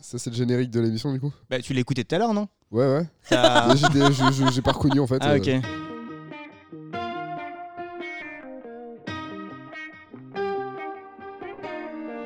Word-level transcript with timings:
Ça, 0.00 0.16
c'est 0.16 0.30
le 0.30 0.36
générique 0.36 0.70
de 0.70 0.78
l'émission, 0.78 1.12
du 1.12 1.18
coup? 1.18 1.32
Bah, 1.50 1.60
tu 1.60 1.74
l'écoutais 1.74 2.04
tout 2.04 2.14
à 2.14 2.18
l'heure, 2.18 2.32
non? 2.32 2.46
Ouais, 2.70 2.86
ouais. 2.86 3.06
J'ai 3.74 3.88
des- 3.88 4.12
je- 4.12 4.30
je- 4.32 4.52
J'ai 4.52 4.62
pas 4.62 4.70
reconnu, 4.72 5.00
en 5.00 5.06
fait. 5.08 5.18
Ah, 5.20 5.32
euh, 5.32 5.38
ok. 5.38 5.48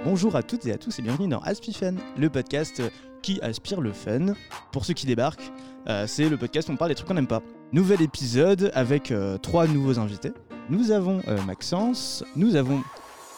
Bonjour 0.04 0.34
à 0.36 0.42
toutes 0.42 0.66
et 0.66 0.72
à 0.72 0.78
tous 0.78 0.98
et 0.98 1.02
bienvenue 1.02 1.28
dans 1.28 1.40
Aspifun, 1.40 1.94
le 2.18 2.28
podcast 2.28 2.82
qui 3.22 3.40
aspire 3.40 3.80
le 3.80 3.92
fun. 3.92 4.34
Pour 4.72 4.84
ceux 4.84 4.94
qui 4.94 5.06
débarquent, 5.06 5.52
euh, 5.88 6.06
c'est 6.06 6.28
le 6.28 6.36
podcast 6.36 6.68
où 6.68 6.72
on 6.72 6.76
parle 6.76 6.90
des 6.90 6.94
trucs 6.94 7.08
qu'on 7.08 7.14
n'aime 7.14 7.26
pas. 7.26 7.42
Nouvel 7.72 8.02
épisode 8.02 8.70
avec 8.74 9.10
euh, 9.10 9.38
trois 9.38 9.66
nouveaux 9.66 9.98
invités. 9.98 10.32
Nous 10.68 10.90
avons 10.90 11.20
euh, 11.28 11.40
Maxence, 11.42 12.24
nous 12.36 12.56
avons 12.56 12.82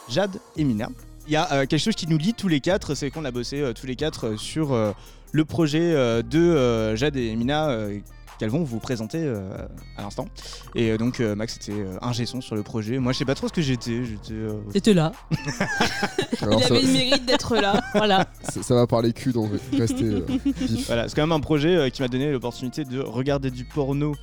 Jade 0.09 0.39
et 0.57 0.65
Mina. 0.65 0.89
Il 1.27 1.33
y 1.33 1.37
a 1.37 1.51
euh, 1.53 1.67
quelque 1.67 1.79
chose 1.83 1.95
qui 1.95 2.07
nous 2.07 2.19
lie 2.19 2.35
tous 2.35 2.49
les 2.49 2.61
quatre, 2.61 2.95
c'est 2.95 3.11
qu'on 3.11 3.25
a 3.25 3.31
bossé 3.31 3.61
euh, 3.61 3.73
tous 3.73 3.87
les 3.87 3.97
quatre 3.97 4.27
euh, 4.29 4.37
sur 4.37 4.73
euh, 4.73 4.93
le 5.33 5.45
projet 5.45 5.81
euh, 5.95 6.23
de 6.23 6.39
euh, 6.39 6.97
Jade 6.97 7.17
et 7.17 7.35
Mina 7.35 7.69
euh, 7.71 7.99
qu'elles 8.39 8.51
vont 8.51 8.63
vous 8.65 8.79
présenter 8.81 9.19
euh, 9.23 9.57
à 9.97 10.03
l'instant. 10.03 10.27
Et 10.75 10.91
euh, 10.91 10.99
donc 10.99 11.21
euh, 11.21 11.35
Max 11.35 11.57
était 11.57 11.73
euh, 11.73 11.97
ingé 12.03 12.27
son 12.27 12.41
sur 12.41 12.57
le 12.57 12.63
projet. 12.63 12.99
Moi 12.99 13.13
je 13.13 13.19
sais 13.19 13.25
pas 13.25 13.35
trop 13.35 13.49
ce 13.49 13.53
que 13.55 13.63
j'étais. 13.63 14.05
J'étais. 14.05 14.33
euh, 14.35 14.61
T'étais 14.73 14.93
là, 14.93 15.13
alors, 16.43 16.61
il 16.61 16.65
ça, 16.67 16.75
avait 16.75 16.83
le 16.83 16.93
mérite 16.93 17.25
d'être 17.27 17.57
là. 17.57 17.81
voilà. 17.95 18.27
ça, 18.43 18.63
ça 18.63 18.75
va 18.75 18.87
parler 18.87 19.13
cul, 19.13 19.33
donc 19.33 19.51
restez 19.79 20.05
euh, 20.05 20.27
vif. 20.29 20.87
Voilà, 20.89 21.09
c'est 21.09 21.15
quand 21.17 21.23
même 21.23 21.33
un 21.33 21.41
projet 21.41 21.75
euh, 21.77 21.89
qui 21.89 22.03
m'a 22.03 22.09
donné 22.09 22.31
l'opportunité 22.33 22.85
de 22.85 23.01
regarder 23.01 23.51
du 23.51 23.65
porno 23.65 24.15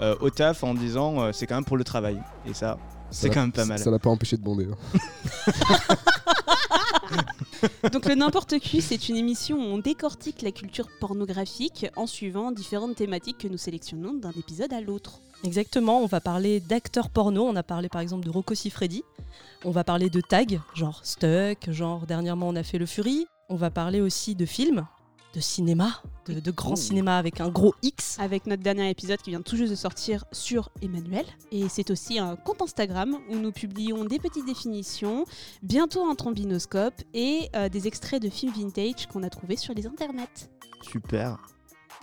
euh, 0.00 0.16
au 0.20 0.30
taf 0.30 0.64
en 0.64 0.74
disant 0.74 1.20
euh, 1.20 1.30
c'est 1.32 1.46
quand 1.46 1.54
même 1.54 1.64
pour 1.64 1.76
le 1.76 1.84
travail. 1.84 2.18
Et 2.48 2.54
ça, 2.54 2.78
c'est 3.10 3.30
quand 3.30 3.40
même 3.42 3.52
pas 3.52 3.64
mal. 3.64 3.78
Ça 3.78 3.90
l'a 3.90 3.98
pas 3.98 4.10
empêché 4.10 4.36
de 4.36 4.42
bander. 4.42 4.66
hein. 4.70 5.10
Donc 7.92 8.06
le 8.06 8.14
N'importe 8.14 8.58
qui, 8.58 8.82
c'est 8.82 9.08
une 9.08 9.16
émission 9.16 9.56
où 9.56 9.74
on 9.74 9.78
décortique 9.78 10.42
la 10.42 10.52
culture 10.52 10.88
pornographique 11.00 11.86
en 11.96 12.06
suivant 12.06 12.52
différentes 12.52 12.96
thématiques 12.96 13.38
que 13.38 13.48
nous 13.48 13.58
sélectionnons 13.58 14.14
d'un 14.14 14.32
épisode 14.32 14.72
à 14.72 14.80
l'autre. 14.80 15.20
Exactement, 15.44 16.00
on 16.00 16.06
va 16.06 16.20
parler 16.20 16.60
d'acteurs 16.60 17.10
porno, 17.10 17.44
on 17.44 17.54
a 17.56 17.62
parlé 17.62 17.88
par 17.88 18.00
exemple 18.00 18.24
de 18.24 18.30
Rocco 18.30 18.54
Siffredi, 18.54 19.04
on 19.64 19.70
va 19.70 19.84
parler 19.84 20.10
de 20.10 20.20
tags, 20.20 20.44
genre 20.74 21.00
Stuck, 21.04 21.70
genre 21.70 22.06
dernièrement 22.06 22.48
on 22.48 22.56
a 22.56 22.64
fait 22.64 22.78
Le 22.78 22.86
Fury, 22.86 23.26
on 23.48 23.56
va 23.56 23.70
parler 23.70 24.00
aussi 24.00 24.34
de 24.34 24.44
films, 24.44 24.86
de 25.38 25.42
cinéma, 25.42 26.02
de, 26.26 26.40
de 26.40 26.50
grand 26.50 26.72
Oh. 26.72 26.76
cinéma 26.76 27.16
avec 27.16 27.40
un 27.40 27.48
gros 27.48 27.72
X. 27.82 28.18
Avec 28.18 28.46
notre 28.46 28.62
dernier 28.64 28.90
épisode 28.90 29.18
qui 29.22 29.30
vient 29.30 29.40
tout 29.40 29.56
juste 29.56 29.70
de 29.70 29.76
sortir 29.76 30.24
sur 30.32 30.70
Emmanuel. 30.82 31.24
Et 31.52 31.68
c'est 31.68 31.90
aussi 31.92 32.18
un 32.18 32.34
compte 32.34 32.60
Instagram 32.60 33.16
où 33.30 33.36
nous 33.36 33.52
publions 33.52 34.04
des 34.04 34.18
petites 34.18 34.44
définitions, 34.46 35.24
bientôt 35.62 36.04
un 36.10 36.16
trombinoscope 36.16 36.94
et 37.14 37.48
euh, 37.54 37.68
des 37.68 37.86
extraits 37.86 38.20
de 38.20 38.28
films 38.28 38.52
vintage 38.52 39.06
qu'on 39.06 39.22
a 39.22 39.30
trouvés 39.30 39.56
sur 39.56 39.74
les 39.74 39.86
internets. 39.86 40.50
Super. 40.82 41.38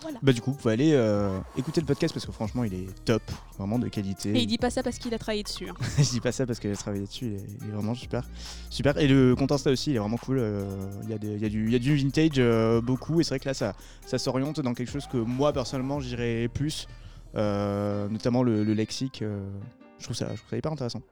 Voilà. 0.02 0.18
Bah 0.22 0.32
du 0.32 0.40
coup, 0.40 0.52
vous 0.52 0.56
pouvez 0.58 0.74
aller 0.74 0.92
euh, 0.92 1.38
écouter 1.56 1.80
le 1.80 1.86
podcast 1.86 2.12
parce 2.14 2.26
que 2.26 2.32
franchement, 2.32 2.64
il 2.64 2.74
est 2.74 3.04
top, 3.04 3.22
vraiment 3.58 3.78
de 3.78 3.88
qualité. 3.88 4.30
Et 4.30 4.40
il 4.40 4.46
dit 4.46 4.58
pas 4.58 4.70
ça 4.70 4.82
parce 4.82 4.98
qu'il 4.98 5.12
a 5.14 5.18
travaillé 5.18 5.42
dessus. 5.42 5.68
hein. 5.68 5.74
je 5.98 6.10
dis 6.10 6.20
pas 6.20 6.32
ça 6.32 6.46
parce 6.46 6.60
que 6.60 6.68
j'ai 6.68 6.76
travaillé 6.76 7.06
dessus, 7.06 7.24
il 7.26 7.32
est, 7.34 7.44
il 7.62 7.68
est 7.68 7.72
vraiment 7.72 7.94
super. 7.94 8.22
Super. 8.70 8.98
Et 8.98 9.08
le 9.08 9.34
compte 9.34 9.52
Insta 9.52 9.70
aussi, 9.70 9.90
il 9.90 9.96
est 9.96 9.98
vraiment 9.98 10.18
cool. 10.18 10.38
euh, 10.38 10.64
Il 11.04 11.10
y, 11.10 11.14
a 11.14 11.18
des- 11.18 11.34
il 11.34 11.40
y, 11.42 11.46
a 11.46 11.48
du- 11.48 11.64
il 11.66 11.72
y 11.72 11.76
a 11.76 11.78
du 11.78 11.96
vintage 11.96 12.30
euh, 12.38 12.80
beaucoup. 12.80 13.20
Et 13.20 13.24
c'est 13.24 13.30
vrai 13.30 13.40
que 13.40 13.48
là, 13.48 13.54
ça, 13.54 13.74
ça 14.06 14.18
s'oriente 14.18 14.60
dans 14.60 14.74
quelque 14.74 14.90
chose 14.90 15.06
que 15.06 15.16
moi, 15.16 15.52
personnellement, 15.52 15.98
j'irais 16.00 16.48
plus. 16.52 16.86
notamment 17.34 18.42
le, 18.42 18.64
le 18.64 18.74
lexique. 18.74 19.22
Je, 19.98 20.04
trouve 20.04 20.16
ça, 20.16 20.28
hyper 20.52 20.72
intéressant. 20.72 21.02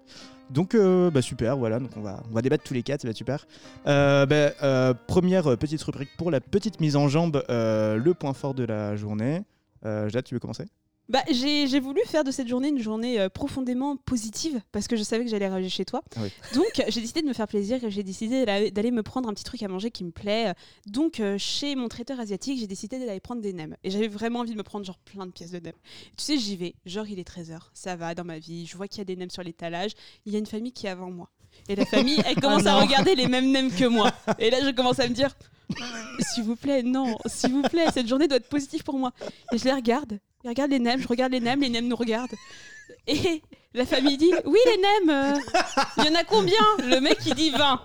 Donc, 0.51 0.75
euh, 0.75 1.11
bah, 1.11 1.23
super, 1.23 1.57
voilà. 1.57 1.79
Donc, 1.79 1.91
on 1.97 2.01
va, 2.01 2.23
on 2.31 2.35
va 2.35 2.43
débattre 2.43 2.65
tous 2.65 2.75
les 2.75 2.83
quatre, 2.83 3.03
ça 3.03 3.13
super. 3.13 3.47
Euh, 3.87 4.27
bah, 4.27 4.53
euh, 4.63 4.95
première 5.07 5.57
petite 5.57 5.83
rubrique 5.83 6.11
pour 6.17 6.31
la 6.31 6.41
petite 6.41 6.81
mise 6.81 6.97
en 6.97 7.09
jambe, 7.09 7.43
euh, 7.49 7.97
le 7.97 8.15
point 8.15 8.35
fort 8.35 8.55
de 8.55 8.65
la 8.65 8.97
journée. 8.97 9.43
Euh, 9.85 10.09
Jade, 10.09 10.25
tu 10.25 10.35
veux 10.35 10.41
commencer? 10.41 10.67
Bah, 11.09 11.23
j'ai 11.31 11.67
j'ai 11.67 11.81
voulu 11.81 12.01
faire 12.07 12.25
de 12.25 12.31
cette 12.31 12.49
journée 12.49 12.69
une 12.69 12.79
journée 12.79 13.21
euh, 13.21 13.29
profondément 13.29 13.97
positive 13.97 14.61
parce 14.73 14.89
que 14.89 14.97
je 14.97 15.03
savais 15.03 15.25
que 15.25 15.31
j'allais 15.31 15.45
arriver 15.45 15.69
chez 15.69 15.85
toi. 15.85 16.03
Ah 16.17 16.21
oui. 16.23 16.31
Donc 16.55 16.83
j'ai 16.89 17.01
décidé 17.01 17.21
de 17.21 17.27
me 17.27 17.35
faire 17.35 17.47
plaisir, 17.47 17.79
j'ai 17.89 18.03
décidé 18.03 18.47
d'aller 18.47 18.91
me 18.91 19.03
prendre 19.03 19.29
un 19.29 19.35
petit 19.35 19.45
truc 19.45 19.63
à 19.63 19.69
manger 19.69 19.91
qui 19.91 20.03
me 20.05 20.13
plaît. 20.13 20.55
Donc 20.87 21.21
euh, 21.21 21.37
chez 21.37 21.75
mon 21.75 21.89
traiteur 21.89 22.21
asiatique, 22.21 22.59
j'ai 22.59 22.67
décidé 22.67 22.99
d'aller 22.99 23.21
prendre 23.21 23.43
des 23.43 23.53
nems. 23.53 23.77
Et 23.85 23.91
j'avais 23.91 24.09
vraiment 24.09 24.41
envie 24.41 24.53
de 24.53 24.57
me 24.57 24.63
prendre 24.63 24.87
genre 24.87 24.99
plein 24.99 25.27
de 25.27 25.33
pièces 25.33 25.51
de 25.51 25.61
nems. 25.61 25.75
Tu 26.17 26.25
sais, 26.25 26.39
j'y 26.39 26.57
vais, 26.57 26.75
genre 26.87 27.07
il 27.07 27.19
est 27.19 27.29
13h, 27.29 27.59
ça 27.75 27.97
va 27.97 28.15
dans 28.15 28.25
ma 28.25 28.39
vie, 28.39 28.67
je 28.67 28.77
vois 28.77 28.89
qu'il 28.89 28.99
y 28.99 29.03
a 29.03 29.05
des 29.05 29.17
nems 29.17 29.31
sur 29.31 29.43
l'étalage, 29.43 29.93
il 30.25 30.33
y 30.33 30.37
a 30.37 30.39
une 30.39 30.47
famille 30.47 30.73
qui 30.73 30.87
est 30.87 30.91
avant 30.91 31.11
moi. 31.11 31.29
Et 31.69 31.77
la 31.77 31.85
famille, 31.85 32.21
elle 32.27 32.35
commence 32.41 32.67
à 32.67 32.81
regarder 32.81 33.15
les 33.15 33.29
mêmes 33.29 33.51
nems 33.51 33.71
que 33.71 33.85
moi. 33.85 34.11
Et 34.39 34.51
là, 34.51 34.59
je 34.65 34.71
commence 34.71 34.99
à 35.01 35.09
me 35.09 35.15
dire, 35.15 35.35
s'il 36.21 36.45
vous 36.45 36.57
plaît, 36.57 36.83
non, 36.83 37.17
s'il 37.27 37.53
vous 37.53 37.63
plaît, 37.63 37.87
cette 37.93 38.09
journée 38.09 38.29
doit 38.29 38.39
être 38.39 38.49
positive 38.49 38.83
pour 38.83 38.99
moi. 38.99 39.13
Et 39.53 39.59
je 39.59 39.65
les 39.65 39.73
regarde, 39.73 40.19
je 40.43 40.49
regarde 40.49 40.71
les 40.71 40.79
nems, 40.79 41.01
je 41.01 41.09
regarde 41.09 41.33
les 41.33 41.41
nems, 41.41 41.61
les 41.61 41.69
nems 41.69 41.89
nous 41.89 41.97
regardent. 41.97 42.35
Et 43.07 43.43
la 43.73 43.87
famille 43.87 44.17
dit, 44.17 44.33
oui, 44.45 44.59
les 44.67 44.77
nems, 44.77 45.11
euh, 45.11 45.39
il 45.99 46.05
y 46.05 46.09
en 46.09 46.15
a 46.15 46.25
combien? 46.25 46.63
Le 46.79 47.01
mec, 47.01 47.19
il 47.27 47.35
dit 47.35 47.51
20. 47.51 47.81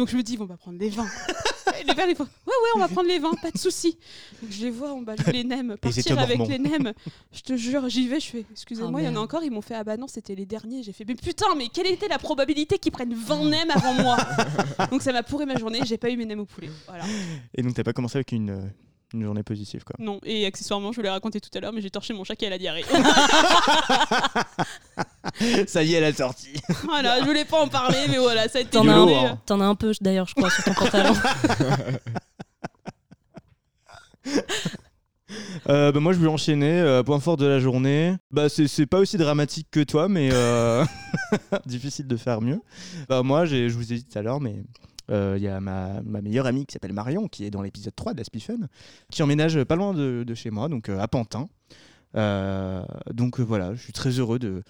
Donc 0.00 0.08
je 0.08 0.16
me 0.16 0.22
dis, 0.22 0.38
on 0.40 0.46
va 0.46 0.56
prendre 0.56 0.78
les 0.78 0.88
20. 0.88 1.04
Et 1.78 1.84
les 1.84 1.94
pères, 1.94 2.08
ils 2.08 2.16
font, 2.16 2.24
ouais, 2.24 2.30
ouais, 2.46 2.70
on 2.74 2.78
va 2.78 2.88
prendre 2.88 3.06
les 3.06 3.18
20, 3.18 3.34
pas 3.34 3.50
de 3.50 3.58
souci. 3.58 3.98
Donc 4.40 4.50
je 4.50 4.62
les 4.62 4.70
vois, 4.70 4.94
on 4.94 5.02
balade 5.02 5.30
les 5.30 5.44
nems, 5.44 5.76
partir 5.76 6.18
avec 6.18 6.38
les 6.48 6.58
nems. 6.58 6.94
Je 7.30 7.40
te 7.42 7.54
jure, 7.54 7.86
j'y 7.90 8.08
vais, 8.08 8.18
je 8.18 8.30
fais, 8.30 8.46
excusez-moi, 8.50 8.92
Oh, 8.94 8.98
il 8.98 9.04
y 9.04 9.08
en 9.08 9.16
a 9.16 9.18
encore, 9.18 9.44
ils 9.44 9.50
m'ont 9.50 9.60
fait, 9.60 9.74
ah 9.74 9.84
bah 9.84 9.98
non, 9.98 10.08
c'était 10.08 10.34
les 10.34 10.46
derniers. 10.46 10.82
J'ai 10.82 10.94
fait, 10.94 11.04
mais 11.06 11.16
putain, 11.16 11.54
mais 11.54 11.68
quelle 11.68 11.86
était 11.86 12.08
la 12.08 12.18
probabilité 12.18 12.78
qu'ils 12.78 12.92
prennent 12.92 13.12
20 13.12 13.44
nems 13.44 13.70
avant 13.72 13.92
moi? 13.92 14.16
Donc 14.90 15.02
ça 15.02 15.12
m'a 15.12 15.22
pourri 15.22 15.44
ma 15.44 15.58
journée, 15.58 15.80
j'ai 15.84 15.98
pas 15.98 16.08
eu 16.08 16.16
mes 16.16 16.24
nems 16.24 16.40
au 16.40 16.46
poulet. 16.46 16.70
Voilà. 16.88 17.04
Et 17.54 17.62
donc, 17.62 17.74
t'as 17.74 17.84
pas 17.84 17.92
commencé 17.92 18.16
avec 18.16 18.32
une, 18.32 18.50
euh, 18.50 18.62
une 19.12 19.24
journée 19.24 19.42
positive, 19.42 19.84
quoi. 19.84 19.96
Non, 19.98 20.18
et 20.24 20.46
accessoirement, 20.46 20.92
je 20.92 20.96
vous 20.96 21.02
l'ai 21.02 21.10
raconté 21.10 21.40
tout 21.40 21.50
à 21.54 21.60
l'heure, 21.60 21.74
mais 21.74 21.82
j'ai 21.82 21.90
torché 21.90 22.14
mon 22.14 22.24
chat 22.24 22.36
qui 22.36 22.46
a 22.46 22.50
la 22.50 22.58
diarrhée. 22.58 22.84
Ça 25.66 25.82
y 25.82 25.94
est, 25.94 25.98
elle 25.98 26.04
a 26.04 26.12
sorti. 26.12 26.48
voilà, 26.84 27.20
je 27.20 27.24
voulais 27.26 27.44
pas 27.44 27.60
en 27.62 27.68
parler, 27.68 27.98
mais 28.08 28.18
voilà, 28.18 28.48
ça 28.48 28.58
a 28.58 28.62
été 28.62 28.70
T'en 28.70 28.88
as, 28.88 28.92
hein. 29.28 29.38
T'en 29.46 29.60
as 29.60 29.64
un 29.66 29.74
peu 29.74 29.92
d'ailleurs, 30.00 30.26
je 30.28 30.34
crois, 30.34 30.50
sur 30.50 30.64
ton 30.64 30.74
pantalon. 30.74 31.14
Euh, 35.68 35.92
bah, 35.92 36.00
moi, 36.00 36.12
je 36.12 36.18
vais 36.18 36.26
enchaîner. 36.26 36.80
euh, 36.80 37.02
point 37.04 37.20
fort 37.20 37.36
de 37.36 37.46
la 37.46 37.60
journée. 37.60 38.16
Bah, 38.32 38.48
c'est 38.48 38.66
c'est 38.66 38.86
pas 38.86 38.98
aussi 38.98 39.16
dramatique 39.16 39.68
que 39.70 39.80
toi, 39.84 40.08
mais 40.08 40.30
euh, 40.32 40.84
difficile 41.66 42.08
de 42.08 42.16
faire 42.16 42.40
mieux. 42.40 42.60
Bah, 43.08 43.22
moi, 43.22 43.44
j'ai- 43.44 43.68
je 43.70 43.76
vous 43.76 43.92
ai 43.92 43.96
dit 43.96 44.04
tout 44.04 44.18
à 44.18 44.22
l'heure, 44.22 44.40
mais 44.40 44.64
euh, 45.10 45.34
il 45.36 45.42
y 45.44 45.48
a 45.48 45.60
ma, 45.60 46.00
ma 46.04 46.20
meilleure 46.20 46.46
amie 46.46 46.66
qui 46.66 46.72
s'appelle 46.72 46.92
Marion, 46.92 47.28
qui 47.28 47.44
est 47.44 47.50
dans 47.50 47.62
l'épisode 47.62 47.94
3 47.94 48.14
d'Aspifun, 48.14 48.56
qui 49.12 49.22
emménage 49.22 49.62
pas 49.64 49.76
loin 49.76 49.94
de, 49.94 50.24
de 50.26 50.34
chez 50.34 50.50
moi, 50.50 50.68
donc 50.68 50.88
euh, 50.88 50.98
à 50.98 51.06
Pantin. 51.06 51.48
Euh, 52.16 52.82
donc 53.12 53.38
euh, 53.38 53.44
voilà, 53.44 53.72
je 53.74 53.80
suis 53.82 53.92
très 53.92 54.10
heureux 54.10 54.40
de, 54.40 54.64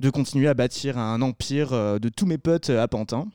de 0.00 0.10
continuer 0.10 0.48
à 0.48 0.54
bâtir 0.54 0.98
un 0.98 1.20
empire 1.22 1.72
euh, 1.72 1.98
de 1.98 2.08
tous 2.08 2.26
mes 2.26 2.38
potes 2.38 2.70
euh, 2.70 2.82
à 2.82 2.88
Pantin. 2.88 3.28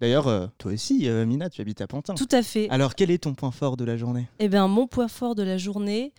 D'ailleurs, 0.00 0.26
euh, 0.26 0.46
toi 0.58 0.72
aussi, 0.72 1.08
euh, 1.08 1.24
Mina, 1.26 1.48
tu 1.48 1.60
habites 1.60 1.80
à 1.80 1.86
Pantin. 1.86 2.14
Tout 2.14 2.28
à 2.32 2.42
fait. 2.42 2.68
Alors, 2.70 2.94
quel 2.96 3.10
est 3.10 3.18
ton 3.22 3.34
point 3.34 3.52
fort 3.52 3.76
de 3.76 3.84
la 3.84 3.96
journée? 3.96 4.26
Eh 4.40 4.48
bien, 4.48 4.66
mon 4.66 4.86
point 4.88 5.06
fort 5.08 5.34
de 5.36 5.42
la 5.44 5.58
journée, 5.58 6.12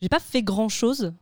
j'ai 0.00 0.08
pas 0.08 0.20
fait 0.20 0.42
grand 0.42 0.68
chose. 0.70 1.12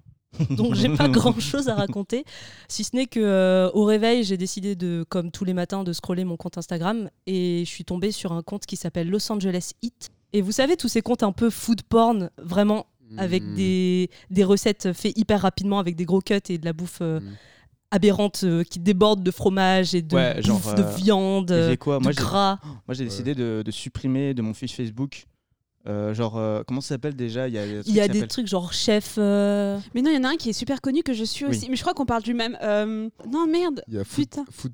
Donc 0.51 0.75
j'ai 0.75 0.89
pas 0.89 1.09
grand 1.09 1.39
chose 1.39 1.69
à 1.69 1.77
raconter, 1.77 2.25
si 2.69 2.83
ce 2.83 2.97
n'est 2.97 3.07
que 3.07 3.21
euh, 3.21 3.71
au 3.73 3.85
réveil 3.85 4.25
j'ai 4.25 4.37
décidé 4.37 4.75
de, 4.75 5.05
comme 5.09 5.31
tous 5.31 5.45
les 5.45 5.55
matins, 5.55 5.85
de 5.85 5.93
scroller 5.93 6.25
mon 6.25 6.37
compte 6.37 6.59
Instagram 6.59 7.09
et 7.29 7.63
je 7.65 7.71
suis 7.71 7.85
tombée 7.85 8.11
sur 8.11 8.33
un 8.33 8.43
compte 8.43 8.67
qui 8.67 8.75
s'appelle 8.75 9.09
Los 9.09 9.31
Angeles 9.31 9.75
Eat. 9.83 10.09
Et 10.33 10.43
vous 10.43 10.51
savez 10.51 10.77
tous 10.77 10.89
ces 10.89 11.03
comptes 11.03 11.23
un 11.23 11.31
peu 11.31 11.51
food 11.51 11.83
porn, 11.83 12.31
vraiment 12.43 12.87
avec 13.17 13.45
Hmm. 13.45 13.55
des, 13.55 14.11
des 14.31 14.43
recettes 14.43 14.93
faites 14.93 15.17
hyper 15.17 15.41
rapidement 15.43 15.79
avec 15.79 15.95
des 15.95 16.05
gros 16.05 16.21
cuts 16.21 16.35
et 16.49 16.59
de 16.59 16.65
la 16.65 16.73
bouffe 16.73 16.99
euh, 17.01 17.21
Mm. 17.21 17.33
Aberrante 17.95 18.41
euh, 18.45 18.65
qui 18.65 18.79
déborde 18.79 19.23
de 19.23 19.31
fromage 19.31 19.95
et 19.95 20.03
de 20.03 20.15
Ouais, 20.15 20.37
genre, 20.43 20.59
bouffe, 20.61 20.75
de 20.75 20.83
euh, 20.83 20.95
viande, 20.97 21.51
euh, 21.53 21.77
quoi 21.77 21.99
de 21.99 22.03
Moi, 22.03 22.13
gras. 22.13 22.59
Moi, 22.89 22.95
j'ai 22.95 23.05
décidé 23.05 23.35
de, 23.35 23.63
de 23.65 23.71
supprimer 23.71 24.35
de 24.35 24.43
mon 24.43 24.53
fiche 24.55 24.75
Facebook. 24.75 25.25
euh, 25.87 26.15
genre, 26.15 26.39
euh, 26.39 26.63
comment 26.67 26.81
ça 26.81 26.89
s'appelle 26.95 27.15
déjà? 27.15 27.47
Il 27.47 27.55
y 27.55 27.59
a, 27.59 27.67
des 27.67 27.73
trucs 27.75 27.87
Il 27.89 27.95
y 27.95 28.01
a 28.01 28.05
qui 28.05 28.09
des 28.09 28.15
s'appellent- 28.21 28.29
trucs 28.29 28.47
genre 28.47 28.73
chef. 28.73 29.15
euh, 29.19 29.79
Mais 29.95 30.01
non, 30.03 30.11
il 30.11 30.15
y 30.15 30.19
en 30.19 30.25
a 30.25 30.29
un 30.31 30.37
qui 30.37 30.49
est 30.51 30.55
super 30.55 30.81
connu 30.81 31.03
que 31.03 31.13
je 31.13 31.25
suis 31.25 31.45
Oui. 31.45 31.51
aussi. 31.51 31.69
Mais 31.71 31.77
je 31.77 31.83
crois 31.83 31.93
qu'on 31.95 32.07
parle 32.07 32.23
du 32.23 32.33
même. 32.35 32.57
euh, 32.63 33.09
Non, 33.31 33.47
merde. 33.47 33.83
Il 33.89 33.95
y 33.95 33.99
a 33.99 34.05
food, 34.05 34.29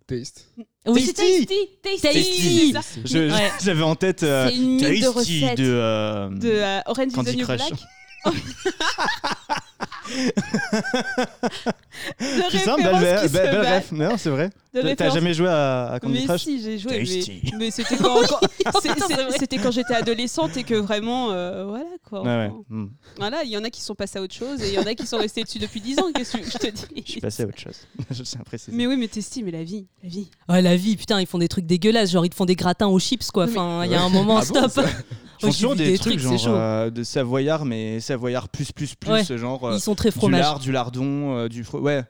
Taste. 0.07 0.49
Oui, 0.87 1.03
C'est 1.05 1.13
Tasty 1.13 1.47
Tasty, 1.83 2.73
Tasty. 2.73 3.19
Ouais. 3.19 3.51
J'avais 3.63 3.83
en 3.83 3.97
tête 3.97 4.23
euh, 4.23 4.51
une 4.51 4.79
de 4.79 5.13
Tasty 5.13 5.41
de, 5.57 5.65
euh, 5.67 6.29
De 6.31 6.49
euh, 6.49 6.81
Orange 6.87 7.07
is 7.09 7.11
the 7.11 7.15
Candy 7.17 7.37
New 7.37 7.45
Crush. 7.45 7.59
Black. 7.69 7.81
de 12.77 12.83
belle, 12.83 12.97
référence 12.97 13.29
belle, 13.29 13.51
se 13.51 13.67
ref. 13.67 13.93
Non, 13.93 14.17
c'est 14.17 14.31
vrai. 14.31 14.51
T'as 14.97 15.11
jamais 15.11 15.35
joué 15.35 15.49
à, 15.49 15.93
à 15.93 16.01
Candy 16.01 16.21
mais 16.21 16.25
Crush 16.27 16.43
si, 16.45 16.63
j'ai 16.63 16.79
joué. 16.79 16.99
Tasty. 17.01 17.41
Mais, 17.53 17.59
mais 17.59 17.71
c'était 17.73 17.97
quand, 17.97 18.15
quand- 18.29 18.39
c'est- 18.81 18.89
c'est 18.99 19.15
c'est- 19.15 19.39
c'était 19.39 19.59
j'étais 19.73 19.95
adolescente 19.95 20.57
et 20.57 20.63
que 20.65 20.75
vraiment, 20.75 21.33
euh, 21.33 21.65
voilà 21.67 21.85
quoi. 22.09 22.23
Ouais, 22.23 22.29
ouais. 22.29 22.51
Hmm. 22.69 22.87
Voilà, 23.19 23.43
il 23.45 23.51
y 23.51 23.57
en 23.57 23.65
a 23.65 23.71
qui 23.71 23.81
sont 23.83 23.95
passés 23.95 24.19
à 24.19 24.23
autre 24.23 24.35
chose 24.35 24.61
et 24.63 24.69
il 24.69 24.75
y 24.75 24.79
en 24.79 24.87
a 24.87 24.95
qui 24.95 25.07
sont 25.07 25.19
restés 25.19 25.43
dessus 25.45 25.59
depuis 25.59 25.81
10 25.81 25.99
ans. 26.01 26.07
Qu'est-ce 26.15 26.37
que 26.37 26.45
je 26.45 26.59
te 26.59 26.67
dis? 26.95 27.03
Je 27.07 27.11
suis 27.13 27.21
passé 27.21 27.43
à 27.43 27.47
autre 27.47 27.59
chose. 27.59 27.77
Je 28.11 28.23
tiens 28.23 28.41
à 28.41 28.45
préciser. 28.45 28.73
Mais 28.77 28.87
oui, 28.87 28.97
mais 28.97 29.09
Testy, 29.09 29.43
mais 29.43 29.51
la 29.51 29.65
vie, 29.65 29.87
la 30.03 30.09
vie. 30.09 30.31
Ouais, 30.49 30.63
la 30.63 30.77
vie, 30.77 30.97
putain, 30.97 31.21
ils 31.21 31.27
font 31.27 31.39
des 31.39 31.49
trucs 31.49 31.67
dégueulasses, 31.67 32.11
genre 32.11 32.25
ils 32.27 32.31
te 32.31 32.35
font 32.37 32.45
des 32.47 32.57
gratins 32.57 32.87
aux 32.89 32.99
chips, 32.99 33.31
quoi. 33.31 33.45
Enfin, 33.45 33.85
il 33.85 33.91
y 33.91 33.95
a 33.95 34.03
un 34.03 34.09
moment, 34.09 34.39
Ah 34.39 34.45
bon, 34.49 34.69
stop. 34.69 34.73
Je 34.77 35.47
Moi, 35.47 35.53
pense 35.53 35.53
j'ai 35.53 35.57
toujours 35.63 35.73
vu 35.73 35.79
des, 35.79 35.91
des 35.93 35.99
trucs 35.99 36.13
trucs, 36.15 36.23
genre 36.23 36.33
c'est 36.39 36.45
chaud. 36.45 36.55
euh, 36.55 36.91
de 36.91 37.03
savoyard, 37.03 37.65
mais 37.65 37.99
savoyard 38.01 38.49
plus 38.51 38.73
plus 38.73 38.95
plus, 38.95 39.11
Ouais. 39.11 39.25
genre 39.39 39.65
euh, 39.69 39.75
Ils 39.75 39.81
sont 39.81 39.95
très 39.95 40.11
du 40.11 40.17
fromage. 40.19 40.41
lard, 40.41 40.59
du 40.61 40.71
lardon, 40.71 41.35
euh, 41.37 41.49
du 41.49 41.65
fro- 41.65 41.81
ouais. 41.81 42.05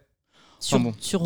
Sur, 0.61 0.77
Enfin 0.77 0.85
bon. 0.85 0.95
sur 1.01 1.23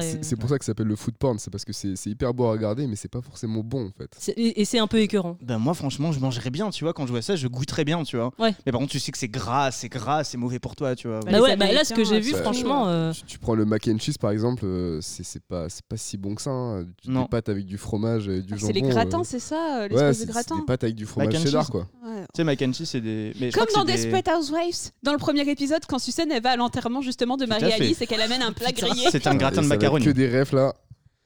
C'est- 0.00 0.32
Et, 0.32 0.36
pour 0.36 0.48
ça 0.48 0.58
que 0.58 0.64
ça 0.64 0.70
s'appelle 0.70 0.86
le 0.86 0.94
food 0.96 1.16
porn, 1.16 1.38
c'est 1.38 1.50
parce 1.50 1.64
que 1.64 1.72
c'est 1.72 1.94
hyper 2.06 2.32
beau 2.32 2.44
à 2.46 2.52
regarder, 2.52 2.86
mais 2.86 2.94
c'est 2.96 3.08
pas 3.10 3.20
forcément 3.20 3.62
bon 3.64 3.86
en 3.88 3.90
fait. 3.98 4.32
et 4.36 4.60
et 4.60 4.64
c'est 4.64 4.78
un 4.78 4.86
peu 4.86 4.98
écœurant. 5.00 5.36
Ben 5.42 5.58
moi 5.58 5.74
franchement 5.74 6.12
je 6.12 6.20
mangerais 6.20 6.50
bien 6.50 6.70
tu 6.70 6.84
vois 6.84 6.92
quand 6.92 7.04
je 7.06 7.10
vois 7.12 7.22
ça 7.22 7.34
je 7.36 7.48
goûterais 7.48 7.84
bien 7.84 8.02
tu 8.04 8.16
vois 8.16 8.32
Ouais. 8.38 8.54
mais 8.64 8.72
par 8.72 8.80
contre 8.80 8.92
tu 8.92 9.00
sais 9.00 9.10
que 9.12 9.18
c'est 9.18 9.28
gras 9.28 9.70
c'est 9.72 9.88
gras 9.88 10.22
c'est 10.24 10.36
mauvais 10.38 10.58
pour 10.60 10.76
toi 10.76 10.94
tu 10.94 11.08
vois 11.08 11.18
Bah, 11.20 11.26
Bah 11.26 11.32
les 11.38 11.40
ouais, 11.42 11.56
bah 11.56 11.72
là, 11.72 11.84
ce 11.84 11.92
que 11.94 12.04
j'ai 12.04 12.20
vu, 12.20 12.32
franchement. 12.34 12.88
euh, 12.88 13.12
Tu, 13.12 13.22
tu 13.24 13.38
prends 13.38 13.54
le 13.54 13.64
mac 13.64 13.86
and 13.88 13.98
cheese 13.98 14.18
par 14.20 14.30
exemple, 14.30 14.64
euh, 14.64 15.00
c'est 15.02 15.42
pas, 15.42 15.68
c'est 15.68 15.84
pas 15.84 15.96
si 15.96 16.16
bon 16.16 16.34
que 16.34 16.42
ça. 16.42 16.50
hein. 16.50 16.84
Des 17.04 17.12
pâtes 17.30 17.48
avec 17.48 17.66
du 17.66 17.76
fromage 17.78 18.28
et 18.28 18.40
du 18.42 18.54
Ah, 18.54 18.56
jambon. 18.56 18.66
C'est 18.66 18.72
les 18.72 18.82
gratins, 18.82 19.20
euh, 19.20 19.24
c'est 19.24 19.38
ça, 19.40 19.80
euh, 19.82 19.88
Ouais, 19.88 20.12
de 20.12 20.24
gratin. 20.26 20.56
des 20.58 20.64
pâtes 20.64 20.84
avec 20.84 20.94
du 20.96 21.06
fromage 21.06 21.34
and 21.34 21.40
cheddar 21.44 21.62
cheese. 21.64 21.70
quoi. 21.72 21.88
Tu 22.04 22.10
sais 22.36 22.44
mac 22.44 22.60
and 22.62 22.72
cheese 22.72 22.86
c'est 22.86 23.00
des 23.00 23.32
Comme 23.52 23.66
dans 23.74 23.84
Desperate 23.84 24.28
Housewives, 24.28 24.90
dans 25.02 25.12
le 25.12 25.18
premier 25.18 25.48
épisode, 25.48 25.84
quand 25.88 25.98
Suzanne 25.98 26.30
elle 26.32 26.42
va 26.42 26.50
à 26.50 26.56
l'enterrement 26.56 27.00
justement 27.02 27.36
de 27.36 27.46
Marie-Alice 27.46 28.00
et 28.00 28.06
qu'elle 28.06 28.20
amène 28.22 28.42
un 28.42 28.52
plat 28.60 28.72
grillé. 28.72 29.08
c'est 29.10 29.26
un 29.26 29.34
gratin 29.34 29.62
de 29.62 29.66
macaroni 29.66 30.04
Que 30.04 30.10
des 30.10 30.40
refs 30.40 30.52
là. 30.52 30.74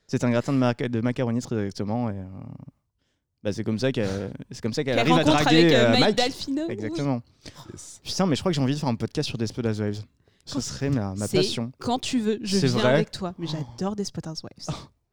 c'est 0.06 0.24
un 0.24 0.30
gratin 0.30 0.52
de, 0.52 0.58
maca- 0.58 0.88
de 0.88 1.00
macaroni 1.00 1.40
très 1.40 1.56
exactement 1.56 2.10
et 2.10 2.14
euh, 2.14 2.24
bah 3.42 3.52
c'est 3.52 3.62
comme 3.64 3.78
ça 3.78 3.92
qu'elle 3.92 4.30
c'est 4.50 4.60
comme 4.62 4.72
ça 4.72 4.82
qu'elle 4.84 4.96
Qu'elle 4.96 5.12
arrive 5.12 5.18
à 5.18 5.24
draguer 5.24 5.58
avec 5.64 5.72
euh, 5.72 5.84
euh, 5.86 5.90
Mike 5.90 6.00
Mike 6.00 6.16
Dalfino. 6.16 6.68
exactement 6.68 7.22
Yes. 7.72 8.00
putain 8.02 8.26
mais 8.26 8.36
je 8.36 8.40
crois 8.42 8.50
que 8.52 8.56
j'ai 8.56 8.62
envie 8.62 8.74
de 8.74 8.78
faire 8.78 8.88
un 8.88 8.94
podcast 8.94 9.28
sur 9.28 9.36
Desperate 9.38 9.66
Housewives 9.66 10.02
ce 10.46 10.60
serait 10.60 10.90
ma, 10.90 11.14
passion 11.32 11.72
Quand 11.78 11.98
tu 11.98 12.18
veux, 12.18 12.38
je 12.42 12.58
viens 12.58 12.68
vrai 12.68 12.92
avec 12.94 13.10
toi. 13.10 13.32
Mais 13.38 13.46
j'adore 13.46 13.96
Desperate 13.96 14.26
Housewives. 14.26 14.66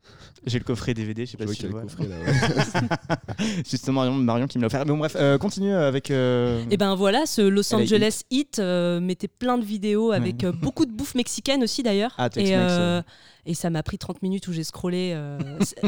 j'ai 0.46 0.58
le 0.60 0.63
coffret 0.63 0.94
DVD 0.94 1.25
je 1.25 1.31
sais 1.31 1.38
Je 1.38 1.38
pas 1.38 1.46
vois 1.46 1.54
si 1.54 1.60
tu 1.62 1.66
le 1.68 1.72
vois 1.72 1.81
coffret 1.84 2.08
là. 2.08 2.16
ouais. 2.19 3.56
c'est 3.63 3.66
justement 3.72 4.02
Marion, 4.04 4.13
Marion 4.16 4.48
qui 4.48 4.58
me 4.58 4.62
l'a 4.63 4.68
offert 4.68 4.80
mais 4.86 4.92
bon 4.92 4.98
bref 4.98 5.16
euh, 5.16 5.38
continue 5.38 5.74
avec 5.74 6.10
euh, 6.12 6.63
Et 6.72 6.78
ben 6.78 6.96
voilà, 6.96 7.25
ce 7.25 7.42
Los 7.42 7.74
Angeles 7.75 8.22
Hit 8.31 8.60
euh, 8.60 9.00
mettait 9.00 9.28
plein 9.28 9.58
de 9.58 9.63
vidéos 9.66 10.12
avec 10.12 10.44
euh, 10.44 10.52
beaucoup 10.52 10.86
de 10.86 10.92
bouffe 10.92 11.16
mexicaine 11.16 11.63
aussi 11.63 11.84
d'ailleurs. 11.84 12.13
Ah, 12.18 12.30
et, 12.36 12.56
euh, 12.56 13.02
et 13.46 13.54
ça 13.54 13.69
m'a 13.69 13.84
pris 13.84 13.98
30 13.98 14.22
minutes 14.24 14.48
où 14.48 14.54
j'ai 14.54 14.63
scrollé 14.63 15.12
euh, 15.16 15.38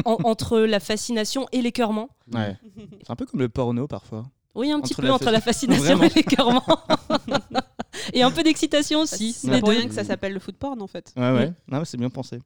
en- 0.04 0.18
entre 0.24 0.58
la 0.60 0.80
fascination 0.80 1.46
et 1.52 1.60
l'écœurement. 1.62 2.08
ouais 2.32 2.56
c'est 3.02 3.10
un 3.10 3.16
peu 3.16 3.26
comme 3.26 3.40
le 3.40 3.48
porno 3.48 3.86
parfois 3.86 4.24
Oui, 4.54 4.70
un 4.70 4.80
petit 4.80 4.92
Entre 4.94 5.00
peu 5.02 5.08
la 5.08 5.14
entre 5.14 5.30
la 5.30 5.40
fascination 5.40 6.02
et 6.02 6.08
l'écœurement. 6.14 6.64
et 8.12 8.22
un 8.22 8.30
peu 8.30 8.42
d'excitation 8.42 9.00
aussi. 9.00 9.32
C'est 9.32 9.60
pour 9.60 9.68
rien 9.70 9.86
que 9.88 9.94
ça 9.94 10.04
s'appelle 10.04 10.32
le 10.32 10.40
food 10.40 10.56
porn 10.56 10.80
en 10.80 10.86
fait. 10.86 11.12
Ouais, 11.16 11.32
ouais. 11.32 11.52
Non, 11.68 11.78
mais 11.80 11.84
c'est 11.84 11.96
bien 11.96 12.10
pensé. 12.10 12.38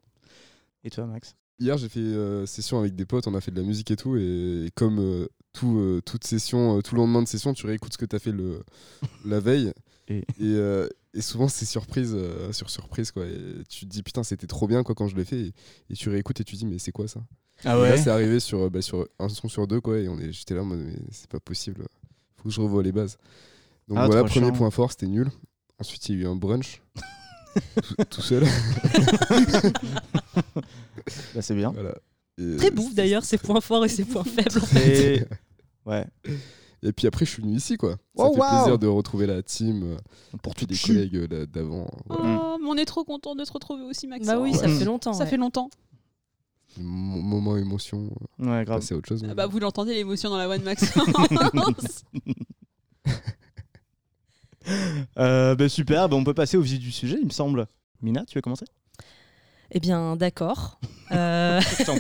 Et 0.85 0.91
toi, 0.91 1.07
Max? 1.07 1.35
Hier, 1.61 1.77
j'ai 1.77 1.89
fait 1.89 1.99
euh, 2.01 2.47
session 2.47 2.79
avec 2.79 2.95
des 2.95 3.05
potes, 3.05 3.27
on 3.27 3.35
a 3.35 3.41
fait 3.41 3.51
de 3.51 3.61
la 3.61 3.67
musique 3.67 3.91
et 3.91 3.97
tout. 3.97 4.17
Et, 4.17 4.67
et 4.67 4.71
comme 4.75 4.99
euh, 5.01 5.27
tout, 5.53 5.79
euh, 5.79 6.01
toute 6.05 6.25
session, 6.25 6.79
euh, 6.79 6.83
tout 6.83 6.95
lendemain 6.95 7.23
de 7.23 7.27
session, 7.29 7.53
tu 7.53 7.67
réécoutes 7.67 7.93
ce 7.95 7.99
que 7.99 8.05
tu 8.07 8.15
as 8.15 8.21
fait 8.21 8.31
le, 8.33 8.63
la 9.25 9.41
veille. 9.41 9.73
Et- 10.09 10.19
Et, 10.19 10.25
euh, 10.41 10.89
et 11.15 11.21
souvent, 11.21 11.49
c'est 11.49 11.65
surprise 11.67 12.13
euh, 12.15 12.53
sur 12.53 12.71
surprise. 12.71 13.11
Quoi. 13.11 13.27
Et 13.27 13.65
tu 13.69 13.87
te 13.87 13.91
dis, 13.91 14.03
putain, 14.05 14.23
c'était 14.23 14.47
trop 14.47 14.69
bien 14.69 14.85
quoi, 14.85 14.95
quand 14.95 15.09
je 15.09 15.17
l'ai 15.17 15.25
fait. 15.25 15.41
Et, 15.41 15.53
et 15.91 15.95
tu 15.95 16.09
réécoutes 16.11 16.41
et 16.41 16.45
tu 16.45 16.55
te 16.55 16.59
dis, 16.61 16.67
mais 16.67 16.79
c'est 16.79 16.93
quoi 16.93 17.09
ça? 17.09 17.21
Ah 17.65 17.77
Et 17.77 17.89
Là, 17.89 17.97
c'est 17.97 18.11
arrivé 18.11 18.39
sur, 18.39 18.71
bah, 18.71 18.81
sur 18.81 19.09
un 19.19 19.29
son 19.29 19.49
sur 19.49 19.67
deux. 19.67 19.81
Quoi, 19.81 19.99
et 19.99 20.09
on 20.09 20.19
est- 20.21 20.33
j'étais 20.33 20.55
là, 20.55 20.63
mais 20.65 20.95
c'est 21.11 21.29
pas 21.29 21.41
possible. 21.41 21.87
Faut 22.37 22.45
que 22.51 22.55
je 22.55 22.61
revoie 22.61 22.85
les 22.85 22.93
bases. 22.93 23.19
Donc 23.89 23.99
Ah, 23.99 24.07
voilà, 24.07 24.23
premier 24.23 24.47
chiant. 24.47 24.53
point 24.57 24.71
fort, 24.71 24.93
c'était 24.93 25.09
nul. 25.09 25.29
Ensuite, 25.81 26.09
il 26.09 26.15
y 26.15 26.19
a 26.21 26.23
eu 26.23 26.27
un 26.29 26.37
brunch. 26.37 26.81
tout, 28.10 28.20
seul. 28.22 28.44
Bah, 31.34 31.40
c'est 31.43 31.55
bien. 31.55 31.70
Voilà. 31.72 31.94
Et 32.38 32.56
Très 32.56 32.70
bouffe 32.70 32.94
d'ailleurs, 32.94 33.25
ses 33.25 33.38
points 33.38 33.60
forts 33.60 33.84
et 33.84 33.88
ses 33.88 34.05
points 34.05 34.25
faibles. 34.25 34.60
Et... 34.76 35.22
Ouais. 35.87 36.05
Et 36.82 36.93
puis 36.93 37.06
après, 37.06 37.25
je 37.25 37.31
suis 37.32 37.43
venu 37.43 37.56
ici, 37.56 37.76
quoi. 37.76 37.93
Ça 37.93 37.99
Oh, 38.25 38.34
fait 38.34 38.40
wow. 38.40 38.46
plaisir 38.49 38.78
de 38.78 38.87
retrouver 38.87 39.26
la 39.26 39.43
team, 39.43 39.82
euh, 39.82 39.96
Pour 40.43 40.55
des 40.55 40.66
cul. 40.66 40.93
collègues 40.94 41.16
euh, 41.32 41.46
d'avant. 41.46 41.88
Voilà. 42.08 42.40
Oh, 42.43 42.58
mais 42.60 42.69
on 42.69 42.76
est 42.76 42.84
trop 42.84 43.05
content 43.05 43.34
de 43.34 43.44
se 43.44 43.52
retrouver 43.52 43.82
aussi, 43.84 44.06
Maxence. 44.06 44.28
Bah 44.34 44.38
oui, 44.40 44.55
ça 44.55 44.66
Ouais. 44.66 44.78
fait 44.78 44.84
longtemps. 44.84 45.12
Ça 45.14 45.25
ouais. 45.25 45.31
fait 45.31 45.37
longtemps. 45.38 45.70
Mo- 46.78 47.20
Moment 47.22 47.56
émotion, 47.56 48.10
euh, 48.40 48.44
Ouais, 48.58 48.64
grave. 48.64 48.84
à 48.88 48.94
autre 48.94 49.08
chose. 49.08 49.25
Ah 49.28 49.34
bah 49.34 49.46
vous 49.46 49.58
l'entendez 49.58 49.94
l'émotion 49.94 50.28
dans 50.31 50.37
la 50.37 50.49
one 50.49 50.62
Maxence. 50.62 52.05
Euh, 55.19 55.55
bah, 55.55 55.69
super, 55.69 56.09
bah, 56.09 56.17
on 56.17 56.25
peut 56.25 56.35
passer 56.35 56.56
au 56.56 56.61
vif 56.61 56.79
du 56.79 56.93
sujet, 56.93 57.17
il 57.20 57.26
me 57.26 57.32
semble. 57.32 57.67
Mina, 58.03 58.25
tu 58.26 58.37
veux 58.37 58.43
commencer? 58.43 58.67
Eh 59.70 59.81
bien, 59.81 60.17
d'accord. 60.17 60.79
Euh, 61.11 61.59
ça 61.87 61.93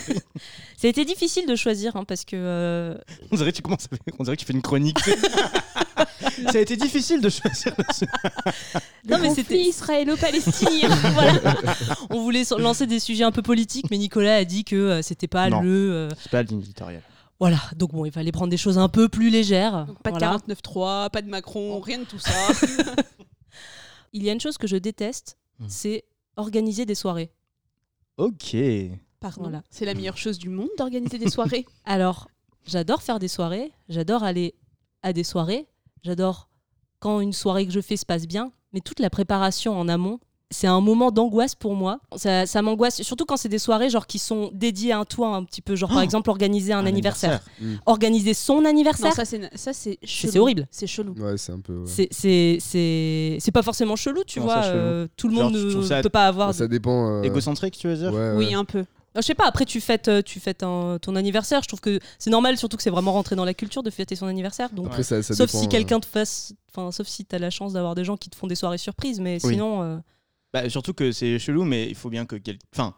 a 0.84 0.86
été 0.86 1.06
difficile 1.06 1.46
de 1.46 1.56
choisir 1.56 1.96
hein, 1.96 2.04
parce 2.06 2.26
que 2.26 2.36
euh, 2.36 2.94
On 3.30 3.36
dirait 3.36 3.52
que 3.52 3.56
tu 3.56 3.62
commences 3.62 3.86
à- 3.90 3.96
On 4.18 4.22
dirait 4.22 4.36
que 4.36 4.40
tu 4.42 4.46
fais 4.46 4.52
une 4.52 4.60
chronique. 4.60 4.98
Ça 5.00 6.58
a 6.58 6.58
été 6.58 6.76
difficile 6.76 7.22
de 7.22 7.30
choisir 7.30 7.72
le. 7.78 7.84
Non, 9.10 9.16
mais 9.18 9.30
c'était- 9.34 9.58
israélo-palestinien. 9.60 10.90
voilà. 11.14 11.40
on 12.10 12.20
voulait 12.20 12.42
lancer 12.58 12.86
des 12.86 13.00
sujets 13.00 13.24
un 13.24 13.32
peu 13.32 13.40
politiques, 13.40 13.86
mais 13.90 13.96
Nicolas 13.96 14.36
a 14.36 14.44
dit 14.44 14.64
que 14.64 14.76
euh, 14.76 15.00
c'était 15.00 15.26
pas 15.26 15.48
Non. 15.48 15.62
le. 15.62 15.70
euh, 15.70 16.08
C'est 16.20 16.30
pas 16.30 16.42
l'éditorial. 16.42 17.00
Voilà, 17.40 17.60
donc 17.76 17.92
bon, 17.92 18.04
il 18.04 18.12
fallait 18.12 18.32
prendre 18.32 18.50
des 18.50 18.56
choses 18.56 18.78
un 18.78 18.88
peu 18.88 19.08
plus 19.08 19.30
légères. 19.30 19.86
Donc, 19.86 20.02
pas 20.02 20.10
de 20.10 20.18
Voilà. 20.18 20.36
49.3, 20.38 21.10
pas 21.10 21.22
de 21.22 21.28
Macron, 21.28 21.78
rien 21.80 22.00
de 22.00 22.04
tout 22.04 22.18
ça. 22.18 22.30
Il 24.12 24.22
y 24.22 24.30
a 24.30 24.32
une 24.32 24.40
chose 24.40 24.58
que 24.58 24.66
je 24.66 24.76
déteste, 24.76 25.36
Hmm. 25.60 25.66
c'est 25.68 26.04
organiser 26.36 26.86
des 26.86 26.94
soirées. 26.94 27.32
Ok. 28.16 28.56
Pardon. 29.18 29.42
Voilà. 29.42 29.62
C'est 29.70 29.84
la 29.84 29.94
meilleure 29.94 30.16
chose 30.16 30.38
du 30.38 30.48
monde 30.48 30.68
d'organiser 30.78 31.18
des 31.18 31.28
soirées. 31.30 31.66
Alors, 31.84 32.28
j'adore 32.64 33.02
faire 33.02 33.18
des 33.18 33.26
soirées, 33.26 33.72
j'adore 33.88 34.22
aller 34.22 34.54
à 35.02 35.12
des 35.12 35.24
soirées, 35.24 35.66
j'adore 36.04 36.48
quand 37.00 37.20
une 37.20 37.32
soirée 37.32 37.66
que 37.66 37.72
je 37.72 37.80
fais 37.80 37.96
se 37.96 38.06
passe 38.06 38.26
bien, 38.28 38.52
mais 38.72 38.78
toute 38.80 39.00
la 39.00 39.10
préparation 39.10 39.76
en 39.76 39.88
amont, 39.88 40.20
c'est 40.50 40.66
un 40.66 40.80
moment 40.80 41.10
d'angoisse 41.10 41.54
pour 41.54 41.74
moi. 41.74 42.00
Ça, 42.16 42.46
ça 42.46 42.62
m'angoisse, 42.62 43.02
surtout 43.02 43.26
quand 43.26 43.36
c'est 43.36 43.48
des 43.50 43.58
soirées 43.58 43.90
genre 43.90 44.06
qui 44.06 44.18
sont 44.18 44.50
dédiées 44.54 44.92
à 44.92 44.98
un 45.00 45.04
toi 45.04 45.36
un 45.36 45.44
petit 45.44 45.60
peu, 45.60 45.76
genre 45.76 45.90
par 45.90 45.98
Oh 45.98 46.02
exemple 46.02 46.30
organiser 46.30 46.72
un, 46.72 46.86
anniversaire. 46.86 47.40
Mm. 47.60 47.74
Organiser 47.86 48.32
son 48.34 48.62
non, 48.62 48.68
anniversaire, 48.70 49.12
ça 49.12 49.24
c'est 49.24 49.50
ça 49.56 49.72
c'est 49.72 49.98
chelou. 50.02 50.32
c'est 50.32 50.38
horrible. 50.38 50.66
C'est 50.70 50.86
chelou. 50.86 51.14
Ouais, 51.18 51.36
c'est 51.36 51.52
un 51.52 51.60
peu. 51.60 51.78
ouais. 51.80 51.86
C'est- 51.86 52.08
c'est 52.10 52.58
c'est 52.60 53.36
c'est 53.40 53.52
pas 53.52 53.62
forcément 53.62 53.96
chelou, 53.96 54.24
tu 54.26 54.38
Non, 54.40 54.46
vois. 54.46 54.64
euh, 54.64 55.06
tout 55.16 55.28
le 55.28 55.34
Genre, 55.34 55.44
monde 55.50 55.54
ne 55.56 56.02
peut 56.02 56.08
pas 56.08 56.26
avoir. 56.26 56.54
Ça 56.54 56.66
dépend. 56.68 57.18
euh, 57.18 57.22
Égocentrique, 57.22 57.76
tu 57.76 57.88
veux 57.88 57.96
dire 57.96 58.12
ouais, 58.12 58.32
Oui, 58.36 58.54
un 58.54 58.64
peu. 58.64 58.84
Non, 59.14 59.22
je 59.22 59.26
sais 59.26 59.34
pas, 59.34 59.46
après 59.46 59.64
tu 59.64 59.80
fêtes, 59.80 60.08
euh, 60.08 60.22
tu 60.22 60.38
fêtes 60.38 60.62
un- 60.62 60.98
ton 61.00 61.16
anniversaire, 61.16 61.62
je 61.62 61.68
trouve 61.68 61.80
que 61.80 61.98
c'est 62.18 62.30
normal, 62.30 62.56
surtout 62.58 62.76
que 62.76 62.82
c'est 62.82 62.90
vraiment 62.90 63.12
rentré 63.12 63.36
dans 63.36 63.44
la 63.46 63.54
culture 63.54 63.82
de 63.82 63.90
fêter 63.90 64.14
son 64.16 64.26
anniversaire. 64.26 64.68
Donc, 64.70 64.86
Après, 64.86 65.02
ça, 65.02 65.22
ça 65.22 65.34
sauf 65.34 65.46
dépend, 65.48 65.58
si 65.60 65.64
euh, 65.66 65.68
quelqu'un 65.68 65.98
te 66.00 66.06
fasse. 66.06 66.52
Enfin, 66.70 66.92
sauf 66.92 67.06
si 67.08 67.24
t'as 67.24 67.38
la 67.38 67.50
chance 67.50 67.72
d'avoir 67.72 67.94
des 67.94 68.04
gens 68.04 68.16
qui 68.16 68.28
te 68.30 68.36
font 68.36 68.46
des 68.46 68.54
soirées 68.54 68.78
surprises, 68.78 69.18
mais 69.20 69.38
Oui. 69.44 69.52
sinon. 69.54 69.82
euh, 69.82 69.96
Bah, 70.62 70.70
surtout 70.70 70.92
que 70.94 71.12
c'est 71.12 71.38
chelou, 71.38 71.64
mais 71.64 71.88
il 71.88 71.94
faut 71.94 72.10
bien 72.10 72.26
que 72.26 72.36
quelqu'un. 72.36 72.66
Enfin, 72.74 72.94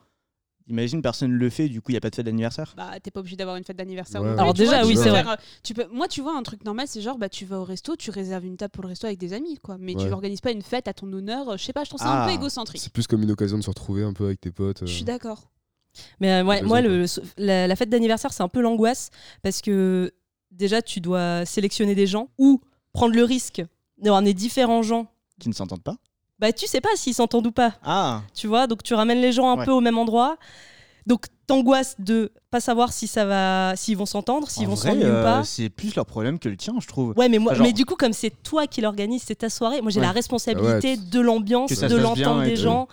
imagine 0.69 1.02
personne 1.02 1.33
le 1.33 1.50
fait, 1.50 1.69
du 1.69 1.81
coup, 1.81 1.90
il 1.90 1.95
n'y 1.95 1.99
a 1.99 2.00
pas 2.00 2.11
de 2.11 2.14
fête 2.14 2.26
d'anniversaire. 2.26 2.75
Bah, 2.76 2.93
t'es 3.02 3.11
pas 3.11 3.21
obligé 3.21 3.37
d'avoir 3.37 3.57
une 3.57 3.64
fête 3.64 3.76
d'anniversaire. 3.76 4.23
Ouais. 4.23 4.31
Alors 4.38 4.55
tu 4.55 4.61
déjà, 4.62 4.85
oui, 4.87 4.97
c'est 4.97 5.09
vrai. 5.09 5.23
faire, 5.25 5.33
euh, 5.33 5.37
Tu 5.62 5.75
peux, 5.75 5.87
moi, 5.93 6.07
tu 6.09 6.21
vois, 6.21 6.37
un 6.37 6.43
truc 6.43 6.64
normal, 6.64 6.87
c'est 6.88 7.00
genre, 7.00 7.19
bah, 7.19 7.29
tu 7.29 7.45
vas 7.45 7.59
au 7.61 7.64
resto, 7.64 7.97
tu 7.97 8.11
réserves 8.11 8.45
une 8.45 8.57
table 8.57 8.71
pour 8.71 8.83
le 8.85 8.88
resto 8.88 9.07
avec 9.07 9.19
des 9.19 9.33
amis, 9.33 9.59
quoi. 9.59 9.76
Mais 9.79 9.95
tu 9.95 10.05
Ouais. 10.05 10.12
organises 10.12 10.40
pas 10.40 10.52
une 10.52 10.62
fête 10.62 10.87
à 10.88 10.93
ton 10.95 11.12
honneur. 11.12 11.49
euh, 11.50 11.57
Je 11.57 11.64
sais 11.64 11.73
pas, 11.73 11.85
je 11.85 11.90
trouve 11.90 12.00
ça 12.00 12.09
un 12.11 12.23
Ah. 12.23 12.26
peu 12.29 12.35
égocentrique. 12.35 12.81
C'est 12.81 12.93
plus 12.93 13.07
comme 13.07 13.23
une 13.23 13.31
occasion 13.33 13.59
de 13.59 13.62
se 13.62 13.71
retrouver 13.71 14.05
un 14.05 14.12
peu 14.12 14.26
avec 14.26 14.40
tes 14.40 14.50
potes. 14.52 14.83
euh. 14.83 14.87
Je 14.87 14.93
suis 14.93 15.05
d'accord. 15.05 15.50
Mais 16.21 16.33
euh, 16.35 16.45
ouais, 16.45 16.62
moi, 16.62 16.81
le, 16.83 17.05
la, 17.37 17.67
la 17.67 17.76
fête 17.76 17.90
d'anniversaire, 17.90 18.33
c'est 18.33 18.45
un 18.45 18.49
peu 18.49 18.61
l'angoisse 18.61 19.11
parce 19.43 19.61
que 19.61 20.12
déjà, 20.52 20.83
tu 20.83 21.00
dois 21.00 21.45
sélectionner 21.47 21.97
des 21.97 22.07
gens 22.07 22.29
ou 22.38 22.61
prendre 22.93 23.14
le 23.17 23.25
risque 23.25 23.62
d'avoir 23.99 24.23
des 24.23 24.35
différents 24.35 24.83
gens. 24.83 25.09
Qui 25.40 25.49
ne 25.49 25.55
s'entendent 25.55 25.83
pas. 25.83 25.97
Bah, 26.41 26.53
tu 26.53 26.67
sais 26.67 26.81
pas 26.81 26.89
s'ils 26.97 27.15
s'entendent 27.15 27.47
ou 27.49 27.53
pas, 27.53 27.75
Ah 27.83 28.23
tu 28.35 28.47
vois. 28.47 28.67
Donc, 28.67 28.83
tu 28.83 28.95
ramènes 28.95 29.21
les 29.21 29.33
gens 29.33 29.51
un 29.51 29.59
Ouais. 29.59 29.65
peu 29.67 29.73
au 29.73 29.81
même 29.81 29.99
endroit. 29.99 30.37
Donc, 31.07 31.27
t'angoisses 31.47 31.97
de 31.99 32.31
pas 32.51 32.61
savoir 32.61 32.93
si 32.93 33.07
ça 33.07 33.25
va, 33.25 33.75
s'ils 33.77 33.97
vont 33.97 34.07
s'entendre, 34.07 34.49
s'ils 34.51 34.67
vont 34.69 34.77
s'ennuyer 34.77 35.07
ou 35.07 35.09
euh, 35.09 35.23
pas. 35.23 35.45
C'est 35.45 35.69
plus 35.69 35.95
leur 35.95 36.07
problème 36.07 36.39
que 36.39 36.49
le 36.49 36.57
tien, 36.57 36.75
je 36.81 36.87
trouve. 36.87 37.15
Ouais, 37.17 37.29
mais 37.29 37.39
moi, 37.39 37.53
Enfin, 37.53 37.59
genre- 37.59 37.67
mais 37.67 37.73
du 37.73 37.85
coup, 37.85 37.97
comme 37.97 38.13
c'est 38.13 38.31
toi 38.43 38.67
qui 38.67 38.81
l'organise, 38.81 39.23
c'est 39.27 39.35
ta 39.37 39.51
soirée. 39.51 39.81
Moi, 39.81 39.91
j'ai 39.91 40.01
Ouais. 40.01 40.07
la 40.07 40.13
responsabilité 40.13 40.95
Ah 40.97 41.01
ouais, 41.01 41.11
de 41.11 41.21
l'ambiance, 41.21 41.71
de 41.73 41.97
l'entente 41.97 42.45
des 42.45 42.57
gens, 42.57 42.87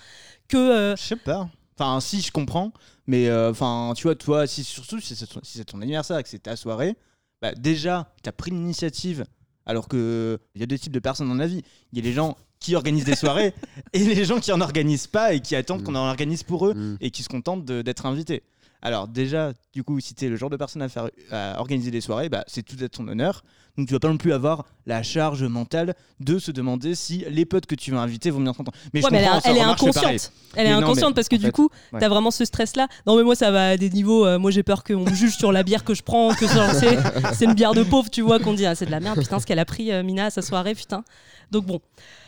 que 0.48 0.58
euh, 0.58 0.96
Je 0.96 1.04
sais 1.04 1.16
pas. 1.16 1.48
Enfin, 1.80 2.00
si, 2.00 2.22
je 2.22 2.32
comprends. 2.32 2.72
Mais 3.06 3.28
euh, 3.30 3.52
enfin, 3.52 3.94
tu 3.96 4.04
vois, 4.04 4.16
toi, 4.16 4.48
si, 4.48 4.64
surtout 4.64 5.00
si 5.00 5.16
c'est 5.16 5.28
ton, 5.28 5.40
si 5.44 5.58
c'est 5.60 5.66
ton 5.66 5.82
anniversaire 5.82 6.18
et 6.18 6.24
que 6.24 6.30
c'est 6.30 6.40
ta 6.44 6.56
soirée, 6.56 6.96
bah, 7.42 7.54
déjà, 7.54 8.12
tu 8.24 8.30
as 8.30 8.34
pris 8.34 8.52
l'initiative. 8.52 9.26
Alors 9.66 9.90
que 9.90 10.40
il 10.56 10.62
y 10.62 10.64
a 10.64 10.66
deux 10.66 10.80
types 10.80 10.94
de 10.94 11.00
personnes 11.00 11.28
dans 11.28 11.36
la 11.36 11.46
vie. 11.48 11.62
Il 11.92 12.00
y 12.00 12.02
a 12.02 12.04
les 12.06 12.14
gens 12.14 12.38
qui 12.60 12.76
organisent 12.76 13.06
des 13.06 13.16
soirées 13.16 13.54
et 13.94 14.00
les 14.00 14.26
gens 14.26 14.40
qui 14.40 14.52
en 14.52 14.62
organisent 14.62 15.08
pas 15.08 15.34
et 15.34 15.40
qui 15.40 15.56
attendent 15.56 15.82
Mm. 15.82 15.84
qu'on 15.86 15.96
en 15.96 16.08
organise 16.10 16.44
pour 16.44 16.68
eux 16.68 16.74
Mm. 16.74 16.98
et 17.02 17.12
qui 17.12 17.24
se 17.24 17.30
contentent 17.30 17.66
d'être 17.66 18.06
invités. 18.06 18.44
Alors 18.82 19.08
déjà, 19.08 19.54
du 19.74 19.84
coup, 19.84 20.00
si 20.00 20.14
t'es 20.14 20.30
le 20.30 20.36
genre 20.36 20.52
de 20.52 20.56
personne 20.58 20.82
à 20.84 20.90
faire 20.90 21.10
à 21.32 21.60
organiser 21.60 21.90
des 21.90 22.00
soirées, 22.02 22.30
bah, 22.30 22.44
c'est 22.48 22.62
tout 22.64 22.76
à 22.84 22.88
ton 22.88 23.08
honneur. 23.08 23.44
Donc 23.76 23.88
tu 23.88 23.94
vas 23.94 24.00
pas 24.00 24.08
non 24.08 24.18
plus 24.18 24.34
avoir 24.34 24.66
la 24.88 25.02
charge 25.04 25.44
mentale 25.44 25.94
de 26.20 26.38
se 26.40 26.52
demander 26.52 26.94
si 26.96 27.24
les 27.30 27.46
potes 27.46 27.66
que 27.68 27.76
tu 27.76 27.92
vas 27.92 28.00
inviter 28.00 28.30
vont 28.32 28.40
bien 28.40 28.54
s'entendre. 28.54 28.72
Mais 28.94 29.04
Ouais, 29.04 29.10
mais 29.12 29.18
elle, 29.20 29.24
est- 29.26 29.28
ça 29.28 29.42
elle 29.46 29.58
est 29.58 29.62
remarche 29.62 29.80
pareil. 29.80 29.98
inconsciente. 30.16 30.32
Elle 30.56 30.62
est 30.66 30.70
Mais 30.70 30.74
non, 30.76 30.80
mais 30.80 30.84
inconsciente 30.86 31.16
parce 31.16 31.28
que 31.28 31.36
du 31.36 31.46
fait, 31.48 31.52
coup, 31.52 31.70
ouais. 31.94 32.00
t'as 32.00 32.10
vraiment 32.10 32.32
ce 32.32 32.44
stress-là. 32.46 32.88
Non, 33.06 33.16
mais 33.18 33.24
moi, 33.24 33.36
ça 33.36 33.50
va 33.52 33.70
à 33.70 33.78
des 33.78 33.90
niveaux. 33.90 34.26
euh, 34.26 34.40
moi, 34.40 34.50
j'ai 34.52 34.64
peur 34.64 34.84
qu'on 34.84 35.06
me 35.06 35.14
juge 35.14 35.36
sur 35.38 35.52
la 35.52 35.62
bière 35.64 35.84
que 35.84 35.94
je 35.96 36.02
prends, 36.04 36.34
que 36.34 36.46
c'est 37.34 37.46
une 37.46 37.54
bière 37.54 37.74
de 37.74 37.84
pauvre, 37.84 38.10
tu 38.10 38.22
vois, 38.22 38.40
qu'on 38.40 38.54
dit 38.54 38.66
ah, 38.66 38.74
c'est 38.76 38.86
de 38.88 38.92
la 38.92 39.00
merde, 39.00 39.20
putain, 39.20 39.40
ce 39.40 39.46
qu'elle 39.46 39.60
a 39.60 39.66
pris, 39.66 39.92
euh, 39.92 40.02
Mina, 40.04 40.26
à 40.26 40.30
sa 40.32 40.42
soirée, 40.42 40.74
putain. 40.76 41.04
Donc 41.52 41.66
bon, 41.66 41.80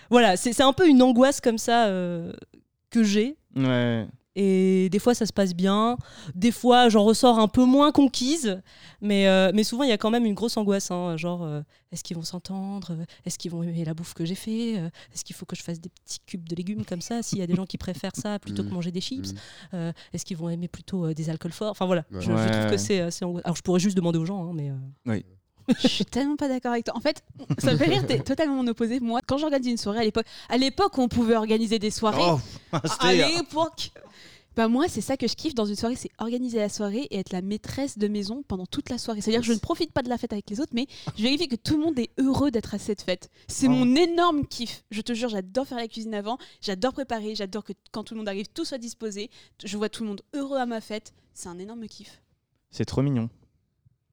voilà, 0.10 0.38
c'est 0.38 0.62
un 0.62 0.74
peu 0.74 0.88
une 0.88 1.02
angoisse 1.02 1.42
comme 1.42 1.58
ça 1.58 1.88
euh, 1.88 2.34
que 2.90 3.04
j'ai. 3.04 3.38
Ouais. 3.56 4.08
Et 4.36 4.88
des 4.90 5.00
fois, 5.00 5.14
ça 5.16 5.26
se 5.26 5.34
passe 5.34 5.54
bien. 5.54 5.98
Des 6.34 6.52
fois, 6.52 6.88
j'en 6.88 7.04
ressors 7.04 7.40
un 7.40 7.50
peu 7.50 7.66
moins 7.66 7.92
conquise. 7.92 8.62
Mais, 9.02 9.28
euh, 9.28 9.52
mais 9.54 9.64
souvent, 9.66 9.84
il 9.84 9.90
y 9.90 9.92
a 9.92 9.98
quand 9.98 10.12
même 10.12 10.24
une 10.26 10.36
grosse 10.36 10.56
angoisse. 10.56 10.92
hein, 10.92 11.18
genre, 11.18 11.44
euh, 11.44 11.62
est-ce 11.92 12.04
qu'ils 12.06 12.16
vont 12.16 12.24
s'entendre? 12.24 12.96
Est-ce 13.26 13.38
qu'ils 13.38 13.52
vont 13.52 13.64
aimer 13.64 13.84
la 13.84 13.94
bouffe 13.94 14.14
que 14.14 14.24
j'ai 14.24 14.36
fait? 14.36 14.74
Est-ce 15.14 15.26
qu'il 15.26 15.36
faut 15.36 15.46
que 15.46 15.58
je 15.58 15.64
fasse 15.64 15.82
des 15.82 15.90
petits 15.90 16.20
cubes 16.26 16.48
de 16.48 16.56
légumes 16.56 16.86
comme 16.86 17.02
ça 17.02 17.22
S'il 17.22 17.40
y 17.40 17.42
a 17.42 17.48
des 17.48 17.56
gens 17.56 17.66
qui 17.66 17.78
préfèrent 17.78 18.16
ça 18.16 18.40
plutôt 18.40 18.64
que 18.64 18.70
Mm. 18.70 18.74
manger 18.74 18.92
des 18.92 19.02
chips? 19.02 19.34
Mm. 19.34 19.38
Euh, 19.74 19.92
Est-ce 20.14 20.24
qu'ils 20.24 20.38
vont 20.38 20.48
aimer 20.50 20.70
plutôt 20.70 21.12
des 21.14 21.30
alcools 21.30 21.52
forts? 21.52 21.72
Enfin 21.72 21.86
voilà, 21.88 22.06
Ouais. 22.12 22.22
je, 22.22 22.32
trouve 22.32 22.72
que 22.72 22.78
c'est 22.78 23.02
angoissant. 23.24 23.42
Alors, 23.44 23.58
je 23.58 23.62
pourrais 23.62 23.80
juste 23.82 23.98
demander 23.98 24.20
aux 24.20 24.26
gens, 24.26 24.48
hein, 24.48 24.52
mais. 24.54 24.70
euh, 24.70 25.20
Je 25.82 25.88
suis 25.88 26.06
tellement 26.06 26.36
pas 26.36 26.48
d'accord 26.48 26.72
avec 26.74 26.86
toi. 26.86 26.96
En 26.98 27.02
fait, 27.02 27.24
ça 27.60 27.74
me 27.74 27.78
fait 27.78 27.86
rire, 27.86 28.06
t'es 28.08 28.20
totalement 28.20 28.56
mon 28.56 28.68
opposé. 28.68 29.00
Moi, 29.00 29.20
quand 29.28 29.38
j'organise 29.38 29.68
une 29.72 29.78
soirée 29.78 30.00
à 30.00 30.04
l'époque, 30.04 30.26
à 30.50 30.58
l'époque, 30.58 30.98
on 30.98 31.08
pouvait 31.08 31.36
organiser 31.36 31.80
des 31.80 31.92
soirées. 31.92 32.22
Oh, 32.22 32.40
à 32.72 32.82
c'était- 32.88 33.28
l'époque. 33.38 33.92
Bah 34.56 34.68
moi, 34.68 34.88
c'est 34.90 35.00
ça 35.00 35.16
que 35.16 35.26
je 35.28 35.36
kiffe 35.36 35.54
dans 35.56 35.66
une 35.68 35.76
soirée, 35.76 35.96
c'est 35.96 36.10
organiser 36.18 36.58
la 36.58 36.68
soirée 36.68 37.08
et 37.12 37.20
être 37.20 37.32
la 37.32 37.42
maîtresse 37.42 37.98
de 37.98 38.08
maison 38.10 38.44
pendant 38.46 38.66
toute 38.66 38.90
la 38.90 38.98
soirée. 38.98 39.22
C'est-à-dire 39.22 39.40
que 39.42 39.46
je 39.48 39.54
ne 39.54 39.60
profite 39.60 39.94
pas 39.94 40.02
de 40.02 40.10
la 40.10 40.18
fête 40.18 40.34
avec 40.34 40.50
les 40.50 40.60
autres, 40.60 40.74
mais 40.74 40.88
je 41.16 41.24
vérifie 41.24 41.48
que 41.48 41.56
tout 41.56 41.78
le 41.78 41.84
monde 41.86 41.98
est 42.00 42.10
heureux 42.18 42.52
d'être 42.52 42.74
à 42.74 42.80
cette 42.80 43.02
fête. 43.04 43.30
C'est 43.48 43.68
Oh. 43.68 43.72
mon 43.72 43.96
énorme 43.96 44.46
kiff. 44.46 44.84
Je 44.92 45.00
te 45.00 45.14
jure, 45.14 45.30
j'adore 45.30 45.66
faire 45.66 45.78
la 45.78 45.88
cuisine 45.88 46.14
avant, 46.14 46.38
j'adore 46.62 46.92
préparer, 46.92 47.36
j'adore 47.36 47.64
que 47.64 47.72
quand 47.92 48.04
tout 48.04 48.16
le 48.16 48.18
monde 48.18 48.28
arrive, 48.28 48.48
tout 48.54 48.66
soit 48.66 48.80
disposé. 48.80 49.30
Je 49.64 49.78
vois 49.78 49.88
tout 49.88 50.04
le 50.04 50.10
monde 50.10 50.22
heureux 50.34 50.58
à 50.58 50.66
ma 50.66 50.82
fête. 50.82 51.14
C'est 51.34 51.48
un 51.48 51.60
énorme 51.60 51.88
kiff. 51.88 52.22
C'est 52.70 52.86
trop 52.86 53.02
mignon. 53.02 53.30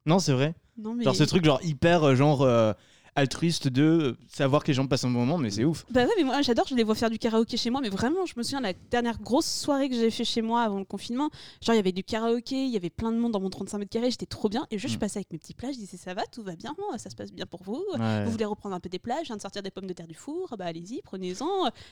Non, 0.04 0.20
c'est 0.20 0.32
vrai. 0.32 0.54
Non 0.78 0.94
mais. 0.94 1.04
Genre 1.04 1.16
ce 1.16 1.24
truc 1.24 1.44
genre 1.44 1.60
hyper 1.62 2.02
euh, 2.04 2.14
genre 2.14 2.42
euh, 2.42 2.72
altruiste 3.14 3.68
de 3.68 4.14
savoir 4.28 4.62
que 4.62 4.68
les 4.68 4.74
gens 4.74 4.86
passent 4.86 5.04
un 5.04 5.10
bon 5.10 5.20
moment, 5.20 5.38
mais 5.38 5.50
c'est 5.50 5.64
ouf. 5.64 5.86
Bah 5.90 6.04
ouais, 6.04 6.10
mais 6.18 6.24
moi 6.24 6.42
j'adore, 6.42 6.66
je 6.68 6.74
les 6.74 6.84
vois 6.84 6.94
faire 6.94 7.08
du 7.08 7.18
karaoké 7.18 7.56
chez 7.56 7.70
moi, 7.70 7.80
mais 7.80 7.88
vraiment, 7.88 8.26
je 8.26 8.34
me 8.36 8.42
souviens 8.42 8.60
la 8.60 8.74
dernière 8.90 9.18
grosse 9.18 9.46
soirée 9.46 9.88
que 9.88 9.94
j'ai 9.94 10.10
fait 10.10 10.24
chez 10.26 10.42
moi 10.42 10.60
avant 10.62 10.78
le 10.78 10.84
confinement, 10.84 11.30
genre 11.62 11.74
il 11.74 11.76
y 11.76 11.78
avait 11.78 11.92
du 11.92 12.04
karaoké, 12.04 12.56
il 12.66 12.70
y 12.70 12.76
avait 12.76 12.90
plein 12.90 13.10
de 13.12 13.16
monde 13.16 13.32
dans 13.32 13.40
mon 13.40 13.48
35 13.48 13.78
mètres 13.78 13.90
carrés, 13.90 14.10
j'étais 14.10 14.26
trop 14.26 14.50
bien, 14.50 14.66
et 14.70 14.78
je, 14.78 14.86
je 14.86 14.96
Mm. 14.96 14.98
passais 14.98 15.18
avec 15.20 15.32
mes 15.32 15.38
petits 15.38 15.54
plats, 15.54 15.72
je 15.72 15.78
disais 15.78 15.96
ça 15.96 16.12
va, 16.12 16.26
tout 16.26 16.42
va 16.42 16.56
bien, 16.56 16.74
ça 16.98 17.08
se 17.08 17.16
passe 17.16 17.32
bien 17.32 17.46
pour 17.46 17.62
vous, 17.62 17.82
Ouais. 17.98 18.24
vous 18.26 18.30
voulez 18.30 18.44
reprendre 18.44 18.74
un 18.74 18.80
peu 18.80 18.90
des 18.90 18.98
plats, 18.98 19.20
je 19.22 19.28
viens 19.28 19.36
de 19.36 19.40
sortir 19.42 19.62
des 19.62 19.70
pommes 19.70 19.86
de 19.86 19.94
terre 19.94 20.06
du 20.08 20.14
four, 20.14 20.54
bah 20.58 20.66
allez-y, 20.66 21.00
prenez-en, 21.02 21.46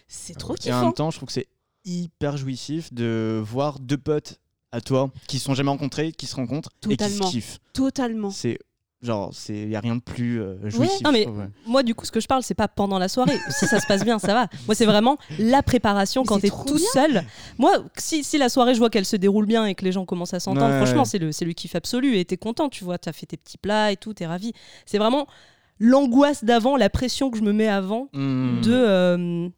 c'est 0.07 0.35
trop 0.37 0.57
Et 0.57 0.71
en 0.73 0.75
même 0.75 0.81
kiffant. 0.83 0.93
temps, 0.93 1.11
je 1.11 1.17
trouve 1.17 1.29
que 1.29 1.33
c'est 1.33 1.49
hyper 1.87 2.37
jouissif 2.37 2.93
de 2.93 3.41
voir 3.43 3.79
deux 3.81 3.97
potes 3.99 4.41
à 4.73 4.83
toi 4.83 5.11
qui 5.27 5.39
se 5.39 5.47
sont 5.47 5.55
jamais 5.55 5.71
rencontrés, 5.71 6.13
qui 6.13 6.27
se 6.27 6.37
rencontrent 6.37 6.69
et 6.91 6.97
qui 6.99 7.09
se 7.11 7.31
kiffent. 7.31 7.61
Totalement. 7.73 8.31
C'est 8.31 8.59
genre, 9.05 9.31
c'est 9.33 9.69
y 9.69 9.77
a 9.77 9.81
rien 9.81 9.97
de 9.97 10.01
plus 10.01 10.41
euh, 10.41 10.57
jouissif. 10.69 11.03
non, 11.03 11.13
mais- 11.13 11.27
ouais. 11.27 11.47
Moi, 11.67 11.83
du 11.83 11.95
coup, 11.95 12.05
ce 12.07 12.11
que 12.11 12.21
je 12.21 12.27
parle, 12.27 12.43
c'est 12.43 12.55
pas 12.55 12.69
pendant 12.69 12.99
la 12.99 13.09
soirée. 13.09 13.39
si 13.51 13.67
ça 13.67 13.79
se 13.79 13.87
passe 13.87 14.03
bien, 14.05 14.19
ça 14.19 14.35
va. 14.35 14.49
Moi, 14.67 14.75
c'est 14.75 14.87
vraiment 14.87 15.19
la 15.39 15.63
préparation 15.63 16.23
Mais 16.23 16.27
quand 16.29 16.41
t'es 16.41 16.49
trop 16.49 16.65
tout 16.65 16.77
bien. 16.77 16.87
seul. 16.93 17.25
Moi, 17.59 17.73
si, 17.97 18.25
si 18.25 18.39
la 18.39 18.49
soirée, 18.49 18.75
je 18.75 18.79
vois 18.81 18.91
qu'elle 18.91 19.05
se 19.05 19.17
déroule 19.17 19.47
bien 19.47 19.67
et 19.67 19.75
que 19.75 19.85
les 19.85 19.93
gens 19.93 20.05
commencent 20.05 20.35
à 20.35 20.41
s'entendre, 20.41 20.71
Ouais, 20.73 20.77
franchement, 20.85 21.03
ouais. 21.03 21.09
c'est 21.09 21.19
le, 21.19 21.31
c'est 21.33 21.45
le 21.45 21.53
kiff 21.53 21.75
absolu. 21.75 22.17
Et 22.17 22.25
t'es 22.25 22.37
content, 22.37 22.69
tu 22.69 22.83
vois. 22.85 22.99
T'as 22.99 23.13
fait 23.13 23.27
tes 23.27 23.37
petits 23.37 23.59
plats 23.59 23.93
et 23.93 23.97
tout, 23.97 24.15
t'es 24.15 24.27
ravi. 24.27 24.53
C'est 24.87 24.99
vraiment 24.99 25.27
l'angoisse 25.79 26.45
d'avant, 26.45 26.77
la 26.77 26.89
pression 26.89 27.31
que 27.31 27.37
je 27.39 27.43
me 27.43 27.53
mets 27.53 27.69
avant 27.69 28.09
Hmm. 28.13 28.61
de. 28.63 28.73
euh, 28.73 29.49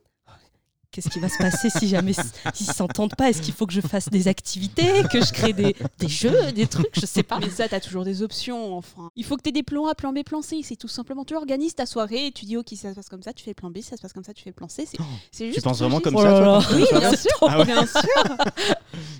Qu'est-ce 0.96 1.10
qui 1.10 1.18
va 1.20 1.28
se 1.28 1.36
passer 1.36 1.68
si 1.68 1.88
jamais 1.88 2.14
s'ils 2.54 2.72
s'entendent 2.72 3.14
pas? 3.16 3.28
Est-ce 3.28 3.42
qu'il 3.42 3.52
faut 3.52 3.66
que 3.66 3.74
je 3.74 3.82
fasse 3.82 4.08
des 4.08 4.28
activités, 4.28 5.02
que 5.12 5.22
je 5.22 5.30
crée 5.30 5.52
des, 5.52 5.76
des 5.98 6.08
jeux, 6.08 6.52
des 6.52 6.66
trucs? 6.66 6.88
Je 6.98 7.04
sais 7.04 7.22
pas. 7.22 7.38
Mais 7.38 7.50
ça, 7.50 7.68
t'as 7.68 7.80
toujours 7.80 8.02
des 8.02 8.22
options, 8.22 8.74
enfin. 8.78 9.10
Il 9.14 9.22
faut 9.22 9.36
que 9.36 9.42
t'aies 9.42 9.52
des 9.52 9.62
plans 9.62 9.88
A, 9.88 9.94
plan 9.94 10.14
B, 10.14 10.22
plan 10.24 10.40
C. 10.40 10.60
C'est 10.64 10.76
tout 10.76 10.88
simplement, 10.88 11.26
tu 11.26 11.36
organises 11.36 11.74
ta 11.74 11.84
soirée 11.84 12.28
et 12.28 12.32
tu 12.32 12.46
dis, 12.46 12.56
ok, 12.56 12.68
ça 12.76 12.92
se 12.92 12.94
passe 12.94 13.10
comme 13.10 13.22
ça, 13.22 13.34
tu 13.34 13.44
fais 13.44 13.52
plan 13.52 13.70
B, 13.70 13.82
ça 13.82 13.98
se 13.98 14.00
passe 14.00 14.14
comme 14.14 14.24
ça, 14.24 14.32
tu 14.32 14.42
fais 14.42 14.52
plan 14.52 14.70
C. 14.70 14.86
C'est 14.90 14.96
c'est 15.30 15.46
juste. 15.48 15.58
Tu 15.58 15.62
penses 15.62 15.80
vraiment 15.80 15.96
juste. 15.96 16.04
comme 16.04 16.16
Oh 16.16 16.22
ça 16.22 16.38
toi, 16.38 16.62
tu 16.66 16.74
Oui, 16.76 16.86
ça 16.88 16.98
bien 16.98 17.14
sûr, 17.14 17.30
Ah 17.42 17.58
ouais. 17.58 17.64
bien 17.66 17.84
sûr. 17.86 18.00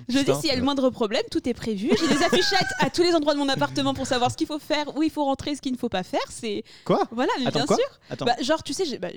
Je 0.09 0.17
dis, 0.19 0.31
s'il 0.39 0.49
y 0.49 0.51
a 0.51 0.55
le 0.55 0.63
moindre 0.63 0.89
problème, 0.89 1.21
tout 1.29 1.47
est 1.47 1.53
prévu. 1.53 1.91
J'ai 1.99 2.07
des 2.07 2.23
affichettes 2.23 2.71
à 2.79 2.89
tous 2.89 3.03
les 3.03 3.13
endroits 3.13 3.35
de 3.35 3.39
mon 3.39 3.49
appartement 3.49 3.93
pour 3.93 4.07
savoir 4.07 4.31
ce 4.31 4.37
qu'il 4.37 4.47
faut 4.47 4.57
faire, 4.57 4.97
où 4.97 5.03
il 5.03 5.11
faut 5.11 5.25
rentrer, 5.25 5.55
ce 5.55 5.61
qu'il 5.61 5.73
ne 5.73 5.77
faut 5.77 5.89
pas 5.89 6.01
faire. 6.03 6.21
C'est 6.31 6.63
Quoi? 6.85 7.03
Voilà, 7.11 7.31
mais 7.39 7.47
Attends, 7.47 7.59
bien 7.59 7.65
quoi? 7.67 7.75
sûr. 7.75 7.85
Attends. 8.09 8.25
Bah, 8.25 8.35
genre, 8.41 8.63
tu 8.63 8.73
sais, 8.73 8.85
j'ai 8.85 8.97
bah, 8.97 9.09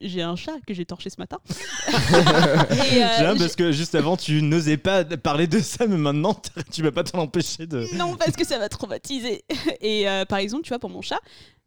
j'ai 0.00 0.22
un 0.22 0.34
chat 0.34 0.54
que 0.66 0.74
j'ai 0.74 0.84
torché 0.84 1.10
ce 1.10 1.16
matin. 1.18 1.38
Euh, 2.12 3.36
parce 3.36 3.56
que 3.56 3.72
juste 3.72 3.94
avant 3.94 4.16
tu 4.16 4.42
n'osais 4.42 4.76
pas 4.76 5.04
parler 5.04 5.46
de 5.46 5.60
ça, 5.60 5.86
mais 5.86 5.96
maintenant 5.96 6.40
tu 6.72 6.82
vas 6.82 6.92
pas 6.92 7.04
t'en 7.04 7.18
empêcher 7.20 7.66
de. 7.66 7.86
Non, 7.96 8.16
parce 8.16 8.36
que 8.36 8.46
ça 8.46 8.58
va 8.58 8.68
traumatiser. 8.68 9.44
Et 9.80 10.08
euh, 10.08 10.24
par 10.24 10.38
exemple, 10.38 10.62
tu 10.64 10.68
vois, 10.68 10.78
pour 10.78 10.90
mon 10.90 11.02
chat, 11.02 11.20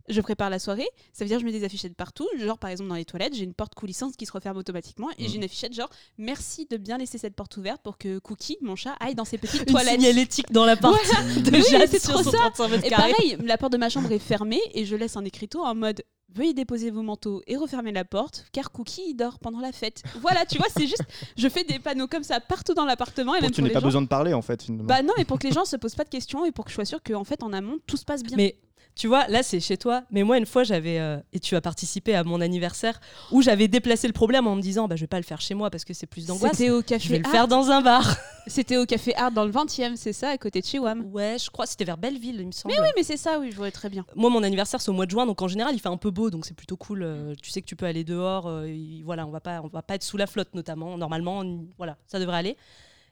je 0.09 0.19
prépare 0.19 0.49
la 0.49 0.59
soirée, 0.59 0.87
ça 1.13 1.23
veut 1.23 1.27
dire 1.29 1.37
que 1.37 1.41
je 1.41 1.45
mets 1.45 1.57
des 1.57 1.63
affichettes 1.63 1.95
partout. 1.95 2.27
Genre, 2.39 2.57
par 2.57 2.69
exemple, 2.69 2.89
dans 2.89 2.95
les 2.95 3.05
toilettes, 3.05 3.35
j'ai 3.35 3.43
une 3.43 3.53
porte 3.53 3.75
coulissante 3.75 4.17
qui 4.17 4.25
se 4.25 4.31
referme 4.31 4.57
automatiquement 4.57 5.09
et 5.17 5.27
j'ai 5.27 5.35
une 5.35 5.43
affichette 5.43 5.73
genre 5.73 5.89
merci 6.17 6.67
de 6.69 6.77
bien 6.77 6.97
laisser 6.97 7.17
cette 7.17 7.35
porte 7.35 7.55
ouverte 7.57 7.81
pour 7.83 7.97
que 7.97 8.19
Cookie, 8.19 8.57
mon 8.61 8.75
chat, 8.75 8.95
aille 8.99 9.15
dans 9.15 9.25
ses 9.25 9.37
petites 9.37 9.61
Une 9.61 9.65
toilettes. 9.67 9.99
signalétique 9.99 10.51
dans 10.51 10.65
l'appart 10.65 10.95
de 11.37 11.51
Oui, 11.51 11.63
c'est 11.87 11.99
trop 11.99 12.23
ça. 12.23 12.31
35 12.53 12.67
mètres 12.69 12.85
Et 12.85 12.89
pareil, 12.89 13.37
la 13.43 13.57
porte 13.57 13.73
de 13.73 13.77
ma 13.77 13.89
chambre 13.89 14.11
est 14.11 14.19
fermée 14.19 14.61
et 14.73 14.85
je 14.85 14.95
laisse 14.95 15.15
un 15.17 15.23
écriteau 15.23 15.63
en 15.63 15.75
mode 15.75 16.01
veuillez 16.35 16.53
déposer 16.53 16.91
vos 16.91 17.01
manteaux 17.01 17.41
et 17.47 17.57
refermer 17.57 17.91
la 17.91 18.05
porte 18.05 18.45
car 18.51 18.71
Cookie 18.71 19.01
il 19.09 19.15
dort 19.15 19.39
pendant 19.39 19.59
la 19.59 19.71
fête. 19.71 20.03
Voilà, 20.21 20.45
tu 20.45 20.57
vois, 20.57 20.67
c'est 20.75 20.87
juste 20.87 21.03
je 21.37 21.47
fais 21.49 21.63
des 21.63 21.79
panneaux 21.79 22.07
comme 22.07 22.23
ça 22.23 22.39
partout 22.39 22.73
dans 22.73 22.85
l'appartement 22.85 23.33
et 23.35 23.39
Pour 23.39 23.43
même 23.43 23.51
que 23.51 23.55
tu 23.55 23.61
n'aies 23.63 23.69
pas 23.69 23.79
gens. 23.79 23.85
besoin 23.87 24.01
de 24.01 24.07
parler 24.07 24.33
en 24.33 24.41
fait. 24.41 24.63
finalement. 24.63 24.85
Bah 24.85 25.01
non, 25.03 25.13
et 25.17 25.25
pour 25.25 25.39
que 25.39 25.47
les 25.47 25.53
gens 25.53 25.65
se 25.65 25.75
posent 25.75 25.95
pas 25.95 26.03
de 26.03 26.09
questions 26.09 26.45
et 26.45 26.51
pour 26.51 26.65
que 26.65 26.71
je 26.71 26.75
sois 26.75 26.85
sûre 26.85 27.01
qu'en 27.03 27.23
fait 27.23 27.43
en 27.43 27.53
amont 27.53 27.79
tout 27.87 27.97
se 27.97 28.05
passe 28.05 28.23
bien. 28.23 28.37
Mais 28.37 28.55
tu 28.95 29.07
vois, 29.07 29.27
là 29.27 29.41
c'est 29.43 29.59
chez 29.59 29.77
toi. 29.77 30.03
Mais 30.11 30.23
moi, 30.23 30.37
une 30.37 30.45
fois, 30.45 30.63
j'avais 30.63 30.99
euh, 30.99 31.17
et 31.33 31.39
tu 31.39 31.55
as 31.55 31.61
participé 31.61 32.13
à 32.15 32.23
mon 32.23 32.41
anniversaire 32.41 32.99
où 33.31 33.41
j'avais 33.41 33.67
déplacé 33.67 34.07
le 34.07 34.13
problème 34.13 34.47
en 34.47 34.55
me 34.55 34.61
disant, 34.61 34.87
bah 34.87 34.95
je 34.95 35.01
vais 35.01 35.07
pas 35.07 35.17
le 35.17 35.23
faire 35.23 35.41
chez 35.41 35.53
moi 35.53 35.69
parce 35.69 35.85
que 35.85 35.93
c'est 35.93 36.07
plus 36.07 36.25
d'angoisse. 36.27 36.51
C'était 36.57 36.69
au 36.69 36.77
Je 36.81 36.81
vais 36.81 36.83
café 36.99 37.17
le 37.19 37.25
Art. 37.25 37.31
faire 37.31 37.47
dans 37.47 37.71
un 37.71 37.81
bar. 37.81 38.15
C'était 38.47 38.77
au 38.77 38.87
café 38.87 39.15
Art 39.15 39.31
dans 39.31 39.45
le 39.45 39.51
20e, 39.51 39.95
c'est 39.95 40.13
ça, 40.13 40.29
à 40.29 40.37
côté 40.39 40.61
de 40.61 40.65
chez 40.65 40.79
WAM. 40.79 41.05
Ouais, 41.13 41.37
je 41.39 41.49
crois 41.51 41.67
c'était 41.67 41.85
vers 41.85 41.97
Belleville, 41.97 42.37
il 42.39 42.47
me 42.47 42.51
semble. 42.51 42.73
Oui, 42.75 42.87
mais 42.95 43.03
c'est 43.03 43.15
ça, 43.17 43.39
oui, 43.39 43.51
je 43.51 43.55
vois 43.55 43.69
très 43.69 43.87
bien. 43.87 44.03
Moi, 44.15 44.31
mon 44.31 44.41
anniversaire, 44.41 44.81
c'est 44.81 44.89
au 44.89 44.93
mois 44.95 45.05
de 45.05 45.11
juin, 45.11 45.27
donc 45.27 45.39
en 45.43 45.47
général, 45.47 45.75
il 45.75 45.79
fait 45.79 45.89
un 45.89 45.97
peu 45.97 46.09
beau, 46.09 46.31
donc 46.31 46.45
c'est 46.47 46.55
plutôt 46.55 46.75
cool. 46.75 47.03
euh, 47.03 47.35
tu 47.41 47.51
sais 47.51 47.61
que 47.61 47.67
tu 47.67 47.75
peux 47.75 47.85
aller 47.85 48.03
dehors. 48.03 48.47
euh, 48.47 48.67
y- 48.67 49.03
voilà, 49.03 49.27
on 49.27 49.29
va 49.29 49.41
pas, 49.41 49.61
on 49.63 49.67
va 49.67 49.83
pas 49.83 49.93
être 49.93 50.03
sous 50.03 50.17
la 50.17 50.25
flotte, 50.25 50.55
notamment. 50.55 50.97
Normalement, 50.97 51.39
on- 51.41 51.67
voilà, 51.77 51.97
ça 52.07 52.19
devrait 52.19 52.37
aller. 52.37 52.57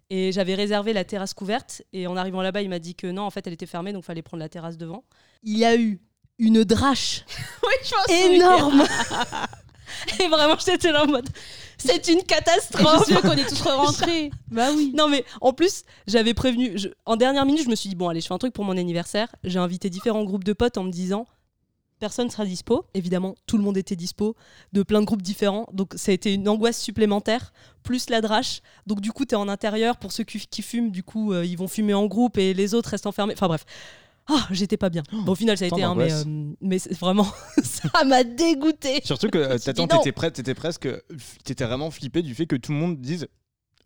Et 0.10 0.32
j'avais 0.32 0.56
réservé 0.56 0.92
la 0.94 1.04
terrasse 1.04 1.34
couverte, 1.36 1.84
et 1.94 2.08
en 2.08 2.18
arrivant 2.18 2.42
là-bas, 2.42 2.62
il 2.64 2.70
m'a 2.70 2.80
dit 2.80 2.96
que 2.96 3.06
non, 3.08 3.24
en 3.24 3.30
fait, 3.30 3.46
elle 3.46 3.54
était 3.54 3.66
fermée, 3.68 3.94
donc 3.94 4.04
fallait 4.04 4.22
prendre 4.24 4.42
la 4.42 4.50
terrasse 4.50 4.78
devant. 4.78 5.04
Il 5.44 5.58
y 5.58 5.66
a 5.66 5.76
eu 5.76 6.00
une 6.40 6.64
drache 6.64 7.26
Oui, 7.64 7.74
je 7.84 8.34
énorme. 8.36 8.84
et 10.20 10.28
vraiment, 10.28 10.56
j'étais 10.64 10.92
là 10.92 11.04
en 11.04 11.08
mode, 11.08 11.28
c'est 11.78 12.08
une 12.08 12.20
Je 12.20 12.26
catastrophe. 12.26 13.06
sûre 13.08 13.22
qu'on 13.22 13.34
est 13.34 13.48
tous 13.48 13.62
rentrés. 13.62 14.32
bah 14.52 14.70
oui. 14.76 14.92
Non 14.96 15.08
mais 15.08 15.26
en 15.42 15.54
plus 15.54 15.84
j'avais 16.08 16.34
prévenu 16.34 16.74
je- 16.76 16.90
en 17.06 17.16
dernière 17.16 17.46
minute 17.46 17.64
je 17.64 17.70
me 17.70 17.76
suis 17.76 17.90
dit 17.90 17.96
bon 17.96 18.10
allez 18.10 18.22
je 18.22 18.28
fais 18.28 18.34
un 18.34 18.38
truc 18.38 18.54
pour 18.54 18.66
mon 18.66 18.78
anniversaire 18.78 19.30
j'ai 19.44 19.60
invité 19.60 19.90
différents 19.90 20.24
groupes 20.24 20.44
de 20.44 20.54
potes 20.54 20.78
en 20.78 20.84
me 20.84 20.92
disant 20.92 21.26
personne 22.00 22.30
sera 22.30 22.46
dispo. 22.46 22.86
Évidemment 22.94 23.36
tout 23.46 23.58
le 23.58 23.64
monde 23.64 23.78
était 23.78 23.96
dispo 23.96 24.36
de 24.74 24.84
plein 24.84 25.02
de 25.02 25.06
groupes 25.06 25.22
différents. 25.22 25.68
Donc 25.74 25.94
ça 25.96 26.12
a 26.12 26.14
été 26.14 26.34
une 26.34 26.48
angoisse 26.48 26.80
supplémentaire 26.80 27.54
plus 27.84 28.10
la 28.10 28.22
drache. 28.22 28.62
Donc 28.88 29.02
du 29.02 29.12
coup 29.12 29.26
t'es 29.26 29.36
en 29.36 29.48
intérieur. 29.48 29.98
Pour 29.98 30.12
ceux 30.12 30.24
qui, 30.24 30.40
qui 30.40 30.62
fument 30.62 30.92
du 30.92 31.04
coup 31.04 31.34
euh, 31.34 31.46
ils 31.46 31.58
vont 31.58 31.68
fumer 31.68 31.94
en 31.94 32.06
groupe 32.08 32.38
et 32.38 32.54
les 32.54 32.74
autres 32.74 32.90
restent 32.90 33.08
enfermés. 33.08 33.34
Enfin 33.34 33.48
bref. 33.48 33.66
Ah 34.32 34.48
j'étais 34.52 34.78
pas 34.78 34.90
bien. 34.90 35.02
Bon, 35.12 35.32
au 35.32 35.36
final 35.36 35.58
ça 35.58 35.66
a 35.66 35.70
tant 35.70 35.78
été 35.78 35.84
un 35.84 35.96
mais, 35.96 36.08
d'angoisse. 36.08 36.26
euh, 36.28 36.54
mais 36.62 36.80
c'est 36.80 36.98
vraiment 36.98 37.28
ça 37.64 38.04
m'a 38.06 38.24
dégoûté 38.24 39.02
Surtout 39.04 39.30
que 39.30 39.40
euh, 39.40 39.58
ta 39.58 39.74
tante 39.74 39.94
était 39.96 40.12
prête, 40.12 40.34
t'étais 40.34 40.54
presque, 40.54 40.88
t'étais 41.44 41.66
vraiment 41.66 41.90
flippé 41.90 42.22
du 42.22 42.36
fait 42.36 42.46
que 42.46 42.56
tout 42.56 42.72
le 42.72 42.78
monde 42.78 43.00
dise 43.00 43.28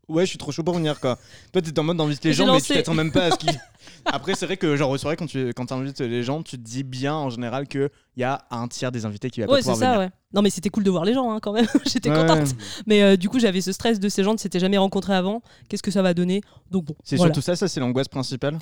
ouais 0.10 0.24
je 0.26 0.30
suis 0.30 0.38
trop 0.38 0.52
chaud 0.52 0.64
pour 0.64 0.76
venir 0.76 1.00
quoi. 1.00 1.18
Toi 1.52 1.62
t'étais 1.62 1.80
en 1.80 1.84
mode 1.84 1.98
d'inviter 1.98 2.30
les 2.30 2.34
gens 2.34 2.52
mais 2.54 2.62
tu 2.62 2.74
t'attends 2.74 2.94
même 2.94 3.12
pas 3.12 3.26
à 3.26 3.32
ce 3.32 3.38
qu'ils. 3.38 3.50
Après 4.06 4.36
c'est 4.36 4.46
vrai 4.46 4.58
que 4.58 4.76
genre 4.76 4.90
aux 4.90 4.98
soirées 4.98 5.16
quand 5.16 5.28
tu 5.28 5.54
quand 5.56 5.72
invites 5.72 6.02
les 6.02 6.24
gens 6.24 6.44
tu 6.44 6.58
te 6.58 6.62
dis 6.62 6.84
bien 6.84 7.16
en 7.16 7.30
général 7.30 7.68
que 7.68 7.90
il 8.18 8.20
y 8.22 8.24
a 8.24 8.46
un 8.52 8.68
tiers 8.68 8.92
des 8.92 9.06
invités 9.06 9.30
qui 9.30 9.40
va 9.42 9.46
ouais 9.48 9.52
pas 9.54 9.56
c'est 9.58 9.72
pouvoir 9.72 9.78
ça 9.78 9.86
venir. 9.96 10.00
ouais 10.08 10.12
non 10.34 10.42
mais 10.42 10.50
c'était 10.50 10.70
cool 10.70 10.84
de 10.84 10.90
voir 10.92 11.06
les 11.06 11.14
gens 11.14 11.32
hein, 11.32 11.40
quand 11.42 11.54
même 11.54 11.68
j'étais 11.86 12.10
Ouais, 12.10 12.18
contente. 12.18 12.50
Mais 12.86 13.02
euh, 13.04 13.16
du 13.16 13.30
coup, 13.30 13.40
j'avais 13.40 13.62
ce 13.62 13.72
stress 13.72 14.00
de 14.00 14.10
ces 14.10 14.24
gens 14.24 14.34
ne 14.34 14.38
s'étaient 14.40 14.60
jamais 14.60 14.78
rencontrés 14.78 15.14
avant. 15.16 15.42
Qu'est-ce 15.70 15.84
que 15.84 15.92
ça 15.92 16.02
va 16.02 16.14
donner? 16.14 16.42
Donc 16.72 16.86
bon, 16.86 16.96
C'est 17.04 17.16
voilà. 17.18 17.32
surtout 17.34 17.46
ça, 17.46 17.56
ça 17.56 17.68
c'est 17.68 17.80
l'angoisse 17.80 18.08
principale? 18.08 18.58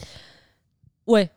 Ouais, 1.08 1.32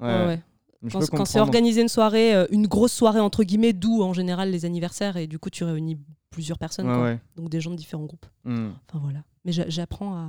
Ouais. 0.00 0.08
ouais, 0.08 0.26
ouais. 0.26 0.42
Je 0.82 0.98
Quand, 1.08 1.24
c'est 1.26 1.40
organisé 1.40 1.82
une 1.82 1.88
soirée, 1.88 2.34
euh, 2.34 2.46
une 2.50 2.66
grosse 2.66 2.92
soirée 2.92 3.20
entre 3.20 3.44
guillemets, 3.44 3.72
d'où 3.74 4.02
en 4.02 4.12
général 4.14 4.50
les 4.50 4.64
anniversaires, 4.64 5.16
et 5.18 5.26
du 5.26 5.38
coup, 5.38 5.50
tu 5.50 5.62
réunis 5.62 5.98
plusieurs 6.30 6.58
personnes, 6.58 6.86
Ouais, 6.88 6.94
quoi. 6.94 7.02
ouais. 7.04 7.20
donc 7.36 7.48
des 7.50 7.60
gens 7.60 7.70
de 7.70 7.76
différents 7.76 8.04
groupes. 8.06 8.26
Hmm. 8.44 8.70
Enfin 8.88 8.98
voilà. 9.00 9.22
Mais 9.44 9.52
j'a- 9.52 9.68
j'apprends 9.68 10.14
à 10.16 10.28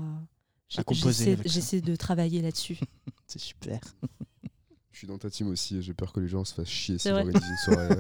à 0.78 0.84
composer. 0.84 1.38
J'essaie 1.46 1.82
de 1.82 1.96
travailler 1.96 2.42
là-dessus. 2.42 2.80
C'est 3.28 3.40
super. 3.40 3.80
Je 4.92 4.98
suis 4.98 5.08
dans 5.08 5.18
ta 5.18 5.30
team 5.30 5.48
aussi 5.50 5.78
et 5.78 5.82
j'ai 5.82 5.94
peur 5.94 6.12
que 6.14 6.20
les 6.20 6.28
gens 6.28 6.44
se 6.46 6.54
fassent 6.54 6.68
chier 6.70 6.98
si 6.98 7.10
j'organise 7.10 7.36
une 7.36 7.58
soirée. 7.74 7.96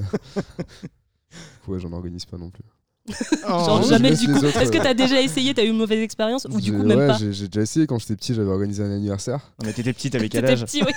ouais, 1.67 1.79
j'en 1.79 1.91
organise 1.93 2.25
pas 2.25 2.37
non 2.37 2.49
plus. 2.49 2.63
Genre 3.47 3.83
je 3.83 3.89
jamais 3.89 4.15
du 4.15 4.27
coup. 4.27 4.45
Est-ce 4.45 4.71
que 4.71 4.77
euh, 4.77 4.81
t'as 4.83 4.93
déjà 4.93 5.21
essayé, 5.21 5.53
t'as 5.53 5.63
eu 5.63 5.67
une 5.69 5.77
mauvaise 5.77 5.99
expérience 6.01 6.45
ou 6.49 6.59
du 6.59 6.65
J'ai- 6.67 6.71
coup 6.71 6.83
même 6.83 6.97
ouais, 6.99 7.07
pas 7.07 7.17
j'ai 7.17 7.47
déjà 7.47 7.61
essayé 7.61 7.87
quand 7.87 7.99
j'étais 7.99 8.15
petit, 8.15 8.33
j'avais 8.33 8.49
organisé 8.49 8.83
un 8.83 8.91
anniversaire. 8.91 9.39
Mais 9.65 9.73
t'étais 9.73 9.93
petite 9.93 10.15
avec 10.15 10.31
quel 10.31 10.45
âge 10.45 10.65
petit, 10.65 10.81
oui. 10.85 10.91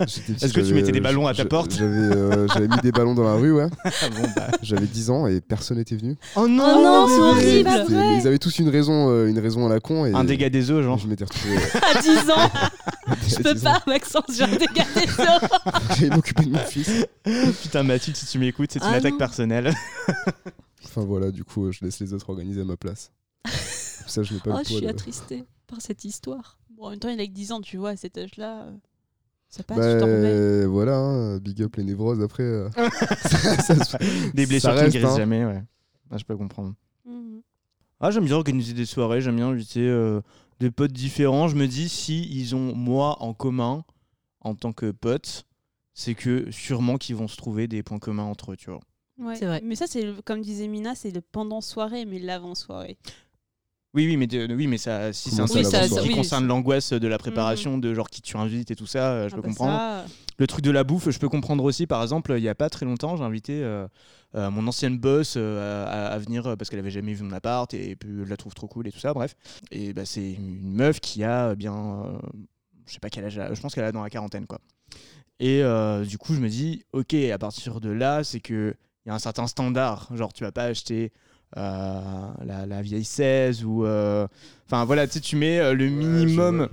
J'étais 0.06 0.32
petit, 0.32 0.44
Est-ce 0.44 0.52
que 0.52 0.60
tu 0.60 0.74
mettais 0.74 0.92
des 0.92 1.00
ballons 1.00 1.26
à 1.26 1.34
ta 1.34 1.44
porte 1.44 1.72
J'avais 1.78 1.90
euh, 1.90 2.46
j'avais 2.48 2.68
mis 2.68 2.80
des 2.82 2.92
ballons 2.92 3.14
dans 3.14 3.24
la 3.24 3.34
rue, 3.34 3.52
ouais. 3.52 3.66
Ah 3.84 4.08
bon, 4.10 4.28
bah. 4.36 4.48
J'avais 4.62 4.86
10 4.86 5.10
ans 5.10 5.26
et 5.26 5.40
personne 5.40 5.76
n'était 5.78 5.96
venu. 5.96 6.16
Oh 6.36 6.40
Oh 6.42 6.48
non, 6.48 7.06
c'est 7.08 7.20
horrible. 7.20 7.70
Mais 7.90 8.18
ils 8.20 8.26
avaient 8.26 8.38
tous 8.38 8.58
une 8.58 8.68
raison, 8.68 9.10
euh, 9.10 9.26
une 9.28 9.38
raison 9.38 9.66
à 9.66 9.68
la 9.68 9.80
con. 9.80 10.06
Et 10.06 10.12
Un 10.14 10.24
dégât 10.24 10.48
des 10.50 10.70
eaux, 10.70 10.82
genre. 10.82 10.98
Je 10.98 11.06
m'étais 11.06 11.24
retrouvé. 11.24 11.56
euh, 11.56 11.78
À 11.94 12.00
10 12.00 12.30
ans, 12.30 12.50
je 13.28 13.36
peux 13.42 13.54
10 13.54 13.66
ans. 13.66 13.72
pas, 13.72 13.82
Maxence, 13.86 14.24
j'ai 14.36 14.44
un 14.44 14.48
dégât 14.48 14.84
des 14.94 15.22
eaux. 15.22 15.48
J'allais 15.98 16.10
m'occuper 16.14 16.44
de 16.44 16.50
mon 16.50 16.58
fils. 16.58 16.90
Putain, 17.62 17.82
Mathilde, 17.82 18.16
si 18.16 18.26
tu 18.26 18.38
m'écoutes, 18.38 18.70
c'est 18.72 18.78
une 18.80 18.86
Ah 18.90 18.96
attaque 18.96 19.12
non. 19.12 19.18
personnelle. 19.18 19.74
Enfin 20.90 21.04
voilà, 21.04 21.30
du 21.30 21.44
coup, 21.44 21.66
euh, 21.66 21.72
je 21.72 21.84
laisse 21.84 22.00
les 22.00 22.12
autres 22.14 22.28
organiser 22.30 22.62
à 22.62 22.64
ma 22.64 22.76
place. 22.76 23.12
Ça, 24.06 24.22
je 24.24 24.34
n'ai 24.34 24.40
pas 24.40 24.50
Oh, 24.54 24.58
le 24.58 24.64
je 24.64 24.72
suis 24.74 24.80
de- 24.82 24.88
attristée 24.88 25.44
par 25.68 25.80
cette 25.80 26.04
histoire. 26.04 26.58
Bon, 26.76 26.86
en 26.86 26.90
même 26.90 26.98
temps, 26.98 27.08
il 27.10 27.20
a 27.20 27.26
que 27.26 27.30
10 27.32 27.52
ans, 27.52 27.60
tu 27.60 27.76
vois, 27.76 27.90
à 27.90 27.96
cet 27.96 28.18
âge-là. 28.18 28.62
euh, 28.64 28.72
Ça 29.48 29.62
passe, 29.62 29.78
tu. 29.78 30.00
Bah, 30.00 30.66
voilà, 30.66 30.96
hein, 30.98 31.38
big 31.38 31.62
up 31.62 31.76
les 31.76 31.84
névroses 31.84 32.20
après. 32.20 32.42
euh, 32.42 32.68
ça- 33.22 33.56
ça 33.58 33.84
se- 33.84 34.32
Des 34.34 34.46
blessures 34.46 34.74
qui 34.74 34.82
ne 34.84 34.88
guérissent 34.88 35.10
hein. 35.10 35.16
jamais, 35.16 35.44
ouais. 35.44 35.62
Ah, 36.10 36.18
je 36.18 36.24
peux 36.24 36.36
comprendre. 36.36 36.74
Mhm. 37.04 37.40
Ah, 38.00 38.10
j'aime 38.10 38.24
bien 38.24 38.34
organiser 38.36 38.72
des 38.72 38.86
soirées, 38.86 39.20
j'aime 39.20 39.36
bien 39.36 39.48
inviter 39.48 39.86
euh, 39.86 40.20
des 40.58 40.70
potes 40.72 40.92
différents. 40.92 41.46
Je 41.48 41.54
me 41.56 41.68
dis, 41.68 41.88
si 41.88 42.22
ils 42.36 42.56
ont 42.56 42.74
moi 42.74 43.22
en 43.22 43.32
commun 43.34 43.84
en 44.40 44.54
tant 44.56 44.72
que 44.72 44.90
pote, 44.90 45.44
c'est 45.94 46.14
que 46.16 46.50
sûrement 46.50 46.96
qu'ils 46.96 47.14
vont 47.16 47.28
se 47.28 47.36
trouver 47.36 47.68
des 47.68 47.82
points 47.84 47.98
communs 48.00 48.24
entre 48.24 48.52
eux, 48.52 48.56
tu 48.56 48.70
vois. 48.70 48.80
Ouais. 49.20 49.36
C'est 49.36 49.46
vrai. 49.46 49.60
Mais 49.64 49.76
ça, 49.76 49.86
c'est 49.86 50.06
comme 50.24 50.40
disait 50.40 50.66
Mina, 50.68 50.94
c'est 50.94 51.10
le 51.10 51.20
pendant 51.20 51.60
soirée, 51.60 52.04
mais 52.06 52.18
l'avant 52.18 52.54
soirée. 52.54 52.96
Oui, 53.92 54.06
oui, 54.06 54.16
mais, 54.16 54.28
de- 54.28 54.54
oui, 54.54 54.68
mais 54.68 54.78
ça, 54.78 55.12
si 55.12 55.30
c'est 55.30 55.40
un 55.40 55.46
Oui, 55.46 55.62
qui- 55.62 55.64
ça- 55.64 55.88
qui 55.88 55.98
oui, 56.08 56.14
concerne 56.14 56.46
l'angoisse 56.46 56.92
de 56.92 57.08
la 57.08 57.18
préparation, 57.18 57.76
de 57.76 57.92
genre 57.92 58.08
qui 58.08 58.22
tu 58.22 58.36
invites 58.36 58.70
et 58.70 58.76
tout 58.76 58.86
ça, 58.86 59.10
euh, 59.10 59.28
je 59.28 59.32
Ah 59.32 59.36
peux 59.36 59.42
bah 59.42 59.48
comprendre. 59.48 59.72
ça, 59.78 60.04
Le 60.38 60.46
truc 60.46 60.64
de 60.64 60.70
la 60.70 60.84
bouffe, 60.84 61.10
je 61.10 61.18
peux 61.18 61.28
comprendre 61.28 61.64
aussi. 61.64 61.88
Par 61.88 62.00
exemple, 62.00 62.32
il 62.36 62.42
y 62.44 62.48
a 62.48 62.54
pas 62.54 62.70
très 62.70 62.86
longtemps, 62.86 63.16
j'ai 63.16 63.24
invité 63.24 63.62
euh, 63.64 63.88
euh, 64.36 64.48
mon 64.50 64.66
ancienne 64.68 64.96
boss 64.96 65.34
euh, 65.36 65.84
à, 65.86 66.06
à 66.14 66.18
venir 66.18 66.46
euh, 66.46 66.56
parce 66.56 66.70
qu'elle 66.70 66.78
avait 66.78 66.90
jamais 66.92 67.12
vu 67.14 67.24
mon 67.24 67.32
appart 67.32 67.74
et 67.74 67.96
puis 67.96 68.08
je 68.24 68.30
la 68.30 68.36
trouve 68.36 68.54
trop 68.54 68.68
cool 68.68 68.86
et 68.86 68.92
tout 68.92 69.00
ça. 69.00 69.12
Bref, 69.12 69.34
et 69.72 69.92
bah, 69.92 70.04
c'est 70.06 70.32
une 70.34 70.72
meuf 70.72 71.00
qui 71.00 71.24
a 71.24 71.56
bien, 71.56 71.74
euh, 71.74 72.18
je 72.86 72.92
sais 72.94 73.00
pas 73.00 73.10
quel 73.10 73.24
âge, 73.24 73.36
elle 73.38 73.42
a, 73.42 73.54
je 73.54 73.60
pense 73.60 73.74
qu'elle 73.74 73.84
a 73.84 73.90
dans 73.92 74.04
la 74.04 74.08
quarantaine 74.10 74.46
quoi. 74.46 74.60
Et 75.40 75.62
euh, 75.64 76.04
du 76.04 76.16
coup, 76.16 76.32
je 76.34 76.40
me 76.40 76.48
dis, 76.48 76.84
ok, 76.92 77.12
à 77.14 77.38
partir 77.38 77.80
de 77.80 77.90
là, 77.90 78.22
c'est 78.24 78.40
que 78.40 78.74
il 79.04 79.08
y 79.08 79.12
a 79.12 79.14
un 79.14 79.18
certain 79.18 79.46
standard. 79.46 80.08
Genre, 80.14 80.32
tu 80.32 80.44
vas 80.44 80.52
pas 80.52 80.64
acheter 80.64 81.12
euh, 81.56 82.00
la, 82.44 82.66
la 82.66 82.82
vieille 82.82 83.04
16 83.04 83.64
ou, 83.64 83.84
euh, 83.84 84.26
enfin 84.66 84.84
voilà, 84.84 85.06
tu 85.06 85.14
sais, 85.14 85.20
tu 85.20 85.36
mets 85.36 85.58
euh, 85.58 85.74
le 85.74 85.88
minimum 85.88 86.68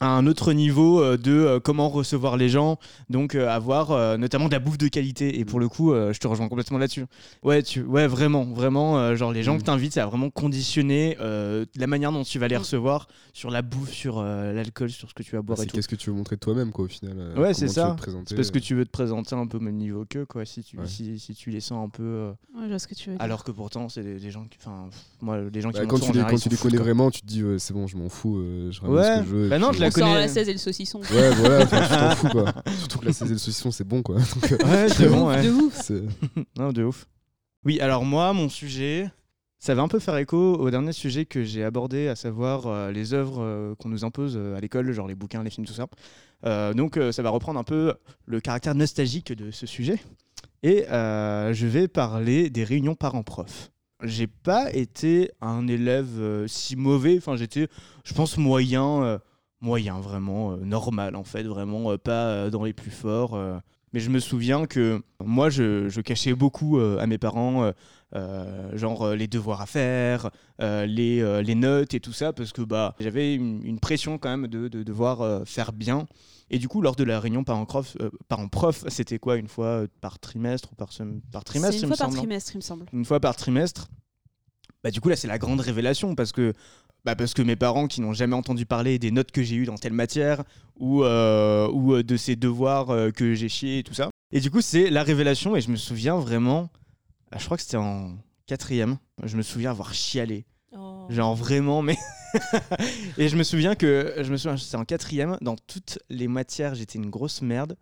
à 0.00 0.08
un 0.16 0.26
autre 0.26 0.52
niveau 0.52 1.02
euh, 1.02 1.16
de 1.16 1.32
euh, 1.32 1.60
comment 1.60 1.88
recevoir 1.88 2.36
les 2.36 2.48
gens, 2.48 2.78
donc 3.10 3.34
avoir 3.34 3.90
euh, 3.90 4.16
notamment 4.16 4.46
de 4.46 4.52
la 4.52 4.58
bouffe 4.60 4.78
de 4.78 4.88
qualité. 4.88 5.38
Et 5.38 5.44
pour 5.44 5.60
le 5.60 5.68
coup, 5.68 5.92
je 5.94 6.18
te 6.18 6.26
rejoins 6.26 6.48
complètement 6.48 6.78
là-dessus. 6.78 7.06
Ouais, 7.42 7.62
tu, 7.62 7.82
ouais, 7.82 8.06
vraiment, 8.06 8.44
vraiment, 8.44 9.14
genre 9.16 9.32
les 9.32 9.42
gens 9.42 9.54
Mm. 9.54 9.58
que 9.58 9.64
t'invites, 9.64 9.92
ça 9.94 10.00
va 10.02 10.06
vraiment 10.10 10.30
conditionner 10.30 11.16
euh, 11.20 11.64
la 11.76 11.86
manière 11.86 12.12
dont 12.12 12.22
tu 12.24 12.38
vas 12.38 12.48
les 12.48 12.56
Mm. 12.56 12.60
recevoir 12.60 13.08
sur 13.32 13.50
la 13.50 13.62
bouffe, 13.62 13.90
sur 13.92 14.18
euh, 14.18 14.52
l'alcool, 14.52 14.90
sur 14.90 15.08
ce 15.08 15.14
que 15.14 15.22
tu 15.22 15.34
vas 15.36 15.42
boire 15.42 15.58
et 15.58 15.62
C'est 15.62 15.66
tout. 15.68 15.76
qu'est-ce 15.76 15.88
que 15.88 15.96
tu 15.96 16.10
veux 16.10 16.16
montrer 16.16 16.36
de 16.36 16.40
toi-même, 16.40 16.70
quoi, 16.72 16.84
au 16.84 16.88
final. 16.88 17.14
euh, 17.18 17.34
Ouais, 17.40 17.54
c'est 17.54 17.68
ça. 17.68 17.96
C'est 18.26 18.34
parce 18.36 18.50
que 18.50 18.58
tu 18.58 18.74
veux 18.74 18.84
te 18.84 18.90
présenter 18.90 19.34
un 19.34 19.46
peu 19.46 19.58
au 19.58 19.60
même 19.60 19.76
niveau 19.76 20.04
qu'eux, 20.08 20.26
quoi. 20.26 20.44
Si 20.44 20.62
tu, 20.62 20.78
Ouais. 20.78 20.86
si, 20.86 21.18
si 21.18 21.34
tu 21.34 21.50
les 21.50 21.60
sens 21.60 21.84
un 21.84 21.88
peu. 21.88 22.02
euh, 22.02 22.30
Ouais, 22.54 22.62
je 22.64 22.68
vois 22.68 22.78
ce 22.78 22.88
que 22.88 22.94
tu 22.94 23.10
veux 23.10 23.16
dire. 23.16 23.22
alors 23.22 23.44
que 23.44 23.50
pourtant, 23.52 23.88
c'est 23.88 24.02
des, 24.02 24.18
des 24.18 24.30
gens 24.30 24.44
qui. 24.44 24.58
Enfin, 24.60 24.88
moi, 25.20 25.38
les 25.52 25.60
gens 25.60 25.70
qui 25.70 25.78
Bah, 25.78 25.86
quand 25.86 25.98
tu 26.00 26.12
les, 26.12 26.20
quand 26.22 26.36
tu 26.36 26.56
connais 26.56 26.76
quoi. 26.76 26.84
vraiment, 26.84 27.10
tu 27.10 27.20
te 27.22 27.26
dis, 27.26 27.42
ouais, 27.44 27.58
c'est 27.58 27.72
bon, 27.74 27.86
je 27.86 27.96
m'en 27.96 28.08
fous, 28.08 28.38
euh, 28.38 28.70
je 28.70 28.80
ramène 28.80 28.96
Ouais. 28.96 29.04
ce 29.04 29.20
que 29.20 29.24
je 29.26 29.30
veux. 29.34 29.46
et 29.46 29.48
Bah 29.50 29.58
non, 29.58 29.68
puis, 29.70 29.78
je 29.78 29.82
la 29.82 29.87
On 29.88 30.00
sort 30.00 30.14
la 30.14 30.28
16 30.28 30.48
et 30.48 30.52
le 30.52 30.58
saucisson. 30.58 31.00
Ouais, 31.00 31.30
voilà, 31.34 31.64
tu 31.66 31.70
t'en 31.70 32.10
fous, 32.16 32.28
quoi. 32.28 32.52
Surtout 32.78 32.98
que 33.00 33.06
la 33.06 33.12
16 33.12 33.28
et 33.30 33.32
le 33.32 33.38
saucisson, 33.38 33.70
c'est 33.70 33.84
bon, 33.84 34.02
quoi. 34.02 34.16
Donc, 34.16 34.52
euh, 34.52 34.56
Ouais, 34.64 34.88
c'est 34.94 35.08
bon, 35.08 35.28
ouais. 35.28 35.42
De 35.42 35.50
ouf. 35.50 35.90
Non, 36.58 36.72
de 36.72 36.84
ouf. 36.84 37.06
Oui, 37.64 37.80
alors 37.80 38.04
moi, 38.04 38.32
mon 38.32 38.48
sujet, 38.48 39.10
ça 39.58 39.74
va 39.74 39.82
un 39.82 39.88
peu 39.88 39.98
faire 39.98 40.16
écho 40.16 40.36
au 40.54 40.70
dernier 40.70 40.92
sujet 40.92 41.24
que 41.26 41.42
j'ai 41.42 41.64
abordé, 41.64 42.08
à 42.08 42.16
savoir 42.16 42.66
euh, 42.66 42.90
les 42.92 43.14
œuvres 43.14 43.42
euh, 43.42 43.74
qu'on 43.74 43.88
nous 43.88 44.04
impose 44.04 44.34
euh, 44.36 44.56
à 44.56 44.60
l'école, 44.60 44.90
genre 44.92 45.08
les 45.08 45.14
bouquins, 45.16 45.42
les 45.42 45.50
films, 45.50 45.66
tout 45.66 45.72
ça. 45.74 45.86
Euh, 46.46 46.72
donc 46.72 46.96
euh, 46.96 47.10
ça 47.10 47.22
va 47.22 47.30
reprendre 47.30 47.58
un 47.58 47.64
peu 47.64 47.94
le 48.26 48.40
caractère 48.40 48.74
nostalgique 48.76 49.32
de 49.32 49.50
ce 49.50 49.66
sujet. 49.66 49.98
Et 50.62 50.88
euh, 50.88 51.52
je 51.52 51.66
vais 51.66 51.88
parler 51.88 52.50
des 52.50 52.62
réunions 52.64 52.94
parents-prof. 52.94 53.70
J'ai 54.04 54.28
pas 54.28 54.72
été 54.72 55.32
un 55.40 55.66
élève 55.66 56.20
euh, 56.20 56.46
si 56.46 56.76
mauvais, 56.76 57.16
enfin 57.18 57.34
j'étais, 57.36 57.66
je 58.04 58.14
pense, 58.14 58.36
moyen, 58.38 59.02
euh, 59.02 59.18
moyen, 59.60 60.00
vraiment 60.00 60.52
euh, 60.52 60.56
normal 60.58 61.16
en 61.16 61.24
fait, 61.24 61.42
vraiment 61.44 61.92
euh, 61.92 61.98
pas 61.98 62.26
euh, 62.26 62.50
dans 62.50 62.64
les 62.64 62.72
plus 62.72 62.90
forts. 62.90 63.38
Mais 63.94 64.00
je 64.00 64.10
me 64.10 64.20
souviens 64.20 64.66
que 64.66 65.02
moi, 65.24 65.48
je, 65.48 65.88
je 65.88 66.00
cachais 66.02 66.34
beaucoup 66.34 66.78
euh, 66.78 66.98
à 66.98 67.06
mes 67.06 67.16
parents, 67.16 67.72
euh, 68.14 68.76
genre 68.76 69.02
euh, 69.02 69.16
les 69.16 69.28
devoirs 69.28 69.62
à 69.62 69.66
faire, 69.66 70.30
les, 70.60 71.42
les 71.42 71.54
notes 71.54 71.94
et 71.94 72.00
tout 72.00 72.12
ça, 72.12 72.32
parce 72.34 72.52
que 72.52 72.60
bah, 72.62 72.94
j'avais 73.00 73.34
une, 73.34 73.64
une 73.64 73.80
pression 73.80 74.18
quand 74.18 74.28
même 74.28 74.46
de, 74.46 74.68
de 74.68 74.82
devoir 74.82 75.46
faire 75.48 75.72
bien. 75.72 76.06
Et 76.50 76.58
du 76.58 76.68
coup, 76.68 76.80
lors 76.82 76.96
de 76.96 77.04
la 77.04 77.18
réunion 77.20 77.44
parents-prof, 77.44 77.96
euh, 78.00 78.10
parents-prof, 78.28 78.84
c'était 78.88 79.18
quoi 79.18 79.36
Une 79.36 79.48
fois 79.48 79.84
par 80.02 80.18
trimestre 80.18 80.70
ou 80.72 80.74
par, 80.74 80.90
sem- 80.92 81.20
par 81.32 81.44
trimestre 81.44 81.76
il 81.76 81.82
une 81.84 81.88
me 81.90 81.94
fois 81.94 81.96
par 81.96 82.06
semble, 82.08 82.16
non 82.16 82.22
trimestre, 82.22 82.52
il 82.54 82.56
me 82.58 82.62
semble. 82.62 82.86
une 82.92 83.04
fois 83.06 83.20
par 83.20 83.36
trimestre. 83.36 83.88
Bah, 84.84 84.90
du 84.90 85.00
coup, 85.00 85.08
là, 85.08 85.16
c'est 85.16 85.28
la 85.28 85.38
grande 85.38 85.60
révélation 85.60 86.14
parce 86.14 86.32
que, 86.32 86.52
bah, 87.04 87.16
parce 87.16 87.34
que 87.34 87.42
mes 87.42 87.56
parents 87.56 87.86
qui 87.86 88.00
n'ont 88.00 88.12
jamais 88.12 88.34
entendu 88.34 88.66
parler 88.66 88.98
des 88.98 89.10
notes 89.10 89.30
que 89.30 89.42
j'ai 89.42 89.56
eues 89.56 89.66
dans 89.66 89.76
telle 89.76 89.92
matière 89.92 90.44
ou, 90.78 91.04
euh, 91.04 91.68
ou 91.70 91.94
euh, 91.94 92.02
de 92.02 92.16
ces 92.16 92.36
devoirs 92.36 92.90
euh, 92.90 93.10
que 93.10 93.34
j'ai 93.34 93.48
chiés 93.48 93.78
et 93.78 93.82
tout 93.82 93.94
ça. 93.94 94.10
Et 94.32 94.40
du 94.40 94.50
coup, 94.50 94.60
c'est 94.60 94.90
la 94.90 95.02
révélation 95.02 95.56
et 95.56 95.60
je 95.60 95.70
me 95.70 95.76
souviens 95.76 96.18
vraiment, 96.18 96.70
ah, 97.30 97.38
je 97.38 97.44
crois 97.44 97.56
que 97.56 97.62
c'était 97.62 97.76
en 97.76 98.16
quatrième, 98.46 98.98
je 99.22 99.36
me 99.36 99.42
souviens 99.42 99.70
avoir 99.70 99.94
chialé. 99.94 100.44
Oh. 100.76 101.06
Genre 101.08 101.34
vraiment, 101.34 101.80
mais. 101.80 101.96
et 103.18 103.28
je 103.28 103.36
me 103.36 103.42
souviens 103.42 103.74
que, 103.74 104.14
je 104.20 104.30
me 104.30 104.36
souviens, 104.36 104.58
c'était 104.58 104.76
en 104.76 104.84
quatrième, 104.84 105.38
dans 105.40 105.56
toutes 105.56 105.98
les 106.10 106.28
matières, 106.28 106.74
j'étais 106.74 106.98
une 106.98 107.08
grosse 107.08 107.40
merde. 107.40 107.76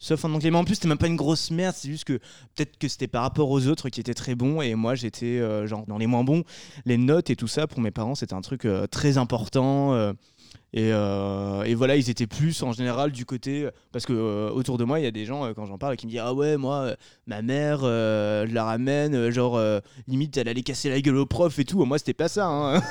Sauf 0.00 0.24
en 0.24 0.32
anglais. 0.32 0.50
Mais 0.50 0.58
en 0.58 0.64
plus, 0.64 0.76
c'était 0.76 0.88
même 0.88 0.98
pas 0.98 1.08
une 1.08 1.16
grosse 1.16 1.50
merde, 1.50 1.74
c'est 1.76 1.88
juste 1.88 2.04
que 2.04 2.14
peut-être 2.54 2.78
que 2.78 2.88
c'était 2.88 3.08
par 3.08 3.22
rapport 3.22 3.50
aux 3.50 3.66
autres 3.66 3.88
qui 3.88 4.00
étaient 4.00 4.14
très 4.14 4.34
bons 4.34 4.62
et 4.62 4.74
moi 4.74 4.94
j'étais 4.94 5.38
euh, 5.38 5.66
genre 5.66 5.84
dans 5.86 5.98
les 5.98 6.06
moins 6.06 6.24
bons. 6.24 6.44
Les 6.84 6.96
notes 6.96 7.30
et 7.30 7.36
tout 7.36 7.48
ça, 7.48 7.66
pour 7.66 7.80
mes 7.80 7.90
parents, 7.90 8.14
c'était 8.14 8.34
un 8.34 8.40
truc 8.40 8.64
euh, 8.64 8.86
très 8.86 9.18
important. 9.18 9.94
euh, 9.94 10.12
et, 11.64 11.74
voilà, 11.74 11.96
ils 11.96 12.10
étaient 12.10 12.26
plus 12.26 12.62
en 12.62 12.72
général 12.72 13.10
du 13.10 13.24
côté. 13.24 13.68
Parce 13.90 14.06
que 14.06 14.50
autour 14.50 14.78
de 14.78 14.84
moi, 14.84 15.00
il 15.00 15.04
y 15.04 15.08
a 15.08 15.10
des 15.10 15.24
gens, 15.24 15.52
quand 15.54 15.66
j'en 15.66 15.78
parle, 15.78 15.96
qui 15.96 16.06
me 16.06 16.10
disent 16.12 16.20
Ah 16.22 16.34
ouais, 16.34 16.56
moi, 16.56 16.94
ma 17.26 17.42
mère, 17.42 17.80
je 17.80 18.52
la 18.52 18.64
ramène, 18.64 19.30
genre, 19.30 19.60
limite, 20.06 20.36
elle 20.36 20.48
allait 20.48 20.62
casser 20.62 20.90
la 20.90 21.00
gueule 21.00 21.16
au 21.16 21.26
prof 21.26 21.58
et 21.58 21.64
tout. 21.64 21.84
Moi, 21.84 21.98
c'était 21.98 22.14
pas 22.14 22.28
ça. 22.28 22.46
hein. 22.46 22.82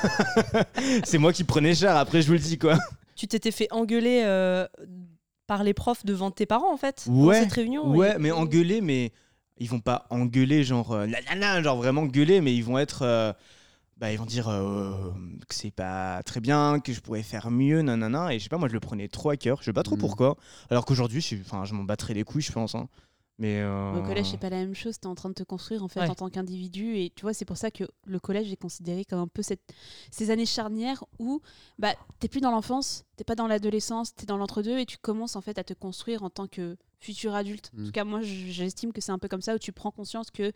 c'est 1.04 1.18
moi 1.18 1.32
qui 1.32 1.44
prenais 1.44 1.74
cher, 1.74 1.96
après, 1.96 2.20
je 2.20 2.26
vous 2.26 2.34
le 2.34 2.38
dis, 2.38 2.58
quoi. 2.58 2.78
Tu 3.16 3.26
t'étais 3.26 3.50
fait 3.52 3.68
engueuler 3.70 4.22
par 5.48 5.64
les 5.64 5.74
profs 5.74 6.04
devant 6.04 6.30
tes 6.30 6.46
parents 6.46 6.72
en 6.72 6.76
fait 6.76 7.06
dans 7.08 7.26
Ouais, 7.26 7.40
cette 7.42 7.52
réunion 7.54 7.90
Ouais, 7.96 8.14
et- 8.14 8.18
mais 8.18 8.30
engueuler, 8.30 8.80
mais 8.80 9.12
ils 9.56 9.68
vont 9.68 9.80
pas 9.80 10.06
engueuler, 10.10 10.62
genre, 10.62 10.92
euh, 10.92 11.06
la, 11.06 11.20
la, 11.22 11.34
la, 11.34 11.62
genre 11.62 11.76
vraiment 11.78 12.04
gueuler, 12.06 12.40
mais 12.40 12.54
ils 12.54 12.62
vont 12.62 12.78
être. 12.78 13.02
euh, 13.02 13.32
bah, 13.96 14.12
ils 14.12 14.18
vont 14.18 14.26
dire 14.26 14.46
euh, 14.48 14.92
que 15.48 15.54
c'est 15.56 15.72
pas 15.72 16.22
très 16.22 16.38
bien, 16.40 16.78
que 16.78 16.92
je 16.92 17.00
pourrais 17.00 17.24
faire 17.24 17.50
mieux, 17.50 17.82
nanana. 17.82 18.32
Et 18.32 18.38
je 18.38 18.44
sais 18.44 18.48
pas, 18.48 18.58
moi, 18.58 18.68
je 18.68 18.74
le 18.74 18.78
prenais 18.78 19.08
trop 19.08 19.30
à 19.30 19.36
cœur. 19.36 19.58
Je 19.58 19.64
sais 19.64 19.72
pas 19.72 19.82
trop 19.82 19.96
Mhm. 19.96 20.00
pourquoi. 20.00 20.36
Alors 20.70 20.84
qu'aujourd'hui, 20.84 21.20
je, 21.20 21.34
je 21.64 21.74
m'en 21.74 21.82
battrais 21.82 22.14
les 22.14 22.22
couilles, 22.22 22.42
je 22.42 22.52
pense. 22.52 22.76
hein. 22.76 22.86
Mais. 23.38 23.60
euh, 23.60 23.94
Au 23.94 24.02
collège, 24.02 24.26
c'est 24.30 24.36
pas 24.36 24.50
la 24.50 24.56
même 24.58 24.74
chose. 24.74 24.98
Tu 25.00 25.06
es 25.06 25.10
en 25.10 25.14
train 25.14 25.28
de 25.28 25.34
te 25.34 25.42
construire 25.44 25.82
en 25.84 25.88
fait 25.88 26.00
Ouais. 26.00 26.10
en 26.10 26.14
tant 26.14 26.28
qu'individu. 26.28 26.96
Et 26.96 27.12
tu 27.14 27.22
vois, 27.22 27.32
c'est 27.32 27.44
pour 27.44 27.56
ça 27.56 27.70
que 27.70 27.84
le 28.06 28.18
collège 28.18 28.50
est 28.52 28.56
considéré 28.56 29.04
comme 29.04 29.20
un 29.20 29.28
peu 29.28 29.42
cette... 29.42 29.62
ces 30.10 30.30
années 30.30 30.44
charnières 30.46 31.04
où 31.18 31.40
bah, 31.78 31.94
t'es 32.18 32.28
plus 32.28 32.40
dans 32.40 32.50
l'enfance, 32.50 33.04
t'es 33.16 33.24
pas 33.24 33.36
dans 33.36 33.46
l'adolescence, 33.46 34.14
t'es 34.14 34.26
dans 34.26 34.36
l'entre-deux 34.38 34.78
et 34.78 34.86
tu 34.86 34.98
commences 34.98 35.36
en 35.36 35.40
fait 35.40 35.56
à 35.58 35.64
te 35.64 35.72
construire 35.72 36.22
en 36.24 36.30
tant 36.30 36.46
que 36.48 36.76
futur 37.00 37.36
adulte. 37.36 37.70
En 37.76 37.80
Mm. 37.82 37.86
tout 37.86 37.92
cas, 37.92 38.02
moi, 38.04 38.20
j'estime 38.22 38.92
que 38.92 39.00
c'est 39.00 39.12
un 39.12 39.18
peu 39.20 39.28
comme 39.28 39.40
ça 39.42 39.54
où 39.54 39.58
tu 39.58 39.70
prends 39.70 39.92
conscience 39.92 40.32
que 40.32 40.50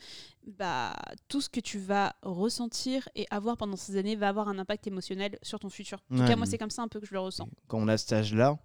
bah, 0.47 0.92
tout 1.29 1.40
ce 1.40 1.49
que 1.49 1.61
tu 1.61 1.79
vas 1.79 2.16
ressentir 2.23 3.09
et 3.14 3.27
avoir 3.31 3.57
pendant 3.57 3.77
ces 3.77 3.97
années 3.97 4.16
va 4.16 4.29
avoir 4.29 4.49
un 4.49 4.59
impact 4.59 4.88
émotionnel 4.88 5.38
sur 5.42 5.61
ton 5.61 5.71
futur. 5.71 6.03
En 6.11 6.16
tout 6.16 6.25
cas, 6.27 6.35
moi, 6.35 6.47
c'est 6.47 6.59
comme 6.59 6.71
ça 6.71 6.83
un 6.83 6.88
peu 6.88 6.99
que 6.99 7.07
je 7.07 7.12
le 7.14 7.21
ressens. 7.21 7.49
Quand 7.68 7.79
on 7.79 7.87
a 7.87 7.97
cet 7.97 8.12
âge-là, 8.12 8.59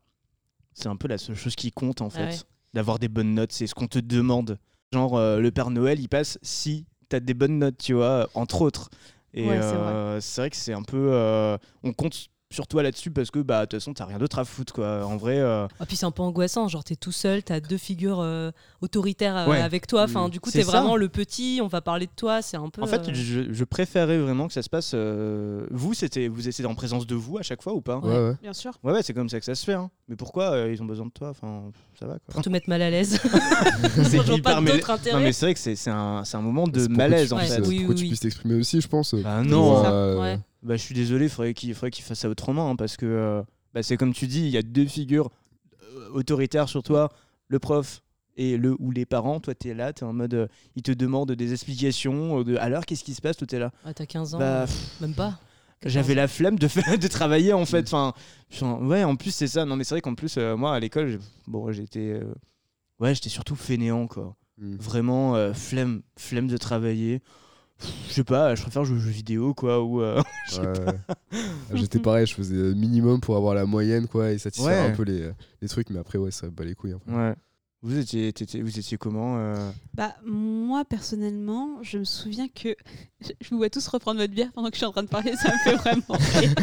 c'est 0.73 0.87
un 0.87 0.95
peu 0.95 1.07
la 1.07 1.19
seule 1.19 1.35
chose 1.35 1.55
qui 1.55 1.71
compte, 1.71 2.01
en 2.01 2.09
fait. 2.09 2.25
ouais. 2.25 2.37
D'avoir 2.77 2.99
des 2.99 3.07
bonnes 3.07 3.33
notes, 3.33 3.53
c'est 3.53 3.65
ce 3.65 3.73
qu'on 3.73 3.87
te 3.87 3.97
demande. 3.97 4.59
Genre, 4.93 5.17
euh, 5.17 5.39
le 5.39 5.49
Père 5.49 5.71
Noël, 5.71 5.99
il 5.99 6.07
passe 6.07 6.37
si 6.43 6.85
t'as 7.09 7.19
des 7.19 7.33
bonnes 7.33 7.57
notes, 7.57 7.79
tu 7.79 7.93
vois, 7.93 8.29
entre 8.35 8.61
autres. 8.61 8.91
Et 9.33 9.47
Ouais, 9.47 9.57
c'est 9.57 9.63
euh, 9.63 10.21
c'est 10.21 10.41
vrai 10.41 10.49
que 10.51 10.55
c'est 10.55 10.73
un 10.73 10.83
peu. 10.83 11.09
euh, 11.11 11.57
on 11.81 11.91
compte 11.91 12.27
sur 12.49 12.65
toi 12.65 12.81
là-dessus 12.81 13.11
parce 13.11 13.29
que 13.29 13.39
bah 13.39 13.61
de 13.61 13.65
toute 13.65 13.79
façon 13.81 13.93
t'as 13.93 14.05
rien 14.05 14.19
d'autre 14.19 14.39
à 14.39 14.45
foutre 14.45 14.71
quoi. 14.73 15.05
En 15.05 15.17
vrai, 15.17 15.37
euh, 15.37 15.67
Ah, 15.81 15.85
puis 15.85 15.97
c'est 15.97 16.05
un 16.05 16.11
peu 16.11 16.21
angoissant, 16.23 16.67
genre 16.69 16.83
t'es 16.83 16.95
tout 16.95 17.11
seul, 17.11 17.43
t'as 17.43 17.59
deux 17.59 17.77
figures 17.77 18.21
euh, 18.21 18.51
autoritaires 18.81 19.35
euh, 19.37 19.47
Ouais. 19.47 19.59
avec 19.61 19.85
toi, 19.85 20.03
enfin 20.03 20.27
Mm. 20.27 20.31
du 20.31 20.39
coup 20.39 20.49
C'est 20.49 20.59
t'es 20.59 20.63
vraiment 20.63 20.95
le 20.95 21.09
petit, 21.09 21.59
on 21.61 21.67
va 21.67 21.81
parler 21.81 22.05
de 22.05 22.11
toi, 22.15 22.41
c'est 22.41 22.55
un 22.55 22.69
peu... 22.69 22.81
en 22.81 22.87
fait 22.87 23.09
euh, 23.09 23.13
je, 23.13 23.51
je 23.51 23.63
préférais 23.65 24.17
vraiment 24.17 24.47
que 24.47 24.53
ça 24.53 24.61
se 24.61 24.69
passe. 24.69 24.91
euh, 24.93 25.65
vous 25.71 25.93
c'était 25.93 26.29
vous 26.29 26.47
étiez 26.47 26.65
en 26.65 26.73
présence 26.75 27.05
de 27.05 27.15
vous 27.15 27.37
à 27.37 27.41
chaque 27.41 27.61
fois 27.61 27.73
ou 27.73 27.81
pas? 27.81 27.97
Ouais, 27.97 28.17
ouais. 28.29 28.33
Bien 28.41 28.53
sûr. 28.53 28.71
Ouais 28.83 28.93
ouais 28.93 29.03
c'est 29.03 29.13
comme 29.13 29.27
ça 29.27 29.39
que 29.39 29.45
ça 29.45 29.53
se 29.55 29.65
fait. 29.65 29.73
hein. 29.73 29.89
Mais 30.07 30.15
pourquoi 30.15 30.51
euh, 30.51 30.71
ils 30.71 30.81
ont 30.81 30.85
besoin 30.85 31.05
de 31.05 31.11
toi? 31.11 31.29
Enfin 31.31 31.63
ça 31.99 32.05
va 32.07 32.13
quoi. 32.13 32.21
pour 32.33 32.41
te 32.43 32.49
mettre 32.49 32.69
mal 32.69 32.81
à 32.81 32.89
l'aise. 32.89 33.19
C'est 34.03 34.25
hyper 34.29 34.61
d'autre 34.61 34.99
Non 35.13 35.19
mais 35.19 35.33
c'est 35.33 35.47
vrai 35.47 35.53
que 35.53 35.59
c'est 35.59 35.75
c'est 35.75 35.89
un, 35.89 36.23
c'est 36.23 36.37
un 36.37 36.41
moment 36.41 36.65
de 36.67 36.87
malaise 36.87 37.33
en 37.33 37.37
fait. 37.39 37.61
que 37.61 37.93
tu 37.93 38.07
puisses 38.07 38.21
t'exprimer 38.21 38.55
aussi, 38.55 38.79
je 38.79 38.87
pense. 38.87 39.13
Bah 39.15 39.41
non. 39.43 40.37
Bah, 40.63 40.75
je 40.75 40.81
suis 40.81 40.95
désolé, 40.95 41.25
il 41.25 41.29
faudrait 41.29 41.53
qu'il 41.53 41.73
faudrait 41.73 41.91
qu'il 41.91 42.03
fasse 42.03 42.19
ça 42.19 42.29
autrement, 42.29 42.69
hein, 42.71 42.75
parce 42.75 42.97
que 42.97 43.05
euh, 43.05 43.41
bah, 43.73 43.83
c'est 43.83 43.97
comme 43.97 44.13
tu 44.13 44.27
dis, 44.27 44.41
il 44.41 44.49
y 44.49 44.57
a 44.57 44.61
deux 44.61 44.85
figures 44.85 45.29
euh, 45.83 46.09
autoritaires 46.13 46.67
sur 46.69 46.83
toi, 46.83 47.09
le 47.47 47.59
prof 47.59 48.01
et 48.35 48.57
le 48.57 48.75
ou 48.79 48.91
les 48.91 49.05
parents. 49.05 49.39
Toi, 49.39 49.53
tu 49.55 49.69
es 49.69 49.73
là, 49.73 49.93
tu 49.93 50.03
es 50.03 50.07
en 50.07 50.13
mode, 50.13 50.33
euh, 50.33 50.47
ils 50.75 50.81
te 50.83 50.91
demandent 50.91 51.31
des 51.31 51.53
explications. 51.53 52.39
euh, 52.39 52.43
de, 52.43 52.55
alors, 52.57 52.85
qu'est-ce 52.85 53.03
qui 53.03 53.13
se 53.13 53.21
passe? 53.21 53.37
Toi, 53.37 53.47
tu 53.47 53.55
es 53.55 53.59
là. 53.59 53.71
Ah, 53.85 53.93
t'as 53.93 54.05
15 54.05 54.35
ans, 54.35 54.39
Bah, 54.39 54.65
pff, 54.65 55.01
même 55.01 55.13
pas. 55.13 55.39
J'avais 55.85 56.15
la 56.15 56.27
flemme 56.27 56.57
de, 56.57 56.67
faire, 56.67 56.97
de 56.97 57.07
travailler 57.07 57.53
en 57.53 57.65
fait. 57.65 57.85
Enfin, 57.85 58.13
enfin, 58.51 58.83
ouais, 58.83 59.03
en 59.03 59.15
plus, 59.15 59.29
c'est 59.29 59.47
ça. 59.47 59.63
Non, 59.63 59.75
mais 59.75 59.83
c'est 59.83 59.93
vrai 59.93 60.01
qu'en 60.01 60.15
plus, 60.15 60.35
euh, 60.37 60.57
moi, 60.57 60.73
à 60.73 60.79
l'école, 60.79 61.19
bon, 61.45 61.71
j'étais. 61.71 61.99
euh, 62.19 62.33
ouais, 62.99 63.13
j'étais 63.13 63.29
surtout 63.29 63.55
fainéant, 63.55 64.07
quoi. 64.07 64.35
Mm. 64.57 64.75
Vraiment, 64.77 65.35
euh, 65.35 65.53
flemme, 65.53 66.01
flemme 66.17 66.47
de 66.47 66.57
travailler. 66.57 67.21
Je 68.07 68.13
sais 68.13 68.23
pas, 68.23 68.55
je 68.55 68.61
préfère 68.63 68.83
jouer 68.85 68.97
aux 68.97 69.01
jeux 69.01 69.11
vidéo, 69.11 69.53
quoi. 69.53 69.83
Ou, 69.83 70.01
euh, 70.01 70.21
Ouais. 70.57 70.95
Ah, 71.31 71.75
J'étais 71.75 71.99
pareil, 71.99 72.25
je 72.25 72.33
faisais 72.33 72.55
minimum 72.73 73.19
pour 73.21 73.35
avoir 73.35 73.53
la 73.53 73.65
moyenne 73.65 74.07
quoi 74.07 74.31
et 74.31 74.37
satisfaire 74.37 74.85
Ouais. 74.85 74.91
un 74.91 74.95
peu 74.95 75.03
les, 75.03 75.29
les 75.61 75.67
trucs, 75.67 75.89
mais 75.89 75.99
après 75.99 76.17
ouais 76.17 76.31
ça 76.31 76.49
bat 76.49 76.63
les 76.63 76.73
couilles. 76.75 76.93
après. 76.93 77.11
Ouais. 77.13 77.35
Vous 77.83 77.95
étiez, 77.95 78.33
vous 78.61 78.79
étiez 78.79 78.97
comment 78.97 79.37
euh 79.37 79.69
Bah, 79.93 80.15
moi, 80.25 80.83
personnellement, 80.83 81.77
je 81.83 81.99
me 81.99 82.03
souviens 82.05 82.47
que. 82.47 82.75
Je 83.21 83.29
je 83.39 83.49
vous 83.51 83.57
vois 83.57 83.69
tous 83.69 83.87
reprendre 83.87 84.19
votre 84.19 84.33
bière 84.33 84.51
pendant 84.51 84.69
que 84.69 84.73
je 84.75 84.79
suis 84.79 84.85
en 84.85 84.91
train 84.91 85.03
de 85.03 85.07
parler, 85.09 85.35
ça 85.35 85.53
me 85.53 85.57
fait 85.59 85.75
vraiment 85.75 86.03
rire. 86.39 86.53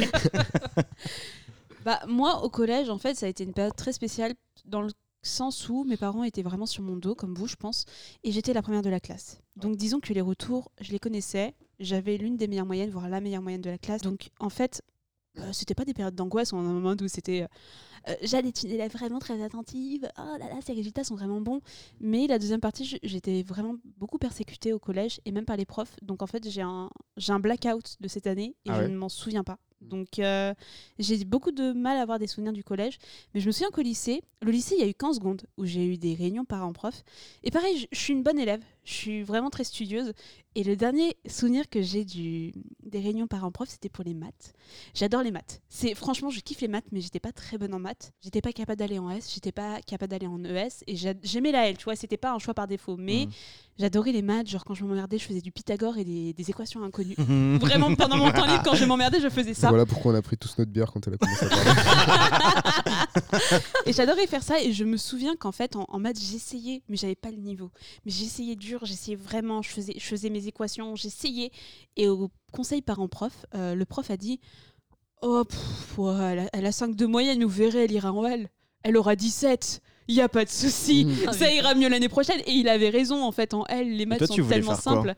bah, 1.84 2.00
moi, 2.08 2.42
au 2.42 2.48
collège, 2.48 2.90
en 2.90 2.98
fait, 2.98 3.14
ça 3.14 3.26
a 3.26 3.28
été 3.28 3.44
une 3.44 3.52
période 3.52 3.76
très 3.76 3.92
spéciale 3.92 4.34
dans 4.64 4.82
le 4.82 4.90
sens 5.24 5.68
où 5.68 5.84
mes 5.84 5.96
parents 5.96 6.24
étaient 6.24 6.42
vraiment 6.42 6.66
sur 6.66 6.82
mon 6.82 6.96
dos, 6.96 7.14
comme 7.14 7.34
vous, 7.34 7.46
je 7.46 7.56
pense, 7.56 7.84
et 8.22 8.32
j'étais 8.32 8.52
la 8.52 8.62
première 8.62 8.82
de 8.82 8.90
la 8.90 9.00
classe. 9.00 9.40
Donc, 9.56 9.76
disons 9.76 10.00
que 10.00 10.12
les 10.12 10.20
retours, 10.20 10.70
je 10.80 10.92
les 10.92 10.98
connaissais. 10.98 11.54
J'avais 11.80 12.16
l'une 12.16 12.36
des 12.36 12.46
meilleures 12.46 12.66
moyennes, 12.66 12.90
voire 12.90 13.08
la 13.08 13.20
meilleure 13.20 13.42
moyenne 13.42 13.60
de 13.60 13.70
la 13.70 13.78
classe. 13.78 14.02
Donc, 14.02 14.30
en 14.38 14.48
fait, 14.50 14.82
euh, 15.38 15.52
c'était 15.52 15.74
pas 15.74 15.84
des 15.84 15.94
périodes 15.94 16.14
d'angoisse 16.14 16.52
ou 16.52 16.56
un 16.56 16.62
moment 16.62 16.94
où 17.00 17.08
c'était. 17.08 17.42
euh, 17.42 17.46
euh, 18.08 18.14
Jade 18.22 18.46
est 18.46 18.62
une 18.62 18.70
élève 18.70 18.92
vraiment 18.92 19.18
très 19.18 19.42
attentive. 19.42 20.08
Oh 20.18 20.36
là 20.38 20.48
là, 20.48 20.56
ses 20.64 20.74
résultats 20.74 21.02
sont 21.04 21.16
vraiment 21.16 21.40
bons. 21.40 21.60
Mais 22.00 22.26
la 22.28 22.38
deuxième 22.38 22.60
partie, 22.60 22.98
j'étais 23.02 23.42
vraiment 23.42 23.74
beaucoup 23.96 24.18
persécutée 24.18 24.72
au 24.72 24.78
collège 24.78 25.20
et 25.24 25.32
même 25.32 25.44
par 25.44 25.56
les 25.56 25.64
profs. 25.64 25.96
Donc 26.02 26.22
en 26.22 26.26
fait, 26.26 26.48
j'ai 26.48 26.62
un, 26.62 26.90
j'ai 27.16 27.32
un 27.32 27.40
blackout 27.40 27.96
de 28.00 28.08
cette 28.08 28.26
année 28.26 28.54
et 28.64 28.70
Ah 28.70 28.76
je 28.76 28.82
ouais 28.82 28.88
ne 28.88 28.96
m'en 28.96 29.08
souviens 29.08 29.42
pas. 29.42 29.58
Donc 29.88 30.18
euh, 30.18 30.54
j'ai 30.98 31.24
beaucoup 31.24 31.52
de 31.52 31.72
mal 31.72 31.96
à 31.96 32.02
avoir 32.02 32.18
des 32.18 32.26
souvenirs 32.26 32.52
du 32.52 32.64
collège. 32.64 32.98
Mais 33.34 33.40
je 33.40 33.46
me 33.46 33.52
souviens 33.52 33.70
qu'au 33.70 33.82
lycée, 33.82 34.22
le 34.42 34.50
lycée, 34.50 34.74
il 34.76 34.80
y 34.80 34.84
a 34.84 34.88
eu 34.88 34.94
15 34.94 35.16
secondes 35.16 35.42
où 35.56 35.64
j'ai 35.64 35.86
eu 35.86 35.96
des 35.96 36.14
réunions 36.14 36.44
parents-prof. 36.44 37.04
Et 37.42 37.50
pareil, 37.50 37.86
je 37.90 37.98
suis 37.98 38.12
une 38.12 38.22
bonne 38.22 38.38
élève. 38.38 38.62
Je 38.84 38.92
suis 38.92 39.22
vraiment 39.22 39.50
très 39.50 39.64
studieuse. 39.64 40.12
Et 40.56 40.62
le 40.62 40.76
dernier 40.76 41.16
souvenir 41.26 41.68
que 41.68 41.82
j'ai 41.82 42.04
du, 42.04 42.52
des 42.84 43.00
réunions 43.00 43.26
parents-prof, 43.26 43.68
c'était 43.68 43.88
pour 43.88 44.04
les 44.04 44.14
maths. 44.14 44.52
J'adore 44.94 45.22
les 45.22 45.32
maths. 45.32 45.62
C'est 45.68 45.94
franchement, 45.96 46.30
je 46.30 46.38
kiffe 46.40 46.60
les 46.60 46.68
maths, 46.68 46.84
mais 46.92 47.00
j'étais 47.00 47.18
pas 47.18 47.32
très 47.32 47.58
bonne 47.58 47.74
en 47.74 47.80
maths. 47.80 48.12
J'étais 48.22 48.40
pas 48.40 48.52
capable 48.52 48.78
d'aller 48.78 48.98
en 49.00 49.10
S, 49.10 49.32
j'étais 49.34 49.50
pas 49.52 49.80
capable 49.80 50.10
d'aller 50.10 50.28
en 50.28 50.44
ES, 50.44 50.84
et 50.86 50.94
j'a- 50.96 51.14
j'aimais 51.24 51.50
la 51.50 51.68
L. 51.70 51.76
Tu 51.76 51.84
vois, 51.84 51.96
c'était 51.96 52.16
pas 52.18 52.32
un 52.32 52.38
choix 52.38 52.54
par 52.54 52.68
défaut, 52.68 52.96
mais 52.96 53.26
Mhm. 53.26 53.32
j'adorais 53.80 54.12
les 54.12 54.22
maths. 54.22 54.46
Genre 54.48 54.64
quand 54.64 54.74
je 54.74 54.84
m'emmerdais, 54.84 55.18
je 55.18 55.24
faisais 55.24 55.40
du 55.40 55.50
Pythagore 55.50 55.98
et 55.98 56.04
des, 56.04 56.32
des 56.34 56.50
équations 56.50 56.84
inconnues. 56.84 57.14
Vraiment 57.16 57.58
Vraiment, 57.58 57.94
pendant 57.96 58.16
mon 58.18 58.30
temps 58.30 58.46
libre, 58.46 58.62
quand 58.64 58.76
je 58.76 58.84
m'emmerdais, 58.84 59.20
je 59.20 59.30
faisais 59.30 59.54
ça. 59.54 59.70
Voilà 59.70 59.86
pourquoi 59.86 60.12
on 60.12 60.14
a 60.14 60.22
pris 60.22 60.36
tous 60.36 60.56
notre 60.58 60.70
bière 60.70 60.92
quand 60.92 61.04
elle 61.08 61.14
a 61.14 61.16
commencé 61.16 61.46
à 61.46 61.48
parler. 61.48 61.70
Et 63.86 63.92
j'adorais 63.92 64.26
faire 64.26 64.42
ça. 64.42 64.60
Et 64.62 64.72
je 64.72 64.84
me 64.84 64.96
souviens 64.96 65.36
qu'en 65.36 65.52
fait, 65.52 65.76
en, 65.76 65.84
en 65.88 65.98
maths, 65.98 66.20
j'essayais, 66.20 66.82
mais 66.88 66.96
j'avais 66.96 67.14
pas 67.14 67.30
le 67.30 67.36
niveau. 67.38 67.70
Mais 68.04 68.12
j'essayais 68.12 68.56
dur, 68.56 68.73
j'essayais 68.82 69.16
vraiment. 69.16 69.62
Je 69.62 69.70
faisais, 69.70 69.94
je 69.96 70.04
faisais 70.04 70.30
mes 70.30 70.46
équations, 70.46 70.96
j'essayais. 70.96 71.50
Et 71.96 72.08
au 72.08 72.30
conseil 72.52 72.82
parent-prof, 72.82 73.46
euh, 73.54 73.74
le 73.74 73.84
prof 73.84 74.10
a 74.10 74.16
dit 74.16 74.40
Oh, 75.22 75.44
pff, 75.44 75.98
elle, 75.98 76.38
a, 76.40 76.48
elle 76.52 76.66
a 76.66 76.72
5 76.72 76.96
de 76.96 77.06
moyenne, 77.06 77.42
vous 77.42 77.48
verrez, 77.48 77.84
elle 77.84 77.92
ira 77.92 78.12
en 78.12 78.26
L. 78.26 78.48
Elle 78.82 78.96
aura 78.96 79.16
17. 79.16 79.80
Il 80.08 80.16
n'y 80.16 80.20
a 80.20 80.28
pas 80.28 80.44
de 80.44 80.50
souci. 80.50 81.06
Mm. 81.06 81.14
Ah, 81.28 81.32
Ça 81.32 81.50
ira 81.50 81.74
mieux 81.74 81.88
l'année 81.88 82.10
prochaine. 82.10 82.40
Et 82.46 82.52
il 82.52 82.68
avait 82.68 82.90
raison, 82.90 83.22
en 83.24 83.32
fait, 83.32 83.54
en 83.54 83.64
L, 83.66 83.96
les 83.96 84.04
maths 84.04 84.18
toi, 84.18 84.26
sont 84.26 84.34
tellement 84.44 84.74
faire 84.74 84.82
quoi? 84.82 84.92
simples. 84.92 85.14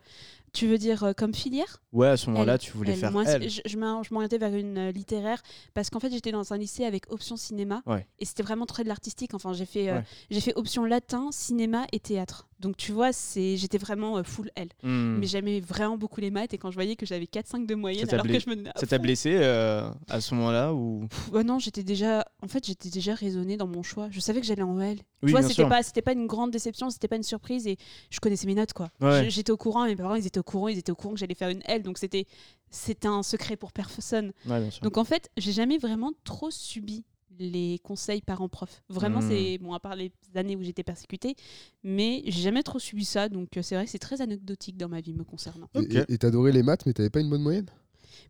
Tu 0.57 0.67
veux 0.67 0.79
dire 0.79 1.05
euh, 1.05 1.13
comme 1.13 1.35
filière? 1.35 1.83
Ouais, 1.93 2.09
à 2.09 2.17
ce 2.17 2.31
moment-là, 2.31 2.57
tu 2.57 2.73
voulais 2.73 2.93
Elle, 2.93 2.99
faire 2.99 3.13
moi, 3.13 3.25
elle. 3.27 3.51
je, 3.51 3.61
je 3.67 3.77
m'orientais 3.77 4.39
vers 4.39 4.55
une 4.55 4.79
euh, 4.79 4.91
littéraire 4.91 5.43
parce 5.75 5.91
qu'en 5.91 6.01
fait 6.01 6.11
j'étais 6.11 6.33
dans 6.33 6.53
un 6.55 6.57
lycée 6.57 6.87
avec 6.87 7.13
option 7.13 7.37
cinéma 7.37 7.83
Ouais. 7.85 8.07
et 8.19 8.25
c'était 8.25 8.43
vraiment 8.43 8.65
très 8.65 8.83
de 8.83 8.89
l'artistique. 8.89 9.35
Enfin 9.35 9.53
j'ai 9.53 9.67
fait 9.67 9.91
euh, 9.91 9.97
Ouais. 9.97 10.05
j'ai 10.31 10.41
fait 10.41 10.55
option 10.57 10.87
latin, 10.87 11.29
cinéma 11.31 11.85
et 11.93 12.01
théâtre. 12.01 12.49
Donc 12.59 12.79
tu 12.79 12.91
vois 12.93 13.13
c'est 13.13 13.59
j'étais 13.59 13.77
vraiment 13.77 14.25
full 14.25 14.51
L. 14.57 14.69
Hmm. 14.83 15.19
Mais 15.19 15.27
j'aimais 15.27 15.61
vraiment 15.61 15.99
beaucoup 15.99 16.23
les 16.23 16.31
maths 16.31 16.55
et 16.55 16.59
quand 16.59 16.71
je 16.71 16.77
voyais 16.77 16.97
que 16.97 17.05
j'avais 17.05 17.27
4-5 17.27 17.67
de 17.67 17.75
moyenne 17.75 18.09
alors 18.11 18.25
que 18.27 18.39
je 18.41 18.49
me 18.49 18.65
Ça 18.77 18.87
t'a 18.87 18.97
blessé 19.07 19.37
à 19.37 20.21
ce 20.23 20.35
moment-là 20.35 20.73
ou? 20.73 21.07
Pff, 21.11 21.33
ouais, 21.33 21.45
non 21.45 21.59
j'étais 21.59 21.83
déjà 21.83 22.25
en 22.43 22.49
fait 22.49 22.65
j'étais 22.67 22.89
déjà 22.89 23.15
raisonnée 23.15 23.59
dans 23.59 23.67
mon 23.67 23.83
choix. 23.83 24.09
Je 24.11 24.21
savais 24.21 24.41
que 24.41 24.47
j'allais 24.47 24.63
en 24.63 24.81
L. 24.81 24.97
Oui, 25.23 25.33
tu 25.33 25.39
vois 25.39 25.43
c'était 25.43 25.65
pas 25.69 25.83
pas 26.05 26.13
une 26.13 26.27
grande 26.27 26.51
déception 26.51 26.89
c'était 26.89 27.09
pas 27.09 27.17
une 27.17 27.23
surprise 27.23 27.67
et 27.67 27.77
je 28.11 28.21
connaissais 28.21 28.47
mes 28.47 28.55
notes 28.55 28.73
quoi. 28.73 28.89
Ouais. 29.03 29.29
J'étais 29.29 29.51
au 29.53 29.57
courant 29.59 29.85
mes 29.85 29.97
parents 29.97 30.15
ils 30.15 30.27
étaient 30.27 30.41
au 30.41 30.43
courant 30.47 30.69
ils 30.69 30.79
étaient 30.79 30.93
au 30.93 30.97
courant 30.97 31.13
que 31.15 31.21
j'allais 31.21 31.35
faire 31.35 31.51
une 31.51 31.63
L 31.67 31.83
donc 31.83 31.99
c'était 31.99 32.25
c'était 32.71 33.09
un 33.09 33.23
secret 33.23 33.57
pour 33.57 33.73
personne. 33.73 34.33
Ouais, 34.47 34.61
bien 34.61 34.71
sûr. 34.71 34.83
Donc 34.83 34.97
en 34.99 35.05
fait, 35.05 35.31
j'ai 35.37 35.53
jamais 35.53 35.79
vraiment 35.79 36.13
trop 36.25 36.51
subi 36.51 37.05
les 37.39 37.79
conseils 37.83 38.23
parents-prof. 38.23 38.83
Vraiment, 38.89 39.21
Hmm. 39.21 39.29
c'est 39.29 39.59
bon 39.59 39.73
à 39.75 39.79
part 39.81 39.95
les 39.95 40.11
années 40.35 40.57
où 40.57 40.63
j'étais 40.63 40.83
persécutée, 40.83 41.37
mais 41.85 42.23
j'ai 42.27 42.43
jamais 42.43 42.63
trop 42.63 42.79
subi 42.79 43.05
ça. 43.05 43.29
Donc 43.29 43.57
euh, 43.57 43.63
c'est 43.63 43.75
vrai 43.77 43.85
que 43.85 43.91
c'est 43.91 43.99
très 43.99 44.21
anecdotique 44.23 44.77
dans 44.79 44.89
ma 44.89 45.01
vie 45.01 45.13
me 45.15 45.23
concernant. 45.25 45.69
Et 46.09 46.19
t'adorais 46.19 46.53
les 46.53 46.63
maths, 46.63 46.87
mais 46.87 46.93
t'avais 46.95 47.11
pas 47.11 47.21
une 47.21 47.31
bonne 47.31 47.43
moyenne? 47.43 47.69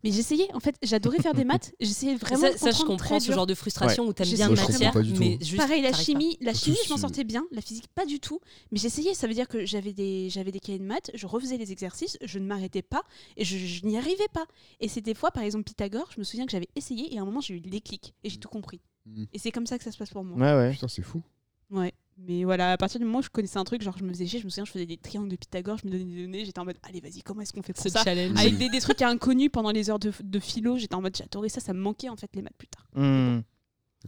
Mais 0.03 0.11
j'essayais, 0.11 0.47
en 0.53 0.59
fait, 0.59 0.75
j'adorais 0.83 1.19
faire 1.19 1.33
des 1.33 1.43
maths. 1.45 1.73
J'essayais 1.79 2.15
vraiment. 2.15 2.41
ça, 2.41 2.53
de 2.53 2.57
ça, 2.57 2.71
je 2.71 2.77
comprendre 2.77 2.99
comprends 2.99 3.19
ce 3.19 3.31
genre 3.31 3.47
de 3.47 3.53
frustration 3.53 4.05
où 4.05 4.13
t'aimes 4.13 4.29
bien 4.29 4.49
une 4.49 4.55
matière, 4.55 4.77
comprends 4.77 4.91
pas 4.91 5.01
du 5.01 5.13
mais 5.19 5.37
juste 5.41 5.57
Pareil, 5.57 5.81
la 5.81 5.93
chimie, 5.93 6.37
la 6.41 6.53
chimie, 6.53 6.77
je 6.85 6.89
m'en 6.89 6.97
sortais 6.97 7.23
bien, 7.23 7.45
la 7.51 7.61
physique 7.61 7.87
pas 7.95 8.05
du 8.05 8.19
tout, 8.19 8.39
mais 8.71 8.79
j'essayais. 8.79 9.13
Ça 9.13 9.27
veut 9.27 9.33
dire 9.33 9.47
que 9.47 9.65
j'avais 9.65 9.93
des, 9.93 10.29
j'avais 10.29 10.51
des 10.51 10.59
cahiers 10.59 10.79
de 10.79 10.83
maths, 10.83 11.11
je 11.13 11.25
refaisais 11.25 11.57
les 11.57 11.71
exercices, 11.71 12.17
je 12.23 12.39
ne 12.39 12.45
m'arrêtais 12.45 12.81
pas 12.81 13.03
et 13.35 13.43
je, 13.43 13.57
je 13.57 13.85
n'y 13.85 13.97
arrivais 13.97 14.27
pas. 14.33 14.45
Et 14.79 14.87
c'est 14.87 15.01
des 15.01 15.13
fois, 15.13 15.31
par 15.31 15.43
exemple 15.43 15.63
Pythagore, 15.63 16.09
je 16.13 16.19
me 16.19 16.23
souviens 16.23 16.45
que 16.45 16.51
j'avais 16.51 16.69
essayé 16.75 17.13
et 17.13 17.17
à 17.17 17.21
un 17.21 17.25
moment 17.25 17.41
j'ai 17.41 17.55
eu 17.55 17.59
le 17.59 17.69
déclic 17.69 18.13
et 18.23 18.29
j'ai 18.29 18.37
tout 18.37 18.49
compris. 18.49 18.81
Mm. 19.05 19.25
Et 19.33 19.39
c'est 19.39 19.51
comme 19.51 19.65
ça 19.65 19.77
que 19.77 19.83
ça 19.83 19.91
se 19.91 19.97
passe 19.97 20.09
pour 20.09 20.23
moi. 20.23 20.37
Ouais, 20.37 20.67
ouais. 20.67 20.71
Putain, 20.73 20.87
c'est 20.87 21.01
fou. 21.01 21.21
Ouais. 21.69 21.93
Mais 22.17 22.43
voilà, 22.45 22.71
à 22.71 22.77
partir 22.77 22.99
du 22.99 23.05
moment 23.05 23.19
où 23.19 23.21
je 23.23 23.29
connaissais 23.29 23.59
un 23.59 23.63
truc, 23.63 23.81
genre 23.83 23.95
je 23.97 24.03
me 24.03 24.09
faisais 24.09 24.25
chier, 24.25 24.39
je 24.39 24.45
me 24.45 24.49
souviens, 24.49 24.65
je 24.65 24.71
faisais 24.71 24.87
des 24.87 24.97
triangles 24.97 25.29
de 25.29 25.35
Pythagore, 25.35 25.77
je 25.77 25.85
me 25.85 25.91
donnais 25.91 26.05
des 26.05 26.21
données, 26.23 26.45
j'étais 26.45 26.59
en 26.59 26.65
mode, 26.65 26.77
allez, 26.81 26.99
vas-y, 26.99 27.21
comment 27.21 27.41
est-ce 27.41 27.53
qu'on 27.53 27.61
fait 27.61 27.73
pour 27.73 27.83
ce 27.83 27.89
ça 27.89 28.03
challenge. 28.03 28.39
Avec 28.39 28.57
des, 28.57 28.69
des 28.69 28.79
trucs 28.79 29.01
inconnus 29.03 29.49
pendant 29.53 29.69
les 29.69 29.91
heures 29.91 29.99
de, 29.99 30.11
de 30.23 30.39
philo, 30.39 30.77
j'étais 30.77 30.95
en 30.95 31.01
mode, 31.01 31.15
j'adorais 31.15 31.49
ça, 31.49 31.59
ça 31.59 31.73
me 31.73 31.79
manquait 31.79 32.09
en 32.09 32.15
fait 32.15 32.29
les 32.35 32.41
maths 32.41 32.57
plus 32.57 32.67
tard. 32.67 32.87
Hmm. 32.95 33.41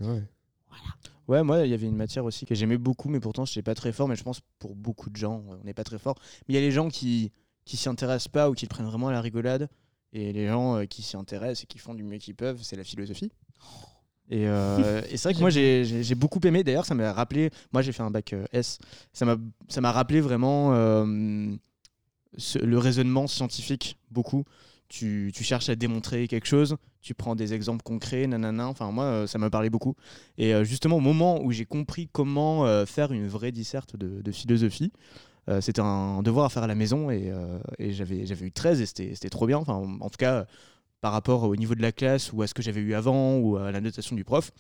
Ouais. 0.01 0.23
Ouais, 1.27 1.43
moi, 1.43 1.63
il 1.63 1.69
y 1.69 1.75
avait 1.75 1.85
une 1.85 1.95
matière 1.95 2.25
aussi 2.25 2.47
que 2.47 2.55
j'aimais 2.55 2.79
beaucoup, 2.79 3.07
mais 3.07 3.19
pourtant, 3.19 3.45
je 3.45 3.51
n'étais 3.51 3.61
pas 3.61 3.75
très 3.75 3.91
fort. 3.91 4.07
Mais 4.07 4.15
je 4.15 4.23
pense 4.23 4.41
pour 4.57 4.75
beaucoup 4.75 5.11
de 5.11 5.15
gens, 5.15 5.43
on 5.47 5.63
n'est 5.63 5.75
pas 5.75 5.83
très 5.83 5.99
fort. 5.99 6.15
Mais 6.47 6.53
il 6.53 6.55
y 6.55 6.57
a 6.57 6.61
les 6.61 6.71
gens 6.71 6.89
qui 6.89 7.31
qui 7.65 7.77
s'y 7.77 7.87
intéressent 7.87 8.29
pas 8.29 8.49
ou 8.49 8.55
qui 8.55 8.65
le 8.65 8.69
prennent 8.69 8.87
vraiment 8.87 9.09
à 9.09 9.11
la 9.11 9.21
rigolade. 9.21 9.69
Et 10.11 10.33
les 10.33 10.47
gens 10.47 10.77
euh, 10.77 10.85
qui 10.85 11.03
s'y 11.03 11.15
intéressent 11.15 11.65
et 11.65 11.67
qui 11.67 11.77
font 11.77 11.93
du 11.93 12.01
mieux 12.01 12.17
qu'ils 12.17 12.33
peuvent, 12.33 12.63
c'est 12.63 12.75
la 12.75 12.83
philosophie. 12.83 13.31
Et, 14.29 14.47
euh, 14.47 15.01
et 15.11 15.17
c'est 15.17 15.29
vrai 15.29 15.33
que 15.33 15.39
moi, 15.39 15.49
j'ai 15.49 16.15
beaucoup 16.15 16.39
aimé. 16.45 16.63
D'ailleurs, 16.63 16.85
ça 16.85 16.95
m'a 16.95 17.11
rappelé. 17.13 17.49
Moi, 17.73 17.81
j'ai 17.81 17.91
fait 17.91 18.03
un 18.03 18.11
bac 18.11 18.33
euh, 18.33 18.45
S. 18.53 18.79
Ça 19.13 19.25
m'a 19.25 19.37
ça 19.67 19.81
m'a 19.81 19.91
rappelé 19.91 20.21
vraiment 20.21 20.73
euh, 20.73 21.55
ce- 22.37 22.59
le 22.59 22.77
raisonnement 22.77 23.27
scientifique 23.27 23.97
beaucoup. 24.11 24.43
Tu, 24.87 25.31
tu 25.35 25.43
cherches 25.43 25.69
à 25.69 25.75
démontrer 25.75 26.27
quelque 26.27 26.47
chose, 26.47 26.75
tu 27.01 27.13
prends 27.13 27.35
des 27.35 27.53
exemples 27.53 27.83
concrets, 27.83 28.25
nanana. 28.25 28.67
Enfin, 28.67 28.91
moi, 28.91 29.03
euh, 29.03 29.27
ça 29.27 29.37
m'a 29.37 29.51
parlé 29.51 29.69
beaucoup. 29.69 29.93
Et 30.39 30.51
euh, 30.55 30.63
justement, 30.63 30.95
au 30.97 30.99
moment 30.99 31.39
où 31.43 31.51
j'ai 31.51 31.65
compris 31.65 32.09
comment 32.11 32.65
euh, 32.65 32.87
faire 32.87 33.11
une 33.11 33.27
vraie 33.27 33.51
disserte 33.51 33.95
de, 33.95 34.21
de 34.23 34.31
philosophie, 34.31 34.91
euh, 35.47 35.61
c'était 35.61 35.81
un 35.81 36.23
devoir 36.23 36.45
à 36.47 36.49
faire 36.49 36.63
à 36.63 36.67
la 36.67 36.73
maison 36.73 37.11
et, 37.11 37.29
euh, 37.29 37.59
et 37.77 37.91
j'avais 37.93 38.25
j'avais 38.25 38.47
eu 38.47 38.51
13 38.51 38.81
et 38.81 38.87
c'était 38.87 39.13
c'était 39.13 39.29
trop 39.29 39.45
bien. 39.45 39.57
Enfin, 39.59 39.73
en, 39.73 39.99
en 40.01 40.09
tout 40.09 40.17
cas, 40.17 40.47
par 41.01 41.11
rapport 41.13 41.43
au 41.43 41.55
niveau 41.55 41.75
de 41.75 41.81
la 41.81 41.91
classe 41.91 42.31
ou 42.33 42.41
à 42.41 42.47
ce 42.47 42.53
que 42.53 42.61
j'avais 42.61 42.81
eu 42.81 42.93
avant 42.93 43.37
ou 43.37 43.57
à 43.57 43.71
la 43.71 43.81
notation 43.81 44.15
du 44.15 44.23
prof, 44.23 44.51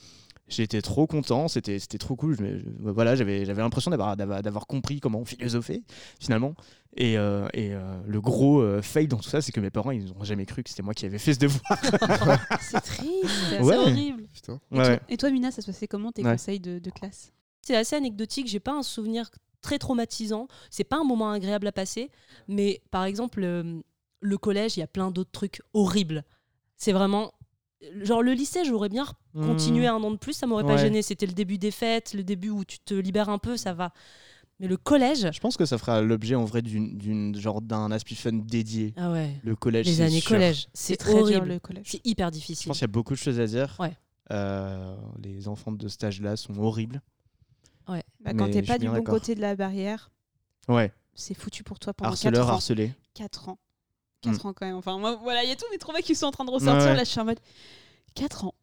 j'étais 0.47 0.81
trop 0.81 1.05
content. 1.07 1.47
C'était 1.47 1.79
c'était 1.79 1.97
trop 1.97 2.15
cool. 2.15 2.35
Je 2.37 2.41
me- 2.43 2.59
je- 2.59 2.65
voilà, 2.91 3.15
j'avais 3.15 3.45
j'avais 3.45 3.61
l'impression 3.61 3.91
d'avoir 3.91 4.67
compris 4.67 4.99
comment 4.99 5.23
philosopher 5.25 5.83
finalement. 6.19 6.53
Et, 6.97 7.19
euh, 7.19 7.47
et 7.53 7.71
euh, 7.73 7.99
le 8.07 8.19
gros 8.19 8.61
euh, 8.61 8.81
fail 8.81 9.07
dans 9.07 9.17
tout 9.17 9.29
ça, 9.29 9.41
c'est 9.41 9.51
que 9.51 9.59
mes 9.59 9.69
parents, 9.69 9.91
ils 9.91 10.05
n'ont 10.05 10.23
jamais 10.23 10.45
cru 10.47 10.63
que 10.63 10.69
c'était 10.71 10.81
moi 10.81 10.95
qui 10.95 11.05
avais 11.05 11.19
fait 11.19 11.35
ce 11.35 11.39
devoir. 11.39 11.61
C'est 12.61 12.81
triste. 12.81 13.03
Ouais. 13.61 13.63
C'est 13.63 13.77
horrible. 13.77 14.23
Et, 14.35 14.41
toi, 14.41 14.99
et 15.07 15.17
toi, 15.17 15.29
Mina, 15.29 15.51
ça 15.51 15.61
se 15.61 15.67
passait 15.67 15.87
comment 15.87 16.11
tes 16.11 16.23
Ouais. 16.23 16.31
conseils 16.31 16.59
de, 16.59 16.79
de 16.79 16.89
classe? 16.89 17.31
C'est 17.61 17.75
assez 17.75 17.95
anecdotique, 17.95 18.47
j'ai 18.47 18.59
pas 18.59 18.73
un 18.73 18.81
souvenir 18.81 19.29
très 19.61 19.77
traumatisant. 19.77 20.47
C'est 20.71 20.83
pas 20.83 20.97
un 20.97 21.03
moment 21.03 21.31
agréable 21.31 21.67
à 21.67 21.71
passer, 21.71 22.09
mais 22.47 22.81
par 22.89 23.03
exemple, 23.03 23.43
euh, 23.43 23.81
le 24.21 24.37
collège, 24.37 24.77
il 24.77 24.81
y 24.81 24.83
a 24.83 24.87
plein 24.87 25.11
d'autres 25.11 25.31
trucs 25.31 25.61
horribles. 25.73 26.23
C'est 26.77 26.91
vraiment. 26.93 27.31
Genre, 28.01 28.21
le 28.21 28.33
lycée, 28.33 28.65
j'aurais 28.65 28.89
bien 28.89 29.05
continué 29.33 29.87
un 29.87 29.95
an 29.95 30.11
de 30.11 30.17
plus, 30.17 30.33
ça 30.33 30.45
m'aurait 30.47 30.63
pas 30.65 30.73
Ouais. 30.75 30.77
gêné. 30.79 31.01
C'était 31.01 31.25
le 31.25 31.31
début 31.33 31.57
des 31.57 31.71
fêtes, 31.71 32.13
le 32.13 32.23
début 32.23 32.49
où 32.49 32.65
tu 32.65 32.79
te 32.79 32.93
libères 32.93 33.29
un 33.29 33.37
peu, 33.37 33.55
ça 33.55 33.73
va. 33.73 33.93
Mais 34.59 34.67
le 34.67 34.75
collège. 34.75 35.29
Je 35.31 35.39
pense 35.39 35.55
que 35.55 35.63
ça 35.63 35.77
fera 35.77 36.01
l'objet 36.01 36.35
en 36.35 36.43
vrai 36.43 36.61
d'une, 36.61 36.97
d'une- 36.97 37.33
genre 37.37 37.61
d'un 37.61 37.89
Aspie 37.91 38.15
Fun 38.15 38.33
dédié. 38.33 38.93
Ah 38.97 39.11
ouais. 39.13 39.39
Le 39.43 39.55
collège. 39.55 39.85
Les 39.85 39.93
c'est 39.95 40.03
années 40.03 40.19
sûr. 40.19 40.31
collège, 40.31 40.67
c'est 40.73 40.97
très 40.97 41.13
dur 41.13 41.21
horrible. 41.21 41.47
le 41.47 41.59
collège. 41.59 41.85
C'est 41.89 42.05
hyper 42.05 42.27
Je 42.27 42.33
difficile. 42.33 42.67
pense 42.67 42.77
qu'il 42.79 42.83
y 42.83 42.89
a 42.89 42.91
beaucoup 42.91 43.13
de 43.13 43.19
choses 43.19 43.39
à 43.39 43.45
dire. 43.47 43.73
Ouais. 43.79 43.95
Euh, 44.31 44.95
les 45.23 45.47
enfants 45.47 45.71
de 45.71 45.87
cet 45.87 46.03
âge-là 46.03 46.35
sont 46.35 46.57
horribles. 46.59 47.01
Bah, 47.87 47.95
Mais 48.25 48.35
quand 48.35 48.47
je 48.47 48.51
t'es 48.51 48.61
pas 48.61 48.77
du 48.77 48.89
bon 48.89 49.01
côté 49.03 49.33
de 49.33 49.39
la 49.41 49.55
barrière, 49.55 50.11
Ouais. 50.67 50.91
c'est 51.15 51.33
foutu 51.33 51.63
pour 51.63 51.79
toi 51.79 51.93
pendant 51.93 52.09
Harceleur, 52.11 52.33
4 52.45 52.49
ans. 52.49 52.53
harcelé. 52.55 52.91
4 53.13 53.49
ans. 53.49 53.57
4 54.21 54.45
ans 54.45 54.53
quand 54.53 54.65
même. 54.65 54.75
Enfin, 54.75 54.97
moi, 54.97 55.17
voilà, 55.21 55.43
il 55.43 55.49
y 55.49 55.51
a 55.51 55.55
tous 55.55 55.69
mes 55.71 55.77
traumas 55.77 56.01
qui 56.01 56.15
sont 56.15 56.25
en 56.27 56.31
train 56.31 56.45
de 56.45 56.51
ressortir. 56.51 56.83
Ouais, 56.83 56.89
ouais. 56.91 56.95
Là, 56.97 57.03
je 57.03 57.09
suis 57.09 57.19
en 57.19 57.25
mode 57.25 57.39
4 58.15 58.45
ans. 58.45 58.53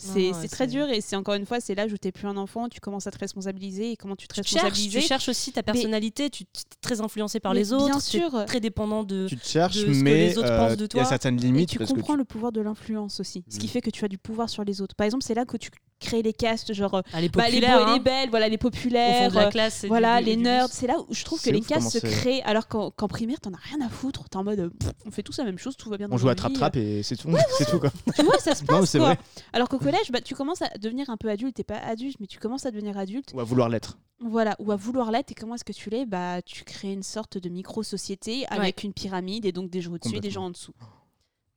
C'est 0.00 0.30
ouais, 0.32 0.46
très 0.48 0.68
dur 0.68 0.88
et 0.90 1.00
c'est 1.00 1.16
encore 1.16 1.34
une 1.34 1.44
fois, 1.44 1.58
c'est 1.60 1.74
l'âge 1.74 1.92
où 1.92 1.96
t'es 1.98 2.12
plus 2.12 2.28
un 2.28 2.36
enfant, 2.36 2.68
tu 2.68 2.78
commences 2.78 3.08
à 3.08 3.10
te 3.10 3.18
responsabiliser 3.18 3.90
et 3.90 3.96
comment 3.96 4.14
tu 4.14 4.28
te 4.28 4.34
tu 4.34 4.44
cherches, 4.44 4.52
responsabilises. 4.62 4.92
tu 4.92 5.00
cherches 5.08 5.28
aussi 5.28 5.50
ta 5.50 5.64
personnalité, 5.64 6.30
tu 6.30 6.44
es 6.44 6.46
très 6.80 7.00
influencé 7.00 7.40
par 7.40 7.52
Mais 7.52 7.58
les 7.58 7.72
autres, 7.72 7.86
bien 7.86 7.98
sûr. 7.98 8.44
très 8.46 8.60
dépendant 8.60 9.02
de. 9.02 9.26
Tu 9.28 9.36
te 9.36 9.44
cherches, 9.44 9.74
de 9.74 9.80
ce 9.92 9.98
que 9.98 10.04
mais 10.04 10.28
les 10.28 10.38
autres 10.38 10.52
euh, 10.52 10.56
pensent 10.68 10.76
de 10.76 10.84
il 10.84 10.96
y 10.96 11.00
a 11.00 11.02
toi. 11.02 11.04
certaines 11.04 11.36
Et 11.38 11.42
limites. 11.42 11.70
tu 11.70 11.78
parce 11.78 11.90
que 11.90 11.96
comprends 11.96 12.14
le 12.14 12.24
pouvoir 12.24 12.52
de 12.52 12.60
l'influence 12.60 13.18
aussi, 13.18 13.42
ce 13.50 13.58
qui 13.58 13.66
Mm. 13.66 13.70
fait 13.70 13.80
que 13.80 13.90
tu 13.90 14.04
as 14.04 14.08
du 14.08 14.18
pouvoir 14.18 14.48
sur 14.48 14.62
les 14.62 14.80
autres. 14.80 14.94
Par 14.94 15.04
exemple, 15.04 15.24
c'est 15.24 15.34
là 15.34 15.44
que 15.44 15.56
tu 15.56 15.68
crées 15.98 16.22
les 16.22 16.32
castes, 16.32 16.72
genre 16.72 16.94
euh, 16.94 17.02
Ah, 17.12 17.20
les 17.20 17.28
bah, 17.28 17.48
les 17.48 17.60
beaux 17.60 17.66
et 17.66 17.70
hein, 17.70 17.94
les 17.94 18.00
belles, 18.00 18.30
voilà, 18.30 18.48
les 18.48 18.56
au 18.56 18.58
fond 18.58 18.70
populaires, 18.70 19.30
de 19.30 19.34
la 19.36 19.46
euh, 19.46 19.50
classe. 19.50 19.84
voilà, 19.86 20.18
du- 20.20 20.26
les 20.26 20.36
du 20.36 20.42
nerds. 20.42 20.68
C'est 20.70 20.86
là 20.86 20.94
où 21.00 21.12
je 21.14 21.24
trouve 21.24 21.40
que 21.42 21.50
les 21.50 21.58
ouf 21.58 21.66
castes 21.66 21.90
se 21.90 21.98
créent, 21.98 22.42
alors 22.42 22.68
qu'en 22.68 22.90
primaire, 23.08 23.40
t'en 23.40 23.52
as 23.52 23.58
rien 23.62 23.80
à 23.84 23.88
foutre. 23.88 24.28
T'es 24.28 24.36
en 24.36 24.44
mode, 24.44 24.60
euh, 24.60 24.70
pff, 24.70 24.92
on 25.06 25.10
fait 25.10 25.22
tous 25.22 25.36
la 25.38 25.44
même 25.44 25.58
chose, 25.58 25.76
tout 25.76 25.90
va 25.90 25.96
bien 25.96 26.08
dans 26.08 26.14
On 26.14 26.18
joue 26.18 26.28
à 26.28 26.34
trap-trap 26.34 26.76
et 26.76 27.02
c'est 27.02 27.16
tout. 27.16 27.28
c'est 27.58 27.64
tout 27.70 27.78
quoi. 27.80 27.90
Tu 28.16 28.22
vois, 28.22 28.38
ça 28.38 28.54
se 28.54 28.64
passe 28.64 28.84
c'est 28.90 28.98
quoi. 28.98 29.08
vrai. 29.14 29.18
Alors 29.52 29.68
qu'au 29.68 29.78
collège, 29.78 30.10
bah, 30.12 30.20
tu 30.20 30.34
commences 30.34 30.62
à 30.62 30.68
devenir 30.78 31.10
un 31.10 31.16
peu 31.16 31.28
adulte. 31.28 31.56
T'es 31.56 31.64
pas 31.64 31.78
adulte, 31.78 32.16
mais 32.20 32.26
tu 32.26 32.38
commences 32.38 32.66
à 32.66 32.70
devenir 32.70 32.96
adulte. 32.98 33.30
Ou 33.34 33.40
à 33.40 33.44
vouloir 33.44 33.68
l'être. 33.68 33.98
Voilà, 34.20 34.56
ou 34.58 34.72
à 34.72 34.76
vouloir 34.76 35.10
l'être. 35.12 35.30
Et 35.30 35.34
comment 35.34 35.54
est-ce 35.54 35.64
que 35.64 35.72
tu 35.72 35.90
l'es? 35.90 36.04
Bah, 36.04 36.42
tu 36.42 36.64
crées 36.64 36.92
une 36.92 37.02
sorte 37.04 37.38
de 37.38 37.48
micro-société 37.48 38.46
avec 38.48 38.82
une 38.82 38.92
pyramide 38.92 39.46
et 39.46 39.52
donc 39.52 39.70
des 39.70 39.80
gens 39.80 39.92
au-dessus 39.92 40.16
et 40.16 40.20
des 40.20 40.30
gens 40.30 40.46
en 40.46 40.50
dessous. 40.50 40.72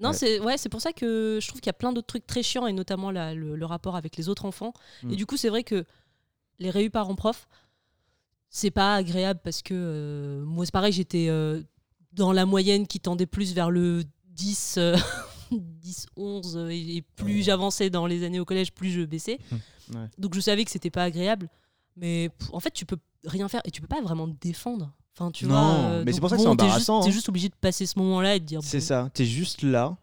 Non, 0.02 0.10
Ouais. 0.10 0.16
c'est 0.16 0.40
ouais, 0.40 0.58
c'est 0.58 0.70
pour 0.70 0.82
ça 0.82 0.92
que 0.94 1.40
je 1.42 1.48
trouve 1.48 1.62
qu'il 1.62 1.68
y 1.70 1.70
a 1.70 1.74
plein 1.74 1.94
d'autres 1.94 2.08
trucs 2.08 2.26
très 2.28 2.42
chiants 2.44 2.66
et 2.68 2.74
notamment 2.74 3.12
la- 3.12 3.34
le, 3.36 3.56
le 3.56 3.66
rapport 3.66 3.96
avec 3.96 4.18
les 4.18 4.28
autres 4.30 4.46
enfants. 4.46 4.74
Mm. 5.04 5.12
Et 5.12 5.16
du 5.16 5.26
coup, 5.26 5.38
c'est 5.38 5.50
vrai 5.50 5.64
que 5.64 5.86
les 6.60 6.70
réus 6.70 6.90
parents-prof, 6.92 7.48
c'est 8.50 8.72
pas 8.72 8.96
agréable 8.96 9.40
parce 9.44 9.62
que 9.62 9.74
euh, 9.76 10.44
moi, 10.44 10.66
c'est 10.66 10.72
pareil, 10.74 10.92
j'étais 10.92 11.28
euh, 11.30 11.62
dans 12.14 12.34
la 12.34 12.46
moyenne 12.46 12.88
qui 12.88 13.00
tendait 13.00 13.26
plus 13.26 13.54
vers 13.54 13.70
le 13.72 14.04
10, 14.26 14.76
euh, 14.78 14.98
10 15.52 16.08
11 16.18 16.58
euh, 16.58 16.70
et, 16.70 16.98
et 16.98 17.02
plus 17.02 17.44
j'avançais 17.44 17.90
dans 17.90 18.06
les 18.08 18.24
années 18.24 18.40
au 18.40 18.46
collège, 18.46 18.74
plus 18.74 18.90
je 18.90 19.02
baissais. 19.04 19.40
Ouais. 19.94 20.08
Donc 20.18 20.34
je 20.36 20.40
savais 20.40 20.66
que 20.66 20.72
c'était 20.72 20.90
pas 20.90 21.04
agréable, 21.04 21.50
mais 21.96 22.30
pff, 22.38 22.50
en 22.54 22.60
fait, 22.60 22.72
tu 22.72 22.86
peux 22.86 22.98
rien 23.26 23.48
faire 23.48 23.62
et 23.66 23.72
tu 23.72 23.82
peux 23.82 23.88
pas 23.88 24.02
vraiment 24.02 24.28
te 24.28 24.36
défendre. 24.42 24.92
Enfin, 25.18 25.32
tu 25.32 25.46
Non, 25.46 25.52
vois, 25.52 25.90
euh, 25.92 26.04
mais 26.06 26.14
c'est 26.14 26.20
pour 26.22 26.30
ça 26.30 26.36
que 26.38 26.42
c'est 26.42 26.48
bon, 26.48 26.56
t'es 26.56 26.64
juste- 26.66 26.90
embarrassant, 26.90 27.02
T'es 27.02 27.10
hein. 27.10 27.12
juste 27.12 27.30
obligé 27.30 27.50
de 27.50 27.56
passer 27.60 27.86
ce 27.86 28.00
moment-là 28.00 28.36
et 28.36 28.40
de 28.40 28.46
dire 28.46 28.62
C'est 28.64 28.78
bon, 28.80 28.84
ça. 28.86 29.10
T'es 29.14 29.26
juste 29.26 29.62
là. 29.62 29.98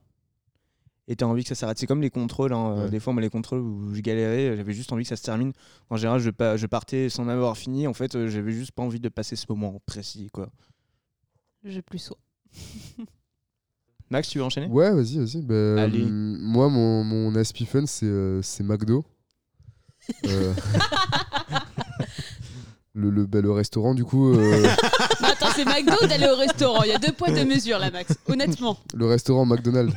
Et 1.10 1.16
t'as 1.16 1.24
envie 1.24 1.42
que 1.42 1.48
ça 1.48 1.54
s'arrête. 1.54 1.78
C'est 1.78 1.86
comme 1.86 2.02
les 2.02 2.10
contrôles. 2.10 2.52
hein. 2.52 2.82
Ouais. 2.84 2.90
Des 2.90 3.00
fois, 3.00 3.14
moi, 3.14 3.22
les 3.22 3.30
contrôles 3.30 3.60
où 3.60 3.94
je 3.94 4.00
galérais, 4.02 4.54
j'avais 4.58 4.74
juste 4.74 4.92
envie 4.92 5.04
que 5.04 5.08
ça 5.08 5.16
se 5.16 5.22
termine. 5.22 5.52
En 5.88 5.96
général, 5.96 6.20
je, 6.20 6.28
pa- 6.28 6.58
je 6.58 6.66
partais 6.66 7.08
sans 7.08 7.26
avoir 7.28 7.56
fini. 7.56 7.86
En 7.86 7.94
fait, 7.94 8.14
euh, 8.14 8.28
j'avais 8.28 8.52
juste 8.52 8.72
pas 8.72 8.82
envie 8.82 9.00
de 9.00 9.08
passer 9.08 9.34
ce 9.34 9.46
moment 9.48 9.80
précis. 9.86 10.28
Quoi. 10.30 10.50
Je 11.64 11.80
plus 11.80 11.98
sois. 11.98 12.18
Max, 14.10 14.28
tu 14.28 14.38
veux 14.38 14.44
enchaîner? 14.44 14.66
Ouais, 14.66 14.90
vas-y, 14.92 15.18
vas-y. 15.18 15.40
Bah, 15.42 15.82
Allez. 15.82 16.04
moi, 16.04 16.68
mon, 16.68 17.04
mon 17.04 17.34
Aspi 17.36 17.64
Fun, 17.64 17.86
c'est 17.86 18.04
euh, 18.06 18.42
c'est 18.42 18.62
McDo. 18.62 19.04
Euh, 20.26 20.54
le, 22.98 23.10
le, 23.10 23.26
bah, 23.26 23.40
le 23.40 23.50
restaurant, 23.52 23.94
du 23.94 24.04
coup, 24.04 24.32
euh, 24.34 24.62
Mais 25.20 25.28
attends, 25.28 25.46
c'est 25.54 25.64
McDo 25.64 25.92
ou 26.02 26.06
d'aller 26.06 26.26
au 26.28 26.36
restaurant? 26.36 26.82
Il 26.82 26.90
y 26.90 26.92
a 26.92 26.98
deux 26.98 27.12
poids, 27.12 27.30
deux 27.30 27.44
mesures 27.44 27.78
là, 27.78 27.90
Max. 27.90 28.12
Honnêtement. 28.28 28.76
le 28.94 29.06
restaurant 29.06 29.44
McDonald's. 29.46 29.94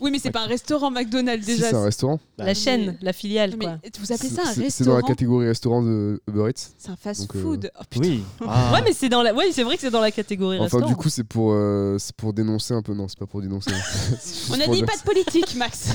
Oui, 0.00 0.10
mais 0.10 0.18
c'est 0.18 0.30
pas 0.30 0.42
un 0.42 0.46
restaurant 0.46 0.90
McDonald's 0.90 1.44
Si, 1.46 1.54
déjà. 1.56 1.70
c'est 1.70 1.74
un 1.76 1.84
restaurant. 1.84 2.18
la 2.38 2.54
chaîne, 2.54 2.96
la 3.02 3.12
filiale, 3.12 3.54
mais 3.58 3.66
quoi. 3.66 3.78
vous 4.00 4.12
appelez 4.12 4.28
ça 4.30 4.42
un 4.42 4.52
C'est- 4.52 4.70
C'est 4.70 4.84
dans 4.84 4.90
la 4.92 4.96
restaurant? 4.96 5.02
catégorie 5.14 5.46
restaurant 5.46 5.82
de 5.82 6.20
Uber 6.28 6.50
Eats. 6.50 6.70
C'est 6.78 6.90
un 6.90 6.96
fast 6.96 7.20
Donc, 7.22 7.36
euh, 7.36 7.42
food. 7.42 7.70
Oh, 7.78 7.82
putain. 7.90 8.08
Oui. 8.08 8.22
Ah. 8.50 8.72
Ouais, 8.72 8.80
mais 8.84 8.92
c'est 8.92 9.08
dans 9.08 9.22
la. 9.22 9.34
Ouais, 9.34 9.52
c'est 9.52 9.62
vrai 9.62 9.74
que 9.76 9.80
c'est 9.82 9.90
dans 9.90 10.00
la 10.00 10.10
catégorie 10.10 10.56
Enfin, 10.56 10.64
restaurant. 10.64 10.86
du 10.88 10.96
coup, 10.96 11.08
c'est 11.10 11.24
pour, 11.24 11.52
euh, 11.52 11.96
c'est 11.98 12.14
pour 12.16 12.32
dénoncer 12.32 12.72
un 12.74 12.82
peu. 12.82 12.94
Non, 12.94 13.06
c'est 13.08 13.18
pas 13.18 13.26
pour 13.26 13.42
dénoncer. 13.42 13.70
On 14.50 14.54
a 14.54 14.66
dit 14.66 14.70
dire- 14.70 14.86
pas 14.86 14.96
de 14.96 15.02
politique, 15.02 15.54
Max. 15.56 15.90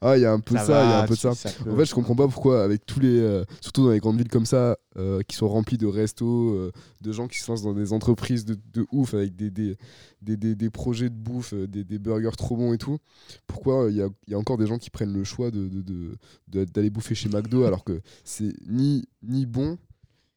Ah, 0.00 0.16
il 0.16 0.22
y 0.22 0.24
a 0.24 0.32
un 0.32 0.40
peu 0.40 0.54
ça, 0.66 0.84
il 0.84 0.88
y 0.90 0.92
a 0.92 0.98
un 0.98 1.06
peu 1.06 1.14
ça. 1.14 1.30
En 1.60 1.76
fait, 1.76 1.84
je 1.84 1.94
comprends 1.94 2.16
pas 2.16 2.26
pourquoi, 2.26 2.64
avec 2.64 2.84
tous 2.86 2.98
les. 2.98 3.20
euh, 3.20 3.44
surtout 3.60 3.84
dans 3.84 3.92
les 3.92 4.00
grandes 4.00 4.16
villes 4.18 4.28
comme 4.28 4.46
ça, 4.46 4.76
euh, 4.96 5.20
qui 5.28 5.36
sont 5.36 5.48
remplies 5.48 5.78
de 5.78 5.86
restos, 5.86 6.50
euh, 6.54 6.72
de 7.02 7.12
gens 7.12 7.28
qui 7.28 7.38
se 7.38 7.48
lancent 7.50 7.62
dans 7.62 7.72
des 7.72 7.92
entreprises 7.92 8.44
de, 8.44 8.56
de 8.72 8.84
ouf, 8.90 9.14
avec 9.14 9.36
des, 9.36 9.50
des, 9.50 9.76
des, 10.22 10.36
des- 10.36 10.56
des 10.56 10.70
projets 10.70 11.08
de 11.08 11.14
bouffe, 11.14 11.54
des, 11.54 11.84
burgers 12.00 12.36
trop 12.36 12.56
bons 12.56 12.72
et 12.72 12.78
tout. 12.78 12.98
Pourquoi 13.46 13.86
il 13.90 13.96
y 13.96 14.02
a, 14.02 14.08
il 14.26 14.32
y 14.32 14.34
a 14.34 14.38
encore 14.38 14.58
des 14.58 14.66
gens 14.66 14.78
qui 14.78 14.90
prennent 14.90 15.12
le 15.12 15.22
choix 15.24 15.52
d'aller 15.52 15.68
de, 15.68 15.80
de, 15.82 16.16
de- 16.48 16.64
d'aller 16.64 16.90
bouffer 16.90 17.14
chez 17.14 17.28
McDo 17.28 17.62
alors 17.64 17.84
que 17.84 18.00
c'est 18.24 18.52
ni, 18.68 19.04
ni 19.22 19.46
bon, 19.46 19.78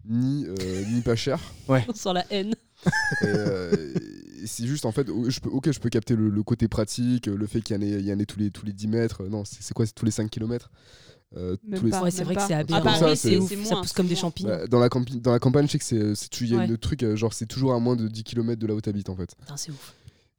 ni, 0.07 0.45
euh, 0.45 0.83
ni 0.91 1.01
pas 1.01 1.15
cher 1.15 1.39
Sur 1.95 2.13
la 2.13 2.25
haine. 2.31 2.53
euh, 3.23 3.93
c'est 4.45 4.65
juste 4.67 4.85
en 4.85 4.91
fait, 4.91 5.07
je 5.29 5.39
peux, 5.39 5.49
ok, 5.49 5.71
je 5.71 5.79
peux 5.79 5.89
capter 5.89 6.15
le, 6.15 6.29
le 6.29 6.43
côté 6.43 6.67
pratique, 6.67 7.27
le 7.27 7.47
fait 7.47 7.61
qu'il 7.61 7.75
y 7.75 7.79
en 7.79 7.81
ait, 7.81 7.99
il 7.99 8.05
y 8.05 8.13
en 8.13 8.19
ait 8.19 8.25
tous, 8.25 8.39
les, 8.39 8.51
tous 8.51 8.65
les 8.65 8.73
10 8.73 8.87
mètres. 8.87 9.23
Non, 9.23 9.45
c'est 9.45 9.61
c'est 9.61 9.73
quoi 9.73 9.85
C'est 9.85 9.93
tous 9.95 10.05
les 10.05 10.11
5 10.11 10.29
km 10.29 10.69
Même 11.35 11.57
tous 11.79 11.85
les- 11.85 11.91
pas. 11.91 12.01
Ouais, 12.03 12.11
c'est 12.11 12.23
vrai 12.23 12.35
que 12.35 12.41
c'est 12.41 12.53
À 12.53 12.59
aberrant. 12.59 12.81
Paris, 12.81 12.99
Paris, 12.99 13.17
c'est 13.17 13.29
c'est 13.31 13.37
ouf, 13.37 13.49
c'est 13.49 13.63
ça 13.65 13.75
pousse 13.77 13.93
comme 13.93 14.07
des 14.07 14.15
champignons. 14.15 14.49
Bah, 14.49 14.67
dans, 14.67 14.79
la 14.79 14.89
campi- 14.89 15.21
dans 15.21 15.31
la 15.31 15.39
campagne, 15.39 15.67
je 15.67 15.71
sais 15.71 15.79
que 15.79 16.13
c'est- 16.15 16.41
il 16.41 16.47
y 16.49 16.55
a 16.55 16.57
Ouais. 16.59 16.67
le 16.67 16.77
truc, 16.77 17.03
euh, 17.03 17.15
genre 17.15 17.33
c'est 17.33 17.45
toujours 17.45 17.73
à 17.73 17.79
moins 17.79 17.95
de 17.95 18.07
10 18.07 18.23
km 18.23 18.59
de 18.59 18.67
là 18.67 18.75
où 18.75 18.81
tu 18.81 18.89
habites 18.89 19.09
en 19.09 19.15
fait. 19.15 19.33
Putain, 19.39 19.55
c'est 19.57 19.71
ouf. 19.71 19.93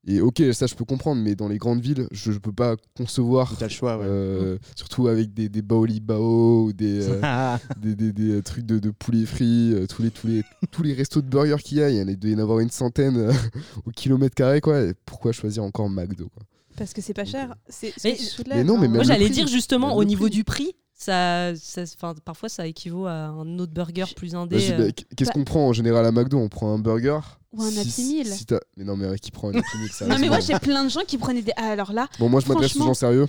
Et 0.07 0.21
ok, 0.21 0.43
ça 0.53 0.67
je 0.67 0.75
peux 0.75 0.85
comprendre, 0.85 1.23
mais 1.23 1.35
dans 1.35 1.49
les 1.49 1.57
grandes 1.57 1.81
villes, 1.81 2.07
je, 2.13 2.31
je 2.31 2.39
peux 2.39 2.53
pas 2.53 2.77
concevoir, 2.97 3.57
T'as 3.59 3.67
le 3.67 3.71
choix, 3.71 3.97
ouais. 3.97 4.05
euh, 4.07 4.59
surtout 4.77 5.09
avec 5.09 5.33
des, 5.33 5.49
des 5.49 5.63
baoli 5.63 6.01
bao 6.01 6.65
ou 6.67 6.73
des, 6.75 7.09
euh, 7.09 7.21
Ah. 7.23 7.59
des, 7.81 7.95
des- 7.95 8.13
des, 8.13 8.31
euh, 8.33 8.43
trucs 8.43 8.67
de, 8.67 8.79
de 8.79 8.91
poulet 8.91 9.25
frit, 9.25 9.73
euh, 9.73 9.87
tous, 9.87 10.03
les, 10.03 10.11
tous, 10.11 10.27
les, 10.27 10.43
tous 10.71 10.83
les 10.83 10.93
restos 10.93 11.23
de 11.23 11.27
burgers 11.29 11.57
qu'il 11.65 11.79
y 11.79 11.83
a, 11.83 11.89
il 11.91 11.97
y 11.97 12.03
en 12.03 12.09
a, 12.09 12.13
doit 12.15 12.31
y 12.31 12.35
en 12.35 12.39
avoir 12.39 12.61
une 12.61 12.71
centaine 12.71 13.31
au 13.87 13.91
kilomètre 13.93 14.35
carré 14.35 14.61
quoi. 14.61 14.83
Et 14.83 14.93
pourquoi 15.07 15.33
choisir 15.33 15.63
encore 15.65 15.89
McDo 15.89 16.29
quoi? 16.29 16.43
Parce 16.77 16.93
que 16.93 17.01
c'est 17.01 17.15
pas 17.15 17.25
cher. 17.25 17.55
C'est 17.69 17.95
Mais- 18.05 18.13
que 18.15 18.19
tu 18.19 18.25
soulèves, 18.25 18.59
mais 18.59 18.65
non, 18.65 18.75
mais 18.75 18.89
même 18.89 18.95
Moi, 18.97 19.05
j'allais 19.05 19.31
dire 19.31 19.47
justement, 19.47 19.89
Même 19.89 19.97
au 19.97 20.05
niveau 20.05 20.25
prix. 20.25 20.31
du 20.37 20.45
prix, 20.45 20.77
ça, 20.97 21.55
ça, 21.57 21.83
enfin, 21.83 22.15
parfois 22.25 22.49
ça 22.49 22.67
équivaut 22.67 23.07
à 23.07 23.13
un 23.27 23.59
autre 23.59 23.73
burger 23.73 24.05
plus 24.17 24.35
indé. 24.35 24.71
Euh. 24.73 24.79
bah, 24.89 24.93
qu'est-ce 25.17 25.31
qu'on 25.33 25.45
prend 25.45 25.69
en 25.69 25.73
général 25.73 26.07
à 26.07 26.13
McDo? 26.13 26.39
On 26.39 26.49
prend 26.49 26.73
un 26.73 26.79
burger 26.79 27.19
Ou 27.53 27.63
un 27.63 27.71
Si- 27.71 27.81
Happy 27.81 28.03
Meal. 28.15 28.27
si 28.29 28.47
t'as- 28.47 28.61
Mais 28.77 28.85
non, 28.85 28.97
mais 28.97 29.19
qui 29.19 29.31
prend 29.31 29.49
un 29.49 29.55
Happy 29.59 29.79
Meal 29.79 29.91
ça 29.91 30.07
Non, 30.07 30.19
mais 30.19 30.29
moi 30.29 30.41
j'ai 30.41 30.59
plein 30.59 30.85
de 30.85 30.91
gens 30.91 31.03
qui 31.07 31.19
prenaient 31.19 31.43
des. 31.43 31.53
Ah, 31.57 31.71
alors 31.71 31.93
là, 31.93 32.09
Bon, 32.19 32.29
moi 32.29 32.41
je 32.41 32.49
m'adresse 32.49 32.71
aux 32.77 32.79
Franchement- 32.79 32.87
gens 32.87 32.95
sérieux. 32.95 33.27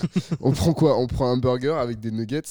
on 0.40 0.52
prend 0.52 0.72
quoi? 0.74 0.98
On 0.98 1.06
prend 1.06 1.30
un 1.30 1.36
burger 1.36 1.76
avec 1.78 2.00
des 2.00 2.10
nuggets 2.10 2.42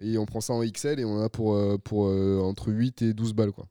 et 0.00 0.16
on 0.18 0.26
prend 0.26 0.40
ça 0.40 0.52
en 0.52 0.62
XL 0.64 1.00
et 1.00 1.04
on 1.04 1.18
en 1.18 1.22
a 1.22 1.28
pour, 1.28 1.54
euh, 1.54 1.76
pour 1.82 2.06
euh, 2.06 2.40
entre 2.42 2.70
8 2.72 3.02
et 3.02 3.14
12 3.14 3.32
balles 3.34 3.52
quoi. 3.52 3.66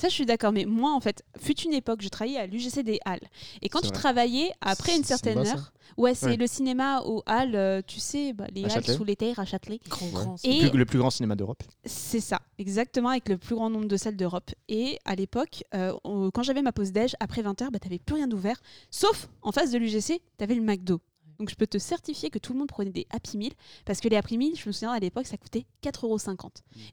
Ça 0.00 0.08
je 0.08 0.14
suis 0.14 0.26
d'accord, 0.26 0.52
mais 0.52 0.64
moi 0.64 0.92
en 0.94 1.00
fait, 1.00 1.22
fut 1.38 1.58
une 1.60 1.72
époque, 1.72 2.00
je 2.02 2.08
travaillais 2.08 2.38
à 2.38 2.46
l'UGC 2.46 2.82
des 2.82 2.98
Halles. 3.04 3.20
Et 3.62 3.68
quand 3.68 3.80
C'est 3.80 3.88
tu 3.88 3.92
vrai. 3.92 3.98
travaillais 4.00 4.52
après 4.60 4.96
une 4.96 5.04
certaine 5.04 5.38
heure, 5.38 5.72
ouais, 5.96 6.14
c'est 6.14 6.26
Ouais. 6.26 6.36
le 6.36 6.46
cinéma 6.46 7.02
aux 7.02 7.22
Halles, 7.26 7.54
euh, 7.56 7.82
tu 7.86 8.00
sais, 8.00 8.32
bah, 8.32 8.46
les 8.54 8.62
À 8.62 8.66
Halles 8.66 8.72
Châtelet. 8.72 8.94
sous 8.96 9.04
les 9.04 9.16
terres 9.16 9.38
à 9.38 9.44
Châtelet. 9.44 9.80
Grand, 9.88 10.06
Ouais. 10.06 10.12
grand. 10.12 10.36
Et- 10.44 10.62
Le 10.62 10.70
plus- 10.70 10.78
le 10.78 10.84
plus 10.86 10.98
grand 10.98 11.10
cinéma 11.10 11.36
d'Europe. 11.36 11.62
C'est 11.84 12.20
ça, 12.20 12.40
exactement, 12.58 13.10
avec 13.10 13.28
le 13.28 13.38
plus 13.38 13.54
grand 13.54 13.70
nombre 13.70 13.86
de 13.88 13.96
salles 13.96 14.16
d'Europe. 14.16 14.50
Et 14.68 14.98
à 15.04 15.14
l'époque, 15.14 15.64
euh, 15.74 15.92
quand 16.32 16.42
j'avais 16.42 16.62
ma 16.62 16.72
pause 16.72 16.92
déj, 16.92 17.14
après 17.20 17.42
20h, 17.42 17.70
bah, 17.70 17.78
t'avais 17.78 17.98
plus 17.98 18.14
rien 18.16 18.26
d'ouvert. 18.28 18.60
Sauf 18.90 19.28
en 19.42 19.52
face 19.52 19.70
de 19.70 19.78
l'UGC, 19.78 20.20
t'avais 20.38 20.54
le 20.54 20.62
McDo. 20.62 21.00
Donc 21.40 21.50
je 21.50 21.56
peux 21.56 21.66
te 21.66 21.78
certifier 21.78 22.30
que 22.30 22.38
tout 22.38 22.52
le 22.52 22.58
monde 22.60 22.68
prenait 22.68 22.90
des 22.90 23.06
Happy 23.10 23.36
Meal. 23.38 23.52
Parce 23.84 24.00
que 24.00 24.08
les 24.08 24.16
Happy 24.16 24.38
Meal, 24.38 24.54
je 24.56 24.68
me 24.68 24.72
souviens 24.72 24.92
à 24.92 24.98
l'époque, 25.00 25.26
ça 25.26 25.36
coûtait 25.36 25.64
4,50€. 25.82 26.36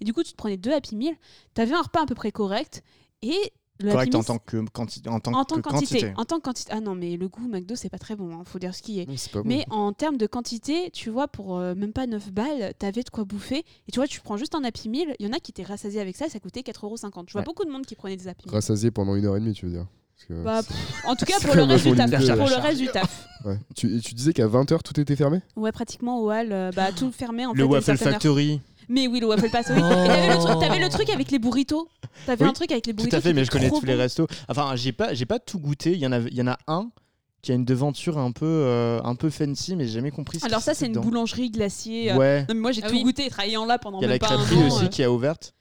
Et 0.02 0.06
du 0.06 0.14
coup, 0.14 0.24
tu 0.24 0.32
te 0.32 0.38
prenais 0.38 0.58
deux 0.58 0.72
Happy 0.74 0.96
Meal, 0.96 1.16
t'avais 1.54 1.74
un 1.76 1.82
repas 1.82 2.02
à 2.02 2.06
peu 2.06 2.16
près 2.16 2.32
correct. 2.32 2.82
Et 3.22 3.36
Le 3.80 3.92
Correct 3.92 4.08
Happy 4.16 4.18
en 4.18 4.24
tant 4.24 4.40
que, 4.40 4.58
quanti- 4.74 5.08
en 5.08 5.20
tant 5.20 5.34
en 5.34 5.44
tant 5.46 5.56
que 5.58 5.62
que 5.62 5.70
quantité. 5.70 6.14
En 6.18 6.26
tant 6.26 6.38
que 6.38 6.44
quantité. 6.44 6.72
Ah 6.74 6.80
non, 6.80 6.96
mais 6.96 7.16
le 7.18 7.28
goût 7.28 7.48
McDo, 7.48 7.76
c'est 7.76 7.90
pas 7.90 8.00
très 8.00 8.16
bon, 8.16 8.32
hein, 8.34 8.44
faut 8.46 8.58
dire 8.58 8.74
ce 8.74 8.82
qui 8.82 9.00
est. 9.02 9.06
Pas 9.32 9.44
bon. 9.44 9.48
Mais 9.48 9.66
en 9.70 9.94
termes 9.94 10.18
de 10.18 10.26
quantité, 10.26 10.90
tu 10.92 11.10
vois, 11.12 11.28
pour 11.28 11.58
euh, 11.58 11.76
même 11.76 11.94
pas 11.94 12.08
9 12.08 12.32
balles, 12.32 12.74
t'avais 12.80 13.04
de 13.04 13.10
quoi 13.12 13.24
bouffer. 13.26 13.60
Et 13.88 13.92
tu 13.92 14.00
vois, 14.00 14.08
tu 14.08 14.20
prends 14.22 14.38
juste 14.38 14.56
un 14.56 14.64
Happy 14.64 14.90
Meal. 14.90 15.14
Il 15.20 15.26
y 15.28 15.30
en 15.30 15.34
a 15.34 15.40
qui 15.40 15.52
étaient 15.52 15.64
rassasiés 15.64 16.00
avec 16.02 16.16
ça, 16.16 16.28
ça 16.30 16.40
coûtait 16.40 16.62
4,50€. 16.62 17.26
Je 17.28 17.34
vois 17.34 17.42
Ouais. 17.42 17.46
beaucoup 17.46 17.66
de 17.66 17.70
monde 17.70 17.86
qui 17.86 17.96
prenait 17.96 18.16
des 18.18 18.28
Happy 18.28 18.46
Meal. 18.48 18.56
Rassasié 18.56 18.90
pendant 18.92 19.16
une 19.16 19.26
heure 19.26 19.36
et 19.36 19.40
demie, 19.42 19.54
tu 19.54 19.66
veux 19.68 19.72
dire 19.74 19.86
que- 20.26 20.44
Bah, 20.44 20.62
pff, 20.64 20.76
en 21.06 21.16
tout 21.16 21.26
cas, 21.26 21.40
pour 21.42 21.56
le 21.56 21.64
reste 21.64 21.86
du 21.88 21.96
taf. 21.96 22.10
limité, 22.12 22.34
Pour 22.34 22.48
là. 22.50 22.58
le 22.58 22.62
reste 22.62 22.80
du 22.80 22.88
taf. 22.88 23.28
Ouais. 23.46 23.60
Tu, 23.76 23.88
disais 24.14 24.34
qu'à 24.34 24.48
20h, 24.48 24.80
tout 24.84 25.00
était 25.00 25.16
fermé? 25.16 25.42
Ouais, 25.56 25.72
pratiquement 25.72 26.20
au 26.20 26.32
hall, 26.32 26.50
euh, 26.52 26.72
bah, 26.76 26.92
tout 26.92 27.12
fermé 27.12 27.46
en 27.46 27.54
fait. 27.54 27.60
Le 27.60 27.66
Waffle 27.66 27.92
heure. 27.92 27.98
Factory. 27.98 28.62
Mais 28.90 29.08
oui, 29.08 29.20
le 29.20 29.28
Waffle 29.28 29.50
Factory. 29.50 29.80
Oh. 29.84 29.90
T'avais 29.90 30.28
le, 30.30 30.40
truc- 30.40 30.60
t'avais 30.60 30.80
le 30.80 30.90
truc 30.90 31.10
avec 31.10 31.30
les 31.32 31.40
burritos? 31.40 31.88
T'avais 32.26 32.44
Oui, 32.46 32.50
un 32.50 32.54
truc 32.54 32.72
avec 32.72 32.86
les 32.88 32.94
Tout 32.94 32.98
burritos. 32.98 33.18
à 33.18 33.22
fait, 33.22 33.34
mais 33.34 33.44
je 33.46 33.52
connais 33.52 33.70
tous 33.70 33.86
les 33.86 33.96
restos. 33.96 34.28
Enfin, 34.48 34.76
j'ai 34.76 34.92
pas, 34.94 35.14
j'ai 35.14 35.26
pas 35.26 35.40
tout 35.40 35.60
goûté. 35.60 35.92
Il 35.94 36.00
y 36.00 36.08
en 36.08 36.12
a, 36.14 36.20
il 36.20 36.34
y 36.34 36.42
en 36.42 36.48
a 36.48 36.58
un 36.68 36.90
qui 37.42 37.52
a 37.52 37.56
une 37.56 37.66
devanture 37.66 38.18
un 38.18 38.32
peu, 38.32 38.46
euh, 38.46 39.00
un 39.04 39.16
peu 39.16 39.30
fancy, 39.30 39.76
mais 39.76 39.86
j'ai 39.86 39.92
jamais 39.94 40.12
compris. 40.12 40.40
ce 40.40 40.46
Alors 40.46 40.62
ça, 40.62 40.74
c'est 40.74 40.88
une 40.88 40.94
boulangerie 40.94 41.52
glacier. 41.52 42.12
euh, 42.12 42.18
Ouais. 42.18 42.40
Non, 42.50 42.56
mais 42.56 42.62
moi, 42.62 42.72
j'ai 42.72 42.82
Ah 42.84 42.88
tout 42.90 42.96
oui. 42.96 43.04
goûté 43.04 43.26
et 43.26 43.30
travaillé 43.30 43.58
en 43.58 43.66
là 43.66 43.78
pendant 43.78 44.00
Il 44.00 44.04
y 44.04 44.06
a 44.06 44.08
la 44.10 44.20
crêperie 44.20 44.66
aussi 44.68 44.90
qui 44.90 45.04
a 45.04 45.12
ouverte. 45.12 45.54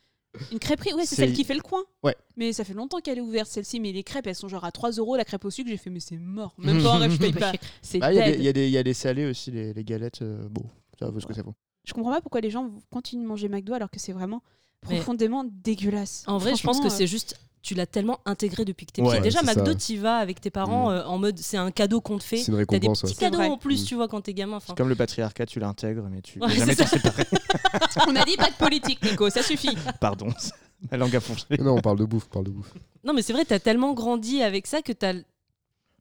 Une 0.53 0.59
crêperie, 0.59 0.93
ouais, 0.95 1.07
c'est 1.07 1.15
celle 1.17 1.33
qui 1.33 1.45
fait 1.45 1.55
le 1.55 1.61
coin. 1.61 1.83
Ouais. 2.03 2.15
Mais 2.37 2.53
ça 2.53 2.65
fait 2.65 2.75
longtemps 2.75 3.01
qu'elle 3.01 3.19
est 3.19 3.23
ouverte 3.23 3.49
celle-ci. 3.49 3.81
Mais 3.81 3.93
les 3.93 4.03
crêpes, 4.03 4.27
elles 4.27 4.35
sont 4.35 4.49
genre 4.49 4.65
à 4.65 4.73
3 4.73 4.91
euros. 4.93 5.17
La 5.17 5.25
crêpe 5.25 5.45
au 5.45 5.51
sucre, 5.51 5.69
j'ai 5.71 5.77
fait, 5.77 5.91
mais 5.91 6.01
c'est 6.01 6.17
mort. 6.19 6.55
Même 6.59 6.83
pas 6.83 6.91
en 6.91 6.99
rêve, 6.99 7.13
je 7.13 7.19
paye 7.19 7.33
pas. 7.33 7.53
C'est 7.83 7.99
Ah, 8.03 8.13
Il 8.13 8.17
y, 8.17 8.21
a 8.21 8.25
des- 8.27 8.31
dead. 8.33 8.41
il 8.41 8.45
y 8.45 8.49
a 8.49 8.53
des- 8.53 8.67
il 8.67 8.73
y 8.73 8.79
a 8.79 8.83
des 8.83 8.95
salés 8.95 9.27
aussi, 9.27 9.51
les, 9.51 9.73
les 9.73 9.85
galettes. 9.85 10.23
euh, 10.23 10.49
bon, 10.51 10.65
ça 10.99 11.09
vaut 11.11 11.21
ce 11.21 11.27
que 11.27 11.35
ça 11.35 11.43
vaut. 11.43 11.55
Je 11.85 11.93
comprends 11.93 12.11
pas 12.13 12.21
pourquoi 12.21 12.41
les 12.41 12.51
gens 12.51 12.71
continuent 12.91 13.23
de 13.23 13.29
manger 13.29 13.49
McDo 13.49 13.73
alors 13.75 13.91
que 13.91 14.01
c'est 14.01 14.13
vraiment 14.13 14.43
Mais- 14.89 14.97
profondément 14.97 15.45
dégueulasse. 15.45 16.25
En 16.27 16.39
vrai, 16.39 16.55
je 16.57 16.63
pense 16.63 16.81
que 16.81 16.89
c'est 16.89 17.07
juste. 17.07 17.39
Tu 17.63 17.75
l'as 17.75 17.87
tellement 17.87 18.21
intégré 18.27 18.65
depuis 18.65 18.87
que 18.87 18.93
t'es 18.93 19.03
Ouais, 19.03 19.17
petit. 19.17 19.23
Déjà, 19.23 19.43
McDo, 19.43 19.75
t'y 19.75 19.97
vas 19.97 20.19
avec 20.19 20.41
tes 20.41 20.51
parents 20.51 20.89
Mm. 20.91 20.93
euh, 20.95 21.07
en 21.07 21.19
mode 21.19 21.39
c'est 21.39 21.57
un 21.57 21.71
cadeau 21.73 22.01
qu'on 22.01 22.17
te 22.19 22.23
fait. 22.23 22.37
C'est 22.37 22.53
une 22.53 22.59
T'as 22.59 22.79
des 22.79 22.87
récompense. 22.87 23.01
petits 23.03 23.15
ouais. 23.15 23.19
Cadeaux 23.31 23.41
en 23.41 23.57
plus, 23.59 23.83
Mm. 23.83 23.87
tu 23.87 23.95
vois, 23.97 24.07
quand 24.09 24.21
t'es 24.21 24.35
gamin. 24.35 24.59
Comme 24.77 24.89
le 24.89 24.95
patriarcat, 24.95 25.47
tu 25.47 25.59
l'intègres, 25.59 26.07
mais 26.11 26.23
tu 26.23 26.39
Ouais, 26.41 26.49
jamais 26.55 26.77
t'en 26.77 26.87
séparer. 26.87 27.25
On 28.07 28.15
a 28.15 28.25
dit 28.25 28.37
pas 28.37 28.51
de 28.51 28.55
politique, 28.57 29.03
Nico, 29.03 29.29
ça 29.31 29.43
suffit. 29.43 29.77
Pardon, 30.01 30.29
ma 30.93 30.97
langue 30.97 31.17
a 31.17 31.21
fourché. 31.21 31.45
Non, 31.59 31.77
on 31.77 31.81
parle 31.81 31.99
de 31.99 32.05
bouffe, 32.05 32.27
on 32.31 32.35
parle 32.35 32.45
de 32.47 32.51
bouffe. 32.51 32.73
Non, 33.03 33.13
mais 33.15 33.23
c'est 33.23 33.33
vrai, 33.33 33.45
t'as 33.45 33.59
tellement 33.59 33.93
grandi 33.95 34.43
avec 34.43 34.67
ça 34.69 34.81
que 34.83 34.93
t'as. 34.93 35.15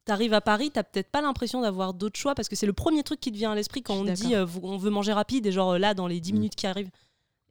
T'arrives 0.04 0.34
à 0.34 0.40
Paris, 0.40 0.70
t'as 0.72 0.84
peut-être 0.84 1.10
pas 1.10 1.20
l'impression 1.20 1.62
d'avoir 1.62 1.92
d'autres 1.92 2.16
choix 2.16 2.36
parce 2.36 2.48
que 2.48 2.54
c'est 2.54 2.66
le 2.66 2.72
premier 2.72 3.02
truc 3.02 3.18
qui 3.18 3.32
te 3.32 3.36
vient 3.36 3.50
à 3.50 3.54
l'esprit 3.56 3.82
quand 3.82 3.94
on 3.94 4.04
dit 4.04 4.36
euh, 4.36 4.46
on 4.62 4.76
veut 4.76 4.90
manger 4.90 5.12
rapide 5.12 5.46
et 5.46 5.50
genre 5.50 5.72
euh, 5.72 5.78
là 5.78 5.94
dans 5.94 6.06
les 6.06 6.20
10 6.20 6.30
Mm. 6.30 6.34
minutes 6.36 6.54
qui 6.54 6.68
arrivent. 6.68 6.90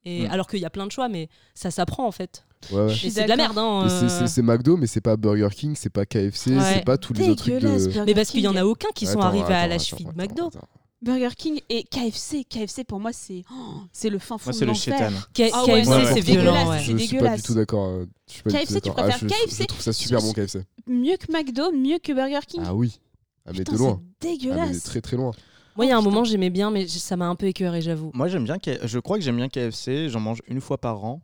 Et 0.05 0.25
alors 0.27 0.47
qu'il 0.47 0.59
y 0.59 0.65
a 0.65 0.69
plein 0.69 0.85
de 0.85 0.91
choix, 0.91 1.09
mais 1.09 1.27
ça 1.53 1.69
s'apprend 1.71 2.05
en 2.07 2.11
fait. 2.11 2.45
Ouais, 2.71 2.93
c'est 2.95 3.23
de 3.23 3.29
la 3.29 3.35
merde. 3.35 3.57
Hein, 3.57 3.87
euh. 3.89 4.27
c'est- 4.27 4.41
McDo, 4.41 4.77
mais 4.77 4.87
c'est 4.87 5.01
pas 5.01 5.15
Burger 5.17 5.49
King, 5.55 5.75
c'est 5.75 5.89
pas 5.89 6.05
KFC, 6.05 6.51
Ouais. 6.55 6.73
c'est 6.75 6.85
pas 6.85 6.97
tous 6.97 7.13
les 7.13 7.29
autres 7.29 7.41
trucs 7.43 7.55
Dégueulasse, 7.55 7.87
de. 7.89 8.01
Mais 8.05 8.13
parce 8.13 8.29
qu'il 8.29 8.41
y 8.41 8.47
en 8.47 8.55
a 8.55 8.63
aucun 8.65 8.89
qui 8.95 9.05
sont 9.05 9.19
Attends, 9.19 9.27
arrivés 9.27 9.53
à 9.53 9.67
la 9.67 9.77
cheville 9.79 10.05
de 10.07 10.13
McDo. 10.21 10.47
attends. 10.47 10.67
Burger 11.01 11.29
King 11.37 11.59
et 11.69 11.83
KFC. 11.83 12.45
KFC 12.45 12.83
pour 12.83 12.99
moi 12.99 13.11
c'est 13.13 13.43
oh, 13.51 13.55
c'est 13.91 14.09
le 14.09 14.17
fin 14.17 14.37
fond 14.39 14.45
Moi, 14.49 14.53
de 14.53 14.57
c'est 14.57 14.65
le 14.65 14.71
l'enfer. 14.71 14.97
chétan. 14.97 15.13
K- 15.35 15.51
Ah 15.53 15.65
ouais, 15.65 15.81
KFC, 15.83 15.91
c'est 16.07 16.13
c'est 16.15 16.19
violent. 16.21 16.41
dégueulasse, 16.53 16.67
ouais. 16.69 16.77
c'est 16.79 16.83
Je 16.85 16.85
suis 16.85 16.93
pas 16.95 17.11
dégueulasse. 17.17 17.41
du 17.41 17.47
tout 17.47 17.53
d'accord. 17.53 17.85
euh, 17.87 18.05
je 18.27 18.33
suis 18.33 18.41
pas 18.43 18.49
du 18.49 18.55
KFC, 18.55 18.65
tout 18.73 18.79
tu 18.79 18.89
d'accord. 18.89 18.95
Ah, 18.97 19.09
préfères 19.09 19.19
je, 19.29 19.45
KFC? 19.45 19.61
je 19.63 19.67
trouve 19.67 19.81
ça 19.81 19.93
super 19.93 20.21
bon 20.21 20.31
KFC. 20.33 20.59
Mieux 20.87 21.17
que 21.17 21.31
McDo, 21.31 21.71
mieux 21.73 21.99
que 21.99 22.11
Burger 22.13 22.39
King. 22.47 22.61
Ah 22.65 22.73
oui. 22.73 22.99
Ah 23.45 23.51
mais 23.51 23.59
Putain, 23.59 23.73
de 23.73 23.77
loin. 23.77 24.01
c'est 24.21 24.27
Ah 24.27 24.31
mais 24.31 24.37
dégueulasse. 24.37 24.83
très 24.83 25.01
très 25.01 25.17
loin. 25.17 25.31
Moi, 25.75 25.85
il 25.85 25.89
y 25.89 25.91
a 25.91 25.95
un 25.95 25.99
Oh, 25.99 26.01
putain. 26.01 26.11
moment, 26.11 26.23
j'aimais 26.23 26.49
bien, 26.49 26.71
mais 26.71 26.87
ça 26.87 27.17
m'a 27.17 27.27
un 27.27 27.35
peu 27.35 27.45
écœuré, 27.47 27.81
j'avoue. 27.81 28.09
Moi, 28.15 28.27
j'aime 28.29 28.45
bien. 28.45 28.55
K- 28.55 28.79
Je 28.87 28.97
crois 28.97 29.17
que 29.19 29.23
j'aime 29.23 29.35
bien 29.35 29.49
KFC. 29.49 30.09
J'en 30.09 30.21
mange 30.21 30.39
une 30.47 30.61
fois 30.61 30.79
par 30.79 31.03
an. 31.03 31.21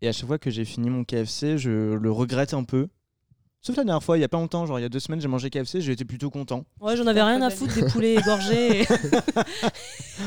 Et 0.00 0.08
à 0.08 0.12
chaque 0.12 0.26
fois 0.26 0.38
que 0.38 0.50
j'ai 0.50 0.64
fini 0.64 0.90
mon 0.90 1.04
KFC, 1.04 1.58
je 1.58 1.94
le 1.94 2.10
regrette 2.12 2.54
un 2.54 2.64
peu. 2.64 2.88
Sauf 3.60 3.76
la 3.76 3.82
dernière 3.84 4.02
fois, 4.02 4.16
il 4.16 4.20
y 4.20 4.24
a 4.24 4.28
pas 4.28 4.36
longtemps, 4.38 4.64
genre 4.66 4.78
il 4.78 4.82
y 4.82 4.84
a 4.84 4.88
deux 4.88 5.00
semaines, 5.00 5.20
j'ai 5.20 5.26
mangé 5.28 5.50
KFC, 5.50 5.80
j'ai 5.80 5.92
été 5.92 6.04
plutôt 6.04 6.30
content. 6.30 6.64
Ouais, 6.80 6.96
j'en 6.96 7.06
avais 7.08 7.22
rien 7.22 7.42
à 7.42 7.50
foutre 7.50 7.74
des 7.74 7.86
poulets 7.86 8.14
égorgés 8.14 8.82
et, 8.82 8.86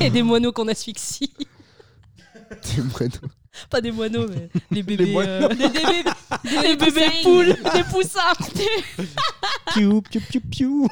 et 0.04 0.10
des 0.10 0.22
moineaux 0.22 0.52
qu'on 0.52 0.68
asphyxie. 0.68 1.32
T'es 2.62 2.82
moineau. 2.82 3.32
Pas 3.70 3.80
des 3.80 3.92
moineaux, 3.92 4.26
mais 4.28 4.48
les 4.70 4.82
bébés. 4.82 5.10
moineaux. 5.12 5.30
euh, 5.30 5.48
des, 5.48 5.68
des 5.68 5.68
bébés, 5.68 6.04
des 6.44 6.76
bébés 6.76 6.76
poussins. 6.76 7.22
poules, 7.22 7.72
des 7.74 7.84
poussins. 7.84 8.32
Piou, 9.74 10.02
piou, 10.02 10.20
piou, 10.30 10.40
piou. 10.50 10.88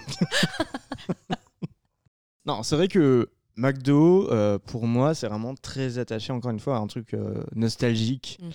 non, 2.46 2.62
c'est 2.62 2.76
vrai 2.76 2.88
que 2.88 3.28
McDo, 3.61 4.31
euh, 4.31 4.59
pour 4.59 4.87
moi, 4.87 5.14
c'est 5.14 5.29
vraiment 5.29 5.55
très 5.55 5.99
attaché, 5.99 6.33
encore 6.33 6.51
une 6.51 6.61
fois, 6.61 6.77
à 6.77 6.81
un 6.81 6.87
truc 6.87 7.12
euh, 7.12 7.44
nostalgique. 7.55 8.38
Mm. 8.40 8.49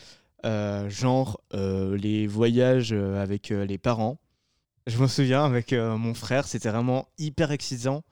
Euh, 0.45 0.89
genre 0.89 1.41
les 1.51 2.27
voyages 2.27 2.93
avec 2.93 3.49
les 3.49 3.77
parents. 3.79 4.19
Je 4.85 4.99
me 4.99 5.07
souviens 5.07 5.43
avec 5.43 5.73
mon 5.73 6.13
frère, 6.13 6.45
c'était 6.45 6.69
vraiment 6.69 7.07
hyper 7.17 7.49
excitant 7.49 8.03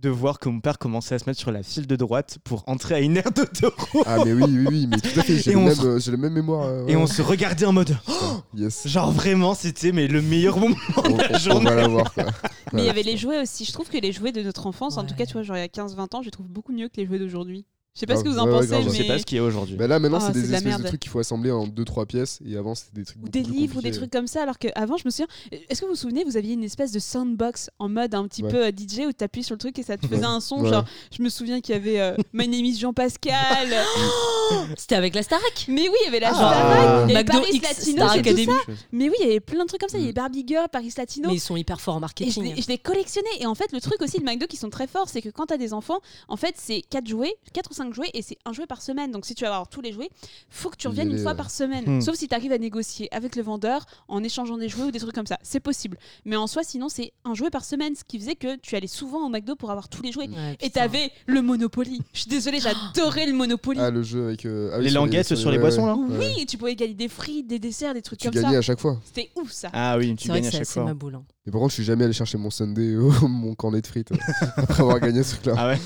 de 0.00 0.08
voir 0.10 0.38
que 0.38 0.48
mon 0.48 0.60
père 0.60 0.78
commençait 0.78 1.16
à 1.16 1.18
se 1.18 1.24
mettre 1.28 1.40
sur 1.40 1.50
la 1.50 1.62
file 1.62 1.86
de 1.88 1.96
droite 1.96 2.38
pour 2.44 2.62
entrer 2.68 2.94
à 2.94 3.00
une 3.00 3.16
aire 3.16 3.32
d'autoroute. 3.32 4.04
Ah 4.06 4.24
mais 4.24 4.32
oui 4.32 4.44
oui 4.46 4.66
oui 4.68 4.86
mais 4.86 4.98
tout 4.98 5.18
à 5.18 5.22
fait. 5.24 5.38
J'ai 5.38 5.50
Et 5.50 5.54
le 5.54 5.58
on 5.60 5.64
même 5.64 5.74
se- 5.74 5.86
euh, 5.86 5.98
j'ai 5.98 6.10
la 6.12 6.16
même 6.18 6.32
mémoire. 6.34 6.64
euh, 6.66 6.86
Et 6.86 6.94
on 6.96 7.06
se 7.06 7.20
regardait 7.20 7.66
en 7.66 7.72
mode 7.72 7.96
Yes. 8.54 8.86
genre 8.86 9.10
vraiment 9.10 9.54
c'était 9.54 9.90
mais 9.92 10.06
le 10.06 10.22
meilleur 10.22 10.58
moment 10.58 10.76
On, 10.96 11.02
de 11.02 11.18
la 11.22 11.34
on 11.34 11.38
journée. 11.38 11.64
va 11.70 11.74
l'avoir 11.74 12.12
quoi. 12.14 12.24
Mais 12.72 12.82
il 12.82 12.86
y 12.86 12.90
avait 12.90 13.02
les 13.02 13.16
jouets 13.16 13.40
aussi. 13.40 13.64
Je 13.64 13.72
trouve 13.72 13.88
que 13.88 13.96
les 13.96 14.12
jouets 14.12 14.30
de 14.30 14.42
notre 14.42 14.66
enfance, 14.66 14.98
en 14.98 15.04
tout 15.04 15.14
cas, 15.14 15.24
tu 15.24 15.32
vois, 15.32 15.42
genre 15.42 15.56
il 15.56 15.60
y 15.60 15.62
a 15.62 15.68
15-20 15.68 16.14
ans, 16.16 16.20
je 16.20 16.26
les 16.26 16.30
trouve 16.30 16.46
beaucoup 16.48 16.72
mieux 16.72 16.88
que 16.88 16.98
les 16.98 17.06
jouets 17.06 17.18
d'aujourd'hui. 17.18 17.64
Je 17.98 18.02
sais 18.02 18.06
pas 18.06 18.14
Ah, 18.14 18.18
ce 18.18 18.22
que 18.22 18.28
vous 18.28 18.38
en 18.38 18.44
ouais, 18.46 18.52
ouais, 18.52 18.56
pensez, 18.58 18.68
grave. 18.68 18.82
Je 18.84 18.88
mais. 18.90 18.96
sais 18.98 19.04
pas 19.08 19.18
ce 19.18 19.24
qu'il 19.26 19.38
y 19.38 19.40
a 19.40 19.42
aujourd'hui. 19.44 19.74
Bah 19.74 19.88
là 19.88 19.98
maintenant 19.98 20.18
Ah, 20.22 20.30
c'est 20.32 20.40
des 20.40 20.54
espèces 20.54 20.78
de 20.78 20.86
trucs 20.86 21.00
qu'il 21.00 21.10
faut 21.10 21.18
assembler 21.18 21.50
en 21.50 21.66
2-3 21.66 22.06
pièces 22.06 22.38
et 22.48 22.56
avant 22.56 22.76
c'était 22.76 23.00
des 23.00 23.04
trucs 23.04 23.24
ou 23.24 23.28
des 23.28 23.42
livres 23.42 23.78
ou 23.78 23.82
des 23.82 23.90
trucs 23.90 24.12
comme 24.12 24.28
ça 24.28 24.42
alors 24.44 24.56
qu'avant 24.56 24.96
je 24.96 25.02
me 25.04 25.10
souviens 25.10 25.26
est-ce 25.50 25.80
que 25.80 25.86
vous 25.86 25.92
vous 25.92 25.96
souvenez 25.98 26.22
vous 26.22 26.36
aviez 26.36 26.54
une 26.54 26.62
espèce 26.62 26.92
de 26.92 27.00
soundbox 27.00 27.70
en 27.80 27.88
mode 27.88 28.14
un 28.14 28.26
petit 28.28 28.44
Ouais. 28.44 28.50
peu 28.52 28.64
euh, 28.66 28.70
DJ 28.70 29.00
où 29.08 29.12
t'appuies 29.12 29.42
sur 29.42 29.54
le 29.56 29.58
truc 29.58 29.76
et 29.80 29.82
ça 29.82 29.96
te 29.96 30.06
faisait 30.06 30.24
un 30.24 30.38
son 30.38 30.60
Ouais. 30.62 30.70
genre 30.70 30.84
je 31.16 31.20
me 31.24 31.28
souviens 31.28 31.60
qu'il 31.60 31.74
y 31.74 31.78
avait 31.78 31.98
euh, 32.00 32.14
My 32.32 32.46
Name 32.46 32.64
is 32.66 32.78
Jean-Pascal 32.78 33.68
C'était 34.76 34.94
avec 34.94 35.14
la 35.14 35.22
Starac? 35.22 35.66
mais 35.68 35.88
oui 35.88 35.94
il 36.02 36.04
y 36.04 36.08
avait 36.08 36.20
la 36.20 36.28
Ah. 36.30 36.34
Starac, 36.34 37.08
il 37.08 37.12
y 37.12 37.16
avait 37.16 37.24
McDo 37.24 37.38
Paris 37.40 37.50
X 37.54 37.68
Latino 37.68 37.96
Star 37.96 38.10
c'est 38.14 38.22
tout 38.22 38.28
Academy. 38.28 38.46
ça. 38.46 38.72
mais 38.92 39.08
oui 39.08 39.14
il 39.20 39.26
y 39.26 39.30
avait 39.30 39.40
plein 39.40 39.62
de 39.64 39.68
trucs 39.68 39.80
comme 39.80 39.90
ça 39.90 39.98
il 39.98 40.02
y 40.02 40.04
avait 40.04 40.12
Mm. 40.12 40.14
Barbie 40.14 40.44
Girl 40.46 40.68
Paris 40.70 40.92
Latino 40.96 41.28
Mais 41.28 41.34
ils 41.34 41.40
sont 41.40 41.56
hyper 41.56 41.80
forts 41.80 41.96
en 41.96 42.00
marketing. 42.00 42.54
je 42.60 42.66
l'ai 42.68 42.78
collectionné 42.78 43.28
et 43.40 43.46
en 43.46 43.54
fait 43.54 43.72
le 43.72 43.80
truc 43.80 44.00
aussi 44.02 44.18
de 44.18 44.24
McDo 44.24 44.46
qui 44.46 44.56
sont 44.56 44.70
très 44.70 44.86
forts 44.86 45.08
c'est 45.08 45.20
que 45.22 45.28
quand 45.28 45.46
t'as 45.46 45.56
des 45.58 45.72
enfants 45.74 45.98
en 46.28 46.36
fait 46.36 46.54
c'est 46.56 46.82
4 46.90 47.06
jouets 47.06 47.34
4 47.52 47.70
ou 47.70 47.74
5 47.74 47.87
jouets 47.94 48.10
et 48.14 48.22
c'est 48.22 48.36
un 48.44 48.52
jouet 48.52 48.66
par 48.66 48.82
semaine 48.82 49.10
donc 49.10 49.24
si 49.26 49.34
tu 49.34 49.44
veux 49.44 49.48
avoir 49.50 49.68
tous 49.68 49.80
les 49.80 49.92
jouets 49.92 50.08
faut 50.50 50.70
que 50.70 50.76
tu 50.76 50.88
reviennes 50.88 51.10
une 51.10 51.18
fois 51.18 51.34
par 51.34 51.50
semaine 51.50 51.84
Hmm. 51.86 52.00
sauf 52.00 52.14
si 52.16 52.28
tu 52.28 52.34
arrives 52.34 52.52
à 52.52 52.58
négocier 52.58 53.08
avec 53.14 53.36
le 53.36 53.42
vendeur 53.42 53.84
en 54.08 54.22
échangeant 54.24 54.56
des 54.58 54.68
jouets 54.68 54.84
ou 54.86 54.90
des 54.90 54.98
trucs 54.98 55.14
comme 55.14 55.26
ça 55.26 55.38
c'est 55.42 55.60
possible 55.60 55.96
mais 56.24 56.36
en 56.36 56.46
soi 56.46 56.62
sinon 56.64 56.88
c'est 56.88 57.12
un 57.24 57.34
jouet 57.34 57.50
par 57.50 57.64
semaine 57.64 57.94
ce 57.94 58.04
qui 58.04 58.18
faisait 58.18 58.34
que 58.34 58.56
tu 58.56 58.74
allais 58.76 58.86
souvent 58.86 59.24
au 59.26 59.28
McDo 59.28 59.54
pour 59.56 59.70
avoir 59.70 59.88
tous 59.88 60.02
les 60.02 60.12
jouets 60.12 60.28
Ouais, 60.28 60.54
et 60.60 60.66
putain. 60.66 60.80
t'avais 60.80 61.10
le 61.26 61.40
Monopoly 61.42 62.00
je 62.12 62.20
suis 62.20 62.28
désolée 62.30 62.58
j'adorais 62.94 63.26
le 63.26 63.32
Monopoly 63.32 63.78
Ah 63.80 63.90
le 63.90 64.02
jeu 64.02 64.26
avec 64.26 64.44
euh, 64.46 64.70
ah 64.72 64.78
oui, 64.78 64.84
les 64.84 64.90
sur 64.90 65.00
languettes 65.00 65.34
sur 65.34 65.50
les 65.50 65.56
ouais, 65.56 65.62
boissons 65.62 65.86
là 65.86 65.94
oui 65.96 66.16
ouais. 66.16 66.32
et 66.42 66.46
tu 66.46 66.56
pouvais 66.58 66.74
gagner 66.74 66.94
des 66.94 67.08
frites 67.08 67.46
des 67.46 67.58
desserts 67.58 67.94
des 67.94 68.02
trucs 68.02 68.18
Tu 68.18 68.26
comme 68.28 68.34
gagnais 68.34 68.52
ça 68.54 68.58
à 68.58 68.62
chaque 68.62 68.80
fois. 68.80 68.98
c'était 69.04 69.30
ouf 69.36 69.50
ça 69.52 69.70
Ah 69.72 69.96
oui, 69.98 70.14
tu 70.16 70.24
C'est 70.24 70.28
vrai 70.30 70.40
gagnes 70.40 70.50
que 70.50 70.56
à 70.56 70.58
c'est 70.58 70.64
chaque 70.64 70.74
fois. 70.74 70.84
ma 70.84 70.94
boule. 70.94 71.14
hein. 71.14 71.24
Par 71.50 71.60
contre 71.60 71.70
je 71.70 71.74
suis 71.76 71.84
jamais 71.84 72.04
allé 72.04 72.12
chercher 72.12 72.36
mon 72.38 72.50
Sunday 72.50 72.94
mon 73.22 73.54
cornet 73.54 73.80
de 73.80 73.86
frites 73.86 74.10
après 74.56 74.80
avoir 74.82 75.00
gagné 75.00 75.22
ce 75.22 75.34
truc 75.36 75.46
là. 75.46 75.54
Ah 75.56 75.68
ouais 75.68 75.78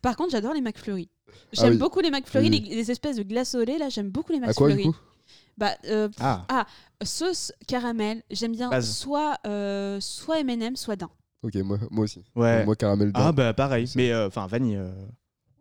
par 0.00 0.16
contre 0.16 0.30
j'adore 0.30 0.54
les 0.54 0.60
McFlurry 0.62 1.08
J'aime 1.52 1.72
oui. 1.72 1.78
beaucoup 1.78 2.00
les 2.00 2.10
McFlurry, 2.10 2.48
Oui. 2.50 2.60
les, 2.68 2.74
les 2.76 2.90
espèces 2.90 3.16
de 3.16 3.22
glace 3.22 3.54
au 3.54 3.64
lait, 3.64 3.78
là, 3.78 3.88
j'aime 3.88 4.10
beaucoup 4.10 4.32
les 4.32 4.38
À 4.42 4.52
quoi 4.54 4.68
McFlurry. 4.68 4.88
du 4.88 4.92
coup 4.92 4.96
bah, 5.58 5.72
euh, 5.86 6.08
Ah, 6.20 6.66
sauce 7.04 7.52
caramel, 7.66 8.22
j'aime 8.30 8.52
bien 8.52 8.70
Base. 8.70 8.90
soit, 8.96 9.36
euh, 9.46 9.98
soit 10.00 10.40
M&M, 10.40 10.76
soit 10.76 10.96
daim. 10.96 11.10
Ok 11.42 11.56
moi 11.56 11.78
moi 11.90 12.04
aussi. 12.04 12.24
ouais. 12.36 12.64
Moi 12.64 12.76
caramel 12.76 13.10
Ah 13.14 13.24
daim. 13.24 13.32
bah 13.32 13.52
pareil, 13.52 13.90
mais 13.96 14.12
euh, 14.12 14.28
enfin 14.28 14.46
vanille. 14.46 14.80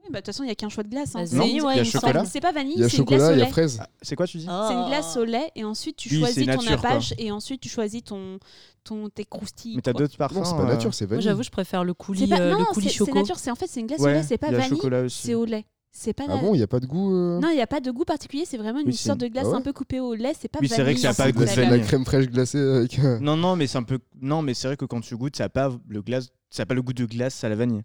Oui, 0.04 0.10
bah, 0.12 0.20
de 0.20 0.26
toute 0.26 0.34
façon, 0.34 0.44
il 0.44 0.48
n'y 0.48 0.52
a 0.52 0.56
qu'un 0.56 0.70
choix 0.70 0.84
de 0.84 0.90
glace. 0.90 1.16
hein. 1.16 1.20
Vas-y, 1.20 1.28
C'est 1.30 1.38
ouais, 1.38 1.50
une- 1.52 1.56
il 1.58 1.78
y 1.78 1.80
a 1.80 1.84
chocolat. 1.84 2.26
C'est 2.26 2.42
pas 2.42 2.52
vanille, 2.52 2.74
Il 2.76 2.82
y 2.82 2.84
a 2.84 2.90
c'est 2.90 2.98
une 2.98 3.04
glace 3.04 3.20
chocolat, 3.20 3.30
au 3.32 3.36
il 3.36 3.40
y 3.40 3.42
a 3.42 3.46
lait. 3.46 3.52
fraise. 3.52 3.78
ah, 3.82 3.88
c'est 4.02 4.16
quoi 4.16 4.26
tu 4.28 4.38
dis 4.38 4.46
C'est 4.46 4.74
une 4.74 4.86
glace 4.88 5.18
au 5.18 5.24
lait 5.26 5.52
et 5.56 5.64
ensuite 5.64 5.96
tu 5.98 6.10
Oui, 6.10 6.20
choisis 6.20 6.46
ton 6.46 6.52
nature, 6.62 6.64
quoi. 6.82 6.90
nappage 6.90 7.14
et 7.18 7.32
ensuite 7.32 7.62
tu 7.62 7.70
choisis 7.70 8.04
ton, 8.04 8.40
ton 8.84 9.10
tes 9.10 9.26
croustilles. 9.26 9.76
Mais 9.76 9.82
t'as 9.82 9.94
d'autres 9.94 10.18
parfums 10.18 10.36
Non 10.38 10.44
c'est 10.44 10.56
pas 10.56 10.64
euh, 10.64 10.68
nature 10.68 10.94
c'est 10.94 11.06
Moi, 11.06 11.10
vanille. 11.12 11.24
j'avoue, 11.24 11.44
je 11.44 11.50
préfère 11.52 11.84
le 11.84 11.94
coulis, 11.94 12.26
pas, 12.28 12.40
euh, 12.40 12.52
non, 12.52 12.58
le 12.60 12.66
coulis 12.74 12.88
c'est 12.88 12.92
c'est 12.94 12.98
choco. 12.98 13.14
nature, 13.20 13.38
c'est 13.38 13.52
en 13.52 13.56
fait 13.56 13.68
c'est 13.68 13.80
une 13.80 13.88
glace 13.88 14.00
au 14.00 14.08
lait, 14.08 14.24
c'est 14.24 14.38
pas 14.40 14.50
vanille, 14.52 14.70
chocolat 14.70 15.02
aussi. 15.04 15.22
c'est 15.28 15.34
au 15.36 15.46
lait. 15.46 15.66
C'est 15.94 16.14
pas 16.14 16.24
Ah 16.30 16.36
la- 16.36 16.42
bon 16.42 16.54
il 16.56 16.60
y 16.60 16.64
a 16.64 16.68
pas 16.68 16.80
de 16.80 16.86
goût. 16.86 17.14
euh 17.14 17.40
Non, 17.42 17.50
il 17.50 17.56
n'y 17.56 17.62
a 17.62 17.68
pas 17.68 17.82
de 17.82 17.92
goût 17.92 18.06
particulier, 18.06 18.46
c'est 18.48 18.58
vraiment 18.58 18.80
une 18.80 18.88
Oui, 18.88 18.94
sorte 18.96 19.20
de 19.20 19.28
glace 19.28 19.44
Ah 19.48 19.52
ouais 19.52 19.56
un 19.58 19.62
peu 19.62 19.74
coupée 19.74 20.00
au 20.00 20.14
lait, 20.16 20.32
c'est 20.40 20.48
pas 20.48 20.60
Oui, 20.62 20.70
c'est 20.70 20.76
vrai 20.82 20.96
que 20.96 21.00
vanille, 21.00 21.02
ça 21.02 21.10
a 21.10 21.14
pas 21.14 21.24
c'est 21.24 21.28
le 21.28 21.34
goût 21.34 21.40
de 21.72 21.78
la- 21.78 21.80
crème 21.86 22.06
fraîche 22.06 22.28
glacée 22.28 22.60
avec. 22.60 22.98
Non 23.22 23.36
non, 23.36 23.56
mais 23.58 23.68
c'est 23.68 23.78
un 23.78 23.84
peu 23.84 24.00
non, 24.22 24.42
mais 24.42 24.54
c'est 24.54 24.68
vrai 24.68 24.78
que 24.78 24.86
quand 24.86 25.02
tu 25.02 25.16
goûtes, 25.18 25.36
ça 25.36 25.44
a 25.44 25.50
pas 25.50 25.70
le 25.90 26.02
glace, 26.02 26.30
ça 26.50 26.64
a 26.64 26.66
pas 26.66 26.74
le 26.76 26.82
goût 26.82 26.94
de 26.94 27.06
glace 27.06 27.44
à 27.44 27.50
la 27.50 27.56
vanille. 27.56 27.82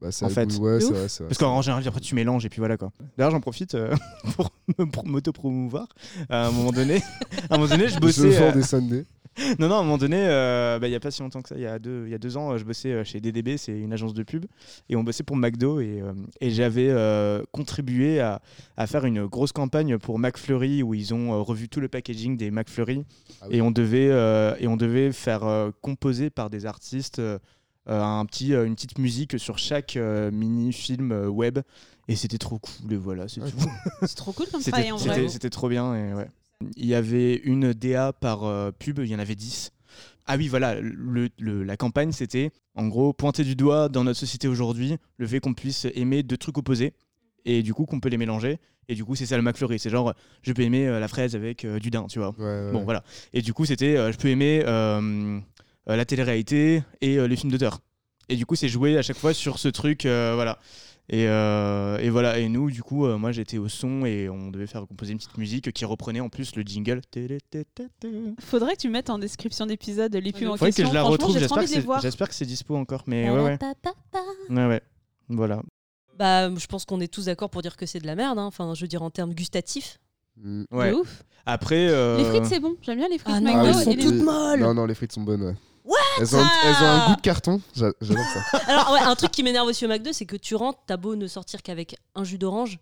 Bah, 0.00 0.08
En 0.22 0.28
fait. 0.28 0.46
goût- 0.48 0.64
ouais 0.64 0.78
vrai 0.78 1.08
c'est 1.08 1.24
vrai. 1.24 1.28
Parce 1.28 1.38
qu'en 1.38 1.60
général, 1.62 1.86
après 1.86 2.00
tu 2.00 2.14
mélanges 2.14 2.44
et 2.44 2.48
puis 2.48 2.60
voilà 2.60 2.76
quoi. 2.76 2.92
D'ailleurs, 3.16 3.32
j'en 3.32 3.40
profite 3.40 3.74
euh, 3.74 3.94
pour 4.92 5.06
m'auto-promouvoir. 5.06 5.88
À 6.28 6.46
un 6.46 6.50
moment 6.52 6.70
donné, 6.72 7.02
à 7.50 7.54
un 7.54 7.58
moment 7.58 7.68
donné, 7.68 7.88
je 7.88 7.94
Je 7.94 7.98
bossais. 8.00 8.30
vends 8.30 8.46
euh, 8.46 8.52
des 8.52 8.62
Sundays. 8.62 9.04
Non, 9.60 9.68
non, 9.68 9.76
à 9.76 9.78
un 9.78 9.82
moment 9.84 9.98
donné, 9.98 10.16
euh, 10.18 10.80
bah, 10.80 10.88
il 10.88 10.90
n'y 10.90 10.96
a 10.96 11.00
pas 11.00 11.12
si 11.12 11.22
longtemps 11.22 11.42
que 11.42 11.48
ça, 11.48 11.54
il 11.54 11.60
y, 11.60 11.66
a 11.66 11.78
deux- 11.78 12.02
il 12.06 12.10
y 12.10 12.14
a 12.14 12.18
deux 12.18 12.36
ans, 12.36 12.50
euh, 12.50 12.58
je 12.58 12.64
bossais 12.64 12.88
euh, 12.90 13.04
chez 13.04 13.20
DDB, 13.20 13.56
c'est 13.56 13.70
une 13.78 13.92
agence 13.92 14.12
de 14.12 14.24
pub, 14.24 14.46
et 14.88 14.96
on 14.96 15.04
bossait 15.04 15.22
pour 15.22 15.36
McDo, 15.36 15.78
et, 15.78 16.00
euh, 16.00 16.12
et 16.40 16.50
j'avais 16.50 16.88
euh, 16.90 17.44
contribué 17.52 18.18
à, 18.18 18.42
à 18.76 18.88
faire 18.88 19.04
une 19.04 19.26
grosse 19.26 19.52
campagne 19.52 19.96
pour 19.96 20.18
McFlurry, 20.18 20.82
où 20.82 20.92
ils 20.92 21.14
ont 21.14 21.34
euh, 21.34 21.36
revu 21.36 21.68
tout 21.68 21.78
le 21.78 21.86
packaging 21.86 22.36
des 22.36 22.50
McFlurry, 22.50 23.04
Ah 23.40 23.46
oui. 23.48 23.58
et, 23.58 23.62
on 23.62 23.70
devait, 23.70 24.08
euh, 24.10 24.56
et 24.58 24.66
on 24.66 24.76
devait 24.76 25.12
faire 25.12 25.44
euh, 25.44 25.70
composer 25.82 26.30
par 26.30 26.50
des 26.50 26.66
artistes 26.66 27.20
euh, 27.20 27.34
euh, 27.34 27.38
un 27.88 28.24
petit, 28.26 28.54
euh, 28.54 28.64
une 28.66 28.74
petite 28.74 28.98
musique 28.98 29.38
sur 29.38 29.58
chaque 29.58 29.96
euh, 29.96 30.30
mini-film 30.30 31.12
euh, 31.12 31.28
web, 31.28 31.58
et 32.08 32.16
c'était 32.16 32.38
trop 32.38 32.58
cool, 32.58 32.92
et 32.92 32.96
voilà, 32.96 33.28
c'est 33.28 33.40
Ouais, 33.40 33.50
tout. 33.50 33.58
C'est 34.06 34.16
trop 34.16 34.32
cool 34.32 34.46
comme 34.50 34.62
travail 34.62 34.92
en 34.92 34.98
c'était- 34.98 35.20
vrai. 35.20 35.28
c'était 35.28 35.50
trop 35.50 35.68
bien. 35.68 35.94
Et 35.94 36.14
ouais. 36.14 36.28
Il 36.76 36.86
y 36.86 36.94
avait 36.94 37.36
une 37.36 37.72
DA 37.72 38.12
par 38.12 38.44
euh, 38.44 38.70
pub, 38.76 38.98
il 38.98 39.06
y 39.10 39.14
en 39.14 39.18
avait 39.20 39.34
10. 39.36 39.70
Ah 40.26 40.36
oui, 40.36 40.48
voilà, 40.48 40.80
le- 40.80 41.28
le- 41.38 41.62
la 41.64 41.76
campagne, 41.76 42.12
c'était 42.12 42.50
en 42.74 42.86
gros 42.88 43.12
pointer 43.12 43.44
du 43.44 43.54
doigt 43.56 43.88
dans 43.88 44.04
notre 44.04 44.18
société 44.18 44.46
aujourd'hui 44.48 44.96
le 45.16 45.26
fait 45.26 45.40
qu'on 45.40 45.54
puisse 45.54 45.86
aimer 45.94 46.22
deux 46.22 46.36
trucs 46.36 46.58
opposés 46.58 46.92
et 47.46 47.62
du 47.62 47.72
coup 47.72 47.86
qu'on 47.86 48.00
peut 48.00 48.08
les 48.10 48.18
mélanger. 48.18 48.58
Et 48.90 48.94
du 48.94 49.04
coup, 49.04 49.14
c'est 49.14 49.26
ça 49.26 49.36
le 49.36 49.42
McFlurry. 49.42 49.78
C'est 49.78 49.90
genre, 49.90 50.14
je 50.42 50.52
peux 50.52 50.62
aimer 50.62 50.86
euh, 50.88 50.98
la 50.98 51.08
fraise 51.08 51.34
avec 51.36 51.64
euh, 51.64 51.78
du 51.78 51.90
daim, 51.90 52.06
tu 52.08 52.18
vois. 52.18 52.34
Ouais, 52.38 52.44
ouais. 52.44 52.72
Bon, 52.72 52.84
voilà. 52.84 53.04
Et 53.34 53.42
du 53.42 53.52
coup, 53.52 53.64
c'était, 53.66 53.96
euh, 53.96 54.12
je 54.12 54.16
peux 54.18 54.28
aimer 54.28 54.62
euh, 54.66 55.00
euh, 55.00 55.40
la 55.96 56.04
télé-réalité 56.04 56.82
et 57.00 57.18
euh, 57.18 57.26
les 57.28 57.36
films 57.36 57.50
d'auteur. 57.52 57.80
Et 58.28 58.36
du 58.36 58.44
coup, 58.46 58.54
c'est 58.56 58.68
joué 58.68 58.98
à 58.98 59.02
chaque 59.02 59.16
fois 59.16 59.32
sur 59.32 59.58
ce 59.58 59.68
truc, 59.68 60.04
euh, 60.04 60.32
voilà. 60.34 60.58
Et, 61.10 61.26
euh, 61.26 61.96
et 61.98 62.10
voilà. 62.10 62.38
Et 62.38 62.50
nous, 62.50 62.70
du 62.70 62.82
coup, 62.82 63.06
euh, 63.06 63.16
moi, 63.16 63.32
j'étais 63.32 63.56
au 63.56 63.68
son 63.68 64.04
et 64.04 64.28
on 64.28 64.50
devait 64.50 64.66
faire 64.66 64.86
composer 64.86 65.12
une 65.12 65.18
petite 65.18 65.38
musique 65.38 65.72
qui 65.72 65.84
reprenait 65.86 66.20
en 66.20 66.28
plus 66.28 66.54
le 66.54 66.62
jingle. 66.62 67.00
Faudrait 68.40 68.74
que 68.76 68.80
tu 68.80 68.88
mettes 68.90 69.08
en 69.10 69.18
description 69.18 69.64
d'épisode 69.66 70.14
les 70.14 70.32
pubs 70.32 70.48
en 70.48 70.56
Faudrait 70.56 70.72
que 70.72 70.84
je 70.86 70.92
la 70.92 71.02
retrouve. 71.02 71.38
J'espère 71.38 71.58
que 71.62 71.66
c'est- 71.66 71.80
voir. 71.80 72.00
j'espère 72.02 72.28
que 72.28 72.34
c'est 72.34 72.44
dispo 72.44 72.76
encore. 72.76 73.04
Mais 73.06 73.30
ouais, 73.30 73.40
ouais. 73.42 73.58
Ouais, 74.50 74.66
ouais. 74.66 74.82
Voilà. 75.28 75.62
Bah, 76.18 76.54
je 76.54 76.66
pense 76.66 76.84
qu'on 76.84 77.00
est 77.00 77.12
tous 77.12 77.26
d'accord 77.26 77.48
pour 77.48 77.62
dire 77.62 77.76
que 77.76 77.86
c'est 77.86 78.00
de 78.00 78.06
la 78.06 78.14
merde. 78.14 78.38
hein. 78.38 78.44
Enfin, 78.46 78.74
je 78.74 78.82
veux 78.82 78.88
dire 78.88 79.02
en 79.02 79.10
termes 79.10 79.32
gustatifs. 79.34 79.98
Mm. 80.36 80.64
Ouais. 80.70 80.92
Ouf. 80.92 81.22
Après. 81.46 81.88
euh, 81.88 82.18
Les 82.18 82.24
frites, 82.24 82.44
c'est 82.46 82.60
bon. 82.60 82.76
J'aime 82.82 82.98
bien 82.98 83.08
les 83.08 83.18
frites 83.18 83.34
Ah 83.34 83.40
non, 83.40 83.52
Ah 83.54 83.64
elles 83.66 83.74
sont 83.74 83.90
et 83.92 83.96
les- 83.96 84.04
toutes 84.04 84.22
molles. 84.22 84.60
Non, 84.60 84.74
non, 84.74 84.84
les 84.84 84.94
frites 84.94 85.12
sont 85.12 85.22
bonnes, 85.22 85.42
ouais. 85.42 85.54
What? 85.88 85.96
Elles, 86.20 86.36
ont 86.36 86.40
un, 86.40 86.50
elles 86.64 86.74
ont 86.74 86.86
un 86.86 87.06
goût 87.08 87.16
de 87.16 87.20
carton. 87.22 87.60
J'a- 87.74 87.92
J'adore 88.00 88.24
ça. 88.26 88.58
Alors, 88.68 88.92
ouais, 88.92 89.00
un 89.00 89.14
truc 89.14 89.30
qui 89.30 89.42
m'énerve 89.42 89.66
aussi 89.66 89.86
au 89.86 89.88
McDo, 89.88 90.12
c'est 90.12 90.26
que 90.26 90.36
tu 90.36 90.54
rentres, 90.54 90.78
t'as 90.86 90.96
beau 90.98 91.16
ne 91.16 91.26
sortir 91.26 91.62
qu'avec 91.62 91.96
un 92.14 92.24
jus 92.24 92.36
d'orange, 92.38 92.78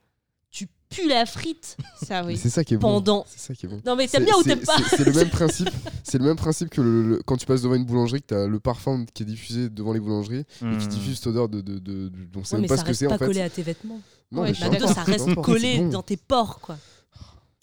tu 0.50 0.66
pues 0.88 1.06
la 1.08 1.24
frite 1.26 1.76
Ça, 2.02 2.24
oui. 2.24 2.36
C'est 2.36 2.48
ça 2.50 2.64
qui 2.64 2.74
est 2.74 2.76
bon. 2.78 2.94
pendant. 2.94 3.24
C'est 3.28 3.38
ça 3.40 3.54
qui 3.54 3.66
est 3.66 3.68
bon. 3.68 3.80
Non, 3.86 3.94
mais 3.96 4.08
t'aimes 4.08 4.22
C'est- 4.22 4.26
bien 4.30 4.36
ou 4.38 4.42
t'aimes 4.42 4.60
pas? 4.64 4.76
c'est- 4.90 5.04
le 5.04 5.12
même 5.12 5.30
principe. 5.30 5.70
C'est 6.04 6.18
le 6.18 6.24
même 6.24 6.36
principe 6.36 6.68
que 6.70 6.80
le- 6.80 7.02
le- 7.08 7.22
quand 7.24 7.36
tu 7.36 7.46
passes 7.46 7.62
devant 7.62 7.74
une 7.74 7.84
boulangerie, 7.84 8.22
que 8.22 8.26
t'as 8.26 8.46
le 8.46 8.58
parfum 8.60 9.04
qui 9.14 9.22
est 9.22 9.26
diffusé 9.26 9.68
devant 9.68 9.92
les 9.92 10.00
boulangeries 10.00 10.40
et 10.40 10.44
qui 10.60 10.64
hmm. 10.64 10.88
diffuse 10.88 11.16
cette 11.18 11.26
odeur 11.28 11.48
de, 11.48 11.60
de, 11.60 11.78
de, 11.78 12.08
de- 12.08 12.12
on 12.36 12.44
sait 12.44 12.54
Ouais, 12.56 12.60
même 12.60 12.62
mais 12.62 12.68
pas 12.68 12.74
ça 12.76 12.80
ce 12.80 12.84
que 12.84 12.88
reste 12.88 13.00
c'est 13.00 13.06
pas 13.08 13.14
en 13.14 13.18
fait. 13.18 13.26
collé 13.26 13.40
à 13.40 13.50
tes 13.50 13.62
vêtements. 13.62 14.00
Non, 14.32 14.42
Ouais, 14.42 14.52
mais 14.60 14.68
McDo, 14.68 14.84
importe, 14.86 14.94
ça 14.94 15.02
reste 15.04 15.34
collé 15.36 15.88
dans 15.90 16.02
tes 16.02 16.16
pores, 16.16 16.60
quoi. 16.60 16.76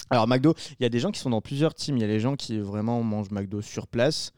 Alors, 0.10 0.28
McDo, 0.28 0.54
il 0.80 0.84
y 0.84 0.86
a 0.86 0.90
des 0.90 1.00
gens 1.00 1.12
qui 1.12 1.20
sont 1.20 1.30
dans 1.32 1.42
plusieurs 1.42 1.74
teams. 1.74 1.98
Il 1.98 2.02
y 2.02 2.04
a 2.04 2.08
les 2.08 2.20
gens 2.20 2.36
qui 2.36 2.60
vraiment 2.60 3.02
mangent 3.04 3.32
McDo 3.32 3.62
sur 3.62 3.88
place 3.88 4.32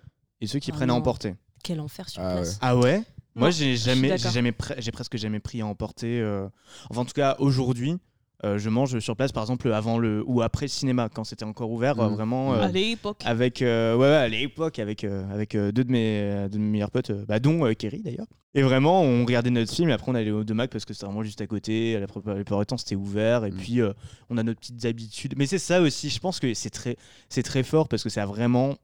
et 0.46 0.48
ceux 0.48 0.60
qui 0.60 0.72
Ah 0.72 0.76
prennent 0.76 0.90
à 0.90 0.96
emporter. 0.96 1.36
Quel 1.64 1.80
enfer 1.82 2.08
sur 2.10 2.22
Ah 2.22 2.32
place. 2.34 2.58
Ah 2.62 2.78
ouais? 2.78 3.02
Moi, 3.36 3.50
j'ai 3.50 3.76
jamais, 3.76 4.18
j'ai 4.18 4.30
jamais, 4.30 4.52
presque 4.54 5.18
jamais 5.18 5.40
pris 5.42 5.62
à 5.62 5.66
emporter. 5.66 6.22
euh, 6.22 6.48
Enfin, 6.90 7.02
en 7.02 7.06
tout 7.06 7.12
cas, 7.14 7.36
aujourd'hui, 7.40 7.98
euh, 8.46 8.58
je 8.58 8.70
mange 8.70 8.98
sur 9.00 9.16
place, 9.18 9.32
par 9.34 9.44
exemple, 9.44 9.72
avant 9.74 9.98
le 9.98 10.24
ou 10.26 10.42
après 10.42 10.66
le 10.68 10.70
cinéma, 10.70 11.10
quand 11.14 11.24
c'était 11.26 11.44
encore 11.44 11.70
ouvert, 11.72 12.00
euh, 12.00 12.08
Mhm. 12.08 12.16
vraiment. 12.16 12.54
euh, 12.54 12.62
À 12.62 12.68
l'époque. 12.70 13.22
avec 13.26 13.62
euh, 13.62 13.96
ouais, 13.96 14.08
ouais, 14.08 14.16
à 14.16 14.28
l'époque 14.30 14.80
avec 14.80 15.04
euh, 15.04 15.28
avec 15.34 15.56
euh, 15.56 15.72
deux 15.74 15.84
de 15.84 15.92
mes 15.92 16.44
deux 16.50 16.58
de 16.60 16.64
mes 16.64 16.70
meilleurs 16.72 16.92
potes 16.92 17.10
euh, 17.10 17.26
bah, 17.28 17.40
dont 17.40 17.66
euh, 17.66 17.74
Kerry 17.74 18.02
d'ailleurs 18.04 18.28
et 18.54 18.62
vraiment 18.62 19.02
on 19.02 19.26
regardait 19.26 19.50
notre 19.50 19.74
film 19.74 19.90
et 19.90 19.94
après 19.94 20.12
on 20.12 20.16
allait 20.16 20.32
au 20.32 20.44
De 20.46 20.54
Mac 20.54 20.70
parce 20.70 20.86
que 20.86 20.94
c'était 20.94 21.06
vraiment 21.08 21.24
juste 21.24 21.42
à 21.42 21.48
côté 21.48 22.00
la 22.00 22.08
plupart 22.08 22.36
la 22.36 22.44
plupart 22.44 22.60
du 22.60 22.66
temps 22.68 22.78
c'était 22.78 22.96
ouvert 22.96 23.44
et 23.46 23.52
Mm. 23.52 23.58
puis 23.58 23.82
euh, 23.82 23.92
on 24.30 24.38
a 24.38 24.44
nos 24.44 24.54
petites 24.54 24.86
habitudes 24.86 25.34
mais 25.38 25.46
c'est 25.46 25.58
ça 25.60 25.82
aussi 25.82 26.10
je 26.10 26.20
pense 26.20 26.40
que 26.40 26.54
c'est 26.54 26.70
très 26.70 26.96
c'est 27.30 27.44
très 27.44 27.64
fort 27.64 27.88
parce 27.90 28.04
que 28.04 28.10
ça 28.10 28.24
a 28.24 28.26
vraiment 28.26 28.76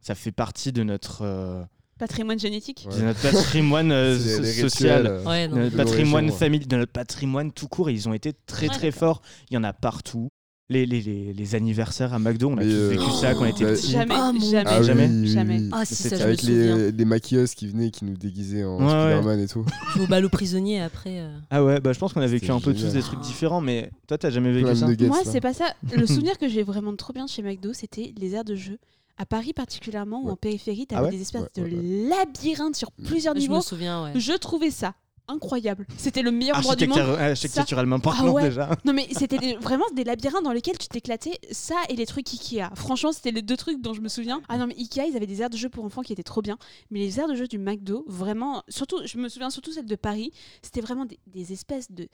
ça 0.00 0.14
fait 0.14 0.32
partie 0.32 0.72
de 0.72 0.82
notre 0.82 1.22
euh, 1.22 1.62
Patrimoine 1.98 2.38
génétique. 2.38 2.86
Ouais. 2.90 2.96
de 2.98 3.02
notre 3.06 3.20
patrimoine 3.20 3.90
euh, 3.90 4.16
so- 4.18 4.44
social 4.44 4.64
rituels, 4.64 5.06
euh, 5.06 5.24
Ouais, 5.24 5.48
non. 5.48 5.56
de 5.56 5.60
notre 5.62 5.76
patrimoine 5.76 6.26
l'origine, 6.26 6.30
ouais. 6.30 6.38
familial, 6.38 6.68
de 6.68 6.76
notre 6.76 6.92
patrimoine 6.92 7.52
tout 7.52 7.66
court, 7.68 7.88
et 7.90 7.92
ils 7.92 8.08
ont 8.08 8.12
été 8.14 8.32
très 8.46 8.68
Ouais, 8.68 8.74
très 8.74 8.90
forts. 8.92 9.20
Il 9.50 9.54
y 9.54 9.56
en 9.56 9.64
a 9.64 9.72
partout. 9.72 10.28
Les, 10.70 10.84
les, 10.84 11.00
les, 11.00 11.32
les 11.32 11.54
anniversaires 11.54 12.12
à 12.12 12.18
McDo, 12.18 12.50
on 12.50 12.58
a 12.58 12.62
tous 12.62 12.68
euh, 12.68 12.88
vécu 12.90 13.10
ça 13.22 13.32
quand 13.32 13.44
on 13.44 13.46
était 13.46 13.64
bah, 13.64 13.72
petits. 13.72 13.90
Jamais, 13.90 14.14
Ah, 14.14 14.32
jamais. 14.38 14.64
Ah 14.66 14.78
oui, 14.80 14.86
Jamais. 14.86 15.06
oui, 15.08 15.20
oui, 15.22 15.26
Jamais. 15.28 15.60
Ah, 15.72 15.84
si, 15.86 15.94
ça, 15.94 16.22
Avec 16.22 16.42
les, 16.42 16.92
les 16.92 17.04
maquilleuses 17.06 17.54
qui 17.54 17.66
venaient, 17.68 17.90
qui 17.90 18.04
nous 18.04 18.18
déguisaient 18.18 18.64
en 18.64 18.76
Ouais, 19.24 19.42
et 19.42 19.48
tout. 19.48 19.64
Jouer 19.94 20.04
au 20.04 20.06
bal 20.06 20.26
aux 20.26 20.28
prisonniers 20.28 20.82
après. 20.82 21.20
euh. 21.20 21.38
Ah 21.48 21.64
ouais, 21.64 21.80
bah 21.80 21.94
je 21.94 21.98
pense 21.98 22.12
qu'on 22.12 22.20
a 22.20 22.26
vécu 22.26 22.50
un 22.50 22.60
peu 22.60 22.74
tous 22.74 22.92
des 22.92 23.00
trucs 23.00 23.20
différents, 23.22 23.62
mais 23.62 23.90
toi 24.06 24.18
t'as 24.18 24.28
jamais 24.28 24.52
vécu 24.52 24.66
Plein 24.66 24.74
ça? 24.74 24.86
nuggets, 24.86 25.06
Moi, 25.08 25.22
c'est 25.24 25.40
pas 25.40 25.54
ça. 25.54 25.72
Le 25.96 26.06
souvenir 26.06 26.36
que 26.36 26.48
j'ai 26.48 26.62
vraiment 26.62 26.94
trop 26.96 27.14
bien 27.14 27.24
de 27.24 27.30
chez 27.30 27.40
McDo, 27.42 27.72
c'était 27.72 28.12
les 28.18 28.34
aires 28.34 28.44
de 28.44 28.54
jeu. 28.54 28.76
À 29.18 29.26
Paris 29.26 29.52
particulièrement, 29.52 30.22
ou 30.22 30.30
en 30.30 30.36
périphérie, 30.36 30.86
Ah 30.90 30.94
t'avais 30.94 31.06
ouais 31.06 31.10
des 31.10 31.20
espèces 31.22 31.42
Ouais, 31.56 31.62
de 31.70 32.08
labyrinthes 32.08 32.76
sur 32.76 32.90
Mm. 32.98 33.04
plusieurs 33.04 33.34
Je 33.34 33.38
me 33.40 33.42
niveaux. 33.42 33.60
souviens, 33.60 34.04
ouais. 34.04 34.12
Je 34.18 34.32
trouvais 34.34 34.70
ça 34.70 34.94
incroyable. 35.30 35.86
C'était 35.98 36.22
le 36.22 36.30
meilleur 36.30 36.56
endroit 36.56 36.74
du 36.74 36.86
monde. 36.86 36.98
Architecturalement 36.98 38.00
parlant 38.00 38.28
Ah 38.28 38.32
ouais. 38.32 38.42
déjà. 38.44 38.70
Non 38.86 38.94
mais 38.94 39.06
c'était 39.12 39.36
des- 39.36 39.56
vraiment 39.56 39.84
des 39.94 40.02
labyrinthes 40.04 40.42
dans 40.44 40.52
lesquels 40.52 40.78
tu 40.78 40.88
t'éclatais, 40.88 41.38
ça 41.50 41.74
et 41.90 41.96
les 41.96 42.06
trucs 42.06 42.32
Ikea. 42.32 42.70
Franchement, 42.74 43.12
c'était 43.12 43.30
les 43.32 43.42
deux 43.42 43.56
trucs 43.58 43.82
dont 43.82 43.92
je 43.92 44.00
me 44.00 44.08
souviens. 44.08 44.40
Ah 44.48 44.56
non 44.56 44.66
mais 44.66 44.74
Ikea, 44.78 45.02
ils 45.10 45.16
avaient 45.16 45.26
des 45.26 45.42
aires 45.42 45.50
de 45.50 45.58
jeu 45.58 45.68
pour 45.68 45.84
enfants 45.84 46.00
qui 46.00 46.14
étaient 46.14 46.22
trop 46.22 46.40
bien, 46.40 46.56
mais 46.90 47.00
les 47.00 47.20
aires 47.20 47.28
de 47.28 47.34
jeu 47.34 47.46
du 47.46 47.58
McDo, 47.58 48.04
vraiment, 48.08 48.62
surtout, 48.70 49.00
je 49.04 49.18
me 49.18 49.28
souviens 49.28 49.50
surtout 49.50 49.70
celle 49.72 49.84
de 49.84 49.96
Paris, 49.96 50.32
c'était 50.62 50.80
vraiment 50.80 51.04
des, 51.04 51.18
des 51.26 51.52
espèces 51.52 51.92
de 51.92 52.08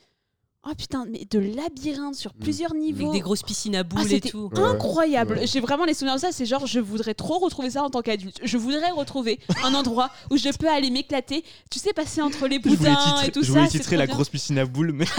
Oh 0.66 0.74
putain, 0.76 1.04
mais 1.10 1.26
de 1.30 1.38
labyrinthes 1.38 2.14
sur 2.14 2.32
Mm. 2.34 2.38
plusieurs 2.40 2.70
Avec 2.70 2.82
niveaux. 2.82 3.12
des 3.12 3.20
grosses 3.20 3.42
piscines 3.42 3.76
à 3.76 3.82
boules 3.82 4.10
et 4.12 4.20
tout. 4.20 4.50
Incroyable. 4.56 5.34
Ouais. 5.38 5.46
J'ai 5.46 5.60
vraiment 5.60 5.84
les 5.84 5.92
souvenirs 5.94 6.14
de 6.16 6.20
ça. 6.20 6.32
C'est 6.32 6.46
genre, 6.46 6.66
je 6.66 6.80
voudrais 6.80 7.12
trop 7.14 7.38
retrouver 7.38 7.70
ça 7.70 7.82
en 7.82 7.90
tant 7.90 8.00
qu'adulte. 8.02 8.40
Je 8.42 8.56
voudrais 8.56 8.90
retrouver 8.90 9.40
un 9.62 9.74
endroit 9.74 10.10
où 10.30 10.36
je 10.38 10.48
peux 10.56 10.68
aller 10.68 10.90
m'éclater. 10.90 11.44
Tu 11.70 11.78
sais, 11.78 11.92
passer 11.92 12.22
entre 12.22 12.46
les 12.48 12.56
Je 12.56 12.62
voulais 12.62 12.76
boudins 12.76 12.96
titrer, 12.96 13.26
et 13.26 13.30
tout 13.30 13.42
je 13.42 13.46
ça. 13.48 13.52
voulais 13.52 13.68
c'est 13.70 13.78
titrer 13.78 13.96
la 13.98 14.06
bien. 14.06 14.14
grosse 14.14 14.28
piscine 14.30 14.58
à 14.58 14.64
boules, 14.64 14.92
mais 14.92 15.04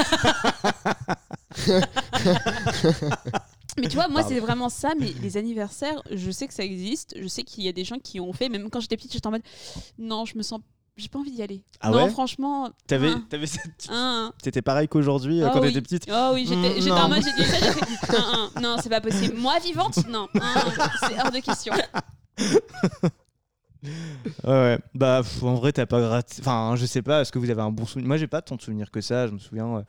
Mais 3.77 3.87
tu 3.89 3.95
vois, 3.95 4.07
moi, 4.07 4.23
c'est 4.23 4.39
vraiment 4.39 4.69
ça. 4.69 4.93
Mais 4.97 5.13
les 5.21 5.35
anniversaires, 5.37 6.01
je 6.11 6.31
sais 6.31 6.47
que 6.47 6.53
ça 6.53 6.63
existe. 6.63 7.13
Je 7.21 7.27
sais 7.27 7.43
qu'il 7.43 7.63
y 7.65 7.67
a 7.67 7.73
des 7.73 7.83
gens 7.83 7.97
qui 7.99 8.19
ont 8.21 8.31
fait. 8.31 8.47
Même 8.47 8.69
quand 8.69 8.79
j'étais 8.79 8.95
petite, 8.95 9.11
j'étais 9.13 9.27
en 9.27 9.31
mode 9.31 9.43
non, 9.99 10.25
je 10.25 10.37
me 10.37 10.43
sens. 10.43 10.61
J'ai 10.97 11.09
pas 11.09 11.19
envie 11.19 11.31
d'y 11.31 11.43
aller. 11.43 11.61
Ah 11.81 11.89
non, 11.89 11.97
ouais 12.05 12.09
franchement. 12.09 12.69
t'avais, 12.87 13.09
hein, 13.09 13.25
t'avais 13.29 13.47
cette- 13.47 13.87
hein. 13.89 14.31
T'étais 14.41 14.61
pareil 14.61 14.87
qu'aujourd'hui 14.87 15.41
euh, 15.41 15.47
Ah 15.47 15.51
quand 15.53 15.59
oui. 15.61 15.67
t'étais 15.67 15.81
petite. 15.81 16.07
Oh 16.09 16.31
oui, 16.33 16.45
j'étais 16.47 16.69
Mm, 16.77 16.81
j'étais 16.81 16.91
en 16.91 17.09
mode, 17.09 17.21
j'ai 17.23 17.33
dit 17.33 17.43
ça, 17.49 17.57
j'ai 17.59 17.71
fait, 17.73 18.61
non, 18.61 18.77
c'est 18.81 18.89
pas 18.89 19.01
possible. 19.01 19.35
Moi, 19.35 19.59
vivante, 19.59 20.07
non, 20.07 20.29
c'est 21.01 21.19
hors 21.21 21.31
de 21.31 21.39
question. 21.39 21.73
Ouais, 24.43 24.49
ouais. 24.51 24.79
Bah, 24.95 25.21
en 25.43 25.53
vrai, 25.55 25.71
t'as 25.71 25.85
pas 25.85 26.01
gratte. 26.01 26.37
Enfin, 26.39 26.73
je 26.75 26.87
sais 26.87 27.03
pas, 27.03 27.21
est-ce 27.21 27.31
que 27.31 27.37
vous 27.37 27.49
avez 27.51 27.61
un 27.61 27.69
bon 27.69 27.85
souvenir? 27.85 28.07
Moi, 28.07 28.17
j'ai 28.17 28.25
pas 28.25 28.41
tant 28.41 28.55
de 28.55 28.61
souvenirs 28.61 28.89
que 28.89 28.99
ça. 28.99 29.27
Je 29.27 29.33
me 29.33 29.37
souviens. 29.37 29.67
euh, 29.77 29.81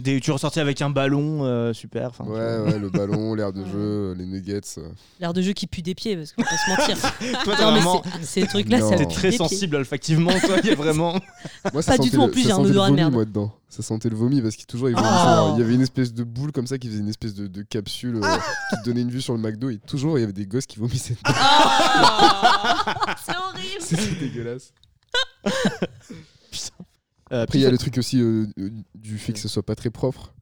des... 0.00 0.20
Tu 0.20 0.30
ressortais 0.30 0.60
avec 0.60 0.80
un 0.82 0.90
ballon, 0.90 1.44
euh, 1.44 1.72
super. 1.72 2.12
Ouais, 2.20 2.58
ouais, 2.58 2.78
le 2.78 2.88
ballon, 2.90 3.34
l'air 3.36 3.52
de 3.52 3.64
jeu, 3.64 4.14
les 4.16 4.26
nuggets. 4.26 4.60
euh. 4.78 4.88
L'air 5.20 5.32
de 5.32 5.42
jeu 5.42 5.52
qui 5.52 5.66
pue 5.66 5.82
des 5.82 5.94
pieds, 5.94 6.16
parce 6.16 6.32
qu'on 6.32 6.42
va 6.42 6.48
pas 6.48 6.56
se 6.56 6.70
mentir. 6.70 7.42
Toi, 7.44 7.54
t'as 7.56 7.64
non, 7.64 7.72
mais 7.72 7.80
vraiment. 7.80 8.02
c'est- 8.22 8.40
ces 8.42 8.46
trucs-là, 8.46 8.78
Non. 8.80 8.90
ça 8.90 8.96
T'es 8.96 9.06
pue 9.06 9.14
très 9.14 9.22
des 9.30 9.36
pieds. 9.36 9.38
sensible 9.38 9.76
olfactivement, 9.76 10.30
toi. 10.40 10.56
Il 10.62 10.68
y 10.68 10.72
a 10.72 10.74
vraiment. 10.76 11.12
Moi, 11.72 11.82
ça 11.82 11.92
Pas 11.92 11.98
du 11.98 12.04
sentait 12.08 12.16
tout, 12.16 12.22
en 12.22 12.26
le- 12.26 12.32
plus, 12.32 12.42
ça 12.42 12.46
j'ai 12.48 12.52
un 12.52 12.56
sentait 12.56 12.68
le 12.68 12.70
odorat 12.72 12.86
de 12.86 12.90
vomi, 12.92 13.00
merde. 13.02 13.12
moi, 13.14 13.24
dedans. 13.24 13.52
Ça 13.70 13.82
sentait 13.82 14.08
le 14.08 14.16
vomi 14.16 14.40
parce 14.40 14.56
qu'il 14.56 14.64
toujours, 14.66 14.88
il, 14.88 14.96
Oh. 14.98 15.52
il 15.56 15.60
y 15.60 15.62
avait 15.62 15.74
une 15.74 15.82
espèce 15.82 16.14
de 16.14 16.24
boule 16.24 16.52
comme 16.52 16.66
ça 16.66 16.78
qui 16.78 16.88
faisait 16.88 17.00
une 17.00 17.08
espèce 17.08 17.34
de, 17.34 17.46
de 17.46 17.62
capsule 17.62 18.16
euh, 18.16 18.20
Ah. 18.24 18.38
qui 18.70 18.76
te 18.80 18.84
donnait 18.86 19.02
une 19.02 19.10
vue 19.10 19.20
sur 19.20 19.34
le 19.34 19.40
McDo 19.40 19.68
et 19.68 19.78
toujours, 19.78 20.16
il 20.18 20.22
y 20.22 20.24
avait 20.24 20.32
des 20.32 20.46
gosses 20.46 20.66
qui 20.66 20.78
vomissaient 20.78 21.16
dedans. 21.22 21.38
C'est 23.24 23.36
horrible. 23.36 23.80
C'était 23.80 24.14
dégueulasse. 24.20 24.72
Euh, 27.32 27.42
Après, 27.42 27.58
il 27.58 27.62
y 27.62 27.66
a 27.66 27.70
le 27.70 27.78
truc 27.78 27.98
aussi 27.98 28.20
euh, 28.20 28.46
euh, 28.58 28.70
du 28.94 29.18
fait 29.18 29.32
que 29.32 29.38
ce 29.38 29.48
soit 29.48 29.62
pas 29.62 29.74
très 29.74 29.90
propre. 29.90 30.34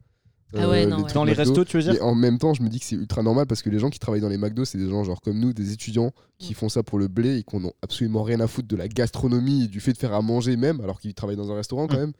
Euh, 0.54 0.60
Ah 0.62 0.68
ouais, 0.68 0.86
non, 0.86 1.02
ouais. 1.02 1.12
Dans 1.12 1.24
les 1.24 1.32
McDo. 1.32 1.42
restos, 1.50 1.64
tu 1.64 1.76
veux 1.76 1.82
dire 1.82 1.94
Mais 1.94 2.00
en 2.00 2.14
même 2.14 2.38
temps, 2.38 2.54
je 2.54 2.62
me 2.62 2.68
dis 2.68 2.78
que 2.78 2.84
c'est 2.86 2.94
ultra 2.94 3.22
normal 3.22 3.46
parce 3.46 3.62
que 3.62 3.70
les 3.70 3.80
gens 3.80 3.90
qui 3.90 3.98
travaillent 3.98 4.20
dans 4.20 4.28
les 4.28 4.38
McDo, 4.38 4.64
c'est 4.64 4.78
des 4.78 4.88
gens 4.88 5.02
genre 5.02 5.20
comme 5.20 5.38
nous, 5.40 5.52
des 5.52 5.72
étudiants 5.72 6.12
qui 6.38 6.54
font 6.54 6.68
ça 6.68 6.82
pour 6.84 6.98
le 7.00 7.08
blé 7.08 7.38
et 7.38 7.42
qui 7.42 7.56
n'ont 7.56 7.72
absolument 7.82 8.22
rien 8.22 8.38
à 8.40 8.46
foutre 8.46 8.68
de 8.68 8.76
la 8.76 8.86
gastronomie 8.86 9.64
et 9.64 9.68
du 9.68 9.80
fait 9.80 9.92
de 9.92 9.98
faire 9.98 10.14
à 10.14 10.22
manger 10.22 10.56
même, 10.56 10.80
alors 10.80 11.00
qu'ils 11.00 11.14
travaillent 11.14 11.36
dans 11.36 11.50
un 11.50 11.56
restaurant 11.56 11.88
quand 11.88 11.96
Mm. 11.96 12.00
même. 12.00 12.12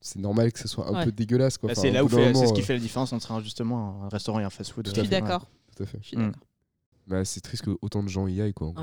C'est 0.00 0.18
normal 0.18 0.52
que 0.52 0.58
ce 0.58 0.68
soit 0.68 0.88
un 0.88 0.94
Ouais. 0.94 1.04
peu 1.04 1.12
dégueulasse. 1.12 1.58
Quoi. 1.58 1.68
Bah, 1.68 1.72
Enfin, 1.72 1.82
c'est 1.82 1.90
là 1.90 2.04
où 2.04 2.08
c'est 2.08 2.46
ce 2.46 2.52
qui 2.54 2.62
fait 2.62 2.74
la 2.74 2.80
différence 2.80 3.12
entre 3.12 3.32
un, 3.32 3.40
justement 3.42 4.04
un 4.04 4.08
restaurant 4.08 4.40
et 4.40 4.44
un 4.44 4.50
fast-food. 4.50 4.84
Tout 4.86 4.94
Je 4.94 5.00
à 5.00 5.04
suis 5.04 5.10
fait. 5.12 5.20
d'accord. 5.20 5.46
Tout 5.76 5.82
à 5.82 5.86
fait. 5.86 5.98
Je 6.00 6.06
suis 6.08 6.16
Mm. 6.16 6.26
d'accord. 6.26 6.42
Bah, 7.08 7.24
c'est 7.24 7.40
triste 7.40 7.64
que 7.64 7.76
autant 7.82 8.02
de 8.02 8.08
gens 8.08 8.26
y 8.26 8.40
aillent. 8.40 8.54
Quoi, 8.54 8.68
en. 8.68 8.74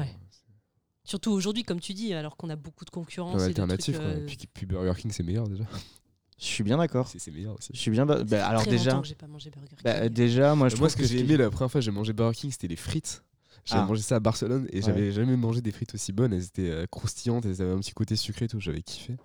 Surtout 1.06 1.32
aujourd'hui, 1.32 1.64
comme 1.64 1.80
tu 1.80 1.93
dis, 1.93 2.14
alors 2.14 2.38
qu'on 2.38 2.49
a 2.49 2.56
beaucoup 2.56 2.86
de 2.86 2.89
concurrence. 2.89 3.41
Et 3.41 3.45
d'alternatives. 3.47 3.95
trucs, 3.95 4.06
quoi. 4.08 4.16
euh, 4.16 4.24
Et 4.24 4.26
Puis, 4.26 4.38
puis 4.54 4.66
Burger 4.66 4.93
King, 4.99 5.12
c'est 5.12 5.24
meilleur 5.24 5.47
déjà. 5.49 5.66
Je 6.39 6.45
suis 6.45 6.64
bien 6.64 6.78
d'accord. 6.78 7.08
C'est 7.08 7.32
meilleur 7.32 7.56
aussi. 7.58 7.70
Je 7.74 7.80
suis 7.80 7.91
bien. 7.91 8.06
ba- 8.06 8.24
bah, 8.24 8.45
alors 8.47 8.62
très 8.64 8.72
déjà, 8.72 8.91
longtemps 8.91 9.01
que 9.04 9.08
j'ai 9.08 9.16
pas 9.16 9.28
mangé 9.28 9.49
Burger 9.49 9.68
King. 9.70 9.78
bah, 9.84 10.10
déjà, 10.10 10.56
moi, 10.56 10.70
je 10.70 10.76
moi, 10.78 10.89
ce 10.89 10.95
que 10.95 11.01
que 11.04 11.08
j'ai 11.08 11.20
aimé 11.20 11.38
la 11.38 11.49
première 11.49 11.72
fois 11.72 11.80
que 11.80 11.86
j'ai 11.86 11.91
mangé 11.91 12.12
Burger 12.14 12.36
King, 12.38 12.51
c'était 12.51 12.68
les 12.68 12.76
frites. 12.76 13.24
J'avais 13.66 13.82
Ah. 13.82 13.86
mangé 13.86 14.01
ça 14.01 14.18
à 14.18 14.20
Barcelone 14.20 14.68
et 14.72 14.78
Ouais. 14.78 14.82
j'avais 14.82 15.12
jamais 15.14 15.38
mangé 15.38 15.62
des 15.62 15.72
frites 15.72 15.93
aussi 15.93 16.12
bonnes. 16.12 16.34
Elles 16.34 16.43
étaient 16.43 16.70
euh, 16.70 16.86
croustillantes, 16.86 17.45
elles 17.45 17.62
avaient 17.62 17.72
un 17.72 17.80
petit 17.80 17.93
côté 17.93 18.18
sucré 18.18 18.45
et 18.45 18.47
tout, 18.49 18.60
j'avais 18.60 18.82
kiffé. 18.82 19.16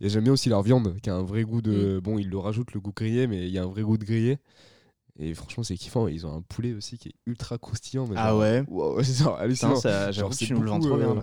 Et 0.00 0.08
j'aime 0.08 0.24
bien 0.24 0.32
aussi 0.32 0.48
leur 0.48 0.62
viande 0.62 0.98
qui 1.02 1.10
a 1.10 1.14
un 1.14 1.22
vrai 1.22 1.42
goût 1.42 1.60
de. 1.60 1.98
Mm. 1.98 2.00
Bon, 2.00 2.18
ils 2.18 2.28
le 2.30 2.38
rajoutent 2.38 2.72
le 2.72 2.80
goût 2.80 2.92
grillé, 2.96 3.26
mais 3.26 3.46
il 3.46 3.52
y 3.52 3.58
a 3.58 3.62
un 3.64 3.66
vrai 3.66 3.82
goût 3.82 3.98
de 3.98 4.04
grillé. 4.04 4.38
Et 5.18 5.34
franchement, 5.34 5.62
c'est 5.62 5.76
kiffant. 5.76 6.08
Ils 6.08 6.26
ont 6.26 6.34
un 6.34 6.40
poulet 6.42 6.72
aussi 6.72 6.96
qui 6.96 7.08
est 7.10 7.14
ultra 7.26 7.58
croustillant. 7.58 8.06
mais 8.08 8.14
Ah 8.16 8.30
genre- 8.30 8.40
ouais 8.40 8.64
Wow, 8.66 8.96
c'est 9.02 9.22
hallucinant. 9.38 9.76
C'est 9.76 10.10
tu 10.38 10.54
nous 10.54 10.62
le 10.62 10.70
vends 10.70 10.78
beaucoup, 10.78 10.88
trop 10.88 10.96
bien. 10.98 11.16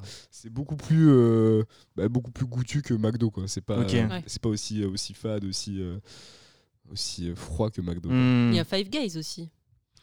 euh, 0.45 0.49
beaucoup 0.51 0.75
plus, 0.75 1.09
euh, 1.09 1.63
bah, 1.95 2.07
beaucoup 2.07 2.31
plus 2.31 2.45
goûtu 2.45 2.81
que 2.83 2.93
McDo 2.93 3.31
quoi. 3.31 3.43
C'est 3.47 3.61
pas, 3.61 3.79
Ok. 3.79 3.93
euh, 3.95 4.07
Ouais. 4.07 4.23
c'est 4.27 4.41
pas 4.41 4.49
aussi 4.49 4.83
euh, 4.83 4.89
aussi 4.89 5.13
fade, 5.15 5.43
aussi 5.43 5.81
euh, 5.81 5.97
aussi 6.91 7.31
froid 7.35 7.69
que 7.71 7.81
McDo. 7.81 8.09
Hmm. 8.09 8.49
Il 8.51 8.55
y 8.55 8.59
a 8.59 8.63
Five 8.63 8.89
Guys 8.89 9.17
aussi. 9.17 9.49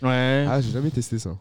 Ouais. 0.02 0.44
Ah, 0.48 0.60
j'ai 0.60 0.72
jamais 0.72 0.90
testé 0.90 1.18
ça. 1.18 1.30
Moi, 1.30 1.38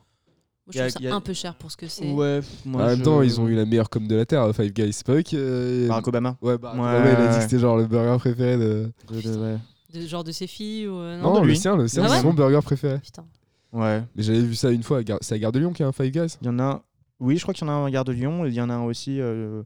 je 0.73 0.79
a- 0.79 0.89
trouve 0.89 1.03
ça 1.03 1.13
a- 1.13 1.15
un 1.15 1.21
peu 1.21 1.33
cher 1.33 1.55
pour 1.55 1.71
ce 1.71 1.77
que 1.77 1.87
c'est. 1.87 2.11
Ouais, 2.11 2.41
moi, 2.63 2.83
en 2.83 2.87
même 2.87 2.99
je- 2.99 3.03
temps, 3.03 3.21
ils 3.21 3.39
ont 3.39 3.47
eu 3.47 3.55
la 3.55 3.65
meilleure 3.65 3.89
com 3.89 4.07
de 4.07 4.15
la 4.15 4.25
terre, 4.25 4.51
Five 4.55 4.71
Guys. 4.71 4.93
C'est 4.93 5.05
pas 5.05 5.13
eux 5.13 5.21
qui. 5.21 5.35
euh, 5.37 5.87
Barack 5.87 6.07
Obama. 6.07 6.37
Ouais, 6.41 6.57
Barack 6.57 6.79
Ouais, 6.79 6.87
Obama, 6.89 7.09
il 7.11 7.15
a 7.27 7.31
dit 7.31 7.37
que 7.37 7.41
c'était 7.43 7.59
genre 7.59 7.77
le 7.77 7.85
burger 7.85 8.17
préféré 8.19 8.57
de. 8.57 8.91
De- 9.11 9.57
de- 9.99 10.07
genre 10.07 10.23
de 10.23 10.31
ses 10.31 10.47
filles 10.47 10.87
ou 10.87 10.95
euh, 10.97 11.17
Non, 11.17 11.29
non, 11.33 11.35
de 11.35 11.45
le 11.45 11.47
lui. 11.51 11.57
sien, 11.57 11.75
le 11.75 11.87
sien, 11.87 12.03
Ah 12.05 12.09
c'est 12.09 12.15
ouais 12.15 12.21
son 12.21 12.33
burger 12.33 12.59
préféré. 12.63 12.99
Putain. 12.99 13.25
Ouais. 13.73 14.03
Mais 14.15 14.23
j'avais 14.23 14.41
vu 14.41 14.55
ça 14.55 14.71
une 14.71 14.83
fois. 14.83 14.99
à 14.99 15.03
Gare- 15.03 15.19
C'est 15.21 15.35
à 15.35 15.39
Gare 15.39 15.51
de 15.51 15.59
Lyon 15.59 15.71
qu'il 15.73 15.81
y 15.81 15.85
a 15.85 15.87
un 15.87 15.91
Five 15.91 16.11
Guys. 16.11 16.37
Il 16.41 16.47
y 16.47 16.49
en 16.49 16.59
a 16.59 16.63
un. 16.63 16.81
Oui, 17.19 17.37
je 17.37 17.41
crois 17.43 17.53
qu'il 17.53 17.65
y 17.65 17.69
en 17.69 17.73
a 17.73 17.75
un 17.75 17.85
à 17.85 17.91
Gare 17.91 18.05
de 18.05 18.11
Lyon 18.11 18.45
et 18.45 18.49
il 18.49 18.53
y 18.53 18.61
en 18.61 18.69
a 18.69 18.73
un 18.73 18.83
aussi. 18.83 19.19
euh, 19.19 19.63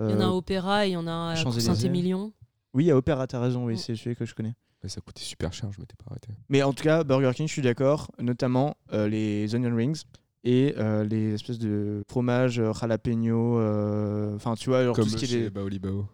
Il 0.00 0.10
y 0.10 0.12
en 0.12 0.20
a 0.20 0.24
un 0.24 0.28
euh, 0.28 0.30
à 0.30 0.34
Opéra 0.34 0.86
et 0.86 0.90
il 0.90 0.92
y 0.92 0.96
en 0.96 1.06
a 1.06 1.10
un 1.12 1.30
à 1.30 1.34
Champs-Élysées. 1.34 1.66
Saint-Émilion. 1.74 2.32
Oui, 2.74 2.90
à 2.90 2.96
Opéra, 2.96 3.26
t'as 3.26 3.40
raison, 3.40 3.64
oui, 3.64 3.74
Mm. 3.74 3.76
c'est 3.78 3.96
celui 3.96 4.16
que 4.16 4.24
je 4.24 4.34
connais. 4.34 4.54
Mais 4.82 4.88
ça 4.88 5.00
coûtait 5.00 5.22
super 5.22 5.52
cher, 5.52 5.70
je 5.72 5.80
m'étais 5.80 5.96
pas 5.96 6.04
arrêté. 6.10 6.28
Mais 6.48 6.62
en 6.62 6.72
tout 6.72 6.84
cas, 6.84 7.02
Burger 7.02 7.32
King, 7.34 7.48
je 7.48 7.52
suis 7.52 7.62
d'accord, 7.62 8.10
notamment 8.20 8.76
euh, 8.92 9.08
les 9.08 9.52
onion 9.56 9.74
rings 9.74 10.02
et 10.44 10.74
euh, 10.78 11.02
les 11.02 11.34
espèces 11.34 11.58
de 11.58 12.04
fromage 12.08 12.60
euh, 12.60 12.72
jalapeno, 12.72 13.58
euh, 13.58 14.36
enfin 14.36 14.54
tu 14.54 14.70
vois, 14.70 14.84
genre 14.84 14.94
Comme 14.94 15.06
tout 15.06 15.10
ce 15.10 15.16
qui 15.16 15.24
est 15.24 15.28
chez 15.28 15.40
des- 15.44 15.50
Baoli 15.50 15.80
Bao. 15.80 16.06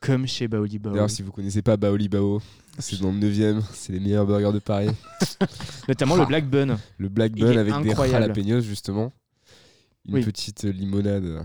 comme 0.00 0.26
chez 0.28 0.46
Baoli 0.46 0.78
Bao. 0.78 0.92
D'ailleurs, 0.92 1.10
si 1.10 1.22
vous 1.22 1.32
connaissez 1.32 1.62
pas 1.62 1.76
Baoli 1.76 2.08
Bao, 2.08 2.40
c'est 2.78 3.00
dans 3.00 3.12
le 3.12 3.18
9ème. 3.18 3.62
C'est 3.72 3.92
les 3.92 4.00
meilleurs 4.00 4.26
burgers 4.26 4.52
de 4.52 4.58
Paris. 4.58 4.90
Notamment 5.88 6.14
Ah. 6.16 6.20
le 6.20 6.26
Black 6.26 6.48
Bun. 6.48 6.78
Le 6.98 7.08
Black 7.08 7.32
Bun 7.32 7.56
avec 7.56 7.72
incroyable. 7.72 8.32
des 8.32 8.42
jalapenos, 8.42 8.64
justement. 8.64 9.12
Une 10.08 10.14
Oui. 10.14 10.24
petite 10.24 10.62
limonade 10.64 11.44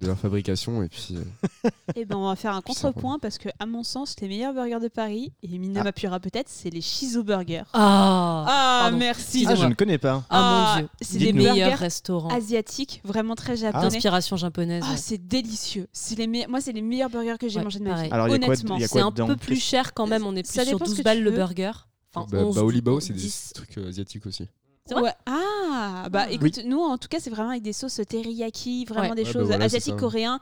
de 0.00 0.06
leur 0.06 0.18
fabrication. 0.18 0.82
Et 0.82 0.88
puis. 0.88 1.16
euh, 1.16 1.70
Et 1.94 2.04
ben 2.04 2.16
on 2.16 2.26
va 2.28 2.36
faire 2.36 2.54
un 2.54 2.60
contrepoint 2.60 3.18
parce 3.18 3.38
que 3.38 3.48
à 3.58 3.66
mon 3.66 3.82
sens 3.82 4.14
les 4.20 4.28
meilleurs 4.28 4.52
burgers 4.52 4.80
de 4.80 4.88
Paris 4.88 5.32
et 5.42 5.58
Mina 5.58 5.80
Ah. 5.80 5.84
m'appuiera 5.84 6.20
peut-être 6.20 6.48
c'est 6.48 6.70
les 6.70 6.80
Shizo 6.80 7.22
Burgers. 7.22 7.62
Ah, 7.72 8.44
Ah 8.46 8.78
pardon. 8.82 8.98
merci. 8.98 9.46
Ah, 9.48 9.54
je 9.54 9.64
ne 9.66 9.74
connais 9.74 9.98
pas. 9.98 10.24
Ah, 10.28 10.36
Ah, 10.38 10.74
mon 10.74 10.80
dieu. 10.80 10.88
c'est 11.00 11.18
les 11.18 11.26
des 11.26 11.32
meilleurs 11.32 11.78
restaurants 11.78 12.28
asiatiques 12.28 13.00
vraiment 13.04 13.34
très 13.34 13.56
japonais. 13.56 13.88
d'inspiration 13.88 14.36
japonaise. 14.36 14.84
Ah, 14.86 14.96
c'est 14.96 15.18
délicieux. 15.26 15.88
C'est 15.92 16.16
les 16.18 16.26
me- 16.26 16.46
moi 16.48 16.60
c'est 16.60 16.72
les 16.72 16.82
meilleurs 16.82 17.10
burgers 17.10 17.36
que 17.40 17.48
j'ai 17.48 17.58
Ouais, 17.58 17.64
mangés 17.64 17.78
de 17.78 17.84
ma 17.84 18.02
vie. 18.02 18.08
Alors, 18.10 18.28
il 18.28 18.32
y 18.32 18.34
a 18.34 18.38
quoi 18.38 18.54
de- 18.54 18.60
Honnêtement. 18.60 18.78
C'est 18.86 19.00
un 19.00 19.10
peu 19.26 19.36
plus 19.36 19.60
cher 19.60 19.94
quand 19.94 20.06
même. 20.06 20.26
On 20.26 20.36
est 20.36 20.46
Ça 20.46 20.62
plus 20.62 20.68
sur 20.70 20.78
dépend 20.78 20.84
ce 20.86 20.90
12 20.90 20.98
que 20.98 21.02
balles 21.04 21.22
le 21.22 21.30
burger. 21.30 21.72
Enfin, 22.14 22.26
bah, 22.30 22.38
11, 22.44 22.54
Baoli 22.56 22.80
Bao, 22.80 23.00
c'est 23.00 23.12
des 23.12 23.18
10. 23.20 23.52
trucs 23.54 23.76
euh, 23.78 23.88
asiatiques 23.88 24.26
aussi. 24.26 24.46
Ouais. 24.94 25.10
Ah 25.26 25.40
bah 26.10 26.24
Ah. 26.26 26.30
écoute, 26.30 26.60
nous 26.64 26.78
en 26.80 26.98
tout 26.98 27.08
cas 27.08 27.18
c'est 27.20 27.30
vraiment 27.30 27.50
avec 27.50 27.62
des 27.62 27.72
sauces 27.72 28.00
teriyaki, 28.08 28.84
vraiment 28.84 29.10
Ouais. 29.10 29.14
des 29.16 29.22
Ouais, 29.22 29.26
bah 29.26 29.32
choses 29.32 29.46
voilà, 29.48 29.64
asiatiques 29.66 29.94
ça. 29.94 29.98
coréens 30.00 30.40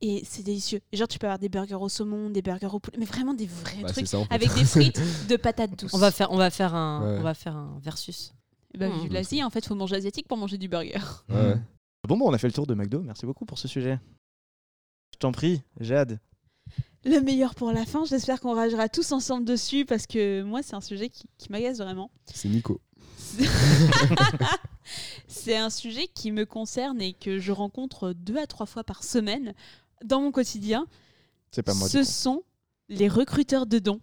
et 0.00 0.22
c'est 0.26 0.42
délicieux. 0.42 0.80
Genre 0.92 1.06
tu 1.08 1.18
peux 1.18 1.26
avoir 1.26 1.38
des 1.38 1.48
burgers 1.48 1.74
au 1.80 1.88
saumon, 1.88 2.30
des 2.30 2.42
burgers 2.42 2.66
au 2.72 2.80
poulet, 2.80 2.96
mais 2.98 3.04
vraiment 3.06 3.34
des 3.34 3.46
vrais 3.46 3.82
Bah, 3.82 3.88
trucs 3.88 4.06
ça, 4.08 4.18
en 4.18 4.24
fait. 4.24 4.34
avec 4.34 4.52
des 4.54 4.64
frites 4.64 5.00
de 5.28 5.36
patates 5.36 5.78
douces. 5.78 5.94
On 5.94 5.98
va 5.98 6.10
faire, 6.10 6.30
on 6.32 6.36
va 6.36 6.50
faire 6.50 6.74
un, 6.74 7.02
Ouais. 7.14 7.18
on 7.20 7.22
va 7.22 7.34
faire 7.34 7.56
un 7.56 7.78
versus. 7.82 8.32
Et 8.74 8.78
bah, 8.78 8.88
vu 8.88 9.08
l'Asie, 9.08 9.42
en 9.44 9.50
fait, 9.50 9.64
faut 9.66 9.74
manger 9.74 9.96
asiatique 9.96 10.26
pour 10.26 10.38
manger 10.38 10.56
du 10.58 10.68
burger. 10.68 10.98
Ouais, 11.28 11.34
ouais. 11.36 11.56
Bon, 12.08 12.16
bon, 12.16 12.28
on 12.30 12.32
a 12.32 12.38
fait 12.38 12.48
le 12.48 12.52
tour 12.52 12.66
de 12.66 12.74
McDo. 12.74 13.00
Merci 13.02 13.26
beaucoup 13.26 13.44
pour 13.44 13.58
ce 13.58 13.68
sujet. 13.68 14.00
Je 15.12 15.18
t'en 15.18 15.30
prie, 15.30 15.62
Jade. 15.78 16.18
Le 17.04 17.20
meilleur 17.20 17.54
pour 17.54 17.70
la 17.72 17.84
fin, 17.84 18.04
j'espère 18.04 18.40
qu'on 18.40 18.54
ragera 18.54 18.88
tous 18.88 19.12
ensemble 19.12 19.44
dessus 19.44 19.84
parce 19.84 20.06
que 20.06 20.42
moi 20.42 20.62
c'est 20.62 20.74
un 20.74 20.80
sujet 20.80 21.08
qui, 21.08 21.24
qui 21.36 21.50
m'agace 21.50 21.78
vraiment. 21.78 22.10
C'est 22.32 22.48
Nico. 22.48 22.80
C'est 25.26 25.56
un 25.56 25.70
sujet 25.70 26.08
qui 26.08 26.30
me 26.30 26.44
concerne 26.44 27.00
et 27.00 27.12
que 27.14 27.38
je 27.38 27.52
rencontre 27.52 28.12
deux 28.12 28.36
à 28.38 28.46
trois 28.46 28.66
fois 28.66 28.84
par 28.84 29.02
semaine 29.04 29.54
dans 30.04 30.20
mon 30.20 30.30
quotidien. 30.30 30.86
C'est 31.50 31.62
pas 31.62 31.74
moi. 31.74 31.88
Ce 31.88 32.04
sont 32.04 32.42
les 32.88 33.08
recruteurs 33.08 33.66
de 33.66 33.78
dons. 33.78 34.00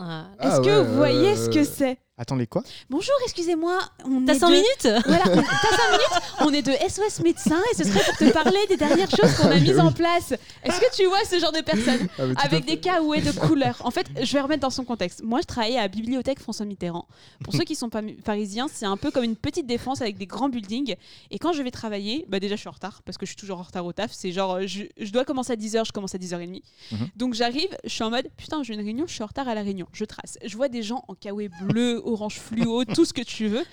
Ah. 0.00 0.28
Est-ce 0.40 0.56
Ah 0.56 0.60
que 0.60 0.66
ouais, 0.66 0.84
vous 0.84 0.94
voyez 0.96 1.36
ce 1.36 1.48
que 1.50 1.64
c'est? 1.64 1.98
Attends, 2.20 2.34
les 2.34 2.48
quoi? 2.48 2.64
Bonjour, 2.90 3.14
excusez-moi. 3.22 3.78
on 4.04 4.24
T'as 4.24 4.34
est 4.34 4.38
5 4.40 4.48
de- 4.48 4.52
minutes? 4.54 5.02
Voilà, 5.06 5.22
on- 5.28 5.36
t'as 5.40 5.76
5 5.76 5.90
minutes? 5.92 6.22
On 6.40 6.52
est 6.52 6.62
de 6.62 6.72
SOS 6.88 7.20
médecins 7.22 7.60
et 7.72 7.76
ce 7.76 7.84
serait 7.84 8.02
pour 8.04 8.16
te 8.16 8.32
parler 8.32 8.58
des 8.68 8.76
dernières 8.76 9.08
choses 9.08 9.34
qu'on 9.36 9.46
a 9.48 9.52
Ah, 9.54 9.60
mises 9.60 9.74
oui. 9.74 9.80
en 9.80 9.92
place. 9.92 10.32
Est-ce 10.64 10.80
que 10.80 10.96
tu 10.96 11.04
vois 11.06 11.24
ce 11.24 11.38
genre 11.38 11.52
de 11.52 11.60
personnes 11.60 12.08
Ah, 12.18 12.22
mais 12.26 12.34
tout 12.34 12.40
à 12.40 12.44
avec 12.44 12.64
fait. 12.64 12.70
des 12.74 12.80
caouets 12.80 13.20
de 13.20 13.30
couleurs. 13.30 13.80
En 13.84 13.92
fait, 13.92 14.08
je 14.20 14.32
vais 14.32 14.40
remettre 14.40 14.62
dans 14.62 14.70
son 14.70 14.84
contexte. 14.84 15.22
Moi, 15.22 15.38
je 15.42 15.46
travaillais 15.46 15.78
à 15.78 15.82
la 15.82 15.88
bibliothèque 15.88 16.40
François 16.40 16.66
Mitterrand. 16.66 17.06
Pour 17.44 17.52
ceux 17.54 17.62
qui 17.62 17.76
sont 17.76 17.88
pas 17.88 18.02
parisiens, 18.24 18.66
c'est 18.72 18.86
un 18.86 18.96
peu 18.96 19.12
comme 19.12 19.22
une 19.24 19.36
petite 19.36 19.66
défense 19.68 20.00
avec 20.02 20.18
des 20.18 20.26
grands 20.26 20.48
buildings. 20.48 20.96
Et 21.30 21.38
quand 21.38 21.52
je 21.52 21.62
vais 21.62 21.70
travailler, 21.70 22.26
bah 22.28 22.40
déjà, 22.40 22.56
je 22.56 22.60
suis 22.60 22.68
en 22.68 22.72
retard 22.72 23.02
parce 23.04 23.16
que 23.16 23.26
je 23.26 23.30
suis 23.30 23.36
toujours 23.36 23.60
en 23.60 23.62
retard 23.62 23.86
au 23.86 23.92
taf. 23.92 24.10
C'est 24.12 24.32
genre, 24.32 24.54
euh, 24.56 24.66
je, 24.66 24.82
je 24.98 25.12
dois 25.12 25.24
commencer 25.24 25.52
à 25.52 25.56
10h, 25.56 25.84
je 25.86 25.92
commence 25.92 26.16
à 26.16 26.18
10h30. 26.18 26.62
Mhm. 26.90 26.98
Donc 27.14 27.34
j'arrive, 27.34 27.68
je 27.84 27.90
suis 27.90 28.02
en 28.02 28.10
mode, 28.10 28.28
putain, 28.36 28.64
j'ai 28.64 28.74
une 28.74 28.80
réunion, 28.82 29.04
je 29.06 29.14
suis 29.14 29.22
en 29.22 29.26
retard 29.26 29.46
à 29.46 29.54
la 29.54 29.62
réunion. 29.62 29.86
Je 29.92 30.04
trace. 30.04 30.36
Je 30.44 30.56
vois 30.56 30.68
des 30.68 30.82
gens 30.82 31.04
en 31.06 31.14
caouet 31.14 31.48
bleu, 31.62 32.02
orange 32.08 32.38
fluo, 32.40 32.84
tout 32.84 33.04
ce 33.04 33.12
que 33.12 33.22
tu 33.22 33.46
veux. 33.48 33.64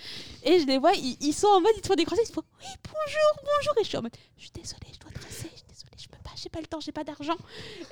Et 0.44 0.60
je 0.60 0.66
les 0.68 0.78
vois, 0.78 0.94
ils, 0.94 1.18
ils 1.22 1.34
sont 1.34 1.48
en 1.48 1.62
mode, 1.62 1.72
ils 1.76 1.82
te 1.82 1.88
font 1.88 1.96
des 1.96 2.06
croisés, 2.06 2.24
ils 2.24 2.28
se 2.28 2.34
font, 2.34 2.44
oui, 2.60 2.68
bonjour, 2.84 3.44
bonjour. 3.58 3.74
Et 3.80 3.84
je 3.84 3.90
suis 3.90 3.98
en 3.98 4.02
mode, 4.04 4.16
je 4.38 4.42
suis 4.44 4.52
désolée, 4.54 4.88
je 4.94 5.00
dois 5.00 5.12
tracer, 5.12 5.50
je 5.52 5.58
suis 5.58 5.66
désolée, 5.68 5.92
je 5.98 6.08
peux 6.08 6.18
pas, 6.24 6.30
j'ai 6.36 6.50
pas 6.50 6.60
le 6.62 6.68
temps, 6.68 6.80
j'ai 6.80 6.92
pas 6.92 7.04
d'argent. 7.04 7.38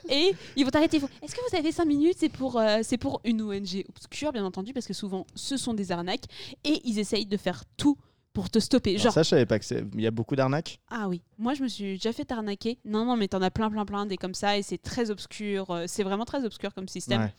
Et 0.09 0.33
ils 0.55 0.63
vont 0.63 0.69
t'arrêter, 0.71 0.97
ils 0.97 0.99
font, 0.99 1.09
est-ce 1.21 1.33
que 1.35 1.41
vous 1.49 1.57
avez 1.57 1.71
5 1.71 1.85
minutes? 1.85 2.17
C'est 2.19 2.29
pour, 2.29 2.59
euh, 2.59 2.79
c'est 2.83 2.97
pour 2.97 3.21
une 3.23 3.41
ONG 3.41 3.83
obscure, 3.89 4.31
bien 4.31 4.45
entendu, 4.45 4.73
parce 4.73 4.85
que 4.85 4.93
souvent, 4.93 5.25
ce 5.35 5.57
sont 5.57 5.73
des 5.73 5.91
arnaques. 5.91 6.25
Et 6.63 6.81
ils 6.85 6.99
essayent 6.99 7.25
de 7.25 7.37
faire 7.37 7.63
tout 7.77 7.97
pour 8.33 8.49
te 8.49 8.57
stopper. 8.59 8.91
Alors 8.91 9.03
Genre, 9.03 9.13
Ça, 9.13 9.21
je 9.23 9.29
savais 9.29 9.45
pas 9.45 9.59
que 9.59 9.65
c'est. 9.65 9.83
Il 9.93 10.01
y 10.01 10.07
a 10.07 10.11
beaucoup 10.11 10.35
d'arnaques? 10.35 10.79
ah 10.89 11.07
oui, 11.07 11.21
moi 11.37 11.53
je 11.53 11.61
me 11.61 11.67
suis 11.67 11.93
déjà 11.93 12.11
fait 12.11 12.31
arnaquer. 12.31 12.79
Non, 12.83 13.05
non, 13.05 13.15
mais 13.15 13.27
t'en 13.27 13.41
as 13.43 13.51
plein, 13.51 13.69
plein, 13.69 13.85
plein 13.85 14.07
des 14.07 14.17
comme 14.17 14.33
ça 14.33 14.57
et 14.57 14.63
c'est 14.63 14.79
très 14.79 15.11
obscur. 15.11 15.69
euh, 15.69 15.83
C'est 15.87 16.01
vraiment 16.03 16.25
très 16.25 16.43
obscur 16.43 16.73
comme 16.73 16.87
système. 16.87 17.21
Ouais. 17.21 17.33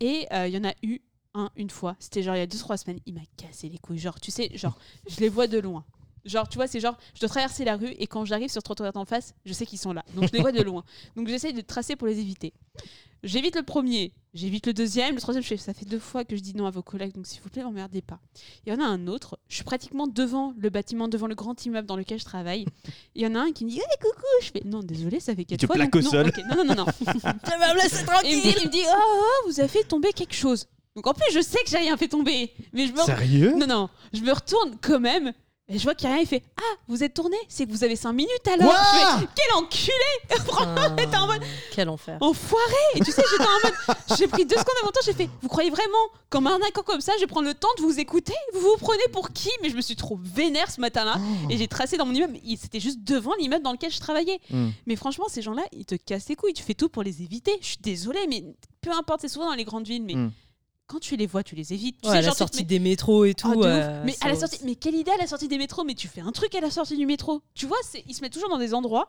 Et 0.00 0.26
euh, 0.32 0.48
il 0.48 0.54
y 0.54 0.58
en 0.58 0.64
a 0.68 0.72
eu 0.82 0.98
un 1.34 1.50
une 1.56 1.70
fois. 1.70 1.96
C'était 1.98 2.22
genre 2.22 2.36
il 2.36 2.38
y 2.38 2.42
a 2.42 2.46
2-3 2.46 2.76
semaines. 2.76 3.00
Il 3.06 3.14
m'a 3.14 3.20
cassé 3.36 3.68
les 3.68 3.78
couilles. 3.78 3.98
Genre, 3.98 4.18
tu 4.20 4.30
sais, 4.30 4.50
genre, 4.56 4.78
je 5.08 5.20
les 5.20 5.28
vois 5.28 5.46
de 5.46 5.58
loin. 5.58 5.84
Genre, 6.24 6.48
tu 6.48 6.56
vois, 6.56 6.68
c'est 6.68 6.78
genre, 6.78 6.96
je 7.14 7.20
dois 7.20 7.28
traverser 7.28 7.64
la 7.64 7.76
rue 7.76 7.90
et 7.98 8.06
quand 8.06 8.24
j'arrive 8.24 8.48
sur 8.48 8.58
le 8.60 8.62
trottoir 8.62 8.92
d'en 8.92 9.04
face, 9.04 9.34
je 9.44 9.52
sais 9.52 9.66
qu'ils 9.66 9.80
sont 9.80 9.92
là. 9.92 10.04
Donc 10.14 10.28
je 10.28 10.32
les 10.32 10.40
vois 10.40 10.52
de 10.52 10.62
loin. 10.62 10.84
Donc 11.16 11.26
j'essaye 11.28 11.52
de 11.52 11.60
tracer 11.62 11.96
pour 11.96 12.06
les 12.06 12.20
éviter. 12.20 12.52
J'évite 13.24 13.54
le 13.54 13.62
premier, 13.62 14.12
j'évite 14.34 14.66
le 14.66 14.72
deuxième, 14.72 15.14
le 15.14 15.20
troisième, 15.20 15.44
je 15.44 15.48
fais, 15.48 15.56
ça 15.56 15.72
fait 15.72 15.84
deux 15.84 16.00
fois 16.00 16.24
que 16.24 16.34
je 16.34 16.40
dis 16.40 16.56
non 16.56 16.66
à 16.66 16.70
vos 16.70 16.82
collègues, 16.82 17.14
donc 17.14 17.24
s'il 17.28 17.40
vous 17.40 17.50
plaît, 17.50 17.62
m'emmerdez 17.62 18.02
pas. 18.02 18.18
Il 18.66 18.72
y 18.72 18.76
en 18.76 18.80
a 18.80 18.84
un 18.84 19.06
autre, 19.06 19.38
je 19.48 19.54
suis 19.54 19.62
pratiquement 19.64 20.08
devant 20.08 20.54
le 20.58 20.70
bâtiment, 20.70 21.06
devant 21.06 21.28
le 21.28 21.36
grand 21.36 21.64
immeuble 21.64 21.86
dans 21.86 21.94
lequel 21.94 22.18
je 22.18 22.24
travaille. 22.24 22.66
Il 23.14 23.22
y 23.22 23.26
en 23.26 23.36
a 23.36 23.40
un 23.40 23.52
qui 23.52 23.64
me 23.64 23.70
dit, 23.70 23.76
hey, 23.78 23.84
coucou, 24.00 24.26
je 24.42 24.50
fais, 24.50 24.62
non, 24.64 24.80
désolé, 24.80 25.20
ça 25.20 25.36
fait 25.36 25.44
quatre 25.44 25.60
te 25.60 25.66
fois. 25.66 25.76
plaque 25.76 25.92
donc 25.92 26.02
au 26.02 26.04
non, 26.04 26.10
sol. 26.10 26.26
ok, 26.28 26.38
Non, 26.50 26.64
non, 26.64 26.74
non, 26.74 26.84
non. 26.84 26.86
Tu 26.98 27.04
vas 27.20 27.74
me 27.74 27.80
laisser 27.82 28.04
Et 28.24 28.32
il 28.32 28.38
me 28.38 28.42
dit, 28.42 28.54
il 28.62 28.66
me 28.66 28.72
dit, 28.72 28.82
oh, 28.88 29.20
oh, 29.20 29.46
vous 29.48 29.60
avez 29.60 29.68
fait 29.68 29.84
tomber 29.84 30.12
quelque 30.12 30.34
chose. 30.34 30.66
Donc 30.96 31.06
en 31.06 31.14
plus, 31.14 31.32
je 31.32 31.40
sais 31.40 31.58
que 31.64 31.70
j'ai 31.70 31.78
rien 31.78 31.96
fait 31.96 32.08
tomber, 32.08 32.52
mais 32.72 32.86
je 32.86 32.92
me 32.92 33.00
Sérieux? 33.02 33.54
Non, 33.56 33.66
non, 33.66 33.88
je 34.12 34.20
me 34.20 34.32
retourne 34.32 34.76
quand 34.80 35.00
même. 35.00 35.32
Et 35.68 35.78
je 35.78 35.84
vois 35.84 35.94
qu'il 35.94 36.06
n'y 36.08 36.12
a 36.12 36.16
rien. 36.16 36.24
Il 36.24 36.28
fait 36.28 36.42
Ah, 36.58 36.74
vous 36.88 37.02
êtes 37.02 37.14
tourné? 37.14 37.36
C'est 37.48 37.64
que 37.66 37.70
vous 37.70 37.82
avez 37.84 37.96
5 37.96 38.12
minutes 38.12 38.46
alors 38.52 38.68
Quoi 38.74 38.78
Je 38.92 39.20
fais 39.20 39.28
Quel 39.34 39.54
enculé 39.56 40.40
Franchement, 40.44 40.94
t'es 40.96 41.16
en 41.16 41.26
mode 41.28 41.40
Quel 41.70 41.88
enfer. 41.88 42.18
enfoiré 42.20 42.74
Et 42.96 43.00
tu 43.00 43.10
sais, 43.12 43.22
j'étais 43.30 43.44
en 43.48 43.68
mode 43.68 43.96
J'ai 44.18 44.26
pris 44.26 44.44
deux 44.44 44.56
secondes 44.56 44.74
avant 44.82 44.90
temps, 44.90 45.00
j'ai 45.04 45.14
fait 45.14 45.30
Vous 45.40 45.48
croyez 45.48 45.70
vraiment 45.70 45.96
qu'en 46.28 46.40
m'arnaquant 46.42 46.82
comme 46.82 47.00
ça, 47.00 47.12
je 47.16 47.20
vais 47.20 47.26
prendre 47.28 47.46
le 47.46 47.54
temps 47.54 47.68
de 47.78 47.82
vous 47.82 47.98
écouter? 48.00 48.34
Vous 48.52 48.60
vous 48.60 48.76
prenez 48.80 49.04
pour 49.12 49.30
qui? 49.30 49.50
Mais 49.62 49.70
je 49.70 49.76
me 49.76 49.80
suis 49.80 49.96
trop 49.96 50.18
vénère 50.20 50.70
ce 50.70 50.80
matin-là. 50.80 51.14
Et 51.48 51.56
j'ai 51.56 51.68
tracé 51.68 51.96
dans 51.96 52.04
mon 52.06 52.12
immeuble. 52.14 52.38
Il- 52.44 52.58
C'était 52.58 52.80
juste 52.80 53.02
devant 53.04 53.32
l'immeuble 53.36 53.62
dans 53.62 53.72
lequel 53.72 53.92
je 53.92 54.00
travaillais. 54.00 54.40
Hmm. 54.50 54.70
Mais 54.86 54.96
franchement, 54.96 55.26
ces 55.28 55.40
gens-là, 55.42 55.62
ils 55.72 55.86
te 55.86 55.94
cassent 55.94 56.28
les 56.28 56.36
couilles. 56.36 56.54
Tu 56.54 56.64
fais 56.64 56.74
tout 56.74 56.88
pour 56.90 57.04
les 57.04 57.22
éviter. 57.22 57.56
Je 57.62 57.66
suis 57.68 57.78
désolée, 57.80 58.26
mais 58.28 58.44
peu 58.82 58.90
importe, 58.90 59.20
c'est 59.22 59.28
souvent 59.28 59.46
dans 59.46 59.54
les 59.54 59.64
grandes 59.64 59.86
villes. 59.86 60.02
Mais 60.02 60.16
Mm. 60.16 60.32
Quand 60.92 61.00
tu 61.00 61.16
les 61.16 61.26
vois, 61.26 61.42
tu 61.42 61.54
les 61.54 61.72
évites. 61.72 61.96
Tu 62.02 62.06
Ouais, 62.08 62.12
sais, 62.12 62.18
à 62.18 62.20
la 62.22 62.28
genre, 62.28 62.36
sortie 62.36 62.60
mets- 62.60 62.64
des 62.66 62.78
métros 62.78 63.24
et 63.24 63.34
tout. 63.34 63.48
ah, 63.50 63.56
ouf. 63.56 63.64
euh, 63.66 64.02
mais 64.04 64.14
à 64.20 64.28
la 64.28 64.36
sortie, 64.36 64.58
mais 64.64 64.74
quelle 64.74 64.94
idée 64.94 65.10
à 65.10 65.16
la 65.16 65.26
sortie 65.26 65.48
des 65.48 65.58
métros 65.58 65.84
Mais 65.84 65.94
tu 65.94 66.08
fais 66.08 66.20
un 66.20 66.32
truc 66.32 66.54
à 66.54 66.60
la 66.60 66.70
sortie 66.70 66.96
du 66.96 67.06
métro. 67.06 67.40
Tu 67.54 67.66
vois, 67.66 67.76
c'est, 67.82 68.04
ils 68.08 68.14
se 68.14 68.20
mettent 68.20 68.32
toujours 68.34 68.48
dans 68.50 68.58
des 68.58 68.74
endroits. 68.74 69.08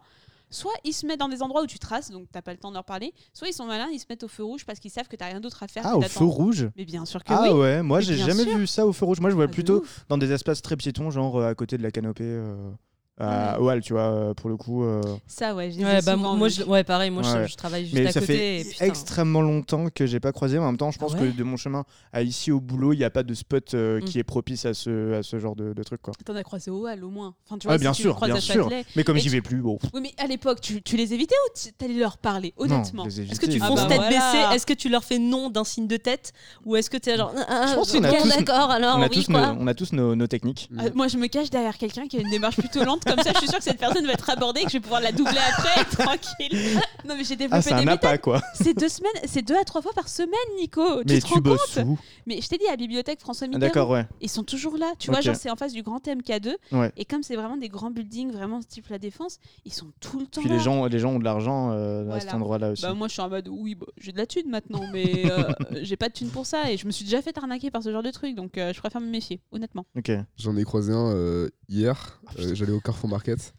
Soit 0.49 0.73
ils 0.83 0.93
se 0.93 1.05
mettent 1.07 1.19
dans 1.19 1.29
des 1.29 1.41
endroits 1.41 1.63
où 1.63 1.65
tu 1.67 1.79
traces, 1.79 2.11
donc 2.11 2.27
t'as 2.31 2.43
pas 2.43 2.51
le 2.51 2.59
temps 2.59 2.69
de 2.69 2.75
leur 2.75 2.83
parler. 2.83 3.11
Soit 3.33 3.47
ils 3.49 3.53
sont 3.53 3.65
malins, 3.65 3.89
ils 3.91 3.97
se 3.99 4.05
mettent 4.07 4.23
au 4.23 4.27
feu 4.27 4.43
rouge 4.43 4.65
parce 4.65 4.79
qu'ils 4.79 4.91
savent 4.91 5.07
que 5.07 5.15
t'as 5.15 5.25
rien 5.25 5.39
d'autre 5.39 5.63
à 5.63 5.67
faire. 5.67 5.83
Ah, 5.85 5.93
que 5.93 5.97
au 5.97 6.01
feu 6.03 6.25
rouge 6.25 6.69
Mais 6.77 6.85
bien 6.85 7.05
sûr 7.05 7.23
que 7.23 7.33
Ah 7.33 7.41
oui. 7.51 7.59
ouais, 7.59 7.81
moi 7.81 8.01
j'ai 8.01 8.15
jamais 8.17 8.43
sûr. 8.43 8.57
vu 8.57 8.67
ça 8.67 8.85
au 8.85 8.93
feu 8.93 9.05
rouge. 9.05 9.19
Moi 9.19 9.31
je 9.31 9.35
vois 9.35 9.45
Ah, 9.45 9.47
plutôt 9.47 9.83
dans 10.09 10.17
des 10.19 10.31
espaces 10.31 10.61
très 10.61 10.77
piétons, 10.77 11.09
genre 11.09 11.37
euh, 11.37 11.49
à 11.49 11.55
côté 11.55 11.77
de 11.79 11.83
la 11.83 11.89
canopée. 11.91 12.23
euh. 12.25 12.71
À 13.19 13.61
Oal, 13.61 13.81
tu 13.81 13.93
vois, 13.93 14.01
euh, 14.11 14.33
pour 14.33 14.49
le 14.49 14.57
coup. 14.57 14.83
euh, 14.83 15.01
Ça, 15.27 15.53
ouais, 15.53 15.71
Ouais, 15.77 16.01
bah, 16.01 16.13
souvent 16.13 16.35
moi, 16.35 16.49
je, 16.49 16.63
ouais, 16.63 16.83
pareil, 16.83 17.11
moi, 17.11 17.21
je- 17.23 17.29
Ouais. 17.29 17.47
je, 17.47 17.55
travaille 17.55 17.83
juste 17.83 17.93
Mais 17.95 18.07
à 18.07 18.11
ça 18.11 18.19
côté. 18.21 18.63
fait 18.63 18.83
et 18.85 18.87
extrêmement 18.87 19.41
longtemps 19.41 19.87
que 19.93 20.05
j'ai 20.07 20.19
pas 20.19 20.31
croisé. 20.31 20.57
En 20.57 20.65
même 20.65 20.77
temps, 20.77 20.89
je 20.91 20.97
pense 20.97 21.13
Ah 21.15 21.21
ouais 21.21 21.29
que 21.31 21.37
de 21.37 21.43
mon 21.43 21.55
chemin 21.55 21.83
à 22.11 22.23
ici 22.23 22.51
au 22.51 22.59
boulot, 22.59 22.93
il 22.93 22.97
n'y 22.97 23.03
a 23.03 23.09
pas 23.11 23.21
de 23.23 23.33
spot 23.35 23.73
euh, 23.75 23.99
Mm. 23.99 24.03
qui 24.05 24.19
est 24.19 24.23
propice 24.23 24.65
à 24.65 24.73
ce, 24.73 25.13
à 25.13 25.23
ce 25.23 25.37
genre 25.39 25.55
de, 25.55 25.73
de 25.73 25.83
truc. 25.83 26.01
Quoi. 26.01 26.13
T'en 26.25 26.35
as 26.35 26.43
croisé 26.43 26.71
au 26.71 26.87
Hall 26.87 27.03
au 27.03 27.09
moins. 27.09 27.35
Enfin, 27.45 27.57
tu 27.59 27.67
bien 27.79 27.91
tu 27.91 28.01
sûr, 28.01 28.19
bien 28.19 28.35
à 28.35 28.39
sûr. 28.41 28.63
Châtelet. 28.63 28.85
Mais 28.95 29.03
comme 29.03 29.17
j'y 29.17 29.23
tu- 29.23 29.29
vais 29.29 29.41
plus, 29.41 29.61
bon. 29.61 29.77
Oui, 29.93 30.01
mais 30.01 30.13
à 30.17 30.25
l'époque, 30.27 30.59
tu, 30.61 30.81
tu 30.81 30.97
les 30.97 31.13
évitais 31.13 31.35
ou 31.47 31.57
tu 31.77 31.85
allais 31.85 31.93
leur 31.99 32.17
parler 32.17 32.53
Honnêtement. 32.57 33.03
Non, 33.03 33.09
je 33.09 33.21
les 33.21 33.31
Est-ce 33.31 33.39
que 33.39 33.45
tu. 33.45 33.59
Ah 33.61 33.67
fonces 33.67 33.81
bah 33.81 33.87
tête 33.87 33.97
voilà. 34.01 34.09
baissée 34.09 34.55
Est-ce 34.55 34.65
que 34.65 34.73
tu 34.73 34.89
leur 34.89 35.03
fais 35.03 35.19
non 35.19 35.49
d'un 35.49 35.63
signe 35.63 35.87
de 35.87 35.97
tête 35.97 36.33
Ou 36.65 36.75
est-ce 36.75 36.89
que 36.89 36.97
tu 36.97 37.09
es 37.11 37.17
genre. 37.17 37.31
Ah, 37.47 37.67
Je 37.69 37.75
pense 37.75 37.91
qu'on 37.91 38.03
a 38.03 38.11
tous- 38.11 38.27
d'accord, 38.29 38.71
alors 38.71 38.97
on 38.97 39.01
a 39.03 39.07
oui, 39.07 39.11
tous, 39.11 39.25
quoi. 39.27 39.53
nos, 39.53 39.61
on 39.61 39.67
a 39.67 39.73
tous 39.75 39.93
nos, 39.93 40.15
nos 40.15 40.27
techniques. 40.27 40.69
Ah, 40.79 40.83
moi, 40.95 41.07
je 41.07 41.17
me 41.17 41.27
cache 41.27 41.49
derrière 41.51 41.77
quelqu'un 41.77 42.07
qui 42.07 42.17
a 42.17 42.21
une 42.21 42.29
démarche 42.31 42.55
plutôt 42.57 42.83
lente. 42.83 43.02
Comme 43.15 43.23
ça, 43.23 43.31
je 43.33 43.37
suis 43.39 43.47
sûre 43.47 43.57
que 43.57 43.63
cette 43.63 43.79
personne 43.79 44.05
va 44.05 44.13
être 44.13 44.29
abordée 44.29 44.61
et 44.61 44.63
que 44.65 44.69
je 44.71 44.77
vais 44.77 44.81
pouvoir 44.81 45.01
la 45.01 45.11
doubler 45.11 45.37
après, 45.51 45.83
tranquille. 45.91 46.79
Non, 47.05 47.15
mais 47.17 47.23
j'ai 47.23 47.35
développé 47.35 47.57
Ah, 47.57 47.61
c'est 47.61 47.69
des 47.71 47.75
un 47.81 47.85
méthodes. 47.85 47.93
appât, 48.05 48.17
quoi. 48.17 48.41
C'est 48.53 48.73
deux 48.77 48.89
semaines, 48.89 49.11
c'est 49.25 49.41
deux 49.41 49.55
à 49.57 49.63
trois 49.63 49.81
fois 49.81 49.93
par 49.93 50.07
semaine, 50.07 50.29
Nico. 50.59 50.81
Mais 51.05 51.15
tu 51.15 51.21
te 51.21 51.27
tu 51.27 51.33
rends 51.33 51.39
bosses 51.41 51.75
compte 51.75 51.85
où 51.85 51.99
Mais 52.25 52.39
je 52.41 52.47
t'ai 52.47 52.57
dit 52.57 52.65
à 52.67 52.71
la 52.71 52.77
bibliothèque 52.77 53.19
François 53.19 53.45
Ah, 53.45 53.47
Mitterrand. 53.49 53.65
D'accord, 53.67 53.89
ouais. 53.89 54.05
Ils 54.21 54.29
sont 54.29 54.43
toujours 54.43 54.77
là. 54.77 54.93
Tu 54.99 55.09
vois, 55.09 55.19
Ok. 55.19 55.25
genre, 55.25 55.35
c'est 55.35 55.49
en 55.49 55.55
face 55.55 55.73
du 55.73 55.83
grand 55.83 56.05
MK2. 56.07 56.55
Ouais. 56.71 56.91
Et 56.97 57.05
comme 57.05 57.23
c'est 57.23 57.35
vraiment 57.35 57.57
des 57.57 57.69
grands 57.69 57.91
buildings, 57.91 58.31
vraiment 58.31 58.59
type 58.61 58.87
la 58.89 58.99
défense, 58.99 59.39
ils 59.65 59.73
sont 59.73 59.87
tout 59.99 60.19
le 60.19 60.25
temps 60.25 60.41
Puis 60.41 60.49
là. 60.49 60.55
les 60.57 60.61
gens, 60.61 60.85
les 60.85 60.99
gens 60.99 61.11
ont 61.11 61.19
de 61.19 61.23
l'argent 61.23 61.71
euh, 61.71 62.09
à 62.09 62.19
cet 62.19 62.23
Voilà. 62.23 62.35
endroit-là 62.35 62.71
aussi. 62.71 62.81
Bah 62.83 62.93
moi 62.93 63.07
je 63.07 63.13
suis 63.13 63.21
en 63.21 63.29
mode 63.29 63.47
oui 63.49 63.75
bah, 63.75 63.85
j'ai 63.97 64.11
de 64.11 64.17
la 64.17 64.25
thune 64.25 64.49
maintenant 64.49 64.81
mais 64.91 65.23
euh, 65.31 65.43
j'ai 65.81 65.95
pas 65.97 66.09
de 66.09 66.13
thune 66.13 66.29
pour 66.29 66.45
ça 66.45 66.71
et 66.71 66.77
je 66.77 66.85
me 66.85 66.91
suis 66.91 67.05
déjà 67.05 67.21
fait 67.21 67.37
arnaquer 67.37 67.71
par 67.71 67.81
ce 67.83 67.91
genre 67.91 68.03
de 68.03 68.11
truc 68.11 68.35
donc 68.35 68.57
euh, 68.57 68.71
je 68.73 68.79
préfère 68.79 69.01
me 69.01 69.07
méfier 69.07 69.41
honnêtement. 69.51 69.85
Ok. 69.97 70.11
J'en 70.37 70.55
ai 70.57 70.63
croisé 70.63 70.93
un 70.93 71.11
euh, 71.13 71.49
hier. 71.69 72.19
Euh, 72.39 72.53
J'allais 72.55 72.71
au 72.71 72.79
Carrefour 72.93 73.09
Market. 73.09 73.53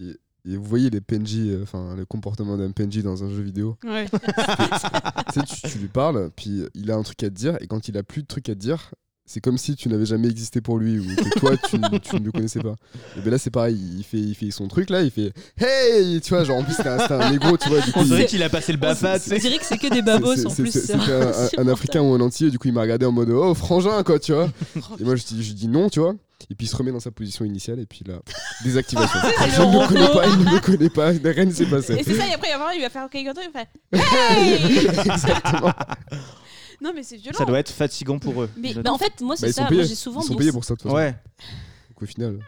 Et, 0.00 0.16
et 0.50 0.56
vous 0.56 0.64
voyez 0.64 0.90
les 0.90 1.00
PNJ, 1.00 1.36
euh, 1.46 1.62
enfin 1.62 1.94
le 1.96 2.04
comportement 2.04 2.56
d'un 2.56 2.70
PNJ 2.72 3.02
dans 3.02 3.22
un 3.24 3.30
jeu 3.30 3.42
vidéo. 3.42 3.76
Ouais. 3.84 4.06
tu, 5.32 5.40
sais, 5.40 5.46
tu, 5.46 5.68
tu 5.70 5.78
lui 5.78 5.88
parles, 5.88 6.30
puis 6.34 6.64
il 6.74 6.90
a 6.90 6.96
un 6.96 7.02
truc 7.02 7.22
à 7.22 7.28
te 7.28 7.34
dire, 7.34 7.56
et 7.60 7.66
quand 7.66 7.88
il 7.88 7.96
a 7.96 8.02
plus 8.02 8.22
de 8.22 8.26
trucs 8.26 8.48
à 8.48 8.54
te 8.54 8.58
dire, 8.58 8.90
c'est 9.24 9.40
comme 9.40 9.56
si 9.56 9.76
tu 9.76 9.88
n'avais 9.88 10.04
jamais 10.04 10.26
existé 10.28 10.60
pour 10.60 10.78
lui, 10.78 10.98
ou 10.98 11.04
que 11.14 11.38
toi 11.38 11.56
tu, 11.56 11.78
ne 11.78 12.24
le 12.24 12.32
connaissais 12.32 12.58
pas. 12.60 12.74
Et 13.16 13.20
ben 13.20 13.30
là 13.30 13.38
c'est 13.38 13.50
pareil, 13.50 13.78
il 13.96 14.02
fait, 14.02 14.18
il 14.18 14.34
fait 14.34 14.50
son 14.50 14.66
truc 14.66 14.90
là, 14.90 15.02
il 15.02 15.12
fait 15.12 15.32
Hey 15.60 16.20
Tu 16.20 16.30
vois, 16.30 16.42
genre 16.42 16.58
en 16.58 16.64
plus 16.64 16.74
c'était 16.74 16.88
un, 16.88 16.98
un 17.20 17.30
négro, 17.30 17.56
tu 17.56 17.68
vois, 17.68 17.80
du 17.80 17.92
coup. 17.92 18.00
On 18.00 18.04
dirait 18.04 18.26
qu'il 18.26 18.42
a 18.42 18.48
passé 18.50 18.72
le 18.72 18.78
BAFA, 18.78 19.20
tu 19.20 19.26
On 19.26 19.34
sais. 19.34 19.38
dirait 19.38 19.58
que 19.58 19.64
c'est 19.64 19.78
que 19.78 19.94
des 19.94 20.02
babos 20.02 20.34
c'est- 20.34 20.46
en 20.46 20.50
c'est- 20.50 20.62
plus. 20.62 20.72
c'est- 20.72 20.94
un, 20.94 20.98
un- 20.98 21.48
un 21.58 21.68
africain 21.68 22.02
ou 22.02 22.12
un 22.14 22.20
entier, 22.20 22.50
du 22.50 22.58
coup 22.58 22.66
il 22.66 22.74
m'a 22.74 22.80
regardé 22.82 23.06
en 23.06 23.12
mode 23.12 23.30
Oh 23.30 23.54
frangin 23.54 24.02
quoi, 24.02 24.18
tu 24.18 24.32
vois. 24.32 24.50
Et 24.98 25.04
moi 25.04 25.14
je 25.14 25.24
dis, 25.24 25.42
je 25.44 25.52
dis 25.52 25.68
non, 25.68 25.88
tu 25.88 26.00
vois. 26.00 26.14
Et 26.50 26.54
puis 26.54 26.66
il 26.66 26.70
se 26.70 26.76
remet 26.76 26.92
dans 26.92 27.00
sa 27.00 27.10
position 27.10 27.44
initiale, 27.44 27.80
et 27.80 27.86
puis 27.86 28.04
là, 28.06 28.20
désactivation. 28.64 29.18
C'est 29.22 29.50
je 29.56 29.62
ne 29.62 29.66
me 29.66 29.86
connais 29.88 30.08
pas, 30.12 30.26
il 30.26 30.38
ne 30.38 30.50
me 30.52 30.60
connaît 30.60 30.90
pas, 30.90 31.10
rien 31.32 31.44
ne 31.44 31.50
s'est 31.52 31.66
passé. 31.66 31.94
Et 31.94 32.02
c'est 32.02 32.14
ça 32.14 32.26
et 32.28 32.32
après 32.34 32.48
il 32.48 32.52
va 32.52 32.58
voir, 32.58 32.74
il 32.74 32.80
va 32.82 32.90
faire 32.90 33.08
d'autre 33.08 33.40
il 33.44 33.52
va 33.52 33.60
faire 33.60 33.66
Hey 34.38 34.86
Exactement. 34.86 35.72
Non 36.80 36.92
mais 36.94 37.02
c'est 37.02 37.16
violent. 37.16 37.38
Ça 37.38 37.44
doit 37.44 37.58
être 37.60 37.70
fatigant 37.70 38.18
pour 38.18 38.42
eux. 38.42 38.50
Mais- 38.56 38.74
Bah, 38.74 38.92
en 38.92 38.98
fait, 38.98 39.20
moi, 39.20 39.36
Bah, 39.36 39.40
c'est 39.40 39.48
ils 39.50 39.52
sont 39.54 39.68
ça. 39.68 39.82
j'ai 39.82 39.94
souvent. 39.94 40.20
ils 40.20 40.26
sont 40.26 40.34
payés 40.36 40.52
pour 40.52 40.64
ça 40.64 40.74
de 40.74 40.80
toute 40.80 40.90
façon. 40.90 40.96
Ouais. 40.96 41.12
Donc 41.90 42.02
au 42.02 42.06
final. 42.06 42.38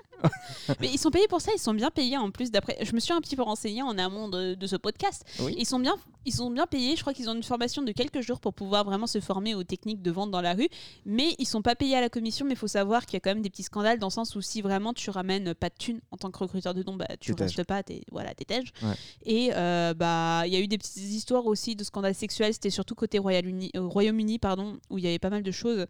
Mais 0.81 0.89
ils 0.93 0.99
sont 0.99 1.11
payés 1.11 1.29
pour 1.29 1.41
ça, 1.41 1.53
ils 1.55 1.61
sont 1.61 1.75
bien 1.75 1.91
payés 1.91 2.17
en 2.17 2.31
plus 2.31 2.51
d'après. 2.51 2.79
Je 2.83 2.93
me 2.95 3.01
suis 3.01 3.13
un 3.13 3.21
petit 3.21 3.37
peu 3.37 3.43
renseignée 3.43 3.83
en 3.83 3.97
amont 3.99 4.29
de, 4.29 4.55
de 4.55 4.67
ce 4.67 4.77
podcast. 4.77 5.23
Oui. 5.41 5.55
Ils 5.59 5.67
sont 5.67 5.79
bien, 5.79 5.95
ils 6.27 6.33
sont 6.33 6.51
bien 6.51 6.67
payés. 6.67 6.97
Je 6.97 7.01
crois 7.03 7.13
qu'ils 7.15 7.29
ont 7.31 7.35
une 7.35 7.43
formation 7.43 7.83
de 7.83 7.93
quelques 7.93 8.21
jours 8.21 8.41
pour 8.41 8.55
pouvoir 8.55 8.85
vraiment 8.85 9.07
se 9.07 9.21
former 9.21 9.55
aux 9.55 9.65
techniques 9.65 10.03
de 10.03 10.11
vente 10.11 10.31
dans 10.31 10.41
la 10.41 10.55
rue. 10.55 10.69
Mais 11.05 11.35
ils 11.39 11.47
sont 11.47 11.63
pas 11.63 11.75
payés 11.75 11.97
à 11.97 12.01
la 12.01 12.09
commission. 12.09 12.45
Mais 12.47 12.53
il 12.53 12.59
faut 12.59 12.67
savoir 12.67 13.07
qu'il 13.07 13.15
y 13.15 13.17
a 13.19 13.21
quand 13.21 13.31
même 13.31 13.43
des 13.43 13.51
petits 13.51 13.63
scandales 13.63 13.99
dans 13.99 14.09
le 14.09 14.13
sens 14.13 14.35
où 14.37 14.41
si 14.41 14.63
vraiment 14.63 14.93
tu 14.93 15.11
ramènes 15.11 15.55
pas 15.55 15.69
de 15.69 15.75
thunes 15.79 16.01
en 16.11 16.17
tant 16.17 16.31
que 16.31 16.39
recruteur 16.39 16.75
de 16.75 16.83
dons, 16.83 16.97
bah 16.97 17.07
tu 17.21 17.35
T'es 17.35 17.45
restes 17.45 17.65
pas, 17.65 17.83
t'es 17.83 18.03
voilà, 18.11 18.35
t'es 18.35 18.45
tège. 18.45 18.73
Ouais. 18.83 18.95
Et 19.25 19.51
euh, 19.55 19.95
bah 19.95 20.43
il 20.47 20.53
y 20.53 20.57
a 20.57 20.61
eu 20.61 20.69
des 20.69 20.79
petites 20.79 20.97
histoires 20.97 21.47
aussi 21.47 21.77
de 21.77 21.85
scandales 21.85 22.15
sexuels. 22.15 22.53
C'était 22.55 22.71
surtout 22.71 22.95
côté 22.95 23.19
Royaume-Uni, 23.19 23.71
euh, 23.77 23.83
Royaume-Uni 23.87 24.39
pardon, 24.39 24.79
où 24.91 24.99
il 24.99 25.05
y 25.05 25.07
avait 25.07 25.19
pas 25.19 25.31
mal 25.31 25.43
de 25.43 25.51
choses. 25.51 25.87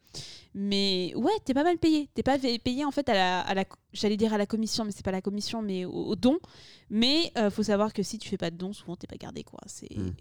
Mais 0.54 1.12
ouais, 1.16 1.32
t'es 1.44 1.54
pas 1.54 1.64
mal 1.64 1.78
payé. 1.78 2.08
T'es 2.14 2.22
pas 2.22 2.38
payé 2.38 2.84
en 2.84 2.90
fait 2.90 3.08
à 3.08 3.14
la, 3.14 3.40
à 3.40 3.54
la 3.54 3.64
j'allais 3.92 4.16
dire 4.16 4.32
à 4.34 4.38
la 4.38 4.46
commission, 4.46 4.84
mais 4.84 4.90
c'est 4.92 5.04
pas 5.04 5.10
la 5.12 5.22
commission, 5.22 5.62
mais 5.62 5.84
au, 5.84 5.92
au 5.92 6.16
don. 6.16 6.38
Mais 6.90 7.32
euh, 7.38 7.50
faut 7.50 7.62
savoir 7.62 7.92
que 7.92 8.02
si 8.02 8.18
tu 8.18 8.28
fais 8.28 8.36
pas 8.36 8.50
de 8.50 8.56
don, 8.56 8.72
souvent 8.72 8.94
t'es 8.96 9.06
pas 9.06 9.16
gardé 9.16 9.42
quoi. 9.44 9.60
C'est 9.66 9.84
Mm. 9.94 10.12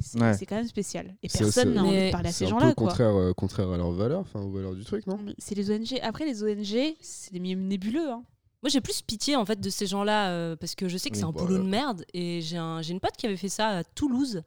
C'est 0.00 0.20
Ouais. 0.20 0.34
c'est 0.34 0.46
quand 0.46 0.56
même 0.56 0.66
spécial. 0.68 1.14
Et 1.22 1.28
C'est- 1.28 1.38
personne 1.38 1.68
c'est- 1.70 1.74
n'a 1.74 1.82
envie 1.84 2.06
de 2.06 2.10
parler 2.10 2.28
à 2.28 2.32
C'est 2.32 2.44
ces 2.44 2.50
gens-là 2.50 2.74
quoi. 2.74 2.86
contraire, 2.88 3.14
euh, 3.16 3.32
contraire 3.32 3.70
à 3.70 3.76
leurs 3.76 3.92
valeurs, 3.92 4.20
enfin 4.20 4.40
aux 4.40 4.50
valeurs 4.50 4.74
du 4.74 4.84
truc, 4.84 5.06
non? 5.06 5.18
C'est 5.38 5.54
les 5.54 5.70
ONG. 5.70 5.98
Après 6.02 6.24
les 6.26 6.42
ONG, 6.42 6.94
c'est 7.00 7.32
des 7.32 7.38
milieux 7.40 7.58
nébuleux. 7.58 8.10
Hein. 8.10 8.22
Moi, 8.62 8.68
j'ai 8.70 8.80
plus 8.80 9.02
pitié 9.02 9.34
en 9.36 9.44
fait 9.44 9.60
de 9.60 9.70
ces 9.70 9.86
gens-là 9.86 10.28
euh, 10.30 10.54
parce 10.56 10.74
que 10.76 10.88
je 10.88 10.96
sais 10.96 11.10
que 11.10 11.16
c'est 11.16 11.24
un 11.24 11.32
bah, 11.32 11.40
boulot 11.42 11.58
de 11.58 11.62
merde 11.68 12.04
et 12.14 12.40
j'ai 12.42 12.56
un, 12.58 12.80
j'ai 12.82 12.92
une 12.92 13.00
pote 13.00 13.16
qui 13.18 13.26
avait 13.26 13.36
fait 13.36 13.48
ça 13.48 13.68
à 13.78 13.84
Toulouse 13.84 14.42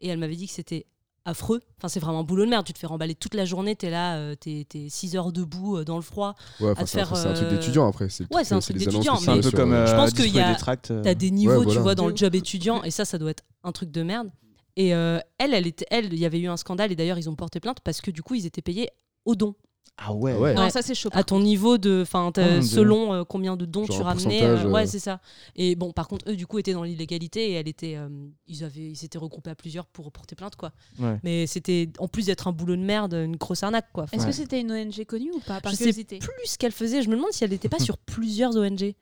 et 0.00 0.08
elle 0.08 0.18
m'avait 0.18 0.34
dit 0.34 0.46
que 0.48 0.52
c'était 0.52 0.86
affreux. 1.26 1.60
Enfin, 1.78 1.86
c'est 1.88 2.00
vraiment 2.00 2.20
un 2.20 2.24
boulot 2.24 2.46
de 2.46 2.50
merde. 2.50 2.64
Tu 2.66 2.72
te 2.72 2.78
fais 2.78 2.86
remballer 2.88 3.14
toute 3.14 3.34
la 3.34 3.44
journée, 3.44 3.76
t'es 3.76 3.90
là, 3.90 4.16
euh, 4.16 4.34
t'es 4.34 4.66
6 4.88 5.14
heures 5.16 5.30
debout 5.30 5.76
euh, 5.76 5.84
dans 5.84 5.96
le 5.96 6.02
froid. 6.02 6.34
Ouais, 6.60 6.72
c'est 6.86 7.00
un, 7.02 7.14
c'est 7.14 7.34
truc 7.34 7.48
d'étudiant 7.48 7.86
après. 7.86 8.08
C'est 8.08 8.24
Ouais, 8.34 8.42
c'est 8.42 8.54
un 8.54 8.58
truc 8.60 8.76
d'étudiant, 8.78 9.14
C'est 9.16 9.28
un 9.30 9.40
peu 9.40 9.50
comme 9.52 9.70
Je 9.86 9.94
pense 9.94 10.12
qu'il 10.14 10.34
y 10.34 10.40
a- 10.40 10.52
des 10.52 10.58
tracts. 10.58 10.90
euh. 10.90 11.02
T'as 11.02 11.14
des 11.14 11.30
niveaux, 11.30 11.62
Ouais, 11.64 11.72
tu 11.72 11.78
vois, 11.78 11.94
dans 11.94 12.08
le 12.08 12.16
job 12.16 12.34
étudiant 12.34 12.82
et 12.82 12.90
ça, 12.90 13.04
ça 13.04 13.18
doit 13.18 13.30
être 13.30 13.44
un 13.62 13.70
truc 13.70 13.90
de 13.92 14.02
merde. 14.02 14.30
Et 14.76 14.94
euh, 14.94 15.18
elle, 15.38 15.54
elle 15.54 15.66
était, 15.66 15.86
elle, 15.90 16.12
il 16.12 16.18
y 16.18 16.26
avait 16.26 16.38
eu 16.40 16.48
un 16.48 16.56
scandale 16.56 16.92
et 16.92 16.96
d'ailleurs 16.96 17.18
ils 17.18 17.28
ont 17.28 17.34
porté 17.36 17.60
plainte 17.60 17.80
parce 17.80 18.00
que 18.00 18.10
du 18.10 18.22
coup 18.22 18.34
ils 18.34 18.46
étaient 18.46 18.62
payés 18.62 18.88
au 19.24 19.34
don. 19.34 19.54
Ah 20.02 20.14
ouais. 20.14 20.32
Ah 20.34 20.40
ouais. 20.40 20.54
Non, 20.54 20.70
ça 20.70 20.80
c'est 20.80 20.94
chaud. 20.94 21.10
à 21.12 21.24
ton 21.24 21.40
niveau 21.40 21.76
de 21.76 22.00
enfin 22.02 22.30
Dieu. 22.32 22.62
selon 22.62 23.12
euh, 23.12 23.24
combien 23.24 23.56
de 23.58 23.66
dons 23.66 23.84
tu 23.86 24.00
ramenais 24.00 24.42
euh, 24.44 24.64
ouais 24.70 24.86
c'est 24.86 24.98
ça 25.00 25.20
et 25.56 25.74
bon 25.74 25.92
par 25.92 26.08
contre 26.08 26.30
eux 26.30 26.36
du 26.36 26.46
coup 26.46 26.58
étaient 26.58 26.72
dans 26.72 26.84
l'illégalité 26.84 27.50
et 27.50 27.52
elle 27.54 27.68
était 27.68 27.96
euh, 27.96 28.08
ils 28.46 28.64
avaient 28.64 28.80
ils 28.92 28.96
s'étaient 28.96 29.18
regroupés 29.18 29.50
à 29.50 29.54
plusieurs 29.54 29.86
pour 29.86 30.10
porter 30.10 30.36
plainte 30.36 30.56
quoi 30.56 30.72
Ouais. 30.98 31.18
mais 31.22 31.46
c'était 31.46 31.90
en 31.98 32.08
plus 32.08 32.26
d'être 32.26 32.48
un 32.48 32.52
boulot 32.52 32.76
de 32.76 32.82
merde 32.82 33.12
une 33.12 33.36
grosse 33.36 33.62
arnaque 33.62 33.88
quoi 33.92 34.06
Est-ce 34.12 34.22
Ouais. 34.22 34.28
que 34.30 34.34
c'était 34.36 34.60
une 34.60 34.72
ONG 34.72 35.04
connue 35.04 35.32
ou 35.34 35.40
pas 35.40 35.60
Par 35.60 35.72
je 35.72 35.76
sais 35.76 35.92
plus 35.92 36.18
ce 36.46 36.56
qu'elle 36.56 36.72
faisait 36.72 37.02
je 37.02 37.10
me 37.10 37.16
demande 37.16 37.32
si 37.32 37.44
elle 37.44 37.50
n'était 37.50 37.68
pas 37.68 37.78
sur 37.80 37.98
plusieurs 37.98 38.56
ONG 38.56 38.94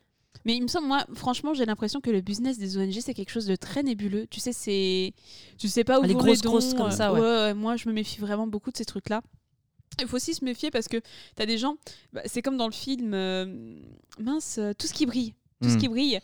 Mais 0.45 0.57
il 0.57 0.63
me 0.63 0.69
semble, 0.69 0.87
moi, 0.87 1.05
franchement, 1.15 1.55
j'ai 1.55 1.67
l'impression 1.67 2.01
que 2.01 2.11
le 2.11 2.21
business 2.21 2.59
des 2.59 2.79
ONG, 2.79 2.99
c'est 3.01 3.15
quelque 3.15 3.31
chose 3.31 3.47
de 3.47 3.57
très 3.57 3.83
nébuleux. 3.83 4.27
Tu 4.31 4.41
sais, 4.41 4.53
c'est. 4.53 5.13
Tu 5.59 5.69
sais 5.69 5.85
pas 5.85 5.99
où 5.99 6.03
Ah, 6.05 6.07
les 6.07 6.15
vont 6.15 6.21
grosses, 6.21 6.37
les 6.39 6.43
dons. 6.43 6.51
grosses 6.51 6.75
comme 6.75 6.87
euh, 6.87 6.91
ça, 6.91 7.13
ouais. 7.13 7.21
ouais, 7.21 7.55
moi, 7.55 7.77
je 7.77 7.89
me 7.89 7.95
méfie 7.95 8.21
vraiment 8.21 8.47
beaucoup 8.47 8.71
de 8.71 8.77
ces 8.77 8.85
trucs-là. 8.85 9.23
Il 10.01 10.07
faut 10.07 10.17
aussi 10.17 10.35
se 10.35 10.45
méfier 10.45 10.71
parce 10.71 10.87
que 10.89 10.99
tu 10.99 11.43
as 11.43 11.47
des 11.47 11.59
gens. 11.59 11.77
bah, 12.13 12.23
c'est 12.27 12.43
comme 12.43 12.57
dans 12.57 12.67
le 12.67 12.73
film. 12.73 13.15
euh, 13.15 13.77
mince, 14.19 14.57
euh, 14.59 14.73
tout 14.79 14.87
ce 14.87 14.93
qui 14.95 15.07
brille. 15.07 15.35
Tout 15.63 15.69
ce 15.71 15.75
Mm. 15.75 15.79
qui 15.79 15.89
brille. 15.89 16.21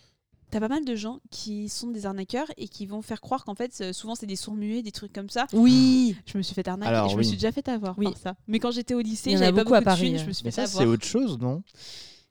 T'as 0.50 0.60
pas 0.60 0.68
mal 0.68 0.84
de 0.84 0.94
gens 0.94 1.18
qui 1.32 1.68
sont 1.68 1.88
des 1.90 2.06
arnaqueurs 2.06 2.46
et 2.56 2.68
qui 2.68 2.86
vont 2.86 3.02
faire 3.02 3.20
croire 3.20 3.44
qu'en 3.44 3.56
fait, 3.56 3.76
euh, 3.80 3.92
souvent, 3.92 4.14
c'est 4.14 4.26
des 4.26 4.36
sourds 4.36 4.54
muets, 4.54 4.82
des 4.82 4.92
trucs 4.92 5.12
comme 5.12 5.28
ça. 5.28 5.48
oui 5.52 6.14
Je 6.26 6.38
me 6.38 6.42
suis 6.44 6.54
fait 6.54 6.68
arnaquer 6.68 6.90
Alors, 6.90 7.06
et 7.08 7.10
je 7.10 7.16
me 7.16 7.22
suis 7.24 7.32
déjà 7.34 7.50
fait 7.50 7.66
avoir 7.68 7.98
Oui. 7.98 8.04
par 8.04 8.16
ça. 8.18 8.36
Mais 8.46 8.60
quand 8.60 8.70
j'étais 8.70 8.94
au 8.94 9.00
lycée, 9.00 9.32
j'avais 9.32 9.46
pas 9.50 9.64
beaucoup 9.64 9.74
à 9.74 9.80
beaucoup 9.80 9.80
de 9.80 9.84
Paris, 9.84 10.06
thunes, 10.10 10.14
euh. 10.16 10.18
je 10.22 10.26
me 10.26 10.32
suis 10.32 10.44
Mais 10.44 10.52
fait 10.52 10.66
ça, 10.66 10.78
c'est 10.78 10.86
autre 10.86 11.04
chose, 11.04 11.38
non? 11.40 11.64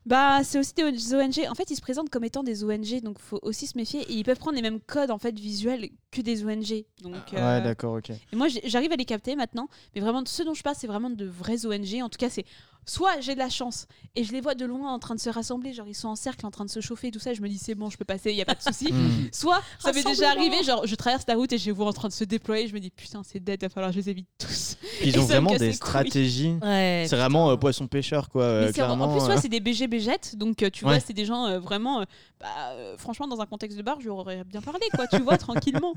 Bah, 0.06 0.44
c'est 0.44 0.60
aussi 0.60 0.74
des 0.74 1.16
ONG. 1.16 1.48
En 1.50 1.56
fait, 1.56 1.70
ils 1.72 1.76
se 1.76 1.82
présentent 1.82 2.10
comme 2.10 2.26
étant 2.26 2.44
des 2.44 2.64
ONG, 2.64 3.02
donc 3.02 3.20
faut 3.20 3.40
aussi 3.42 3.68
se 3.68 3.78
méfier. 3.78 4.02
Et 4.02 4.14
ils 4.14 4.24
peuvent 4.24 4.40
prendre 4.40 4.56
les 4.56 4.62
mêmes 4.62 4.82
codes 4.82 5.12
en 5.12 5.18
fait 5.18 5.38
visuels 5.40 5.90
que 6.14 6.22
des 6.22 6.44
ONG. 6.46 6.86
Donc, 7.02 7.14
euh, 7.34 7.58
Ouais, 7.58 7.64
d'accord, 7.64 7.96
ok. 7.96 8.10
et 8.12 8.36
moi, 8.36 8.48
j'arrive 8.66 8.92
à 8.92 8.96
les 8.96 9.06
capter 9.06 9.36
maintenant. 9.36 9.68
Mais 9.96 10.02
vraiment, 10.02 10.24
ce 10.26 10.44
dont 10.44 10.54
je 10.54 10.64
parle, 10.64 10.76
c'est 10.80 10.88
vraiment 10.88 11.10
de 11.10 11.26
vraies 11.26 11.66
ONG. 11.66 12.02
En 12.02 12.10
tout 12.10 12.18
cas, 12.18 12.30
c'est 12.30 12.46
soit 12.86 13.22
j'ai 13.22 13.34
de 13.34 13.40
la 13.40 13.50
chance 13.50 13.88
et 14.14 14.26
je 14.26 14.34
les 14.34 14.42
vois 14.42 14.56
de 14.56 14.66
loin 14.66 14.92
en 14.94 15.00
train 15.00 15.16
de 15.16 15.20
se 15.22 15.30
rassembler, 15.30 15.72
genre 15.72 15.88
ils 15.88 15.96
sont 15.96 16.10
en 16.10 16.18
cercle 16.18 16.46
en 16.46 16.52
train 16.52 16.66
de 16.66 16.70
se 16.70 16.82
chauffer, 16.82 17.12
tout 17.12 17.20
ça. 17.20 17.32
Et 17.32 17.36
je 17.36 17.42
me 17.42 17.48
dis 17.48 17.58
c'est 17.58 17.76
bon, 17.76 17.90
je 17.90 17.96
peux 17.98 18.04
passer, 18.04 18.32
il 18.32 18.36
y 18.36 18.42
a 18.42 18.46
pas 18.46 18.56
de 18.56 18.62
souci. 18.62 18.92
Hmm. 18.92 19.30
Soit 19.32 19.62
ça 19.80 19.94
m'est 19.94 20.04
déjà 20.04 20.30
arrivé, 20.32 20.62
genre 20.64 20.86
je 20.86 20.94
traverse 20.96 21.24
la 21.30 21.36
route 21.36 21.54
et 21.54 21.58
je 21.58 21.66
les 21.68 21.72
vois 21.72 21.86
en 21.88 21.94
train 21.94 22.10
de 22.10 22.14
se 22.14 22.26
déployer. 22.26 22.68
Je 22.68 22.74
me 22.74 22.80
dis 22.82 22.90
putain, 22.90 23.22
c'est 23.24 23.40
dead, 23.42 23.62
va 23.62 23.70
falloir 23.70 23.92
que 23.92 23.96
je 23.96 24.02
les 24.02 24.10
évite 24.10 24.28
tous. 24.38 24.76
Ils 25.02 25.16
Et 25.16 25.20
ont 25.20 25.24
vraiment 25.24 25.56
des 25.56 25.72
stratégies. 25.72 26.58
ouais 26.62 27.06
C'est 27.08 27.16
vraiment 27.16 27.52
euh, 27.52 27.56
poisson-pêcheur, 27.56 28.28
quoi. 28.30 28.44
euh, 28.44 28.64
c'est 28.74 28.82
en- 28.82 28.86
clairement, 28.88 29.18
plus, 29.18 29.26
ouais, 29.28 29.38
euh. 29.38 29.40
c'est 29.42 29.48
des 29.48 29.62
BG 29.62 29.88
Bégettes, 29.88 30.36
donc 30.36 30.62
euh, 30.62 30.70
tu 30.70 30.84
vois, 30.84 30.96
Ouais. 30.96 31.00
c'est 31.00 31.14
des 31.14 31.24
gens 31.26 31.46
euh, 31.46 31.60
vraiment. 31.60 32.02
euh, 32.02 32.06
bah, 32.42 32.48
euh, 32.74 32.98
franchement, 32.98 33.30
dans 33.30 33.40
un 33.40 33.46
contexte 33.46 33.78
de 33.78 33.82
bar, 33.84 34.02
je 34.02 34.08
leur 34.08 34.18
aurais 34.18 34.44
bien 34.44 34.62
parlé, 34.62 34.86
quoi, 34.94 35.08
tu 35.08 35.20
vois, 35.22 35.38
tranquillement. 35.38 35.94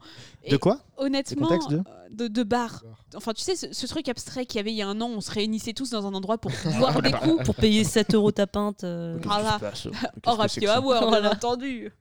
De 0.50 0.56
quoi? 0.56 0.78
Honnêtement, 0.96 1.48
de? 1.68 1.76
euh, 1.76 1.80
de, 2.10 2.28
de 2.28 2.42
bar. 2.44 2.84
Enfin, 3.16 3.32
tu 3.32 3.42
sais, 3.42 3.56
ce, 3.56 3.72
ce 3.72 3.86
truc 3.86 4.08
abstrait 4.08 4.46
qu'il 4.46 4.56
y 4.58 4.60
avait 4.60 4.70
il 4.72 4.76
y 4.76 4.82
a 4.82 4.88
un 4.88 5.00
an, 5.00 5.08
on 5.08 5.20
se 5.20 5.30
réunissait 5.30 5.72
tous 5.72 5.90
dans 5.90 6.06
un 6.06 6.14
endroit 6.14 6.38
pour 6.38 6.52
boire 6.78 7.02
des 7.02 7.10
coups. 7.12 7.42
pour 7.44 7.54
payer 7.56 7.82
7 7.82 8.14
euros 8.14 8.30
ta 8.30 8.46
pinte 8.46 8.84
euh, 8.84 9.16
Qu'est-ce 9.18 9.26
Voilà. 9.28 9.50
qui 9.50 9.54
se 9.56 9.60
passe? 9.60 9.82
Qu'est-ce 10.22 10.30
Hors 10.30 10.40
happy 10.40 10.66
hour, 10.68 11.10
bien 11.10 11.30
entendu. 11.32 11.92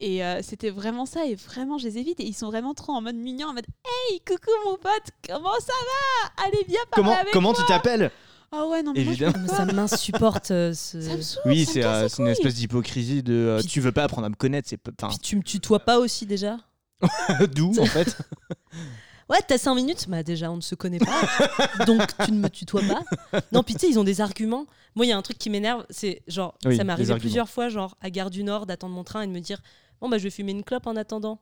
Et 0.00 0.24
euh, 0.24 0.40
c'était 0.42 0.70
vraiment 0.70 1.06
ça, 1.06 1.26
et 1.26 1.34
vraiment, 1.34 1.76
je 1.78 1.86
les 1.88 1.98
évite. 1.98 2.20
Et 2.20 2.24
ils 2.24 2.34
sont 2.34 2.46
vraiment 2.46 2.74
trop 2.74 2.92
en 2.92 3.00
mode 3.00 3.16
mignon, 3.16 3.48
en 3.48 3.54
mode 3.54 3.66
Hey, 3.84 4.20
coucou 4.20 4.50
mon 4.64 4.76
pote, 4.76 5.10
comment 5.28 5.58
ça 5.60 5.72
va? 5.72 6.44
Allez, 6.46 6.64
viens 6.68 6.78
parler 6.90 6.94
Comment, 6.94 7.12
avec 7.20 7.32
comment 7.32 7.50
moi. 7.50 7.58
tu 7.58 7.66
t'appelles? 7.66 8.10
Ah 8.50 8.66
ouais, 8.66 8.82
non, 8.82 8.92
mais 8.94 9.00
Évidemment. 9.02 9.46
ça 9.46 9.66
m'insupporte 9.66 10.52
euh, 10.52 10.72
ce- 10.72 11.00
Ça 11.02 11.16
me 11.16 11.20
saoule, 11.20 11.42
Oui, 11.44 11.66
c'est 11.66 11.84
euh, 11.84 12.08
c'est 12.08 12.22
une 12.22 12.28
espèce 12.28 12.54
d'hypocrisie 12.54 13.22
de 13.22 13.34
euh, 13.34 13.60
tu 13.62 13.80
veux 13.80 13.92
pas 13.92 14.04
apprendre 14.04 14.26
à 14.26 14.30
me 14.30 14.36
connaître, 14.36 14.70
enfin 15.02 15.08
puis 15.10 15.18
tu 15.18 15.36
me 15.36 15.42
tutoies 15.42 15.80
pas 15.80 15.98
aussi 15.98 16.24
déjà? 16.24 16.56
d'où 17.54 17.72
en 17.78 17.86
fait 17.86 18.16
Ouais, 19.30 19.38
t'as 19.46 19.58
5 19.58 19.74
minutes 19.74 20.06
Bah, 20.08 20.22
déjà, 20.22 20.50
on 20.50 20.56
ne 20.56 20.62
se 20.62 20.74
connaît 20.74 20.98
pas. 20.98 21.84
donc, 21.84 22.00
tu 22.24 22.32
ne 22.32 22.38
me 22.40 22.48
tutoies 22.48 22.80
pas. 22.82 23.40
Non, 23.52 23.62
puis 23.62 23.74
tu 23.74 23.80
sais, 23.80 23.88
ils 23.90 23.98
ont 23.98 24.04
des 24.04 24.22
arguments. 24.22 24.64
Moi, 24.94 25.04
il 25.04 25.10
y 25.10 25.12
a 25.12 25.18
un 25.18 25.22
truc 25.22 25.36
qui 25.36 25.50
m'énerve. 25.50 25.84
C'est 25.90 26.22
genre, 26.26 26.54
Oui, 26.64 26.78
ça 26.78 26.84
m'est 26.84 26.92
arrivé 26.94 27.10
arguments. 27.10 27.20
plusieurs 27.20 27.48
fois, 27.50 27.68
genre, 27.68 27.94
à 28.00 28.08
Gare 28.08 28.30
du 28.30 28.42
Nord, 28.42 28.64
d'attendre 28.64 28.94
mon 28.94 29.04
train 29.04 29.20
et 29.20 29.26
de 29.26 29.32
me 29.32 29.40
dire 29.40 29.60
Bon, 30.00 30.08
bah, 30.08 30.16
je 30.16 30.22
vais 30.24 30.30
fumer 30.30 30.52
une 30.52 30.64
clope 30.64 30.86
en 30.86 30.96
attendant. 30.96 31.40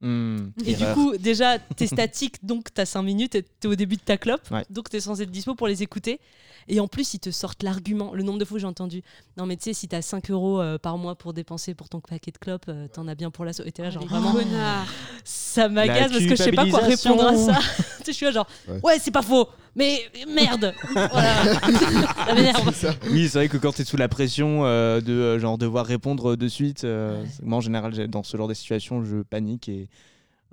Hmm, 0.00 0.50
Et 0.66 0.74
du 0.74 0.84
coup, 0.92 1.16
déjà, 1.16 1.58
t'es 1.58 1.86
statique, 1.86 2.44
donc 2.44 2.74
t'as 2.74 2.84
5 2.84 3.02
minutes 3.02 3.34
et 3.36 3.42
t'es 3.42 3.68
au 3.68 3.74
début 3.74 3.96
de 3.96 4.02
ta 4.02 4.18
clope. 4.18 4.42
Ouais. 4.50 4.64
Donc 4.68 4.90
t'es 4.90 5.00
censé 5.00 5.22
être 5.22 5.30
dispo 5.30 5.54
pour 5.54 5.66
les 5.66 5.82
écouter. 5.82 6.20
Et 6.68 6.80
en 6.80 6.88
plus, 6.88 7.14
ils 7.14 7.18
te 7.18 7.30
sortent 7.30 7.62
l'argument. 7.62 8.12
Le 8.14 8.22
nombre 8.22 8.38
de 8.38 8.44
fois 8.44 8.56
où 8.56 8.58
j'ai 8.58 8.66
entendu 8.66 9.02
Non, 9.36 9.46
mais 9.46 9.56
tu 9.56 9.64
sais, 9.64 9.72
si 9.74 9.88
t'as 9.88 10.02
5 10.02 10.30
euros 10.30 10.60
euh, 10.60 10.78
par 10.78 10.96
mois 10.98 11.14
pour 11.14 11.32
dépenser 11.32 11.74
pour 11.74 11.88
ton 11.88 12.00
paquet 12.00 12.30
de 12.30 12.38
clopes, 12.38 12.64
euh, 12.68 12.88
t'en 12.88 13.06
as 13.08 13.14
bien 13.14 13.30
pour 13.30 13.44
la. 13.44 13.52
Et 13.64 13.72
t'es 13.72 13.82
là, 13.82 13.90
genre 13.90 14.02
Les 14.02 14.08
vraiment. 14.08 14.34
Ça 15.24 15.68
m'agace 15.68 16.10
parce 16.10 16.24
que 16.24 16.30
je 16.36 16.42
sais 16.42 16.52
pas 16.52 16.66
quoi 16.68 16.80
répondre 16.80 17.26
à 17.26 17.36
ça. 17.36 17.58
tu 17.98 18.04
sais, 18.04 18.12
je 18.12 18.12
suis 18.12 18.26
là, 18.26 18.32
genre 18.32 18.48
Ouais. 18.68 18.80
Ouais, 18.82 18.98
c'est 18.98 19.10
pas 19.10 19.22
faux, 19.22 19.48
mais 19.76 20.00
merde 20.28 20.74
Voilà. 20.92 21.44
ça 22.26 22.34
m'énerve. 22.34 22.74
Oui, 23.10 23.28
c'est 23.28 23.38
vrai 23.38 23.48
que 23.48 23.56
quand 23.56 23.72
tu 23.72 23.82
es 23.82 23.84
sous 23.84 23.96
la 23.96 24.08
pression 24.08 24.64
euh, 24.64 25.00
de 25.00 25.12
euh, 25.12 25.38
genre 25.38 25.58
devoir 25.58 25.86
répondre 25.86 26.36
de 26.36 26.48
suite, 26.48 26.84
euh, 26.84 27.22
Ouais. 27.22 27.28
moi 27.42 27.58
en 27.58 27.60
général 27.60 27.94
j'ai- 27.94 28.08
dans 28.08 28.22
ce 28.22 28.36
genre 28.36 28.48
de 28.48 28.54
situation 28.54 29.04
je 29.04 29.22
panique 29.22 29.68
et 29.68 29.88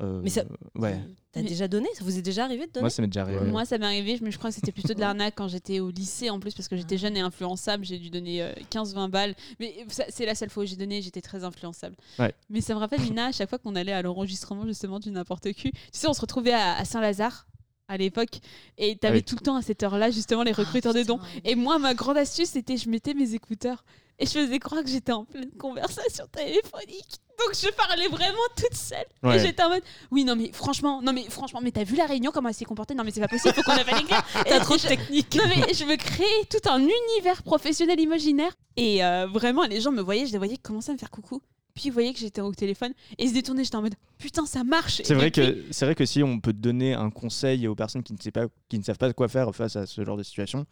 euh, 0.02 0.20
Mais 0.24 0.30
ça- 0.30 0.44
ouais, 0.76 1.00
T'as 1.34 1.42
Mais- 1.44 1.48
déjà 1.48 1.70
donné? 1.70 1.88
Ça 1.94 2.04
vous 2.04 2.18
est 2.18 2.22
déjà 2.22 2.44
arrivé 2.44 2.68
de 2.68 2.72
donner? 2.74 2.82
Moi 2.82 2.90
ça 2.90 3.02
m'est 3.02 3.08
déjà 3.08 3.22
arrivé. 3.22 3.40
Moi, 3.50 3.64
ça 3.64 3.78
m'est 3.78 3.86
arrivé, 3.86 4.20
mais 4.22 4.32
je 4.32 4.38
crois 4.38 4.50
que 4.50 4.56
c'était 4.58 4.74
plutôt 4.74 4.94
de 4.94 5.00
l'arnaque 5.00 5.34
quand 5.38 5.48
j'étais 5.48 5.80
au 5.80 5.90
lycée 5.90 6.30
en 6.30 6.42
plus, 6.42 6.54
parce 6.54 6.68
que 6.68 6.76
j'étais 6.76 6.98
jeune 6.98 7.16
et 7.16 7.22
influençable. 7.22 7.86
J'ai 7.86 8.00
dû 8.00 8.10
donner 8.10 8.42
euh, 8.44 8.52
15-20 8.70 9.08
balles. 9.10 9.34
Mais 9.58 9.86
ça, 9.88 10.04
c'est 10.10 10.26
la 10.26 10.36
seule 10.36 10.50
fois 10.50 10.64
où 10.64 10.66
j'ai 10.66 10.76
donné, 10.76 11.02
j'étais 11.02 11.22
très 11.22 11.46
influençable. 11.46 11.96
Ouais. 12.20 12.34
Mais 12.50 12.60
ça 12.60 12.74
me 12.74 12.80
rappelle, 12.80 13.00
Nina, 13.00 13.28
à 13.28 13.32
chaque 13.32 13.50
fois 13.50 13.60
qu'on 13.60 13.76
allait 13.78 13.94
à 13.94 14.02
l'enregistrement 14.02 14.66
justement 14.68 15.00
du 15.00 15.10
N'importe 15.10 15.54
qui, 15.54 15.72
tu 15.72 15.80
sais, 15.94 16.08
on 16.10 16.14
se 16.14 16.20
retrouvait 16.20 16.52
à, 16.52 16.74
à 16.76 16.84
Saint-Lazare 16.84 17.46
à 17.92 17.98
l'époque, 17.98 18.40
et 18.78 18.96
t'avais 18.96 19.16
Ah 19.16 19.18
oui. 19.18 19.24
tout 19.24 19.36
le 19.36 19.42
temps 19.42 19.56
à 19.58 19.62
cette 19.62 19.84
heure-là 19.84 20.10
justement 20.12 20.44
les 20.44 20.54
recruteurs 20.54 20.94
de 20.94 21.04
dons. 21.04 21.20
Et 21.44 21.56
moi, 21.56 21.78
ma 21.78 21.94
grande 21.94 22.18
astuce, 22.18 22.50
c'était 22.52 22.78
je 22.78 22.90
mettais 22.90 23.14
mes 23.14 23.34
écouteurs 23.36 23.84
et 24.18 24.26
je 24.26 24.32
faisais 24.32 24.60
croire 24.60 24.84
que 24.84 24.90
j'étais 24.90 25.12
en 25.12 25.26
pleine 25.26 25.52
conversation 25.52 26.26
téléphonique. 26.32 27.16
Donc 27.40 27.56
je 27.56 27.70
parlais 27.72 28.08
vraiment 28.08 28.38
toute 28.56 28.76
seule. 28.76 29.06
Ouais. 29.24 29.36
Et 29.38 29.40
j'étais 29.40 29.64
en 29.64 29.70
mode, 29.70 29.82
oui, 30.12 30.24
non, 30.24 30.36
mais 30.36 30.52
franchement, 30.54 31.02
non, 31.02 31.12
mais 31.12 31.24
franchement, 31.30 31.60
mais 31.62 31.72
t'as 31.72 31.84
vu 31.84 31.96
la 31.96 32.06
réunion, 32.06 32.32
comment 32.32 32.50
elle 32.50 32.56
s'est 32.56 32.66
comportée? 32.66 32.94
Non, 32.94 33.04
mais 33.04 33.12
c'est 33.12 33.20
pas 33.20 33.28
possible, 33.28 33.54
faut 33.56 33.64
qu'on 33.64 33.72
appelle 33.72 33.98
les 33.98 34.04
gars. 34.08 34.24
T'as 34.46 34.58
Et 34.58 34.60
trop 34.60 34.76
de 34.76 34.82
technique. 34.82 35.36
Non, 35.36 35.44
mais 35.48 35.74
je 35.74 35.84
me 35.86 35.96
créais 35.98 36.46
tout 36.50 36.70
un 36.70 36.80
univers 36.80 37.42
professionnel 37.44 38.00
imaginaire. 38.00 38.54
Et 38.78 39.04
euh, 39.04 39.26
vraiment, 39.28 39.64
les 39.64 39.82
gens 39.82 39.92
me 39.92 40.02
voyaient, 40.02 40.28
je 40.28 40.32
les 40.34 40.38
voyais 40.38 40.58
commencer 40.58 40.92
à 40.92 40.94
me 40.94 41.00
faire 41.00 41.10
coucou. 41.10 41.42
Puis 41.74 41.86
ils 41.86 41.92
voyaient 41.92 42.14
que 42.14 42.20
j'étais 42.20 42.42
au 42.42 42.54
téléphone 42.54 42.94
et 43.18 43.24
ils 43.24 43.30
se 43.30 43.34
détournaient, 43.34 43.64
j'étais 43.64 43.76
en 43.78 43.82
mode, 43.82 43.96
putain, 44.18 44.46
ça 44.46 44.64
marche. 44.64 45.02
C'est 45.04 45.12
Et 45.12 45.16
vrai 45.16 45.32
que 45.32 45.64
c'est 45.72 45.86
vrai 45.86 45.96
que 45.96 46.06
si 46.06 46.22
on 46.24 46.40
peut 46.40 46.54
donner 46.54 46.94
un 46.94 47.10
conseil 47.10 47.68
aux 47.68 47.76
personnes 47.76 48.04
qui 48.04 48.14
ne, 48.14 48.18
savent 48.20 48.32
pas, 48.32 48.46
qui 48.68 48.78
ne 48.80 48.84
savent 48.84 48.98
pas 48.98 49.12
quoi 49.14 49.28
faire 49.28 49.54
face 49.56 49.76
à 49.76 49.86
ce 49.86 50.04
genre 50.04 50.18
de 50.18 50.24
situation, 50.24 50.66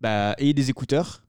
bah 0.00 0.34
ayez 0.38 0.54
des 0.54 0.70
écouteurs. 0.70 1.22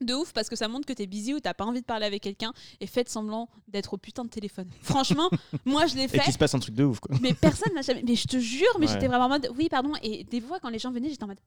De 0.00 0.12
ouf 0.14 0.32
parce 0.34 0.50
que 0.50 0.56
ça 0.56 0.68
montre 0.68 0.86
que 0.86 0.92
t'es 0.92 1.06
busy 1.06 1.32
ou 1.32 1.40
t'as 1.40 1.54
pas 1.54 1.64
envie 1.64 1.80
de 1.80 1.86
parler 1.86 2.04
avec 2.04 2.22
quelqu'un 2.22 2.52
et 2.80 2.86
faites 2.86 3.08
semblant 3.08 3.48
d'être 3.68 3.94
au 3.94 3.96
putain 3.96 4.22
de 4.24 4.28
téléphone. 4.28 4.68
Franchement, 4.82 5.30
moi 5.64 5.86
je 5.86 5.94
l'ai 5.94 6.02
Et 6.02 6.08
fait. 6.08 6.18
qu'il 6.18 6.32
se 6.34 6.38
passe 6.38 6.54
un 6.54 6.58
truc 6.58 6.74
de 6.74 6.84
ouf 6.84 7.00
quoi. 7.00 7.16
Mais 7.22 7.32
personne 7.32 7.72
m'a 7.74 7.80
jamais. 7.80 8.02
Mais 8.06 8.14
je 8.14 8.26
te 8.26 8.38
jure, 8.38 8.66
mais 8.78 8.86
Ouais. 8.86 8.92
j'étais 8.92 9.06
vraiment 9.06 9.24
en 9.26 9.28
mode 9.30 9.48
oui, 9.56 9.68
pardon. 9.70 9.92
Et 10.02 10.24
des 10.24 10.40
fois, 10.42 10.58
quand 10.60 10.68
les 10.68 10.78
gens 10.78 10.90
venaient, 10.90 11.08
j'étais 11.08 11.24
en 11.24 11.28
mode 11.28 11.38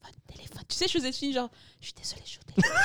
téléphone, 0.00 0.20
téléphone. 0.26 0.62
Tu 0.68 0.76
sais, 0.76 0.86
je 0.86 0.92
faisais 0.92 1.12
fini 1.12 1.32
genre 1.32 1.50
je 1.80 1.86
suis 1.86 1.94
désolée, 1.94 2.22
je 2.24 2.30
suis 2.30 2.40
au 2.40 2.52
téléphone. 2.52 2.76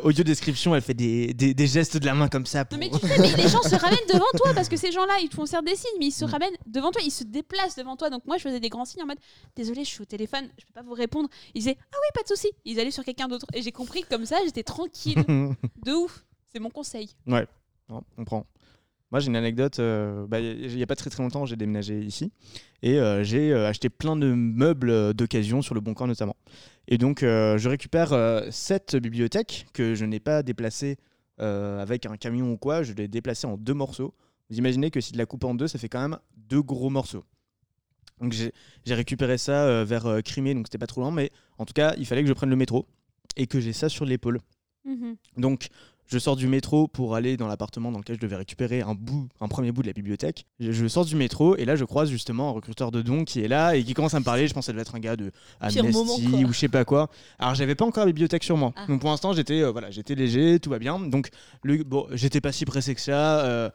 Audio 0.02 0.24
description, 0.24 0.74
elle 0.74 0.82
fait 0.82 0.94
des, 0.94 1.32
des, 1.34 1.54
des 1.54 1.66
gestes 1.66 1.96
de 1.96 2.04
la 2.06 2.14
main 2.14 2.28
comme 2.28 2.46
ça. 2.46 2.64
non, 2.70 2.78
mais 2.78 2.90
tu 2.90 2.98
sais, 2.98 3.18
mais 3.18 3.34
les 3.36 3.48
gens 3.48 3.62
se 3.68 3.74
ramènent 3.76 3.98
devant 4.12 4.24
toi 4.36 4.52
parce 4.54 4.68
que 4.68 4.76
ces 4.76 4.90
gens-là, 4.92 5.18
ils 5.22 5.28
te 5.28 5.34
font 5.36 5.46
faire 5.46 5.62
des 5.62 5.76
signes, 5.76 5.90
mais 5.98 6.06
ils 6.06 6.12
se 6.12 6.24
ramènent 6.24 6.56
devant 6.66 6.90
toi, 6.90 7.00
ils 7.04 7.10
se 7.10 7.24
déplacent 7.24 7.76
devant 7.76 7.96
toi. 7.96 8.10
Donc 8.10 8.24
moi, 8.26 8.36
je 8.38 8.42
faisais 8.42 8.60
des 8.60 8.68
grands 8.68 8.84
signes 8.84 9.02
en 9.02 9.06
mode 9.06 9.18
désolée, 9.54 9.84
je 9.84 9.90
suis 9.90 10.02
au 10.02 10.06
téléphone, 10.06 10.48
je 10.58 10.64
peux 10.64 10.72
pas 10.74 10.82
vous 10.82 10.94
répondre. 10.94 11.28
Ils 11.54 11.60
disaient 11.60 11.78
ah 11.80 11.96
oui, 11.96 12.08
pas 12.14 12.22
de 12.22 12.28
souci. 12.28 12.50
Ils 12.64 12.80
allaient 12.80 12.90
sur 12.90 13.04
quelqu'un 13.04 13.28
d'autre 13.28 13.46
et 13.54 13.62
j'ai 13.62 13.72
compris 13.72 14.02
que 14.02 14.08
comme 14.08 14.26
ça, 14.26 14.38
j'étais 14.44 14.64
tranquille. 14.64 15.24
de 15.84 15.92
ouf. 15.92 16.24
C'est 16.52 16.58
mon 16.60 16.70
conseil. 16.70 17.10
Ouais, 17.26 17.46
on 17.88 18.24
prend. 18.24 18.46
Moi, 19.12 19.20
j'ai 19.20 19.28
une 19.28 19.36
anecdote. 19.36 19.78
euh, 19.78 20.26
bah, 20.26 20.40
Il 20.40 20.74
n'y 20.74 20.82
a 20.82 20.86
pas 20.86 20.96
très 20.96 21.10
très 21.10 21.22
longtemps, 21.22 21.46
j'ai 21.46 21.56
déménagé 21.56 22.00
ici 22.00 22.32
et 22.82 22.98
euh, 22.98 23.22
j'ai 23.22 23.52
euh, 23.52 23.68
acheté 23.68 23.88
plein 23.88 24.16
de 24.16 24.32
meubles 24.32 25.14
d'occasion 25.14 25.62
sur 25.62 25.74
le 25.74 25.80
Bon 25.80 25.94
Coin 25.94 26.06
notamment. 26.06 26.36
Et 26.88 26.98
donc, 26.98 27.20
je 27.22 27.68
récupère 27.68 28.14
cette 28.52 28.94
bibliothèque 28.94 29.66
que 29.72 29.96
je 29.96 30.04
n'ai 30.04 30.20
pas 30.20 30.44
déplacée 30.44 30.98
avec 31.38 32.06
un 32.06 32.16
camion 32.16 32.52
ou 32.52 32.56
quoi. 32.56 32.84
Je 32.84 32.92
l'ai 32.92 33.08
déplacée 33.08 33.48
en 33.48 33.56
deux 33.56 33.74
morceaux. 33.74 34.14
Vous 34.50 34.58
imaginez 34.58 34.92
que 34.92 35.00
si 35.00 35.12
de 35.12 35.18
la 35.18 35.26
coupe 35.26 35.42
en 35.42 35.56
deux, 35.56 35.66
ça 35.66 35.80
fait 35.80 35.88
quand 35.88 36.00
même 36.00 36.18
deux 36.36 36.62
gros 36.62 36.88
morceaux. 36.88 37.24
Donc, 38.20 38.32
j'ai 38.32 38.94
récupéré 38.94 39.36
ça 39.36 39.82
vers 39.82 40.22
Crimée, 40.24 40.54
donc 40.54 40.68
c'était 40.68 40.78
pas 40.78 40.86
trop 40.86 41.00
loin, 41.00 41.10
mais 41.10 41.32
en 41.58 41.64
tout 41.64 41.74
cas, 41.74 41.92
il 41.98 42.06
fallait 42.06 42.22
que 42.22 42.28
je 42.28 42.34
prenne 42.34 42.50
le 42.50 42.56
métro 42.56 42.86
et 43.36 43.48
que 43.48 43.58
j'ai 43.58 43.72
ça 43.72 43.88
sur 43.88 44.04
l'épaule. 44.04 44.38
Mhm. 44.84 45.16
Donc, 45.38 45.66
je 46.08 46.18
sors 46.18 46.36
du 46.36 46.46
métro 46.46 46.86
pour 46.88 47.14
aller 47.16 47.36
dans 47.36 47.48
l'appartement 47.48 47.90
dans 47.90 47.98
lequel 47.98 48.16
je 48.16 48.20
devais 48.20 48.36
récupérer 48.36 48.80
un 48.80 48.94
bout, 48.94 49.28
un 49.40 49.48
premier 49.48 49.72
bout 49.72 49.82
de 49.82 49.88
la 49.88 49.92
bibliothèque. 49.92 50.46
Je, 50.60 50.70
je 50.72 50.86
sors 50.86 51.04
du 51.04 51.16
métro 51.16 51.56
et 51.56 51.64
là, 51.64 51.74
je 51.76 51.84
croise 51.84 52.08
justement 52.10 52.48
un 52.50 52.52
recruteur 52.52 52.90
de 52.92 53.02
dons 53.02 53.24
qui 53.24 53.40
est 53.40 53.48
là 53.48 53.74
et 53.76 53.82
qui 53.82 53.92
commence 53.94 54.14
à 54.14 54.20
me 54.20 54.24
parler. 54.24 54.46
Je 54.48 54.54
pense 54.54 54.62
que 54.62 54.66
ça 54.66 54.72
devait 54.72 54.82
être 54.82 54.94
un 54.94 55.00
gars 55.00 55.16
de 55.16 55.32
moment, 55.60 56.14
Amnesty 56.14 56.30
quoi. 56.30 56.38
ou 56.40 56.52
je 56.52 56.58
sais 56.58 56.68
pas 56.68 56.84
quoi. 56.84 57.10
Alors, 57.38 57.54
j'avais 57.54 57.74
pas 57.74 57.84
encore 57.84 58.04
la 58.04 58.12
bibliothèque 58.12 58.44
sur 58.44 58.56
moi. 58.56 58.72
Ah. 58.76 58.86
Donc, 58.86 59.00
pour 59.00 59.10
l'instant, 59.10 59.32
j'étais 59.32 59.62
euh, 59.62 59.72
voilà, 59.72 59.90
j'étais 59.90 60.14
léger, 60.14 60.60
tout 60.60 60.70
va 60.70 60.78
bien. 60.78 60.98
Donc, 61.00 61.30
le, 61.64 61.82
bon, 61.82 62.06
j'étais 62.12 62.40
pas 62.40 62.52
si 62.52 62.64
pressé 62.64 62.94
que 62.94 63.00
ça. 63.00 63.44
euh, 63.44 63.70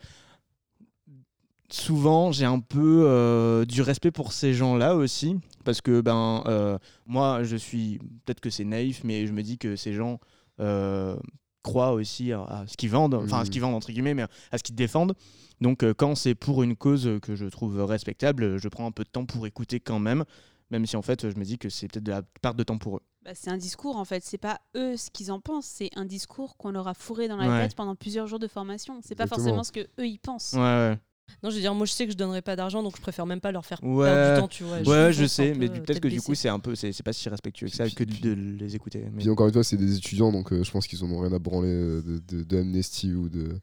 souvent, 1.69 2.31
j'ai 2.31 2.45
un 2.45 2.59
peu 2.59 3.03
euh, 3.07 3.65
du 3.65 3.81
respect 3.81 4.11
pour 4.11 4.33
ces 4.33 4.53
gens-là 4.53 4.95
aussi. 4.95 5.37
Parce 5.63 5.81
que, 5.81 6.01
ben, 6.01 6.43
euh, 6.47 6.77
moi, 7.05 7.43
je 7.43 7.55
suis. 7.55 7.99
Peut-être 8.25 8.39
que 8.41 8.49
c'est 8.49 8.65
naïf, 8.65 9.01
mais 9.03 9.27
je 9.27 9.33
me 9.33 9.43
dis 9.43 9.57
que 9.57 9.75
ces 9.75 9.93
gens. 9.93 10.19
euh, 10.59 11.15
croient 11.63 11.91
aussi 11.93 12.31
à, 12.31 12.41
à 12.43 12.67
ce 12.67 12.75
qu'ils 12.77 12.89
vendent, 12.89 13.13
enfin 13.15 13.39
à 13.39 13.45
ce 13.45 13.49
Mhm. 13.49 13.51
qu'ils 13.53 13.61
vendent 13.61 13.75
entre 13.75 13.91
guillemets, 13.91 14.13
mais 14.13 14.23
à 14.51 14.57
ce 14.57 14.63
qu'ils 14.63 14.75
défendent. 14.75 15.13
Donc 15.61 15.83
euh, 15.83 15.93
quand 15.93 16.15
c'est 16.15 16.35
pour 16.35 16.63
une 16.63 16.75
cause 16.75 17.09
que 17.21 17.35
je 17.35 17.45
trouve 17.45 17.79
respectable, 17.83 18.57
je 18.57 18.67
prends 18.67 18.87
un 18.87 18.91
peu 18.91 19.03
de 19.03 19.09
temps 19.09 19.25
pour 19.25 19.45
écouter 19.45 19.79
quand 19.79 19.99
même, 19.99 20.25
même 20.71 20.85
si 20.85 20.95
en 20.97 21.01
fait 21.01 21.29
je 21.29 21.37
me 21.37 21.43
dis 21.43 21.57
que 21.57 21.69
c'est 21.69 21.87
peut-être 21.87 22.03
de 22.05 22.11
la 22.11 22.21
perte 22.41 22.57
de 22.57 22.63
temps 22.63 22.77
pour 22.77 22.97
eux. 22.97 23.01
Bah, 23.23 23.31
c'est 23.35 23.51
un 23.51 23.57
discours 23.57 23.97
en 23.97 24.05
fait, 24.05 24.23
c'est 24.25 24.39
pas 24.39 24.59
eux 24.75 24.97
ce 24.97 25.11
qu'ils 25.11 25.31
en 25.31 25.39
pensent, 25.39 25.67
c'est 25.67 25.91
un 25.95 26.05
discours 26.05 26.57
qu'on 26.57 26.71
leur 26.71 26.87
a 26.87 26.95
fourré 26.95 27.27
dans 27.27 27.37
la 27.37 27.49
Ouais. 27.49 27.67
tête 27.67 27.75
pendant 27.75 27.95
plusieurs 27.95 28.25
jours 28.25 28.39
de 28.39 28.47
formation. 28.47 28.99
C'est 29.03 29.13
pas 29.13 29.27
forcément 29.27 29.63
ce 29.63 29.71
que 29.71 29.81
eux 29.99 30.07
ils 30.07 30.17
pensent. 30.17 30.53
Ouais, 30.53 30.59
ouais. 30.59 30.99
Non, 31.43 31.49
je 31.49 31.55
veux 31.55 31.61
dire, 31.61 31.73
moi 31.73 31.85
je 31.87 31.91
sais 31.91 32.05
que 32.05 32.11
je 32.11 32.17
donnerai 32.17 32.41
pas 32.43 32.55
d'argent, 32.55 32.83
donc 32.83 32.95
je 32.97 33.01
préfère 33.01 33.25
même 33.25 33.39
pas 33.41 33.51
leur 33.51 33.65
faire 33.65 33.79
Ouais. 33.83 34.05
perdre 34.05 34.35
du 34.35 34.41
temps, 34.41 34.47
tu 34.47 34.63
vois. 34.63 34.79
Ouais, 34.81 35.11
je 35.13 35.25
sais, 35.25 35.53
mais 35.57 35.69
peu, 35.69 35.81
peut-être 35.81 35.99
que 35.99 36.07
du 36.07 36.21
coup 36.21 36.35
c'est 36.35 36.49
un 36.49 36.59
peu, 36.59 36.75
c'est 36.75 37.01
pas 37.03 37.13
si 37.13 37.29
respectueux 37.29 37.67
que 37.67 37.75
ça 37.75 37.89
que 37.89 38.03
de, 38.03 38.13
de 38.35 38.57
les 38.59 38.75
écouter. 38.75 39.05
mais- 39.11 39.21
Puis 39.21 39.29
encore 39.29 39.47
une 39.47 39.53
fois, 39.53 39.63
c'est 39.63 39.77
des 39.77 39.95
étudiants, 39.97 40.31
donc 40.31 40.53
euh, 40.53 40.63
je 40.63 40.69
pense 40.71 40.85
qu'ils 40.87 41.03
en 41.03 41.09
ont 41.11 41.19
rien 41.19 41.33
à 41.33 41.39
branler 41.39 41.69
euh, 41.69 42.01
de, 42.01 42.21
de, 42.37 42.43
de 42.43 42.57
Amnesty 42.59 43.13
ou 43.13 43.27
de. 43.29 43.59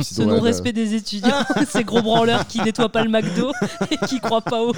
Si 0.00 0.14
Ce 0.14 0.22
non-respect 0.22 0.72
des 0.72 0.94
étudiants, 0.94 1.44
ces 1.68 1.84
gros 1.84 2.02
branleurs 2.02 2.46
qui 2.46 2.60
nettoient 2.60 2.88
pas 2.88 3.04
le 3.04 3.10
McDo 3.10 3.52
et 3.90 3.96
qui 4.06 4.20
croient 4.20 4.40
pas 4.40 4.62
au. 4.62 4.72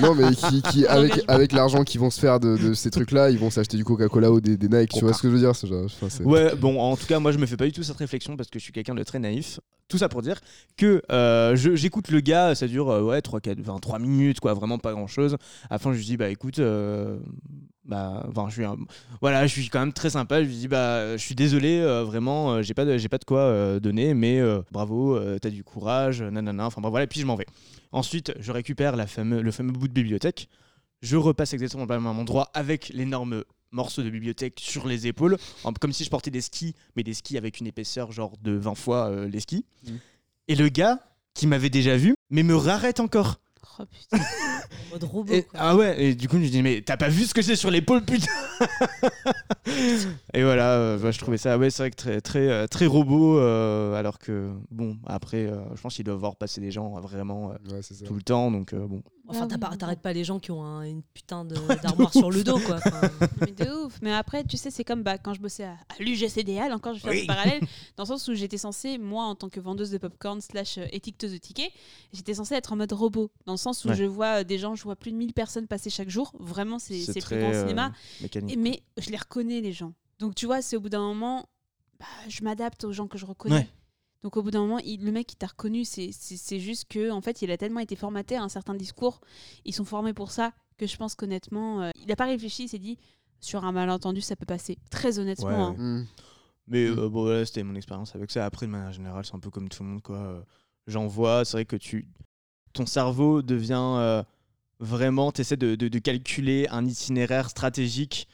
Non, 0.00 0.14
mais 0.14 0.34
qui, 0.34 0.62
qui 0.62 0.86
avec, 0.86 1.52
l'argent 1.52 1.84
qu'ils 1.84 2.00
vont 2.00 2.10
se 2.10 2.20
faire 2.20 2.40
de, 2.40 2.56
de 2.56 2.74
ces 2.74 2.90
trucs-là, 2.90 3.30
ils 3.30 3.38
vont 3.38 3.50
s'acheter 3.50 3.76
du 3.76 3.84
Coca-Cola 3.84 4.30
ou 4.30 4.40
des, 4.40 4.56
des 4.56 4.68
Nike. 4.68 4.92
Tu 4.92 5.04
vois 5.04 5.12
ce 5.12 5.22
que 5.22 5.28
je 5.28 5.34
veux 5.34 5.40
dire 5.40 5.52
genre, 5.54 5.84
enfin, 5.84 6.24
Ouais, 6.24 6.54
bon, 6.56 6.80
en 6.80 6.96
tout 6.96 7.06
cas, 7.06 7.18
moi, 7.18 7.32
je 7.32 7.38
me 7.38 7.46
fais 7.46 7.56
pas 7.56 7.64
du 7.64 7.72
tout 7.72 7.82
cette 7.82 7.96
réflexion 7.96 8.36
parce 8.36 8.50
que 8.50 8.58
je 8.58 8.64
suis 8.64 8.72
quelqu'un 8.72 8.94
de 8.94 9.02
très 9.02 9.18
naïf. 9.18 9.60
Tout 9.88 9.98
ça 9.98 10.08
pour 10.08 10.22
dire 10.22 10.40
que 10.76 11.00
euh, 11.12 11.54
j'écoute 11.54 12.10
le 12.10 12.20
gars, 12.20 12.56
ça 12.56 12.66
dure 12.66 12.90
euh, 12.90 13.02
ouais, 13.02 13.22
3, 13.22 13.40
4, 13.40 13.60
20, 13.60 13.78
3 13.78 13.98
minutes, 14.00 14.40
quoi, 14.40 14.52
vraiment 14.52 14.78
pas 14.78 14.92
grand 14.92 15.06
chose. 15.06 15.34
À 15.70 15.74
la 15.74 15.78
fin, 15.78 15.92
je 15.92 15.98
lui 15.98 16.04
dis, 16.04 16.16
bah 16.16 16.28
écoute, 16.28 16.58
euh, 16.58 17.18
bah, 17.86 18.24
enfin, 18.28 18.46
je 18.48 18.54
suis, 18.54 18.64
un- 18.64 18.76
voilà, 19.20 19.46
je 19.46 19.52
suis 19.52 19.68
quand 19.68 19.80
même 19.80 19.92
très 19.92 20.10
sympa. 20.10 20.42
Je 20.42 20.48
lui 20.48 20.54
dis, 20.56 20.68
bah, 20.68 21.16
je 21.16 21.22
suis 21.22 21.34
désolé, 21.34 21.78
euh, 21.78 22.04
vraiment, 22.04 22.52
euh, 22.54 22.62
j'ai 22.62 22.74
pas, 22.74 22.84
de- 22.84 22.98
j'ai 22.98 23.08
pas 23.08 23.18
de 23.18 23.24
quoi 23.24 23.40
euh, 23.40 23.80
donner, 23.80 24.14
mais 24.14 24.38
euh, 24.40 24.60
bravo, 24.72 25.16
euh, 25.16 25.38
t'as 25.38 25.50
du 25.50 25.62
courage, 25.64 26.22
nanana, 26.22 26.66
enfin, 26.66 26.80
bah, 26.80 26.88
voilà, 26.90 27.04
et 27.04 27.06
puis 27.06 27.20
je 27.20 27.26
m'en 27.26 27.36
vais. 27.36 27.46
Ensuite, 27.92 28.32
je 28.40 28.52
récupère 28.52 28.96
la 28.96 29.06
fameux, 29.06 29.40
le 29.40 29.50
fameux 29.50 29.72
bout 29.72 29.88
de 29.88 29.92
bibliothèque. 29.92 30.48
Je 31.02 31.16
repasse 31.16 31.52
exactement 31.52 31.84
au 31.84 31.86
même 31.86 32.06
endroit 32.06 32.50
avec 32.54 32.88
l'énorme 32.88 33.44
morceau 33.70 34.02
de 34.02 34.10
bibliothèque 34.10 34.58
sur 34.60 34.86
les 34.86 35.06
épaules, 35.06 35.36
en- 35.64 35.72
comme 35.72 35.92
si 35.92 36.04
je 36.04 36.10
portais 36.10 36.30
des 36.30 36.40
skis, 36.40 36.74
mais 36.96 37.02
des 37.02 37.14
skis 37.14 37.36
avec 37.36 37.60
une 37.60 37.66
épaisseur 37.66 38.10
genre 38.12 38.32
de 38.42 38.52
20 38.52 38.74
fois 38.74 39.06
euh, 39.10 39.28
les 39.28 39.40
skis. 39.40 39.64
Mm. 39.86 39.90
Et 40.48 40.54
le 40.54 40.68
gars, 40.68 41.00
qui 41.34 41.46
m'avait 41.46 41.70
déjà 41.70 41.96
vu, 41.96 42.14
mais 42.30 42.42
me 42.42 42.56
rarrête 42.56 42.98
encore. 43.00 43.40
Oh 43.78 43.84
putain. 43.84 44.24
Mode 44.92 45.04
robot, 45.04 45.32
Et- 45.32 45.42
quoi. 45.42 45.58
ah 45.62 45.76
ouais, 45.76 46.02
et 46.02 46.14
du 46.14 46.28
coup, 46.28 46.38
je 46.40 46.48
dis, 46.48 46.62
mais 46.62 46.82
t'as 46.84 46.96
pas 46.96 47.08
vu 47.08 47.24
ce 47.24 47.34
que 47.34 47.42
j'ai 47.42 47.56
sur 47.56 47.70
l'épaule, 47.70 48.04
putain 48.04 48.26
Et 50.34 50.42
voilà, 50.42 50.72
euh, 50.74 50.98
bah, 50.98 51.10
je 51.10 51.18
trouvais 51.18 51.38
ça, 51.38 51.58
ouais, 51.58 51.70
c'est 51.70 51.82
vrai 51.82 51.90
que 51.90 51.96
très, 51.96 52.20
très, 52.20 52.48
euh, 52.48 52.66
très 52.66 52.86
robot, 52.86 53.38
euh, 53.38 53.94
alors 53.94 54.18
que, 54.18 54.50
bon, 54.70 54.96
après, 55.06 55.46
euh, 55.46 55.56
je 55.74 55.80
pense 55.80 55.94
qu'il 55.94 56.04
doit 56.04 56.14
voir 56.14 56.36
passer 56.36 56.60
des 56.60 56.70
gens 56.70 57.00
vraiment 57.00 57.50
euh, 57.50 57.72
Ouais, 57.74 57.82
c'est 57.82 57.94
ça. 57.94 58.04
tout 58.06 58.14
le 58.14 58.22
temps, 58.22 58.50
donc 58.50 58.72
euh, 58.72 58.86
bon. 58.86 59.02
Enfin, 59.28 59.48
Ah 59.60 59.76
t'arrêtes 59.76 60.02
pas 60.02 60.12
les 60.12 60.22
gens 60.22 60.38
qui 60.38 60.52
ont 60.52 60.62
un- 60.62 60.82
une 60.82 61.02
putain 61.02 61.44
de- 61.44 61.56
d'armoire 61.82 62.12
sur 62.12 62.30
le 62.30 62.44
dos, 62.44 62.60
quoi. 62.60 62.76
Enfin, 62.76 63.10
Mais 63.40 63.50
de 63.64 63.84
ouf. 63.86 63.98
Mais 64.00 64.12
après, 64.12 64.44
tu 64.44 64.56
sais, 64.56 64.70
c'est 64.70 64.84
comme 64.84 65.02
bah, 65.02 65.18
quand 65.18 65.34
je 65.34 65.40
bossais 65.40 65.64
à, 65.64 65.72
à 65.72 66.00
l'UGCDL, 66.00 66.72
encore 66.72 66.94
je 66.94 66.98
vais 66.98 67.02
faire 67.02 67.10
Oui. 67.10 67.20
du 67.22 67.26
parallèle, 67.26 67.60
dans 67.96 68.04
le 68.04 68.06
sens 68.06 68.28
où 68.28 68.34
j'étais 68.34 68.56
censée, 68.56 68.98
moi, 68.98 69.24
en 69.24 69.34
tant 69.34 69.48
que 69.48 69.58
vendeuse 69.58 69.90
de 69.90 69.98
popcorn 69.98 70.40
slash 70.40 70.78
étiqueteuse 70.92 71.32
de 71.32 71.38
tickets, 71.38 71.72
j'étais 72.12 72.34
censée 72.34 72.54
être 72.54 72.72
en 72.72 72.76
mode 72.76 72.92
robot. 72.92 73.32
Dans 73.46 73.54
le 73.54 73.58
sens 73.58 73.84
où 73.84 73.88
Ouais. 73.88 73.96
je 73.96 74.04
vois 74.04 74.44
des 74.44 74.58
gens, 74.58 74.75
je 74.76 74.82
vois 74.84 74.96
plus 74.96 75.10
de 75.12 75.16
1000 75.16 75.32
personnes 75.32 75.66
passer 75.66 75.90
chaque 75.90 76.08
jour. 76.10 76.32
Vraiment, 76.38 76.78
c'est 76.78 77.04
plus 77.20 77.38
grand 77.38 77.50
euh, 77.52 77.62
cinéma. 77.62 77.92
Et- 78.22 78.56
mais 78.56 78.82
je 78.98 79.10
les 79.10 79.16
reconnais, 79.16 79.60
les 79.60 79.72
gens. 79.72 79.92
Donc, 80.18 80.34
tu 80.34 80.46
vois, 80.46 80.62
c'est 80.62 80.76
au 80.76 80.80
bout 80.80 80.88
d'un 80.88 81.00
moment, 81.00 81.48
bah, 81.98 82.06
je 82.28 82.42
m'adapte 82.44 82.84
aux 82.84 82.92
gens 82.92 83.06
que 83.08 83.18
je 83.18 83.26
reconnais. 83.26 83.54
Ouais. 83.56 83.68
Donc, 84.22 84.36
au 84.36 84.42
bout 84.42 84.50
d'un 84.50 84.60
moment, 84.60 84.78
il- 84.78 85.04
le 85.04 85.12
mec 85.12 85.26
qui 85.26 85.36
t'a 85.36 85.46
reconnu, 85.46 85.84
c'est- 85.84 86.58
juste 86.58 86.86
que, 86.88 87.10
en 87.10 87.20
fait, 87.20 87.42
il 87.42 87.50
a 87.50 87.56
tellement 87.56 87.80
été 87.80 87.96
formaté 87.96 88.36
à 88.36 88.42
un 88.42 88.48
certain 88.48 88.74
discours. 88.74 89.20
Ils 89.64 89.74
sont 89.74 89.84
formés 89.84 90.12
pour 90.14 90.30
ça 90.30 90.52
que 90.78 90.86
je 90.86 90.96
pense 90.96 91.14
qu'honnêtement, 91.14 91.82
euh, 91.82 91.90
il 92.00 92.06
n'a 92.06 92.16
pas 92.16 92.26
réfléchi. 92.26 92.64
Il 92.64 92.68
s'est 92.68 92.78
dit, 92.78 92.98
sur 93.40 93.64
un 93.64 93.72
malentendu, 93.72 94.20
ça 94.20 94.34
peut 94.36 94.46
passer. 94.46 94.78
Très 94.90 95.18
honnêtement. 95.18 95.46
Ouais, 95.48 95.54
hein. 95.54 95.74
Hmm. 95.76 96.06
Mais 96.68 96.88
Mm. 96.88 96.98
euh, 96.98 97.08
bon, 97.08 97.22
voilà, 97.22 97.46
c'était 97.46 97.62
mon 97.62 97.74
expérience 97.76 98.16
avec 98.16 98.30
ça. 98.30 98.44
Après, 98.44 98.66
de 98.66 98.72
manière 98.72 98.92
générale, 98.92 99.24
c'est 99.24 99.34
un 99.34 99.38
peu 99.38 99.50
comme 99.50 99.68
tout 99.68 99.82
le 99.84 99.88
monde, 99.90 100.02
quoi. 100.02 100.44
J'en 100.88 101.06
vois, 101.06 101.44
c'est 101.44 101.52
vrai 101.58 101.64
que 101.64 101.76
tu, 101.76 102.08
ton 102.72 102.86
cerveau 102.86 103.42
devient 103.42 103.74
euh, 103.98 104.22
vraiment, 104.80 105.32
tu 105.32 105.40
essaies 105.40 105.56
de, 105.56 105.74
de- 105.74 105.88
de 105.88 105.98
calculer 105.98 106.66
un 106.70 106.86
itinéraire 106.86 107.48
stratégique 107.50 108.28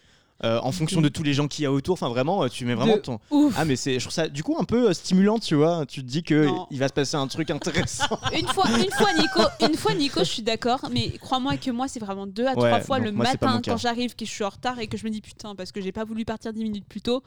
euh, 0.44 0.58
en 0.64 0.72
fonction 0.72 1.00
de 1.00 1.08
tous 1.08 1.22
les 1.22 1.34
gens 1.34 1.46
qu'il 1.46 1.62
y 1.62 1.66
a 1.66 1.72
autour. 1.72 1.92
Enfin, 1.94 2.08
vraiment, 2.08 2.42
euh, 2.42 2.48
tu 2.48 2.64
mets 2.64 2.74
vraiment 2.74 2.96
De 2.96 3.00
ton. 3.00 3.20
Ouf. 3.30 3.54
Ah, 3.56 3.64
mais 3.64 3.76
c'est, 3.76 3.94
je 3.94 4.00
trouve 4.00 4.12
ça 4.12 4.26
du 4.28 4.42
coup 4.42 4.56
un 4.58 4.64
peu 4.64 4.88
euh, 4.88 4.92
stimulant, 4.92 5.38
tu 5.38 5.54
vois. 5.54 5.86
Tu 5.86 6.02
te 6.02 6.06
dis 6.08 6.24
que 6.24 6.46
Non. 6.46 6.66
il 6.72 6.80
va 6.80 6.88
se 6.88 6.92
passer 6.92 7.14
un 7.16 7.28
truc 7.28 7.48
intéressant. 7.50 8.18
Une 8.36 8.48
fois, 8.48 8.64
une 8.76 8.90
fois, 8.90 9.12
Nico, 9.16 9.42
une 9.60 9.76
fois, 9.76 9.94
Nico, 9.94 10.18
je 10.20 10.24
suis 10.30 10.42
d'accord, 10.42 10.88
mais 10.90 11.10
crois-moi 11.18 11.56
que 11.58 11.70
moi, 11.70 11.86
c'est 11.86 12.00
vraiment 12.00 12.26
deux 12.26 12.44
à 12.46 12.54
Ouais, 12.58 12.68
trois 12.70 12.80
fois 12.80 12.98
le 12.98 13.12
moi, 13.12 13.24
matin 13.24 13.60
quand 13.64 13.76
j'arrive 13.76 14.16
que 14.16 14.24
je 14.24 14.30
suis 14.32 14.42
en 14.42 14.48
retard 14.48 14.80
et 14.80 14.88
que 14.88 14.96
je 14.96 15.04
me 15.04 15.10
dis 15.10 15.20
putain 15.20 15.54
parce 15.54 15.70
que 15.70 15.80
j'ai 15.80 15.92
pas 15.92 16.04
voulu 16.04 16.24
partir 16.24 16.52
dix 16.52 16.64
minutes 16.64 16.86
plus 16.88 17.02
tôt. 17.02 17.22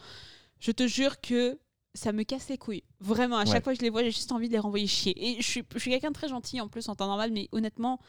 Je 0.60 0.72
te 0.72 0.86
jure 0.86 1.22
que 1.22 1.58
ça 1.96 2.12
me 2.12 2.22
casse 2.24 2.48
les 2.50 2.58
couilles. 2.58 2.84
Vraiment, 3.00 3.38
à 3.38 3.46
chaque 3.46 3.56
Ouais. 3.56 3.62
fois 3.62 3.74
que 3.74 3.80
je 3.80 3.84
les 3.84 3.90
vois, 3.90 4.04
j'ai 4.04 4.12
juste 4.12 4.32
envie 4.32 4.48
de 4.48 4.54
les 4.54 4.60
renvoyer 4.60 4.86
chier. 4.88 5.14
Et 5.18 5.42
je 5.42 5.48
suis, 5.48 5.64
je 5.74 5.80
suis 5.80 5.90
quelqu'un 5.92 6.10
de 6.10 6.14
très 6.14 6.28
gentil 6.28 6.62
en 6.62 6.68
plus 6.68 6.88
en 6.90 6.96
temps 6.96 7.08
normal, 7.08 7.32
mais 7.32 7.50
honnêtement, 7.52 8.00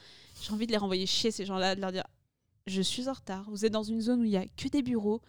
j'ai 0.42 0.52
envie 0.52 0.66
de 0.66 0.72
les 0.72 0.78
renvoyer 0.78 1.06
chier 1.06 1.30
ces 1.30 1.46
gens-là, 1.46 1.74
de 1.74 1.80
leur 1.80 1.92
dire 1.92 2.04
je 2.66 2.82
suis 2.82 3.08
en 3.08 3.12
retard. 3.12 3.46
Vous 3.48 3.64
êtes 3.64 3.72
dans 3.72 3.84
une 3.84 4.00
zone 4.00 4.20
où 4.22 4.24
il 4.24 4.30
y 4.32 4.36
a 4.36 4.44
que 4.56 4.68
des 4.68 4.82
bureaux. 4.82 5.22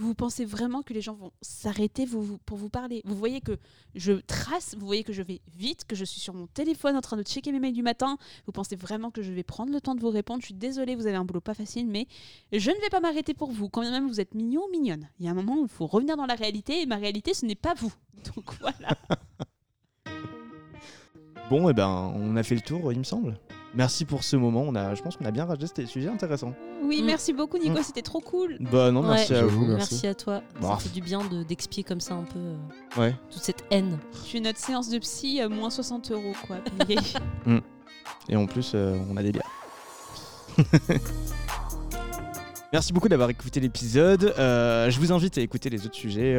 Vous 0.00 0.14
pensez 0.14 0.46
vraiment 0.46 0.80
que 0.80 0.94
les 0.94 1.02
gens 1.02 1.12
vont 1.12 1.30
s'arrêter 1.42 2.06
pour 2.06 2.56
vous 2.56 2.70
parler? 2.70 3.02
Vous 3.04 3.14
voyez 3.14 3.42
que 3.42 3.58
je 3.94 4.14
trace, 4.14 4.74
vous 4.78 4.86
voyez 4.86 5.04
que 5.04 5.12
je 5.12 5.20
vais 5.20 5.42
vite, 5.58 5.84
que 5.84 5.94
je 5.94 6.06
suis 6.06 6.22
sur 6.22 6.32
mon 6.32 6.46
téléphone 6.46 6.96
en 6.96 7.02
train 7.02 7.18
de 7.18 7.22
checker 7.22 7.52
mes 7.52 7.60
mails 7.60 7.74
du 7.74 7.82
matin. 7.82 8.16
Vous 8.46 8.52
pensez 8.52 8.76
vraiment 8.76 9.10
que 9.10 9.20
je 9.20 9.30
vais 9.30 9.42
prendre 9.42 9.70
le 9.70 9.78
temps 9.78 9.94
de 9.94 10.00
vous 10.00 10.08
répondre? 10.08 10.40
Je 10.40 10.46
suis 10.46 10.54
désolée, 10.54 10.96
vous 10.96 11.06
avez 11.06 11.16
un 11.16 11.26
boulot 11.26 11.42
pas 11.42 11.52
facile, 11.52 11.86
mais 11.86 12.06
je 12.50 12.70
ne 12.70 12.80
vais 12.80 12.88
pas 12.88 13.00
m'arrêter 13.00 13.34
pour 13.34 13.50
vous. 13.50 13.68
Quand 13.68 13.82
même 13.82 14.08
vous 14.08 14.22
êtes 14.22 14.34
mignon 14.34 14.62
ou 14.66 14.70
mignonne. 14.70 15.06
Il 15.18 15.26
y 15.26 15.28
a 15.28 15.32
un 15.32 15.34
moment 15.34 15.58
où 15.58 15.64
il 15.64 15.68
faut 15.68 15.86
revenir 15.86 16.16
dans 16.16 16.24
la 16.24 16.34
réalité 16.34 16.80
et 16.80 16.86
ma 16.86 16.96
réalité, 16.96 17.34
ce 17.34 17.44
n'est 17.44 17.54
pas 17.54 17.74
vous. 17.74 17.92
Donc 18.34 18.54
voilà. 18.58 18.96
bon, 21.50 21.68
et 21.68 21.74
ben, 21.74 22.10
on 22.16 22.36
a 22.36 22.42
fait 22.42 22.54
le 22.54 22.62
tour, 22.62 22.90
il 22.90 23.00
me 23.00 23.04
semble. 23.04 23.38
Merci 23.74 24.04
pour 24.04 24.24
ce 24.24 24.34
moment. 24.36 24.62
On 24.66 24.74
a, 24.74 24.94
je 24.96 25.02
pense 25.02 25.16
qu'on 25.16 25.24
a 25.24 25.30
bien 25.30 25.44
rajouté. 25.44 25.66
C'était 25.68 25.86
sujet 25.86 26.08
intéressant. 26.08 26.52
Oui, 26.82 27.02
Mm. 27.02 27.06
merci 27.06 27.32
beaucoup, 27.32 27.56
Nico, 27.58 27.78
Mm. 27.78 27.82
c'était 27.84 28.02
trop 28.02 28.20
cool. 28.20 28.56
Bah 28.58 28.90
non, 28.90 29.02
merci 29.02 29.32
Ouais. 29.32 29.38
à 29.38 29.44
vous. 29.44 29.64
merci. 29.64 29.94
merci 29.94 30.06
à 30.08 30.14
toi. 30.14 30.42
Bah. 30.60 30.70
Ça 30.72 30.76
fait 30.78 30.88
du 30.92 31.00
bien 31.00 31.20
de- 31.24 31.44
d'expier 31.44 31.84
comme 31.84 32.00
ça 32.00 32.14
un 32.14 32.24
peu 32.24 32.38
euh, 32.38 32.56
Ouais. 33.00 33.14
toute 33.30 33.42
cette 33.42 33.64
haine. 33.70 33.98
Je 34.12 34.18
suis 34.28 34.40
notre 34.40 34.58
séance 34.58 34.88
de 34.90 34.98
psy, 34.98 35.40
euh, 35.40 35.48
moins 35.48 35.70
60 35.70 36.10
euros, 36.10 36.32
quoi. 36.46 36.56
Et 38.28 38.36
en 38.36 38.46
plus, 38.46 38.72
euh, 38.74 38.98
on 39.08 39.16
a 39.16 39.22
des 39.22 39.30
bières. 39.32 39.50
Merci 42.72 42.92
beaucoup 42.92 43.08
d'avoir 43.08 43.30
écouté 43.30 43.58
l'épisode. 43.58 44.32
Euh, 44.38 44.90
je 44.90 45.00
vous 45.00 45.10
invite 45.12 45.36
à 45.38 45.40
écouter 45.40 45.70
les 45.70 45.86
autres 45.86 45.96
sujets 45.96 46.36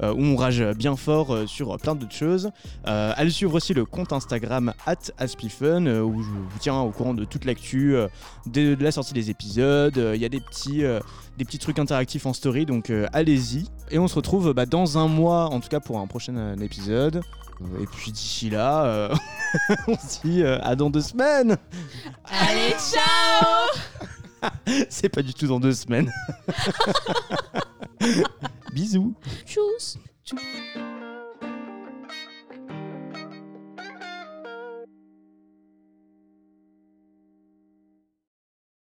euh, 0.00 0.06
euh, 0.06 0.12
où 0.14 0.22
on 0.22 0.36
rage 0.36 0.62
bien 0.76 0.96
fort 0.96 1.34
euh, 1.34 1.46
sur 1.46 1.76
plein 1.78 1.94
d'autres 1.94 2.14
choses. 2.14 2.50
Euh, 2.86 3.12
allez 3.16 3.30
suivre 3.30 3.54
aussi 3.54 3.74
le 3.74 3.84
compte 3.84 4.12
Instagram 4.12 4.72
@aspifun 5.18 5.86
euh, 5.86 6.00
où 6.02 6.22
je 6.22 6.28
vous 6.28 6.58
tiens 6.60 6.80
au 6.80 6.90
courant 6.90 7.14
de 7.14 7.24
toute 7.24 7.44
l'actu, 7.44 7.94
euh, 7.94 8.08
de, 8.46 8.74
de 8.74 8.82
la 8.84 8.90
sortie 8.92 9.14
des 9.14 9.30
épisodes. 9.30 9.96
Euh, 9.98 10.16
Il 10.16 10.22
y 10.22 10.24
a 10.24 10.28
des 10.28 10.40
petits, 10.40 10.84
euh, 10.84 11.00
des 11.38 11.44
petits 11.44 11.58
trucs 11.58 11.78
interactifs 11.78 12.26
en 12.26 12.32
story, 12.32 12.66
donc 12.66 12.90
euh, 12.90 13.06
allez-y. 13.12 13.66
Et 13.90 13.98
on 13.98 14.08
se 14.08 14.14
retrouve 14.14 14.52
bah, 14.52 14.66
dans 14.66 14.98
un 14.98 15.08
mois, 15.08 15.46
en 15.46 15.60
tout 15.60 15.68
cas 15.68 15.80
pour 15.80 15.98
un 15.98 16.06
prochain 16.06 16.36
euh, 16.36 16.56
épisode. 16.56 17.22
Euh, 17.60 17.82
Et 17.82 17.86
puis 17.86 18.10
d'ici 18.12 18.50
là, 18.50 18.84
euh, 18.84 19.14
on 19.86 19.96
se 19.96 20.20
dit 20.24 20.42
euh, 20.42 20.58
à 20.62 20.74
dans 20.74 20.90
deux 20.90 21.00
semaines. 21.02 21.56
Allez, 22.24 22.74
ciao 22.90 24.50
C'est 24.88 25.08
pas 25.08 25.22
du 25.22 25.32
tout 25.34 25.46
dans 25.46 25.60
deux 25.60 25.72
semaines. 25.74 26.10
Bisous. 28.72 29.14
Tchuss 29.44 29.98